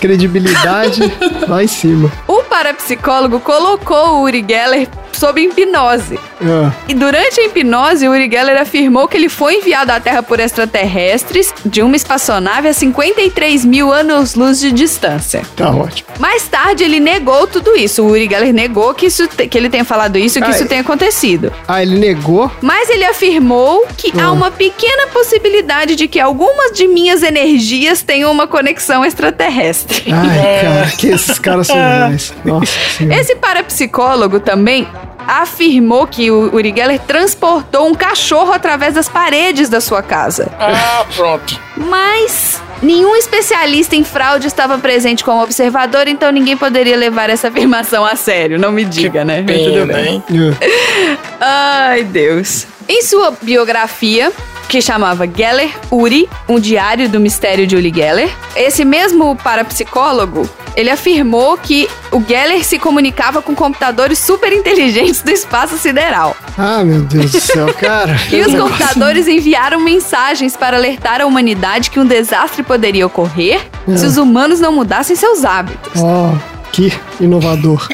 credibilidade 0.00 1.02
lá 1.46 1.62
em 1.62 1.68
cima. 1.68 2.10
O 2.26 2.42
parapsicólogo 2.42 3.38
colocou 3.38 4.16
o 4.16 4.22
Uri 4.22 4.44
Geller 4.46 4.88
sob 5.14 5.40
hipnose. 5.40 6.18
Ah, 6.42 6.70
E 6.88 6.94
durante 6.94 7.40
a 7.40 7.44
hipnose, 7.46 8.06
o 8.06 8.10
Uri 8.10 8.28
Geller 8.30 8.60
afirmou 8.60 9.06
que 9.08 9.16
ele 9.16 9.28
foi 9.28 9.56
enviado 9.56 9.92
à 9.92 10.00
Terra 10.00 10.22
por 10.22 10.40
extraterrestres 10.40 11.52
de 11.64 11.82
uma 11.82 11.96
espaçonave 11.96 12.68
a 12.68 12.72
53 12.72 13.64
mil 13.64 13.92
anos-luz 13.92 14.60
de 14.60 14.72
distância. 14.72 15.42
tá 15.56 15.70
ótimo. 15.70 16.08
Mais 16.18 16.46
tarde, 16.48 16.84
ele 16.84 17.00
negou 17.00 17.46
tudo 17.46 17.76
isso. 17.76 18.02
O 18.02 18.10
Uri 18.10 18.28
Geller 18.28 18.52
negou 18.52 18.92
que, 18.94 19.06
isso 19.06 19.26
te- 19.26 19.46
que 19.48 19.56
ele 19.58 19.68
tenha 19.68 19.84
falado 19.84 20.16
isso 20.16 20.38
e 20.38 20.42
que 20.42 20.48
Ah, 20.48 20.50
isso 20.50 20.64
é. 20.64 20.66
tenha 20.66 20.80
acontecido. 20.80 21.52
Ah, 21.66 21.82
ele 21.82 21.98
negou? 21.98 22.50
Mas 22.60 22.88
ele 22.90 23.04
afirmou 23.04 23.86
que 23.96 24.12
há 24.20 24.30
uma 24.32 24.50
pequena 24.50 25.06
possibilidade 25.08 25.96
de 25.96 26.06
que 26.08 26.20
algumas 26.20 26.72
de 26.72 26.86
minhas 26.86 27.22
energias 27.22 28.02
tenham 28.02 28.30
uma 28.30 28.46
conexão 28.46 29.04
extraterrestre. 29.04 30.04
Ai, 30.12 30.60
cara, 30.62 30.90
que 30.96 31.08
esses 31.08 31.38
caras 31.38 31.66
são 31.66 31.76
demais. 31.76 32.32
Nossa 32.44 32.72
senhora. 32.96 33.20
Esse 33.20 33.34
parapsicólogo 33.36 34.40
também 34.40 34.86
afirmou 35.26 36.06
que 36.06 36.30
o 36.30 36.54
Uri 36.54 36.72
Geller 36.76 37.00
transportou 37.00 37.88
um 37.88 37.94
cachorro 37.94 38.52
através 38.52 38.94
das 38.94 39.08
paredes 39.08 39.68
da 39.68 39.80
sua 39.80 40.02
casa. 40.02 40.50
Ah, 40.58 41.04
pronto. 41.16 41.60
Mas 41.76 42.60
nenhum 42.82 43.16
especialista 43.16 43.96
em 43.96 44.04
fraude 44.04 44.46
estava 44.46 44.78
presente 44.78 45.24
como 45.24 45.42
observador, 45.42 46.06
então 46.08 46.30
ninguém 46.30 46.56
poderia 46.56 46.96
levar 46.96 47.30
essa 47.30 47.48
afirmação 47.48 48.04
a 48.04 48.16
sério. 48.16 48.58
Não 48.58 48.70
me 48.72 48.84
diga, 48.84 49.24
né? 49.24 49.44
Mas 49.46 49.62
tudo 49.62 49.86
Pena, 49.86 49.92
bem. 49.94 50.22
hein? 50.30 50.54
É. 50.60 51.16
Ai, 51.40 52.04
Deus. 52.04 52.66
Em 52.88 53.02
sua 53.02 53.32
biografia, 53.40 54.30
que 54.68 54.80
chamava 54.82 55.26
Geller 55.26 55.70
Uri, 55.90 56.28
um 56.48 56.58
diário 56.58 57.08
do 57.08 57.18
mistério 57.20 57.66
de 57.66 57.76
Uri 57.76 57.92
Geller, 57.94 58.30
esse 58.56 58.84
mesmo 58.84 59.36
parapsicólogo, 59.36 60.48
ele 60.76 60.90
afirmou 60.90 61.56
que 61.56 61.88
o 62.10 62.22
Geller 62.22 62.64
se 62.64 62.78
comunicava 62.78 63.40
com 63.40 63.54
computadores 63.54 64.18
super 64.18 64.52
inteligentes 64.52 65.22
do 65.22 65.30
espaço 65.30 65.78
sideral. 65.78 66.36
Ah, 66.58 66.82
meu 66.84 67.02
Deus 67.02 67.30
do 67.30 67.40
céu, 67.40 67.72
cara. 67.78 68.16
E 68.30 68.40
os 68.42 68.54
computadores 68.54 69.28
enviaram 69.28 69.80
mensagens 69.80 70.56
para 70.56 70.76
alertar 70.76 71.20
a 71.20 71.26
humanidade 71.26 71.90
que 71.90 72.00
um 72.00 72.06
desastre 72.06 72.62
poderia 72.62 73.06
ocorrer 73.06 73.60
se 73.96 74.04
os 74.04 74.16
humanos 74.16 74.60
não 74.60 74.72
mudassem 74.72 75.14
seus 75.14 75.44
hábitos. 75.44 76.02
Ó, 76.02 76.34
que 76.74 76.92
inovador. 77.20 77.88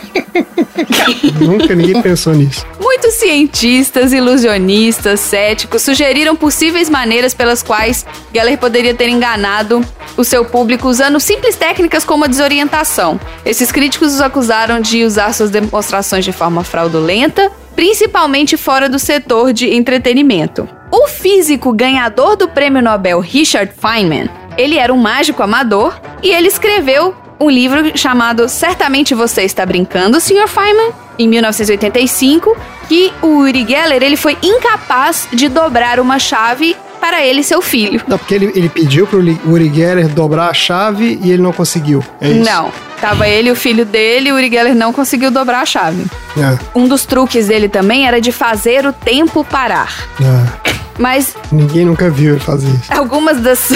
Nunca 1.39 1.75
ninguém 1.75 2.01
pensou 2.01 2.35
nisso. 2.35 2.65
Muitos 2.81 3.15
cientistas, 3.15 4.13
ilusionistas, 4.13 5.21
céticos 5.21 5.83
sugeriram 5.83 6.35
possíveis 6.35 6.89
maneiras 6.89 7.35
pelas 7.35 7.63
quais 7.63 8.07
Geller 8.33 8.59
poderia 8.59 8.95
ter 8.95 9.09
enganado 9.09 9.85
o 10.17 10.25
seu 10.25 10.45
público 10.45 10.89
usando 10.89 11.21
simples 11.21 11.57
técnicas 11.57 12.05
como 12.05 12.25
a 12.25 12.27
desorientação. 12.27 13.21
Esses 13.45 13.71
críticos 13.71 14.15
os 14.15 14.21
acusaram 14.21 14.81
de 14.81 15.05
usar 15.05 15.35
suas 15.35 15.51
demonstrações 15.51 16.25
de 16.25 16.33
forma 16.33 16.65
fraudulenta, 16.65 17.53
principalmente 17.77 18.57
fora 18.57 18.89
do 18.89 18.99
setor 18.99 19.53
de 19.53 19.75
entretenimento. 19.75 20.69
O 20.91 21.07
físico 21.07 21.73
ganhador 21.73 22.35
do 22.35 22.49
prêmio 22.49 22.83
Nobel 22.83 23.21
Richard 23.21 23.73
Feynman, 23.79 24.29
ele 24.57 24.77
era 24.77 24.93
um 24.93 24.99
mágico 24.99 25.43
amador 25.43 26.01
e 26.23 26.31
ele 26.31 26.49
escreveu 26.49 27.15
um 27.41 27.49
livro 27.51 27.97
chamado 27.97 28.49
Certamente 28.49 29.15
Você 29.15 29.43
Está 29.43 29.65
Brincando, 29.65 30.21
Sr. 30.21 30.47
Feynman, 30.47 30.91
em 31.19 31.27
1985, 31.29 32.57
que 32.89 33.13
o 33.23 33.39
Uri 33.39 33.65
Geller 33.67 34.03
ele 34.03 34.17
foi 34.17 34.37
incapaz 34.43 35.27
de 35.33 35.49
dobrar 35.49 35.99
uma 36.01 36.19
chave 36.19 36.77
para 37.01 37.25
ele 37.25 37.41
e 37.41 37.45
seu 37.45 37.63
filho. 37.63 38.03
Não, 38.07 38.19
porque 38.19 38.35
ele, 38.35 38.53
ele 38.55 38.69
pediu 38.69 39.07
pro 39.07 39.21
Li- 39.21 39.41
Uri 39.47 39.73
Geller 39.75 40.07
dobrar 40.09 40.51
a 40.51 40.55
chave 40.55 41.19
e 41.23 41.31
ele 41.33 41.43
não 41.43 41.53
conseguiu. 41.53 42.05
É 42.21 42.29
isso? 42.29 42.45
Não. 42.51 42.71
Tava 43.01 43.27
ele 43.27 43.49
e 43.49 43.53
o 43.53 43.57
filho 43.57 43.87
dele, 43.87 44.29
e 44.29 44.33
o 44.33 44.35
Uri 44.35 44.51
Geller 44.51 44.75
não 44.75 44.93
conseguiu 44.93 45.31
dobrar 45.31 45.63
a 45.63 45.67
chave. 45.67 46.05
É, 46.37 46.59
Um 46.75 46.87
dos 46.87 47.07
truques 47.07 47.49
dele 47.49 47.67
também 47.71 48.07
era 48.07 48.21
de 48.21 48.31
fazer 48.33 48.85
o 48.85 48.93
tempo 48.93 49.43
parar. 49.45 50.05
é. 50.21 50.71
Mas 50.99 51.35
Ninguém 51.51 51.87
nunca 51.87 52.11
viu 52.11 52.33
ele 52.33 52.41
fazer 52.41 52.69
isso. 52.69 52.93
algumas 52.93 53.41
das. 53.41 53.71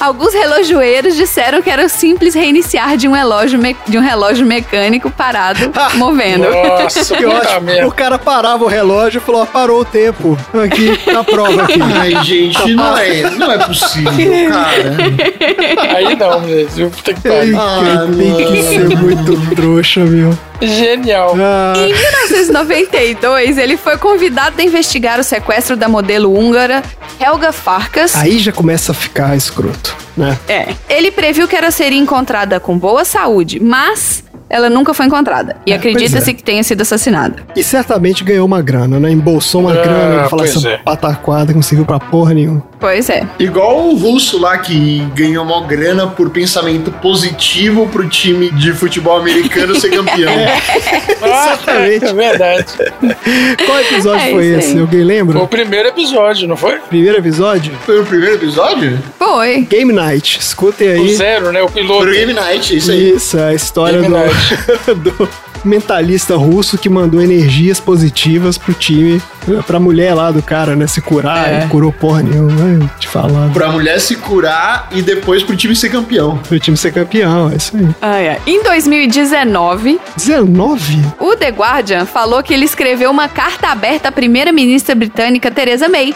Alguns 0.00 0.32
relojoeiros 0.32 1.14
disseram 1.14 1.60
que 1.60 1.68
era 1.68 1.84
o 1.84 1.88
simples 1.88 2.34
reiniciar 2.34 2.96
de 2.96 3.06
um 3.06 3.12
relógio, 3.12 3.58
me- 3.58 3.76
de 3.86 3.98
um 3.98 4.00
relógio 4.00 4.46
mecânico 4.46 5.10
parado, 5.10 5.70
movendo. 5.96 6.46
Nossa, 6.50 7.14
Que 7.14 7.26
ótimo. 7.26 7.86
O 7.86 7.92
cara 7.92 8.18
parava 8.18 8.64
o 8.64 8.66
relógio 8.68 9.18
e 9.18 9.20
falou: 9.20 9.42
ó, 9.42 9.46
parou 9.46 9.80
o 9.80 9.84
tempo. 9.84 10.38
Aqui, 10.64 10.98
na 11.12 11.22
prova 11.22 11.62
aqui. 11.64 11.78
Ai, 12.00 12.24
gente, 12.24 12.74
não 12.74 12.96
é, 12.96 13.30
não 13.30 13.52
é 13.52 13.58
possível, 13.58 14.50
cara. 14.50 15.94
Aí 15.96 16.16
não, 16.16 16.44
gente. 16.48 16.90
Puta 16.96 17.14
que 17.14 17.28
Ai, 17.28 17.36
pariu. 17.38 17.56
cara, 17.56 18.06
tem 18.16 18.36
que 18.52 18.62
ser 18.62 18.96
muito 18.98 19.54
trouxa, 19.54 20.00
meu. 20.00 20.36
Genial. 20.60 21.34
Ah, 21.38 21.72
Em 21.76 21.92
1992, 21.92 23.58
ele 23.58 23.76
foi 23.76 23.96
convidado 23.96 24.60
a 24.60 24.64
investigar 24.64 25.18
o 25.18 25.24
sequestro 25.24 25.76
da 25.76 25.88
modelo 25.88 26.36
húngara 26.36 26.82
Helga 27.20 27.52
Farkas. 27.52 28.14
aí 28.16 28.38
já 28.38 28.52
começa 28.52 28.92
a 28.92 28.94
ficar 28.94 29.36
escroto, 29.36 29.96
né? 30.16 30.38
É. 30.48 30.68
Ele 30.88 31.10
previu 31.10 31.46
que 31.48 31.56
ela 31.56 31.70
seria 31.70 31.98
encontrada 31.98 32.58
com 32.60 32.78
boa 32.78 33.04
saúde, 33.04 33.60
mas 33.60 34.22
ela 34.50 34.68
nunca 34.68 34.92
foi 34.92 35.06
encontrada. 35.06 35.56
E 35.64 35.72
É, 35.72 35.76
acredita-se 35.76 36.30
é. 36.30 36.34
que 36.34 36.42
tenha 36.42 36.62
sido 36.62 36.80
assassinada. 36.82 37.36
E 37.56 37.62
certamente 37.62 38.24
ganhou 38.24 38.44
uma 38.44 38.60
grana, 38.60 38.98
né? 39.00 39.10
Embolsou 39.10 39.62
uma 39.62 39.70
Ah, 39.72 39.82
grana, 39.82 40.28
falar 40.28 40.42
pois 40.42 40.56
essa 40.56 40.68
é. 40.68 40.76
pataquada, 40.78 41.52
não 41.54 41.62
serviu 41.62 41.86
pra 41.86 41.98
porra 42.00 42.34
nenhuma. 42.34 42.62
Pois 42.80 43.08
é. 43.10 43.26
Igual 43.38 43.88
o 43.90 43.94
russo 43.96 44.38
lá 44.40 44.56
que 44.58 45.06
ganhou 45.14 45.44
uma 45.44 45.66
grana 45.66 46.06
por 46.06 46.30
pensamento 46.30 46.90
positivo 46.90 47.86
pro 47.88 48.08
time 48.08 48.50
de 48.50 48.72
futebol 48.72 49.18
americano 49.20 49.78
ser 49.78 49.90
campeão. 49.90 50.32
Exatamente. 51.22 52.04
É 52.06 52.12
verdade. 52.12 52.64
Qual 53.66 53.80
episódio 53.80 54.26
É 54.26 54.30
foi 54.30 54.46
esse? 54.46 54.72
aí. 54.74 54.80
Alguém 54.80 55.04
lembra? 55.04 55.34
Foi 55.36 55.44
o 55.44 55.48
primeiro 55.48 55.88
episódio, 55.88 56.48
não 56.48 56.56
foi? 56.56 56.76
Primeiro 56.88 57.18
episódio? 57.18 57.72
Foi 57.84 58.00
o 58.00 58.04
primeiro 58.04 58.36
episódio? 58.36 58.98
Foi. 59.18 59.60
Game 59.62 59.92
Night. 59.92 60.38
Escutem 60.40 60.88
O 60.88 60.92
aí. 61.02 61.14
zero, 61.14 61.52
né? 61.52 61.62
O 61.62 61.68
piloto. 61.68 62.04
Foi 62.04 62.10
o 62.12 62.14
Game 62.14 62.32
Night, 62.32 62.76
isso 62.76 62.90
aí. 62.90 63.10
Isso, 63.14 63.38
a 63.38 63.54
história 63.54 64.00
Game 64.00 64.12
do, 64.14 64.20
do 65.02 65.28
mentalista 65.64 66.36
russo 66.36 66.78
que 66.78 66.88
mandou 66.88 67.20
energias 67.20 67.78
positivas 67.78 68.56
pro 68.56 68.72
time, 68.72 69.20
pra 69.66 69.78
mulher 69.78 70.14
lá 70.14 70.30
do 70.30 70.42
cara, 70.42 70.74
né? 70.74 70.86
Se 70.86 71.00
curar, 71.02 71.48
É. 71.52 71.58
ele 71.58 71.66
curou 71.68 71.92
porra 71.92 72.22
nenhuma, 72.22 72.50
vai 72.78 72.90
te 72.98 73.06
falar. 73.06 73.50
Pra 73.52 73.68
mulher 73.70 74.00
se 74.00 74.16
curar 74.16 74.88
e 74.92 75.02
depois 75.02 75.42
pro 75.42 75.54
time 75.54 75.76
ser 75.76 75.90
campeão. 75.90 76.38
Pro 76.38 76.58
time 76.58 76.76
ser 76.78 76.92
campeão, 76.92 77.50
é 77.50 77.56
isso 77.56 77.76
aí. 77.76 77.88
Ai, 78.00 78.28
ai. 78.30 78.40
Em 78.46 78.62
2019, 78.62 80.00
19? 80.16 81.02
o 81.18 81.36
The 81.36 81.48
Guardian 81.50 82.06
falou 82.06 82.42
que 82.42 82.54
ele 82.54 82.64
escreveu 82.64 83.10
uma 83.10 83.28
carta 83.28 83.68
aberta 83.68 84.08
à 84.08 84.12
primeira-ministra 84.12 84.94
britânica 84.94 85.50
Theresa 85.50 85.88
May. 85.88 86.14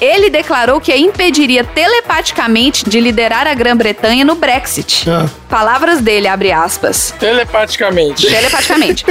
Ele 0.00 0.30
declarou 0.30 0.80
que 0.80 0.92
a 0.92 0.96
impediria 0.96 1.64
telepaticamente 1.64 2.88
de 2.88 3.00
liderar 3.00 3.46
a 3.46 3.54
Grã-Bretanha 3.54 4.24
no 4.24 4.36
Brexit. 4.36 5.08
Ah, 5.10 5.26
Palavras 5.54 6.00
dele, 6.00 6.26
abre 6.26 6.50
aspas. 6.50 7.14
Telepaticamente. 7.16 8.26
Telepaticamente. 8.26 9.04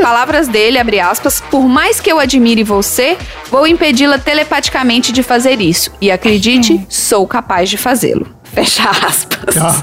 Palavras 0.00 0.46
dele, 0.46 0.78
abre 0.78 1.00
aspas. 1.00 1.40
Por 1.50 1.62
mais 1.68 1.98
que 2.00 2.08
eu 2.12 2.20
admire 2.20 2.62
você, 2.62 3.16
vou 3.50 3.66
impedi-la 3.66 4.16
telepaticamente 4.16 5.10
de 5.10 5.24
fazer 5.24 5.60
isso. 5.60 5.90
E 6.00 6.08
acredite, 6.12 6.86
sou 6.88 7.26
capaz 7.26 7.68
de 7.68 7.76
fazê-lo. 7.76 8.28
Fecha 8.44 8.88
aspas. 8.88 9.56
ah. 9.56 9.82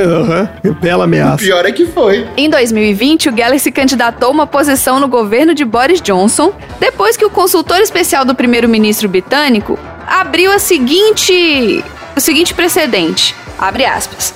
Aham. 0.00 0.48
Bela 0.80 1.00
O 1.00 1.04
ameaça. 1.04 1.36
pior 1.36 1.66
é 1.66 1.72
que 1.72 1.84
foi. 1.88 2.26
Em 2.38 2.48
2020, 2.48 3.28
o 3.28 3.36
Geller 3.36 3.60
se 3.60 3.70
candidatou 3.70 4.28
a 4.30 4.32
uma 4.32 4.46
posição 4.46 4.98
no 4.98 5.08
governo 5.08 5.54
de 5.54 5.62
Boris 5.66 6.00
Johnson, 6.00 6.54
depois 6.80 7.18
que 7.18 7.24
o 7.26 7.28
consultor 7.28 7.80
especial 7.80 8.24
do 8.24 8.34
primeiro-ministro 8.34 9.10
britânico 9.10 9.78
abriu 10.06 10.50
a 10.50 10.58
seguinte, 10.58 11.84
o 12.16 12.20
seguinte 12.20 12.54
precedente. 12.54 13.36
Abre 13.58 13.84
aspas. 13.84 14.32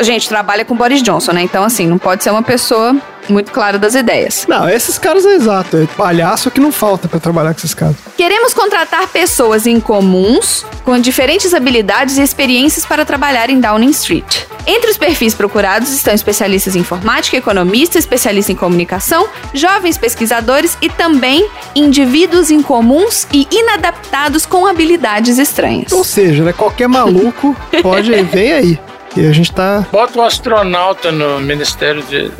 Gente, 0.00 0.28
trabalha 0.28 0.64
com 0.64 0.74
Boris 0.74 1.02
Johnson, 1.02 1.32
né? 1.32 1.42
Então, 1.42 1.64
assim, 1.64 1.86
não 1.86 1.98
pode 1.98 2.22
ser 2.22 2.30
uma 2.30 2.42
pessoa 2.42 2.94
muito 3.28 3.52
clara 3.52 3.78
das 3.78 3.94
ideias. 3.94 4.46
Não, 4.48 4.68
esses 4.68 4.98
caras 4.98 5.24
é 5.24 5.34
exato. 5.34 5.76
É 5.76 5.86
palhaço 5.86 6.50
que 6.50 6.60
não 6.60 6.72
falta 6.72 7.08
pra 7.08 7.20
trabalhar 7.20 7.52
com 7.54 7.58
esses 7.58 7.74
caras. 7.74 7.96
Queremos 8.16 8.52
contratar 8.52 9.06
pessoas 9.08 9.66
incomuns, 9.66 10.64
com 10.84 10.98
diferentes 10.98 11.54
habilidades 11.54 12.18
e 12.18 12.22
experiências 12.22 12.84
para 12.84 13.04
trabalhar 13.04 13.50
em 13.50 13.60
Downing 13.60 13.90
Street. 13.90 14.44
Entre 14.66 14.90
os 14.90 14.98
perfis 14.98 15.34
procurados 15.34 15.90
estão 15.90 16.12
especialistas 16.12 16.76
em 16.76 16.80
informática, 16.80 17.36
economistas, 17.36 18.04
especialistas 18.04 18.54
em 18.54 18.56
comunicação, 18.56 19.26
jovens 19.54 19.96
pesquisadores 19.96 20.76
e 20.82 20.88
também 20.88 21.48
indivíduos 21.74 22.50
incomuns 22.50 23.26
e 23.32 23.48
inadaptados 23.50 24.44
com 24.44 24.66
habilidades 24.66 25.38
estranhas. 25.38 25.92
Ou 25.92 26.04
seja, 26.04 26.44
né, 26.44 26.52
qualquer 26.52 26.88
maluco 26.88 27.56
pode, 27.82 28.10
vem 28.24 28.52
aí. 28.52 28.80
E 29.16 29.26
a 29.26 29.32
gente 29.32 29.52
tá. 29.52 29.86
Bota 29.90 30.18
um 30.18 30.22
astronauta 30.22 31.10
no 31.10 31.40
Ministério 31.40 32.02
de. 32.02 32.30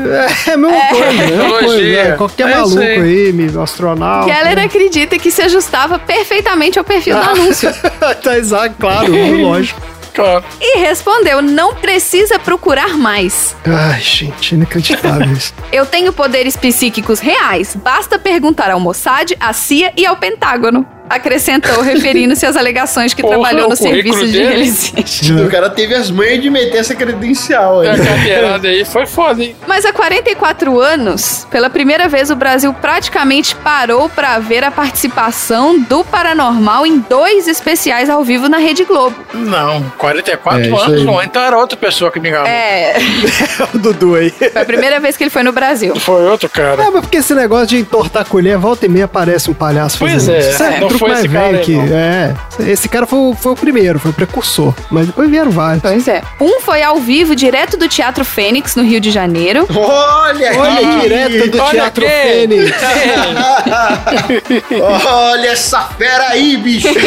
É 0.47 0.53
a 0.53 0.57
mesma 0.57 0.89
coisa, 0.89 1.05
é 1.05 1.09
a 1.09 1.13
mesma 1.13 1.59
coisa. 1.59 1.83
É. 1.99 2.13
Qualquer 2.17 2.49
É 2.49 2.55
maluco 2.57 2.81
aí. 2.81 3.51
astronauta. 3.63 4.33
Keller 4.33 4.65
acredita 4.65 5.19
que 5.19 5.31
se 5.31 5.43
ajustava 5.43 5.99
perfeitamente 5.99 6.79
ao 6.79 6.85
perfil 6.85 7.17
do 7.17 7.23
anúncio. 7.23 7.73
tá 8.23 8.39
exato, 8.39 8.75
claro, 8.79 9.13
lógico. 9.43 9.81
Claro. 10.13 10.45
E 10.61 10.79
respondeu: 10.81 11.41
não 11.41 11.75
precisa 11.77 12.37
procurar 12.37 12.99
mais. 12.99 13.55
Ai, 13.65 14.01
gente, 14.01 14.57
inacreditável 14.57 15.31
isso. 15.31 15.55
Eu 15.71 15.87
tenho 15.87 16.13
poderes 16.13 16.57
psíquicos 16.57 17.21
reais. 17.21 17.77
Basta 17.77 18.19
perguntar 18.19 18.73
ao 18.73 18.81
Mossad, 18.81 19.33
à 19.39 19.53
CIA 19.53 19.93
e 19.97 20.05
ao 20.05 20.17
Pentágono. 20.17 20.85
Acrescentou, 21.11 21.83
referindo-se 21.83 22.47
às 22.47 22.57
alegações 22.57 23.13
que 23.13 23.21
Porra, 23.21 23.35
trabalhou 23.35 23.69
no 23.69 23.77
serviço 23.77 24.27
de 24.29 24.43
resistência. 24.45 25.35
O 25.45 25.49
cara 25.51 25.69
teve 25.69 25.93
as 25.95 26.09
manhas 26.09 26.41
de 26.41 26.49
meter 26.49 26.79
essa 26.79 26.95
credencial 26.95 27.81
aí. 27.81 27.89
A 27.89 27.99
carteirada 27.99 28.69
aí 28.69 28.85
foi 28.85 29.07
foda, 29.07 29.43
hein? 29.43 29.57
Mas 29.67 29.85
há 29.85 29.93
44 29.93 30.81
anos, 30.81 31.47
pela 31.51 31.69
primeira 31.69 32.09
vez, 32.09 32.31
o 32.31 32.37
Brasil 32.37 32.73
praticamente 32.73 33.57
parou 33.57 34.09
para 34.09 34.39
ver 34.39 34.63
a 34.63 34.71
participação 34.71 35.81
do 35.81 36.05
Paranormal 36.05 36.87
em 36.87 36.99
dois 37.01 37.49
especiais 37.49 38.09
ao 38.09 38.23
vivo 38.23 38.49
na 38.49 38.59
Rede 38.59 38.85
Globo. 38.85 39.17
Não, 39.35 39.83
44 39.99 40.63
É, 40.63 40.81
anos 40.81 41.05
não. 41.05 41.23
Então 41.23 41.43
era 41.43 41.59
outra 41.59 41.77
pessoa 41.77 42.11
que 42.11 42.21
me 42.21 42.29
enganou. 42.29 42.47
É, 42.47 42.95
o 43.75 43.79
Dudu 43.79 44.15
aí. 44.15 44.31
foi 44.31 44.63
a 44.63 44.65
primeira 44.65 45.01
vez 45.01 45.17
que 45.17 45.25
ele 45.25 45.31
foi 45.31 45.43
no 45.43 45.51
Brasil. 45.53 45.95
Foi 45.97 46.25
outro 46.27 46.49
cara. 46.49 46.83
É, 46.85 46.91
mas 46.91 47.01
porque 47.01 47.17
esse 47.19 47.35
negócio 47.35 47.67
de 47.67 47.79
entortar 47.79 48.23
a 48.23 48.25
colher, 48.25 48.57
volta 48.59 48.87
e 48.87 48.89
meia 48.89 49.07
aparece 49.07 49.51
um 49.51 49.55
palhaço 49.55 49.99
Pois 49.99 50.13
fazendo 50.13 50.35
é, 50.35 50.39
isso. 50.39 50.51
Isso 50.51 50.63
é, 50.63 50.81
foi 51.01 51.09
mais 51.09 51.21
esse 51.25 51.29
cara 51.29 51.49
velho 51.49 51.65
que-. 51.65 51.79
É, 51.93 52.35
esse 52.71 52.89
cara 52.89 53.07
foi, 53.07 53.19
o- 53.19 53.35
foi 53.35 53.53
o 53.53 53.57
primeiro, 53.57 53.99
foi 53.99 54.11
o 54.11 54.15
precursor. 54.15 54.75
Mas 54.91 55.07
depois 55.07 55.29
vieram 55.29 55.51
vários. 55.51 55.83
Pois 55.83 56.07
é. 56.09 56.23
Um 56.41 56.61
foi 56.61 56.83
ao 56.83 56.97
vivo, 56.97 57.35
direto 57.35 57.77
do 57.77 57.89
Teatro 57.89 58.25
Fênix, 58.25 58.77
no 58.77 58.83
Rio 58.83 59.01
de 59.01 59.11
Janeiro. 59.11 59.67
Olha 59.75 60.53
Olha, 60.59 60.79
aí! 60.79 61.01
direto 61.01 61.51
do 61.51 61.61
Olha 61.63 61.71
Teatro 61.71 62.05
quem? 62.05 62.49
Fênix. 62.49 62.71
Olha 65.07 65.49
essa 65.51 65.81
fera 65.99 66.29
aí, 66.29 66.57
bicho! 66.57 66.89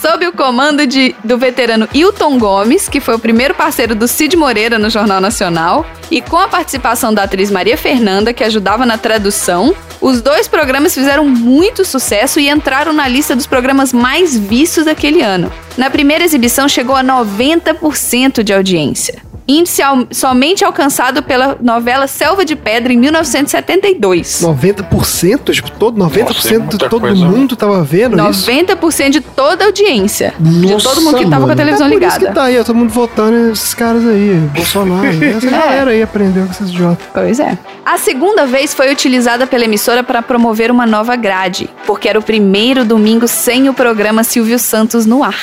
Sob 0.00 0.26
o 0.26 0.32
comando 0.32 0.86
de, 0.86 1.14
do 1.22 1.36
veterano 1.36 1.86
Hilton 1.92 2.38
Gomes, 2.38 2.88
que 2.88 3.00
foi 3.00 3.14
o 3.14 3.18
primeiro 3.18 3.54
parceiro 3.54 3.94
do 3.94 4.08
Cid 4.08 4.34
Moreira 4.34 4.78
no 4.78 4.88
Jornal 4.88 5.20
Nacional, 5.20 5.84
e 6.10 6.22
com 6.22 6.38
a 6.38 6.48
participação 6.48 7.12
da 7.12 7.24
atriz 7.24 7.50
Maria 7.50 7.76
Fernanda, 7.76 8.32
que 8.32 8.42
ajudava 8.42 8.86
na 8.86 8.96
tradução, 8.96 9.74
os 10.00 10.22
dois 10.22 10.48
programas 10.48 10.94
fizeram 10.94 11.09
muito 11.18 11.84
sucesso 11.84 12.38
e 12.38 12.48
entraram 12.48 12.92
na 12.92 13.08
lista 13.08 13.34
dos 13.34 13.46
programas 13.46 13.92
mais 13.92 14.38
vistos 14.38 14.84
daquele 14.84 15.22
ano. 15.22 15.52
Na 15.76 15.90
primeira 15.90 16.24
exibição 16.24 16.68
chegou 16.68 16.94
a 16.94 17.02
90% 17.02 18.42
de 18.42 18.52
audiência. 18.52 19.29
Índice 19.50 19.82
al- 19.82 20.06
somente 20.10 20.64
alcançado 20.64 21.22
pela 21.22 21.56
novela 21.60 22.06
Selva 22.06 22.44
de 22.44 22.54
Pedra 22.56 22.92
em 22.92 22.96
1972. 22.98 24.40
90%? 24.42 25.52
Tipo, 25.52 25.70
todo, 25.72 25.98
90% 25.98 26.24
Nossa, 26.24 26.54
é 26.54 26.58
de 26.60 26.78
todo 26.78 27.00
coisa, 27.00 27.24
mundo 27.26 27.56
tava 27.56 27.82
vendo 27.82 28.16
isso? 28.30 28.50
90% 28.50 29.10
de 29.10 29.20
toda 29.20 29.64
a 29.64 29.66
audiência. 29.66 30.34
de 30.38 30.72
Nossa, 30.72 30.88
todo 30.88 31.00
mundo 31.02 31.18
que 31.18 31.24
tava 31.24 31.36
com 31.46 31.52
a 31.52 31.54
mano. 31.54 31.56
televisão 31.56 31.86
é 31.86 31.90
por 31.90 32.02
isso 32.02 32.16
ligada. 32.18 32.26
que 32.28 32.34
tá 32.34 32.44
aí, 32.44 32.58
ó, 32.60 32.64
todo 32.64 32.76
mundo 32.76 32.90
votando 32.90 33.50
esses 33.52 33.74
caras 33.74 34.06
aí, 34.06 34.34
Bolsonaro. 34.54 35.06
Essa 35.24 35.50
galera 35.50 35.90
aí 35.90 36.02
aprendeu 36.02 36.44
com 36.46 36.52
esses 36.52 36.68
idiotas. 36.70 37.06
Pois 37.12 37.40
é. 37.40 37.58
A 37.84 37.98
segunda 37.98 38.46
vez 38.46 38.74
foi 38.74 38.90
utilizada 38.92 39.46
pela 39.46 39.64
emissora 39.64 40.02
para 40.02 40.22
promover 40.22 40.70
uma 40.70 40.86
nova 40.86 41.16
grade, 41.16 41.68
porque 41.86 42.08
era 42.08 42.18
o 42.18 42.22
primeiro 42.22 42.84
domingo 42.84 43.26
sem 43.26 43.68
o 43.68 43.74
programa 43.74 44.22
Silvio 44.24 44.58
Santos 44.58 45.06
no 45.06 45.22
ar. 45.24 45.34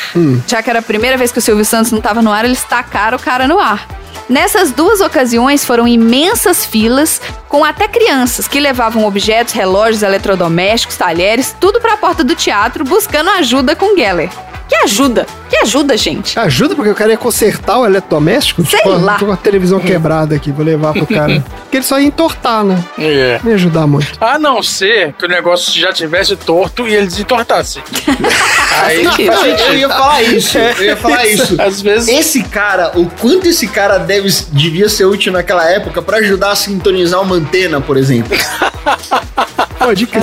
Já 0.47 0.61
que 0.61 0.69
era 0.69 0.79
a 0.79 0.81
primeira 0.81 1.17
vez 1.17 1.31
que 1.31 1.39
o 1.39 1.41
Silvio 1.41 1.65
Santos 1.65 1.91
não 1.91 1.99
estava 1.99 2.21
no 2.21 2.31
ar, 2.31 2.45
eles 2.45 2.63
tacaram 2.63 3.17
o 3.17 3.21
cara 3.21 3.47
no 3.47 3.59
ar. 3.59 3.87
Nessas 4.29 4.71
duas 4.71 4.99
ocasiões 4.99 5.63
foram 5.63 5.87
imensas 5.87 6.65
filas, 6.65 7.21
com 7.47 7.63
até 7.63 7.87
crianças 7.87 8.47
que 8.47 8.59
levavam 8.59 9.05
objetos, 9.05 9.53
relógios, 9.53 10.03
eletrodomésticos, 10.03 10.97
talheres, 10.97 11.55
tudo 11.59 11.79
para 11.79 11.93
a 11.93 11.97
porta 11.97 12.23
do 12.23 12.35
teatro 12.35 12.83
buscando 12.83 13.29
ajuda 13.29 13.75
com 13.75 13.95
Geller. 13.95 14.29
Que 14.67 14.75
ajuda? 14.75 15.25
Que 15.49 15.57
ajuda, 15.57 15.95
gente? 15.95 16.37
Ajuda 16.37 16.75
porque 16.75 16.91
o 16.91 16.95
cara 16.95 17.11
ia 17.11 17.17
consertar 17.17 17.79
o 17.79 17.85
eletrodoméstico? 17.85 18.65
Sei 18.65 18.79
tipo, 18.79 18.89
lá. 18.89 19.17
Tô 19.17 19.27
com 19.27 19.31
a 19.31 19.37
televisão 19.37 19.79
quebrada 19.79 20.35
aqui, 20.35 20.51
vou 20.51 20.65
levar 20.65 20.93
pro 20.93 21.07
cara. 21.07 21.43
porque 21.63 21.77
ele 21.77 21.85
só 21.85 21.99
ia 21.99 22.05
entortar, 22.07 22.63
né? 22.63 22.83
É. 22.99 23.39
Não 23.43 23.51
ia 23.51 23.55
ajudar 23.55 23.87
muito. 23.87 24.17
A 24.19 24.37
não 24.37 24.61
ser 24.61 25.13
que 25.13 25.25
o 25.25 25.27
negócio 25.27 25.71
já 25.79 25.93
tivesse 25.93 26.35
torto 26.35 26.87
e 26.87 26.93
ele 26.93 27.07
desentortasse. 27.07 27.81
Aí, 28.83 29.03
Eu 29.03 29.73
ia 29.75 29.89
falar 29.89 30.21
isso, 30.23 30.57
eu 30.57 30.83
ia 30.83 30.97
falar 30.97 31.25
isso. 31.27 31.61
às 31.61 31.81
vezes. 31.81 32.09
Esse 32.09 32.43
cara, 32.43 32.91
o 32.95 33.09
quanto 33.09 33.47
esse 33.47 33.67
cara 33.67 33.97
deve, 33.97 34.29
devia 34.51 34.89
ser 34.89 35.05
útil 35.05 35.31
naquela 35.31 35.69
época 35.69 36.01
pra 36.01 36.17
ajudar 36.17 36.51
a 36.51 36.55
sintonizar 36.55 37.21
uma 37.21 37.35
antena, 37.35 37.81
por 37.81 37.97
exemplo. 37.97 38.37
Pode 39.87 40.05
crer. 40.05 40.21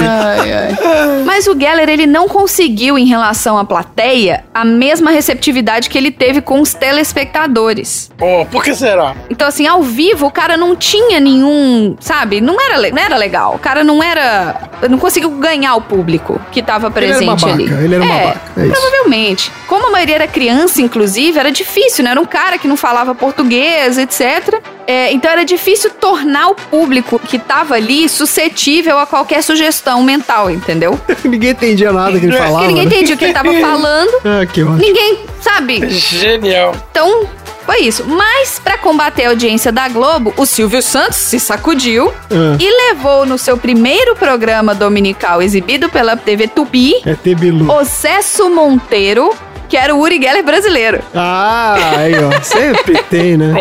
Mas 1.24 1.46
o 1.46 1.58
Geller 1.58 1.88
ele 1.88 2.06
não 2.06 2.28
conseguiu 2.28 2.98
em 2.98 3.06
relação 3.06 3.56
à 3.56 3.64
plateia 3.64 4.44
a 4.52 4.62
mesma 4.62 5.10
receptividade 5.10 5.88
que 5.88 5.96
ele 5.96 6.10
teve 6.10 6.42
com 6.42 6.60
os 6.60 6.74
telespectadores. 6.74 8.10
Pô, 8.18 8.44
por 8.44 8.62
que 8.62 8.74
será? 8.74 9.16
Então 9.30 9.48
assim, 9.48 9.66
ao 9.66 9.82
vivo 9.82 10.26
o 10.26 10.30
cara 10.30 10.58
não 10.58 10.76
tinha 10.76 11.18
nenhum, 11.18 11.96
sabe? 11.98 12.42
Não 12.42 12.60
era, 12.60 12.90
não 12.90 13.02
era 13.02 13.16
legal. 13.16 13.54
O 13.54 13.58
cara 13.58 13.82
não 13.82 14.02
era, 14.02 14.68
não 14.90 14.98
conseguiu 14.98 15.30
ganhar 15.30 15.76
o 15.76 15.80
público 15.80 16.38
que 16.52 16.62
tava 16.62 16.92
Ele 16.94 17.06
era 17.06 17.16
presente 17.16 17.40
babaca, 17.40 17.52
ali. 17.54 17.84
ele 17.84 17.94
era 17.94 18.04
é, 18.04 18.08
babaca, 18.08 18.40
é 18.58 18.66
isso. 18.66 18.72
Provavelmente. 18.72 19.52
Como 19.66 19.86
a 19.86 19.90
maioria 19.90 20.16
era 20.16 20.26
criança, 20.28 20.82
inclusive, 20.82 21.38
era 21.38 21.50
difícil, 21.50 22.04
né? 22.04 22.10
Era 22.10 22.20
um 22.20 22.26
cara 22.26 22.58
que 22.58 22.68
não 22.68 22.76
falava 22.76 23.14
português, 23.14 23.96
etc. 23.96 24.60
É, 24.86 25.10
então 25.12 25.30
era 25.30 25.44
difícil 25.44 25.90
tornar 25.90 26.48
o 26.48 26.54
público 26.54 27.18
que 27.18 27.38
tava 27.38 27.76
ali 27.76 28.06
suscetível 28.10 28.98
a 28.98 29.06
qualquer 29.06 29.42
sugestão 29.42 29.53
mental, 30.02 30.50
entendeu? 30.50 30.98
ninguém 31.24 31.50
entendia 31.50 31.92
nada 31.92 32.18
que 32.18 32.26
ele 32.26 32.36
falava. 32.36 32.54
Porque 32.58 32.68
ninguém 32.68 32.84
né? 32.86 32.94
entendia 32.94 33.14
o 33.14 33.18
que 33.18 33.24
ele 33.24 33.32
tava 33.34 33.52
falando. 33.60 34.10
Ah, 34.24 34.46
que 34.46 34.62
ótimo. 34.62 34.76
Ninguém, 34.78 35.18
sabe? 35.40 35.88
Genial. 35.90 36.74
Então, 36.90 37.28
foi 37.64 37.78
isso. 37.80 38.04
Mas, 38.06 38.58
pra 38.62 38.76
combater 38.76 39.24
a 39.24 39.30
audiência 39.30 39.72
da 39.72 39.88
Globo, 39.88 40.34
o 40.36 40.44
Silvio 40.44 40.82
Santos 40.82 41.16
se 41.16 41.40
sacudiu 41.40 42.12
Ah. 42.30 42.56
e 42.60 42.88
levou 42.90 43.24
no 43.24 43.38
seu 43.38 43.56
primeiro 43.56 44.14
programa 44.16 44.74
dominical 44.74 45.40
exibido 45.42 45.88
pela 45.88 46.16
TV 46.16 46.46
Tupi, 46.48 46.94
É 47.06 47.14
Tebilu. 47.14 47.70
o 47.72 47.84
Cesso 47.84 48.50
Monteiro, 48.50 49.32
que 49.68 49.76
era 49.76 49.94
o 49.94 49.98
Uri 49.98 50.20
Geller 50.22 50.44
brasileiro. 50.44 51.00
Ah, 51.14 51.76
aí, 51.98 52.14
ó. 52.22 52.40
Sempre 52.42 53.02
tem, 53.10 53.36
né? 53.36 53.52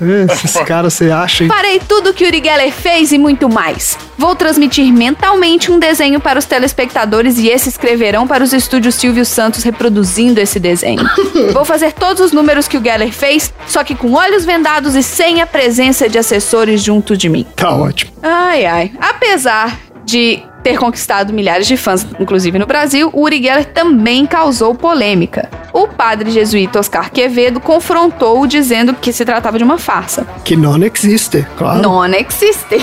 Esses 0.32 0.56
caras 0.62 0.94
você 0.94 1.10
acha. 1.10 1.44
hein? 1.44 1.48
Farei 1.50 1.80
tudo 1.88 2.10
o 2.10 2.14
que 2.14 2.26
Uri 2.26 2.42
Geller 2.44 2.72
fez 2.72 3.12
e 3.12 3.18
muito 3.18 3.48
mais. 3.48 3.96
Vou 4.18 4.34
transmitir 4.34 4.92
mentalmente 4.92 5.70
um 5.70 5.78
desenho 5.78 6.18
para 6.18 6.38
os 6.38 6.44
telespectadores 6.46 7.38
e 7.38 7.48
esses 7.48 7.76
escreverão 7.76 8.26
para 8.26 8.42
os 8.42 8.54
estúdios 8.54 8.94
Silvio 8.94 9.24
Santos 9.24 9.62
reproduzindo 9.62 10.40
esse 10.40 10.58
desenho. 10.58 11.04
Vou 11.52 11.64
fazer 11.64 11.92
todos 11.92 12.20
os 12.22 12.32
números 12.32 12.66
que 12.66 12.78
o 12.78 12.82
Geller 12.82 13.12
fez, 13.12 13.52
só 13.66 13.84
que 13.84 13.94
com 13.94 14.12
olhos 14.14 14.44
vendados 14.46 14.94
e 14.94 15.02
sem 15.02 15.42
a 15.42 15.46
presença 15.46 16.08
de 16.08 16.18
assessores 16.18 16.82
junto 16.82 17.16
de 17.16 17.28
mim. 17.28 17.46
Tá 17.54 17.70
ótimo. 17.70 18.12
Ai, 18.22 18.64
ai. 18.64 18.92
Apesar 18.98 19.78
de 20.04 20.42
ter 20.66 20.78
conquistado 20.78 21.32
milhares 21.32 21.64
de 21.64 21.76
fãs, 21.76 22.04
inclusive 22.18 22.58
no 22.58 22.66
Brasil, 22.66 23.08
o 23.12 23.22
Uri 23.22 23.40
Geller 23.40 23.66
também 23.66 24.26
causou 24.26 24.74
polêmica. 24.74 25.48
O 25.72 25.86
padre 25.86 26.28
jesuíta 26.32 26.80
Oscar 26.80 27.08
Quevedo 27.12 27.60
confrontou-o 27.60 28.44
dizendo 28.48 28.92
que 28.92 29.12
se 29.12 29.24
tratava 29.24 29.58
de 29.58 29.62
uma 29.62 29.78
farsa. 29.78 30.26
Que 30.44 30.56
não 30.56 30.76
existe, 30.82 31.46
claro. 31.56 31.82
Non 31.82 32.06
existe. 32.06 32.78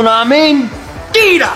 Uma 0.00 0.24
mentira! 1.14 1.52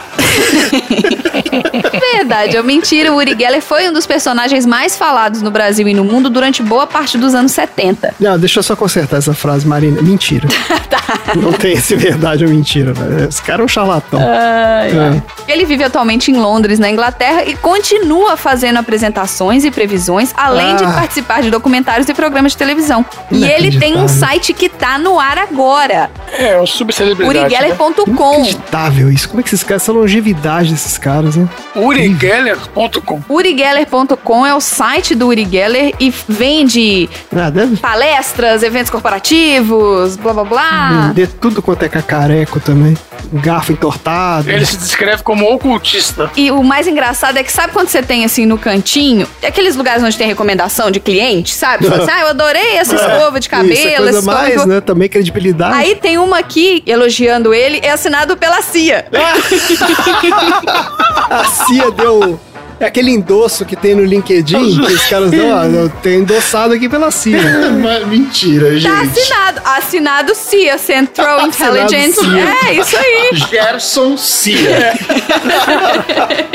Verdade 2.14 2.56
ou 2.56 2.64
mentira, 2.64 3.12
o 3.12 3.16
Uri 3.16 3.36
Geller 3.38 3.60
foi 3.62 3.88
um 3.88 3.92
dos 3.92 4.06
personagens 4.06 4.64
mais 4.64 4.96
falados 4.96 5.42
no 5.42 5.50
Brasil 5.50 5.86
e 5.88 5.94
no 5.94 6.04
mundo 6.04 6.30
durante 6.30 6.62
boa 6.62 6.86
parte 6.86 7.18
dos 7.18 7.34
anos 7.34 7.52
70. 7.52 8.14
Não, 8.18 8.38
deixa 8.38 8.58
eu 8.60 8.62
só 8.62 8.74
consertar 8.76 9.18
essa 9.18 9.34
frase, 9.34 9.66
Marina. 9.66 10.00
Mentira. 10.00 10.48
tá. 10.88 11.02
Não 11.36 11.52
tem 11.52 11.72
esse 11.74 11.94
verdade 11.96 12.44
ou 12.44 12.50
mentira, 12.50 12.92
velho. 12.92 13.28
Esse 13.28 13.42
cara 13.42 13.62
é 13.62 13.64
um 13.64 13.68
charlatão. 13.68 14.20
É. 14.22 15.22
Ele 15.48 15.64
vive 15.66 15.84
atualmente 15.84 16.30
em 16.30 16.36
Londres, 16.36 16.78
na 16.78 16.90
Inglaterra, 16.90 17.44
e 17.44 17.54
continua 17.56 18.36
fazendo 18.36 18.78
apresentações 18.78 19.64
e 19.64 19.70
previsões, 19.70 20.32
além 20.36 20.76
de 20.76 20.84
Ah. 20.84 20.92
participar 20.92 21.42
de 21.42 21.50
documentários 21.50 22.08
e 22.08 22.14
programas 22.14 22.52
de 22.52 22.58
televisão. 22.58 23.04
E 23.30 23.44
ele 23.44 23.78
tem 23.78 23.96
um 23.98 24.08
site 24.08 24.52
que 24.52 24.68
tá 24.68 24.98
no 24.98 25.18
ar 25.20 25.38
agora, 25.38 26.10
É, 26.38 26.58
um 26.60 26.66
subcelebridade. 26.66 27.34
Né? 27.38 27.58
urigeller.com. 27.58 28.34
Inacreditável 28.36 29.10
isso. 29.10 29.28
Como 29.28 29.41
é 29.42 29.48
que 29.48 29.54
esses 29.54 29.62
caras, 29.64 29.82
essa 29.82 29.92
longevidade 29.92 30.70
desses 30.72 30.96
caras, 30.96 31.36
né? 31.36 31.48
Urigeller.com. 31.76 33.20
Urigeller.com 33.28 34.46
é 34.46 34.54
o 34.54 34.60
site 34.60 35.14
do 35.14 35.28
Uri 35.28 35.46
Geller 35.50 35.94
e 36.00 36.12
vende 36.28 37.08
Ah, 37.34 37.50
deve 37.50 37.76
palestras, 37.76 38.62
eventos 38.62 38.90
corporativos, 38.90 40.16
blá 40.16 40.32
blá 40.32 40.44
blá. 40.44 40.88
vender 41.08 41.28
tudo 41.40 41.60
quanto 41.62 41.82
é 41.84 41.88
cacareco 41.88 42.60
também. 42.60 42.96
Garfo 43.34 43.72
entortado. 43.72 44.50
Ele 44.50 44.66
se 44.66 44.76
descreve 44.76 45.22
como 45.22 45.50
ocultista. 45.52 46.30
E 46.36 46.50
o 46.50 46.62
mais 46.62 46.86
engraçado 46.86 47.36
é 47.38 47.42
que 47.44 47.52
sabe 47.52 47.72
quando 47.72 47.88
você 47.88 48.02
tem 48.02 48.24
assim 48.24 48.44
no 48.44 48.58
cantinho, 48.58 49.26
aqueles 49.46 49.76
lugares 49.76 50.02
onde 50.02 50.18
tem 50.18 50.26
recomendação 50.26 50.90
de 50.90 50.98
cliente, 51.00 51.54
sabe? 51.54 51.86
Fala 51.86 52.02
assim, 52.02 52.12
ah, 52.12 52.20
eu 52.22 52.26
adorei 52.28 52.76
essa 52.76 52.94
escova 52.96 53.38
de 53.40 53.48
cabelo, 53.48 53.72
Isso 53.72 53.86
é 53.88 53.92
essa 53.94 54.02
coisa 54.02 54.22
mais, 54.22 54.60
de- 54.62 54.68
né? 54.68 54.80
Também 54.80 55.08
credibilidade. 55.08 55.74
Aí 55.74 55.94
tem 55.94 56.18
uma 56.18 56.38
aqui 56.38 56.82
elogiando 56.86 57.54
ele, 57.54 57.80
é 57.82 57.90
assinado 57.92 58.36
pela 58.36 58.60
CIA. 58.60 59.06
A 61.30 61.44
CIA 61.44 61.90
deu. 61.90 62.38
É 62.82 62.86
aquele 62.86 63.12
endosso 63.12 63.64
que 63.64 63.76
tem 63.76 63.94
no 63.94 64.04
LinkedIn, 64.04 64.80
que 64.80 64.92
os 64.92 65.04
caras 65.06 65.30
dão, 65.30 65.50
ó, 65.50 65.62
eu 65.62 65.88
tenho 66.02 66.22
endossado 66.22 66.74
aqui 66.74 66.88
pela 66.88 67.12
CIA. 67.12 67.40
Mas 67.80 68.04
Mentira, 68.08 68.76
gente. 68.76 68.92
Tá 68.92 69.02
assinado. 69.02 69.60
Assinado 69.64 70.34
CIA, 70.34 70.76
Central 70.78 71.38
Assinado 71.46 71.76
Intelligence. 71.78 72.18
CIA. 72.20 72.56
É, 72.66 72.74
isso 72.74 72.96
aí. 72.96 73.30
Gerson 73.50 74.16
Cia. 74.16 74.94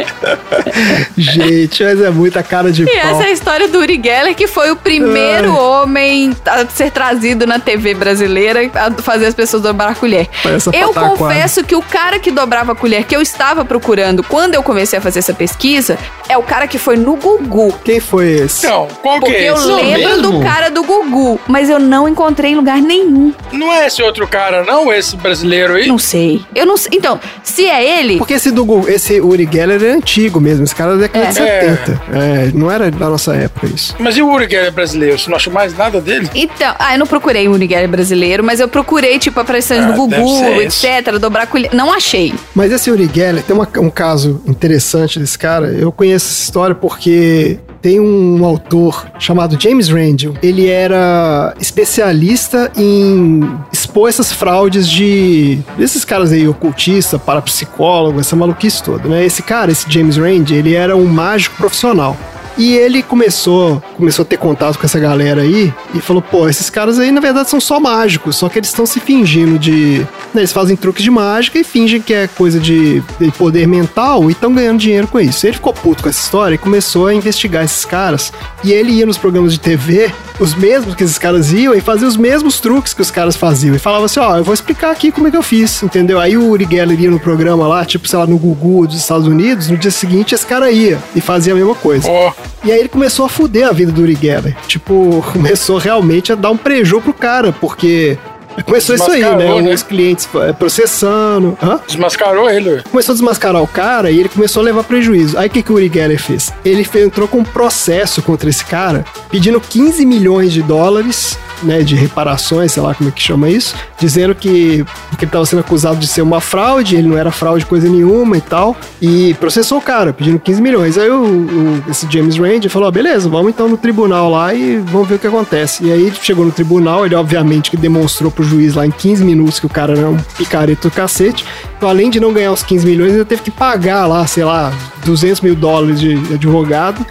Gente, 1.18 1.84
mas 1.84 2.02
é 2.02 2.10
muita 2.10 2.44
cara 2.44 2.72
de 2.72 2.84
E 2.84 2.86
pau. 2.86 2.96
essa 2.96 3.24
é 3.24 3.28
a 3.28 3.32
história 3.32 3.68
do 3.68 3.80
Uri 3.80 4.00
Geller, 4.04 4.36
que 4.36 4.48
foi 4.48 4.72
o 4.72 4.76
primeiro 4.76 5.56
homem 5.56 6.36
a 6.46 6.66
ser 6.68 6.92
trazido 6.92 7.46
na 7.48 7.60
TV 7.60 7.94
brasileira 7.94 8.70
a 8.76 8.92
fazer 9.02 9.28
as 9.28 9.34
pessoas 9.34 9.64
dobrar 9.64 9.92
a 9.92 9.96
colher. 9.96 10.28
Parece 10.44 10.70
Eu 10.74 10.90
pataquada. 10.94 11.18
confesso 11.18 11.64
que 11.64 11.76
o 11.76 11.82
cara 11.82 12.20
que 12.20 12.32
dobrava 12.32 12.74
a 12.74 12.76
colher 12.76 13.04
que 13.06 13.16
eu 13.16 13.22
estava 13.22 13.64
procurando 13.66 14.24
quando 14.24 14.56
eu 14.56 14.64
comecei 14.64 15.00
a 15.00 15.02
fazer 15.02 15.20
essa 15.20 15.34
pesquisa 15.34 15.98
é 16.30 16.38
o 16.38 16.44
cara 16.44 16.68
que 16.68 16.78
foi 16.78 16.98
no 16.98 17.16
Gugu. 17.16 17.74
Quem 17.84 18.00
foi 18.00 18.32
esse? 18.32 18.66
Então, 18.66 18.88
qual 19.02 19.20
Porque 19.20 19.34
que 19.34 19.42
é 19.44 19.50
eu 19.50 19.56
esse? 19.56 19.68
lembro 19.68 20.22
do 20.22 20.30
mesmo? 20.34 20.44
cara 20.44 20.70
do 20.70 20.84
Gugu, 20.84 21.40
mas 21.48 21.70
eu 21.70 21.80
não 21.80 22.08
encontrei 22.08 22.52
em 22.52 22.56
lugar 22.56 22.82
nenhum. 22.82 23.34
Não 23.52 23.72
é 23.74 23.88
esse 23.88 24.02
outro 24.04 24.28
cara, 24.28 24.64
não? 24.64 24.92
Esse 24.94 25.16
brasileiro 25.16 25.76
aí? 25.76 25.88
Não 25.88 25.98
sei. 25.98 26.42
Eu 26.56 26.66
não 26.66 26.76
sei. 26.78 26.92
Então, 26.94 27.20
se 27.44 27.66
é 27.66 28.00
ele, 28.00 28.18
Porque 28.18 28.34
esse 28.34 28.52
do 28.52 28.66
Gu- 28.66 28.88
esse 28.90 29.20
Uri 29.22 29.48
Geller 29.52 29.82
é 29.84 29.92
antigo 29.92 30.40
mesmo, 30.42 30.64
esse 30.64 30.76
cara 30.76 30.92
é 30.92 30.96
da 30.96 31.02
década 31.02 31.26
É. 31.26 31.30
de 31.30 31.34
70. 31.36 32.02
É, 32.14 32.52
não 32.54 32.70
era 32.72 32.92
da 32.92 33.10
nossa 33.10 33.34
época 33.36 33.68
isso. 33.68 33.96
Mas 34.00 34.18
e 34.18 34.22
o 34.22 34.30
Uri 34.32 34.48
Geller 34.50 34.72
brasileiro? 34.72 35.18
Você 35.18 35.30
não 35.30 35.38
achou 35.38 35.52
mais 35.54 35.76
nada 35.78 36.00
dele? 36.02 36.30
Então, 36.36 36.76
ah, 36.78 36.94
eu 36.94 37.00
não 37.00 37.08
procurei 37.08 37.48
o 37.48 37.52
Uri 37.52 37.68
Geller 37.68 37.88
brasileiro, 37.90 38.44
mas 38.44 38.60
eu 38.60 38.68
procurei, 38.68 39.18
tipo, 39.20 39.40
aparições 39.40 39.82
Ah, 39.84 39.88
do 39.92 39.94
Gugu, 39.94 40.62
etc., 40.62 41.18
dobrar 41.20 41.44
a 41.44 41.48
colher. 41.48 41.70
Não 41.74 41.92
achei. 41.94 42.34
Mas 42.54 42.72
esse 42.72 42.92
Uri 42.92 43.10
Geller, 43.14 43.44
tem 43.44 43.56
uma- 43.56 43.68
um 43.78 43.90
caso 43.90 44.42
interessante 44.46 45.20
desse 45.20 45.38
cara. 45.38 45.68
Eu 45.68 45.92
conheço 46.08 46.28
essa 46.28 46.44
história 46.44 46.76
porque 46.76 47.60
tem 47.82 48.00
um 48.00 48.44
autor 48.46 49.08
chamado 49.20 49.58
James 49.62 49.90
Randall. 49.90 50.34
Ele 50.42 50.68
era 50.68 51.54
especialista 51.60 52.72
em 52.78 53.42
expor 53.72 54.10
essas 54.10 54.32
fraudes 54.32 54.90
de. 54.90 55.60
desses 55.78 56.06
caras 56.06 56.32
aí, 56.32 56.48
ocultista, 56.48 57.20
parapsicólogo, 57.20 58.20
essa 58.20 58.36
maluquice 58.36 58.82
toda, 58.82 59.08
né? 59.08 59.26
Esse 59.26 59.44
cara, 59.44 59.72
esse 59.72 59.92
James 59.92 60.18
Randall, 60.18 60.58
ele 60.58 60.76
era 60.76 60.96
um 60.96 61.06
mágico 61.06 61.56
profissional. 61.58 62.18
E 62.58 62.76
ele 62.76 63.04
começou, 63.04 63.82
começou 63.96 64.24
a 64.24 64.26
ter 64.26 64.38
contato 64.38 64.80
com 64.80 64.86
essa 64.86 65.00
galera 65.00 65.42
aí 65.42 65.72
e 65.94 66.02
falou: 66.02 66.22
pô, 66.22 66.50
esses 66.50 66.70
caras 66.70 66.98
aí 66.98 67.12
na 67.12 67.22
verdade 67.22 67.50
são 67.50 67.60
só 67.60 67.80
mágicos, 67.80 68.36
só 68.36 68.50
que 68.50 68.58
eles 68.58 68.70
estão 68.70 68.86
se 68.86 69.00
fingindo 69.00 69.60
de. 69.60 70.00
né, 70.34 70.42
eles 70.42 70.52
fazem 70.52 70.76
truques 70.76 71.04
de 71.04 71.12
mágica 71.12 71.60
e 71.60 71.64
fingem 71.64 72.02
que 72.02 72.14
é 72.14 72.28
coisa 72.28 72.60
de, 72.60 73.02
de 73.20 73.32
poder 73.38 73.68
mental 73.68 74.30
e 74.30 74.34
estão 74.34 74.54
ganhando 74.54 74.80
dinheiro 74.80 75.08
com 75.08 75.20
isso. 75.20 75.46
Ele 75.46 75.54
ficou 75.54 75.74
puto 75.74 76.02
com 76.02 76.10
essa 76.10 76.20
história 76.20 76.56
e 76.56 76.58
começou 76.58 77.08
a 77.08 77.14
investigar 77.14 77.64
esses 77.64 77.86
caras. 77.86 78.34
E 78.64 78.72
ele 78.72 78.92
ia 78.92 79.06
nos 79.06 79.18
programas 79.18 79.54
de 79.54 79.60
TV, 79.60 80.12
os 80.40 80.56
mesmos 80.56 80.96
que 80.96 81.04
esses 81.04 81.18
caras 81.18 81.52
iam, 81.52 81.76
e 81.76 81.82
fazia 81.82 82.08
os 82.08 82.18
mesmos 82.18 82.60
truques 82.60 82.94
que 82.94 83.02
os 83.02 83.12
caras 83.12 83.36
faziam. 83.36 83.76
E 83.76 83.80
falava 83.80 84.06
assim: 84.06 84.20
ó, 84.20 84.38
eu 84.38 84.44
vou 84.44 84.54
explicar 84.54 84.92
aqui 84.92 85.12
como 85.12 85.28
é 85.28 85.32
que 85.32 85.38
eu 85.38 85.44
fiz, 85.44 85.84
entendeu? 85.84 86.20
Aí 86.20 86.38
o 86.38 86.50
Uri 86.50 86.68
Geller 86.70 87.00
ia 87.00 87.12
no 87.12 87.20
programa 87.20 87.68
lá, 87.68 87.86
tipo, 87.86 88.08
sei 88.08 88.18
lá, 88.18 88.26
no 88.26 88.38
Gugu 88.38 88.88
dos 88.88 88.98
Estados 88.98 89.28
Unidos, 89.28 89.70
no 89.70 89.78
dia 89.78 89.92
seguinte 89.92 90.34
esse 90.34 90.46
cara 90.46 90.72
ia 90.72 90.98
e 91.16 91.22
fazia 91.22 91.54
a 91.54 91.56
mesma 91.56 91.76
coisa. 91.76 92.10
Ó, 92.10 92.34
E 92.64 92.72
aí 92.72 92.80
ele 92.80 92.90
começou 92.90 93.26
a 93.26 93.30
fuder 93.30 93.68
a 93.68 93.72
vida 93.72 93.92
do 93.92 94.02
Uri 94.02 94.18
Geller. 94.20 94.56
Tipo, 94.68 95.24
começou 95.32 95.78
realmente 95.78 96.32
a 96.32 96.36
dar 96.36 96.50
um 96.50 96.58
prejuízo 96.58 97.02
pro 97.02 97.14
cara, 97.14 97.52
porque 97.52 98.18
começou 98.64 98.96
isso 98.96 99.12
aí, 99.12 99.22
né? 99.22 99.62
Né? 99.62 99.74
Os 99.74 99.84
clientes 99.84 100.28
eh, 100.36 100.54
processando. 100.54 101.58
Hã? 101.62 101.80
desmascarou 101.88 102.50
ele. 102.50 102.84
Começou 102.90 103.14
a 103.14 103.16
desmascarar 103.16 103.62
o 103.62 103.68
cara 103.68 104.12
e 104.12 104.20
ele 104.20 104.30
começou 104.30 104.62
a 104.62 104.66
levar 104.66 104.84
prejuízo. 104.84 105.38
Aí 105.38 105.48
o 105.48 105.52
que, 105.52 105.62
que 105.64 105.72
o 105.72 105.76
Uri 105.76 105.92
Geller 105.94 106.22
fez? 106.22 106.52
Ele 106.66 106.88
entrou 106.96 107.28
com 107.28 107.40
um 107.40 107.44
processo 107.44 108.22
contra 108.22 108.50
esse 108.50 108.66
cara, 108.66 109.06
pedindo 109.30 109.60
15 109.60 110.06
milhões 110.06 110.52
de 110.52 110.62
dólares, 110.62 111.38
né, 111.64 111.82
de 111.82 111.96
reparações, 111.96 112.72
sei 112.72 112.82
lá 112.84 112.94
como 112.94 113.10
é 113.10 113.12
que 113.12 113.22
chama 113.22 113.50
isso, 113.50 113.76
dizendo 114.00 114.34
que 114.36 114.86
porque 115.10 115.26
ele 115.26 115.30
estava 115.30 115.46
sendo 115.46 115.60
acusado 115.60 115.98
de 115.98 116.08
ser 116.08 116.22
uma 116.22 116.40
fraude, 116.42 116.96
ele 116.96 117.08
não 117.08 117.18
era 117.18 117.32
fraude 117.32 117.66
coisa 117.66 117.90
nenhuma 117.90 118.38
e 118.38 118.42
tal, 118.42 118.76
e 119.02 119.34
processou 119.36 119.78
o 119.78 119.82
cara, 119.82 120.14
pedindo 120.14 120.40
15 120.40 120.62
milhões. 120.62 120.98
Aí 120.98 121.10
o, 121.10 121.24
o- 121.24 121.84
esse 121.90 122.08
James 122.10 122.38
Rand 122.38 122.68
falou, 122.70 122.88
ó, 122.88 122.92
beleza, 122.92 123.30
vamos 123.30 123.50
então 123.50 123.68
no 123.68 123.78
tribunal 123.78 124.30
lá 124.32 124.54
e 124.54 124.78
vamos 124.78 125.08
ver 125.08 125.16
o 125.16 125.20
que 125.20 125.28
acontece. 125.28 125.84
E 125.86 125.92
aí 125.92 126.02
ele 126.08 126.16
chegou 126.22 126.46
no 126.46 126.52
tribunal, 126.52 127.06
ele 127.06 127.16
obviamente 127.16 127.70
que 127.72 127.78
demonstrou 127.78 128.30
pro 128.32 128.44
juiz 128.44 128.76
lá 128.76 128.86
em 128.86 128.92
15 128.92 129.24
minutos 129.24 129.60
que 129.60 129.66
o 129.66 129.70
cara 129.70 129.98
era 129.98 130.08
um 130.10 130.18
picareta 130.38 130.90
do 130.90 130.94
cacete, 130.94 131.46
então 131.78 131.88
além 131.88 132.10
de 132.10 132.20
não 132.20 132.34
ganhar 132.34 132.52
os 132.52 132.64
15 132.64 132.86
milhões, 132.86 133.14
ele 133.14 133.24
teve 133.24 133.44
que 133.44 133.52
pagar 133.52 134.08
lá, 134.08 134.26
sei 134.26 134.44
lá, 134.44 134.74
200 135.06 135.42
mil 135.42 135.56
dólares 135.56 136.00
de 136.00 136.16
advogado 136.34 137.06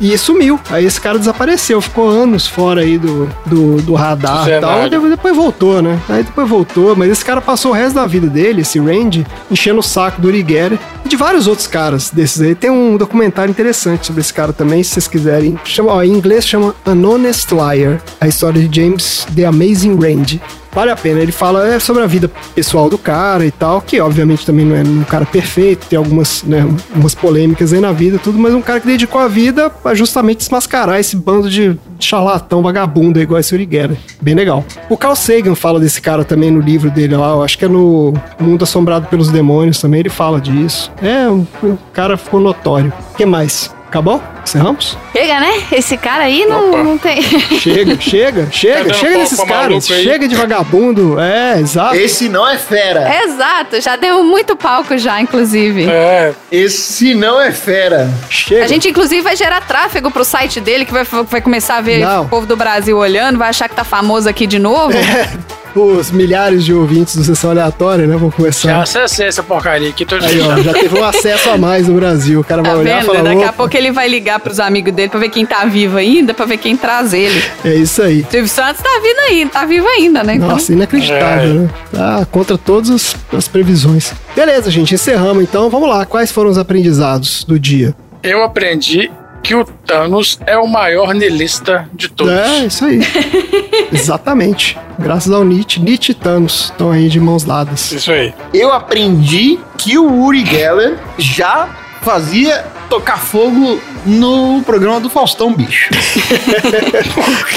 e 0.00 0.16
sumiu. 0.18 0.58
Aí 0.70 0.84
esse 0.84 1.00
cara 1.00 1.18
desapareceu, 1.18 1.80
ficou 1.80 2.08
anos 2.08 2.46
fora 2.46 2.80
aí 2.80 2.98
do, 2.98 3.28
do, 3.44 3.82
do 3.82 3.94
radar 3.94 4.48
e 4.48 4.60
tal. 4.60 4.80
cenário. 4.82 5.10
Depois, 5.10 5.36
voltou, 5.36 5.80
né? 5.80 6.00
Aí 6.08 6.22
depois 6.22 6.48
voltou, 6.48 6.96
mas 6.96 7.10
esse 7.10 7.24
cara 7.24 7.40
passou 7.40 7.70
o 7.70 7.74
resto 7.74 7.94
da 7.94 8.06
vida 8.06 8.26
dele, 8.26 8.62
esse 8.62 8.78
Randy, 8.78 9.26
enchendo 9.50 9.80
o 9.80 9.82
saco 9.82 10.20
do 10.20 10.28
Uri 10.28 10.44
Geller 10.46 10.78
e 11.04 11.08
de 11.08 11.16
vários 11.16 11.46
outros 11.46 11.66
caras 11.66 12.10
desses 12.10 12.40
aí. 12.40 12.54
Tem 12.54 12.70
um 12.70 12.96
documentário 12.96 13.50
interessante 13.50 14.06
sobre 14.06 14.20
esse 14.20 14.32
cara 14.32 14.52
também, 14.52 14.82
se 14.82 14.90
vocês 14.90 15.06
quiserem. 15.06 15.58
Chama, 15.64 15.92
ó, 15.92 16.02
em 16.02 16.10
inglês 16.10 16.46
chama 16.46 16.74
An 16.84 17.06
Honest 17.06 17.52
Liar, 17.52 18.00
a 18.20 18.26
história 18.26 18.66
de 18.66 18.80
James 18.80 19.26
The 19.34 19.44
Amazing 19.44 19.96
Randy. 19.96 20.40
Vale 20.76 20.90
a 20.90 20.96
pena. 20.96 21.20
Ele 21.20 21.32
fala 21.32 21.66
é, 21.66 21.78
sobre 21.78 22.02
a 22.02 22.06
vida 22.06 22.30
pessoal 22.54 22.90
do 22.90 22.98
cara 22.98 23.46
e 23.46 23.50
tal, 23.50 23.80
que 23.80 23.98
obviamente 23.98 24.44
também 24.44 24.66
não 24.66 24.76
é 24.76 24.82
um 24.82 25.04
cara 25.04 25.24
perfeito, 25.24 25.86
tem 25.86 25.96
algumas, 25.96 26.42
né, 26.42 26.68
umas 26.94 27.14
polêmicas 27.14 27.72
aí 27.72 27.80
na 27.80 27.92
vida, 27.92 28.18
tudo, 28.18 28.38
mas 28.38 28.52
um 28.52 28.60
cara 28.60 28.78
que 28.78 28.86
dedicou 28.86 29.18
a 29.18 29.26
vida 29.26 29.70
pra 29.70 29.94
justamente 29.94 30.36
desmascarar 30.36 31.00
esse 31.00 31.16
bando 31.16 31.48
de 31.48 31.78
charlatão 31.98 32.60
vagabundo 32.60 33.18
igual 33.18 33.40
esse 33.40 33.54
Uri 33.54 33.66
Geller. 33.70 33.96
Bem 34.20 34.34
legal. 34.34 34.62
O 34.90 34.98
Carl 34.98 35.16
Sagan 35.16 35.54
fala 35.54 35.80
desse 35.80 36.02
cara 36.02 36.26
também 36.26 36.50
no 36.50 36.60
livro 36.60 36.90
dele 36.90 37.16
lá, 37.16 37.30
eu 37.30 37.42
acho 37.42 37.56
que 37.56 37.64
é 37.64 37.68
no 37.68 38.12
Mundo 38.38 38.64
Assombrado 38.64 39.06
pelos 39.06 39.30
Demônios 39.30 39.80
também, 39.80 40.00
ele 40.00 40.10
fala 40.10 40.38
disso. 40.38 40.92
É, 41.00 41.26
o, 41.26 41.46
o 41.62 41.78
cara 41.94 42.18
ficou 42.18 42.38
notório. 42.38 42.92
O 43.14 43.16
que 43.16 43.24
mais? 43.24 43.74
Acabou? 43.88 44.22
Encerramos? 44.42 44.98
Chega, 45.12 45.40
né? 45.40 45.62
Esse 45.72 45.96
cara 45.96 46.24
aí 46.24 46.44
não, 46.44 46.70
Opa. 46.70 46.82
não 46.82 46.98
tem. 46.98 47.22
Chega, 47.58 48.00
chega, 48.00 48.48
chega, 48.50 48.84
dando 48.84 48.94
chega 48.94 49.12
pau 49.12 49.20
desses 49.20 49.40
caras, 49.40 49.86
chega 49.86 50.28
de 50.28 50.34
vagabundo, 50.34 51.18
é, 51.20 51.60
exato. 51.60 51.94
Esse 51.96 52.28
não 52.28 52.46
é 52.46 52.58
fera. 52.58 53.24
Exato, 53.24 53.80
já 53.80 53.96
deu 53.96 54.22
muito 54.22 54.56
palco 54.56 54.96
já, 54.98 55.20
inclusive. 55.20 55.88
É, 55.88 56.32
Esse 56.50 57.14
não 57.14 57.40
é 57.40 57.52
fera. 57.52 58.10
Chega. 58.28 58.64
A 58.64 58.68
gente, 58.68 58.88
inclusive, 58.88 59.22
vai 59.22 59.36
gerar 59.36 59.60
tráfego 59.62 60.10
pro 60.10 60.24
site 60.24 60.60
dele, 60.60 60.84
que 60.84 60.92
vai, 60.92 61.04
vai 61.04 61.40
começar 61.40 61.76
a 61.76 61.80
ver 61.80 62.00
Não. 62.00 62.22
o 62.24 62.28
povo 62.28 62.46
do 62.46 62.56
Brasil 62.56 62.96
olhando, 62.96 63.38
vai 63.38 63.48
achar 63.48 63.68
que 63.68 63.74
tá 63.74 63.84
famoso 63.84 64.28
aqui 64.28 64.46
de 64.46 64.58
novo. 64.58 64.92
Os 65.76 66.10
milhares 66.10 66.64
de 66.64 66.72
ouvintes 66.72 67.14
do 67.16 67.22
Sessão 67.24 67.50
Aleatória, 67.50 68.06
né? 68.06 68.16
Vão 68.16 68.30
já 68.30 68.36
começar. 68.36 68.82
acessei 68.82 69.26
essa 69.26 69.42
porcaria 69.42 69.90
aqui. 69.90 70.06
Tô 70.06 70.14
Aí, 70.16 70.40
ó, 70.40 70.56
já 70.62 70.72
teve 70.72 70.98
um 70.98 71.04
acesso 71.04 71.50
a 71.50 71.58
mais 71.58 71.86
no 71.86 71.94
Brasil. 71.94 72.40
O 72.40 72.44
cara 72.44 72.62
vai 72.62 72.72
Tá 72.72 72.78
olhar 72.78 72.90
e 72.96 73.00
vendo? 73.00 73.06
falar, 73.06 73.22
Daqui 73.22 73.42
a 73.42 73.44
"Opa, 73.46 73.52
pouco 73.52 73.76
ele 73.76 73.92
vai 73.92 74.08
ligar 74.08 74.40
pros 74.40 74.58
amigos 74.58 74.92
dele 74.94 75.08
pra 75.10 75.20
ver 75.20 75.28
quem 75.28 75.44
tá 75.44 75.64
vivo 75.66 75.96
ainda, 75.98 76.32
pra 76.32 76.46
ver 76.46 76.56
quem 76.56 76.76
traz 76.76 77.12
ele. 77.12 77.42
é 77.64 77.74
isso 77.74 78.02
aí. 78.02 78.24
Silvio 78.30 78.48
Santos 78.48 78.82
tá 78.82 78.88
vindo 79.02 79.18
aí, 79.28 79.46
tá 79.46 79.64
vivo 79.66 79.86
ainda, 79.86 80.22
né? 80.24 80.36
Então, 80.36 80.48
Nossa, 80.48 80.72
inacreditável, 80.72 81.50
É. 81.50 81.54
né? 81.54 81.70
Tá 81.92 82.26
contra 82.30 82.56
todas 82.56 82.90
as, 82.90 83.16
as 83.36 83.46
previsões. 83.48 84.12
Beleza, 84.34 84.70
gente, 84.70 84.94
encerramos 84.94 85.42
então. 85.42 85.68
Vamos 85.68 85.88
lá. 85.88 86.06
Quais 86.06 86.32
foram 86.32 86.50
os 86.50 86.56
aprendizados 86.58 87.44
do 87.44 87.58
dia? 87.58 87.94
Eu 88.22 88.42
aprendi 88.42 89.10
que 89.42 89.54
o 89.54 89.64
Thanos 89.64 90.38
é 90.46 90.58
o 90.58 90.66
maior 90.66 91.14
nilista 91.14 91.88
de 91.92 92.08
todos. 92.08 92.32
É, 92.32 92.66
isso 92.66 92.84
aí. 92.84 93.00
Exatamente. 93.92 94.78
Graças 94.98 95.32
ao 95.32 95.44
Nietzsche, 95.44 95.80
Nietzsche 95.80 96.12
e 96.12 96.14
Thanos 96.14 96.64
estão 96.64 96.90
aí 96.90 97.08
de 97.08 97.20
mãos 97.20 97.44
dadas. 97.44 97.92
Isso 97.92 98.10
aí. 98.10 98.34
Eu 98.52 98.72
aprendi 98.72 99.58
que 99.78 99.98
o 99.98 100.24
Uri 100.24 100.44
Geller 100.44 100.98
já 101.18 101.68
fazia 102.02 102.64
tocar 102.88 103.18
fogo 103.18 103.80
no 104.04 104.62
programa 104.64 105.00
do 105.00 105.10
Faustão, 105.10 105.52
bicho. 105.52 105.90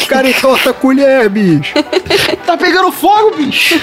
O 0.02 0.08
cara 0.08 0.28
entorta 0.28 0.72
a 0.72 0.74
colher, 0.74 1.30
bicho. 1.30 1.74
Tá 2.46 2.58
pegando 2.58 2.92
fogo, 2.92 3.36
bicho. 3.38 3.80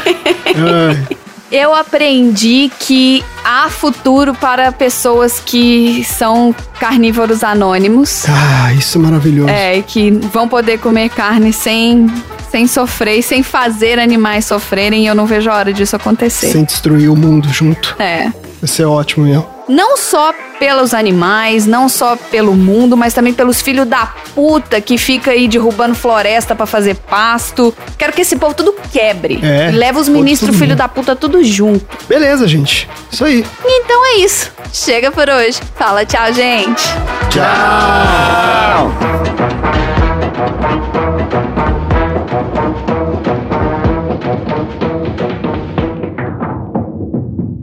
Ai, 0.47 1.16
Eu 1.51 1.74
aprendi 1.74 2.70
que 2.81 3.24
há 3.44 3.68
futuro 3.68 4.35
para 4.35 4.73
pessoas 4.73 5.40
que 5.44 6.05
são 6.05 6.55
carnívoros 6.81 7.44
anônimos. 7.44 8.24
Ah, 8.28 8.73
isso 8.74 8.98
é 8.98 9.01
maravilhoso. 9.01 9.51
É, 9.51 9.78
e 9.78 9.82
que 9.82 10.10
vão 10.10 10.48
poder 10.48 10.78
comer 10.78 11.09
carne 11.10 11.52
sem, 11.52 12.06
sem 12.51 12.66
sofrer 12.66 13.18
e 13.18 13.23
sem 13.23 13.43
fazer 13.43 13.98
animais 13.98 14.44
sofrerem. 14.44 15.05
E 15.05 15.06
eu 15.06 15.14
não 15.14 15.27
vejo 15.27 15.48
a 15.48 15.55
hora 15.55 15.73
disso 15.73 15.94
acontecer. 15.94 16.51
Sem 16.51 16.64
destruir 16.64 17.09
o 17.09 17.16
mundo 17.16 17.48
junto. 17.48 17.94
É. 17.98 18.32
Vai 18.60 18.68
ser 18.68 18.85
ótimo 18.85 19.24
mesmo. 19.27 19.55
Não 19.68 19.97
só 19.97 20.32
pelos 20.60 20.94
animais, 20.94 21.66
não 21.66 21.88
só 21.88 22.16
pelo 22.16 22.55
mundo, 22.55 22.97
mas 22.97 23.12
também 23.12 23.34
pelos 23.34 23.60
filhos 23.60 23.86
da 23.86 24.06
puta 24.34 24.80
que 24.80 24.97
fica 24.97 25.32
aí 25.32 25.48
derrubando 25.48 25.94
floresta 25.94 26.55
pra 26.55 26.66
fazer 26.66 26.94
pasto. 26.94 27.74
Quero 27.98 28.12
que 28.12 28.22
esse 28.22 28.36
povo 28.36 28.55
tudo 28.55 28.74
quebre. 28.93 29.40
É, 29.43 29.70
e 29.70 29.72
leva 29.72 29.98
os 29.98 30.09
ministros 30.09 30.55
filho 30.56 30.70
mundo. 30.70 30.78
da 30.78 30.88
puta 30.88 31.16
tudo 31.16 31.43
junto. 31.43 31.84
Beleza, 32.09 32.47
gente. 32.47 32.88
Isso 33.10 33.24
aí. 33.24 33.44
Então 33.64 34.06
é 34.06 34.18
isso. 34.18 34.52
Chega 34.72 35.10
por 35.10 35.28
hoje. 35.28 35.60
Fala 35.74 36.05
tchau, 36.06 36.32
gente. 36.32 36.84
Tchau. 37.30 38.93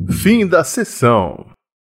Fim 0.09 0.47
da 0.47 0.63
sessão. 0.63 1.52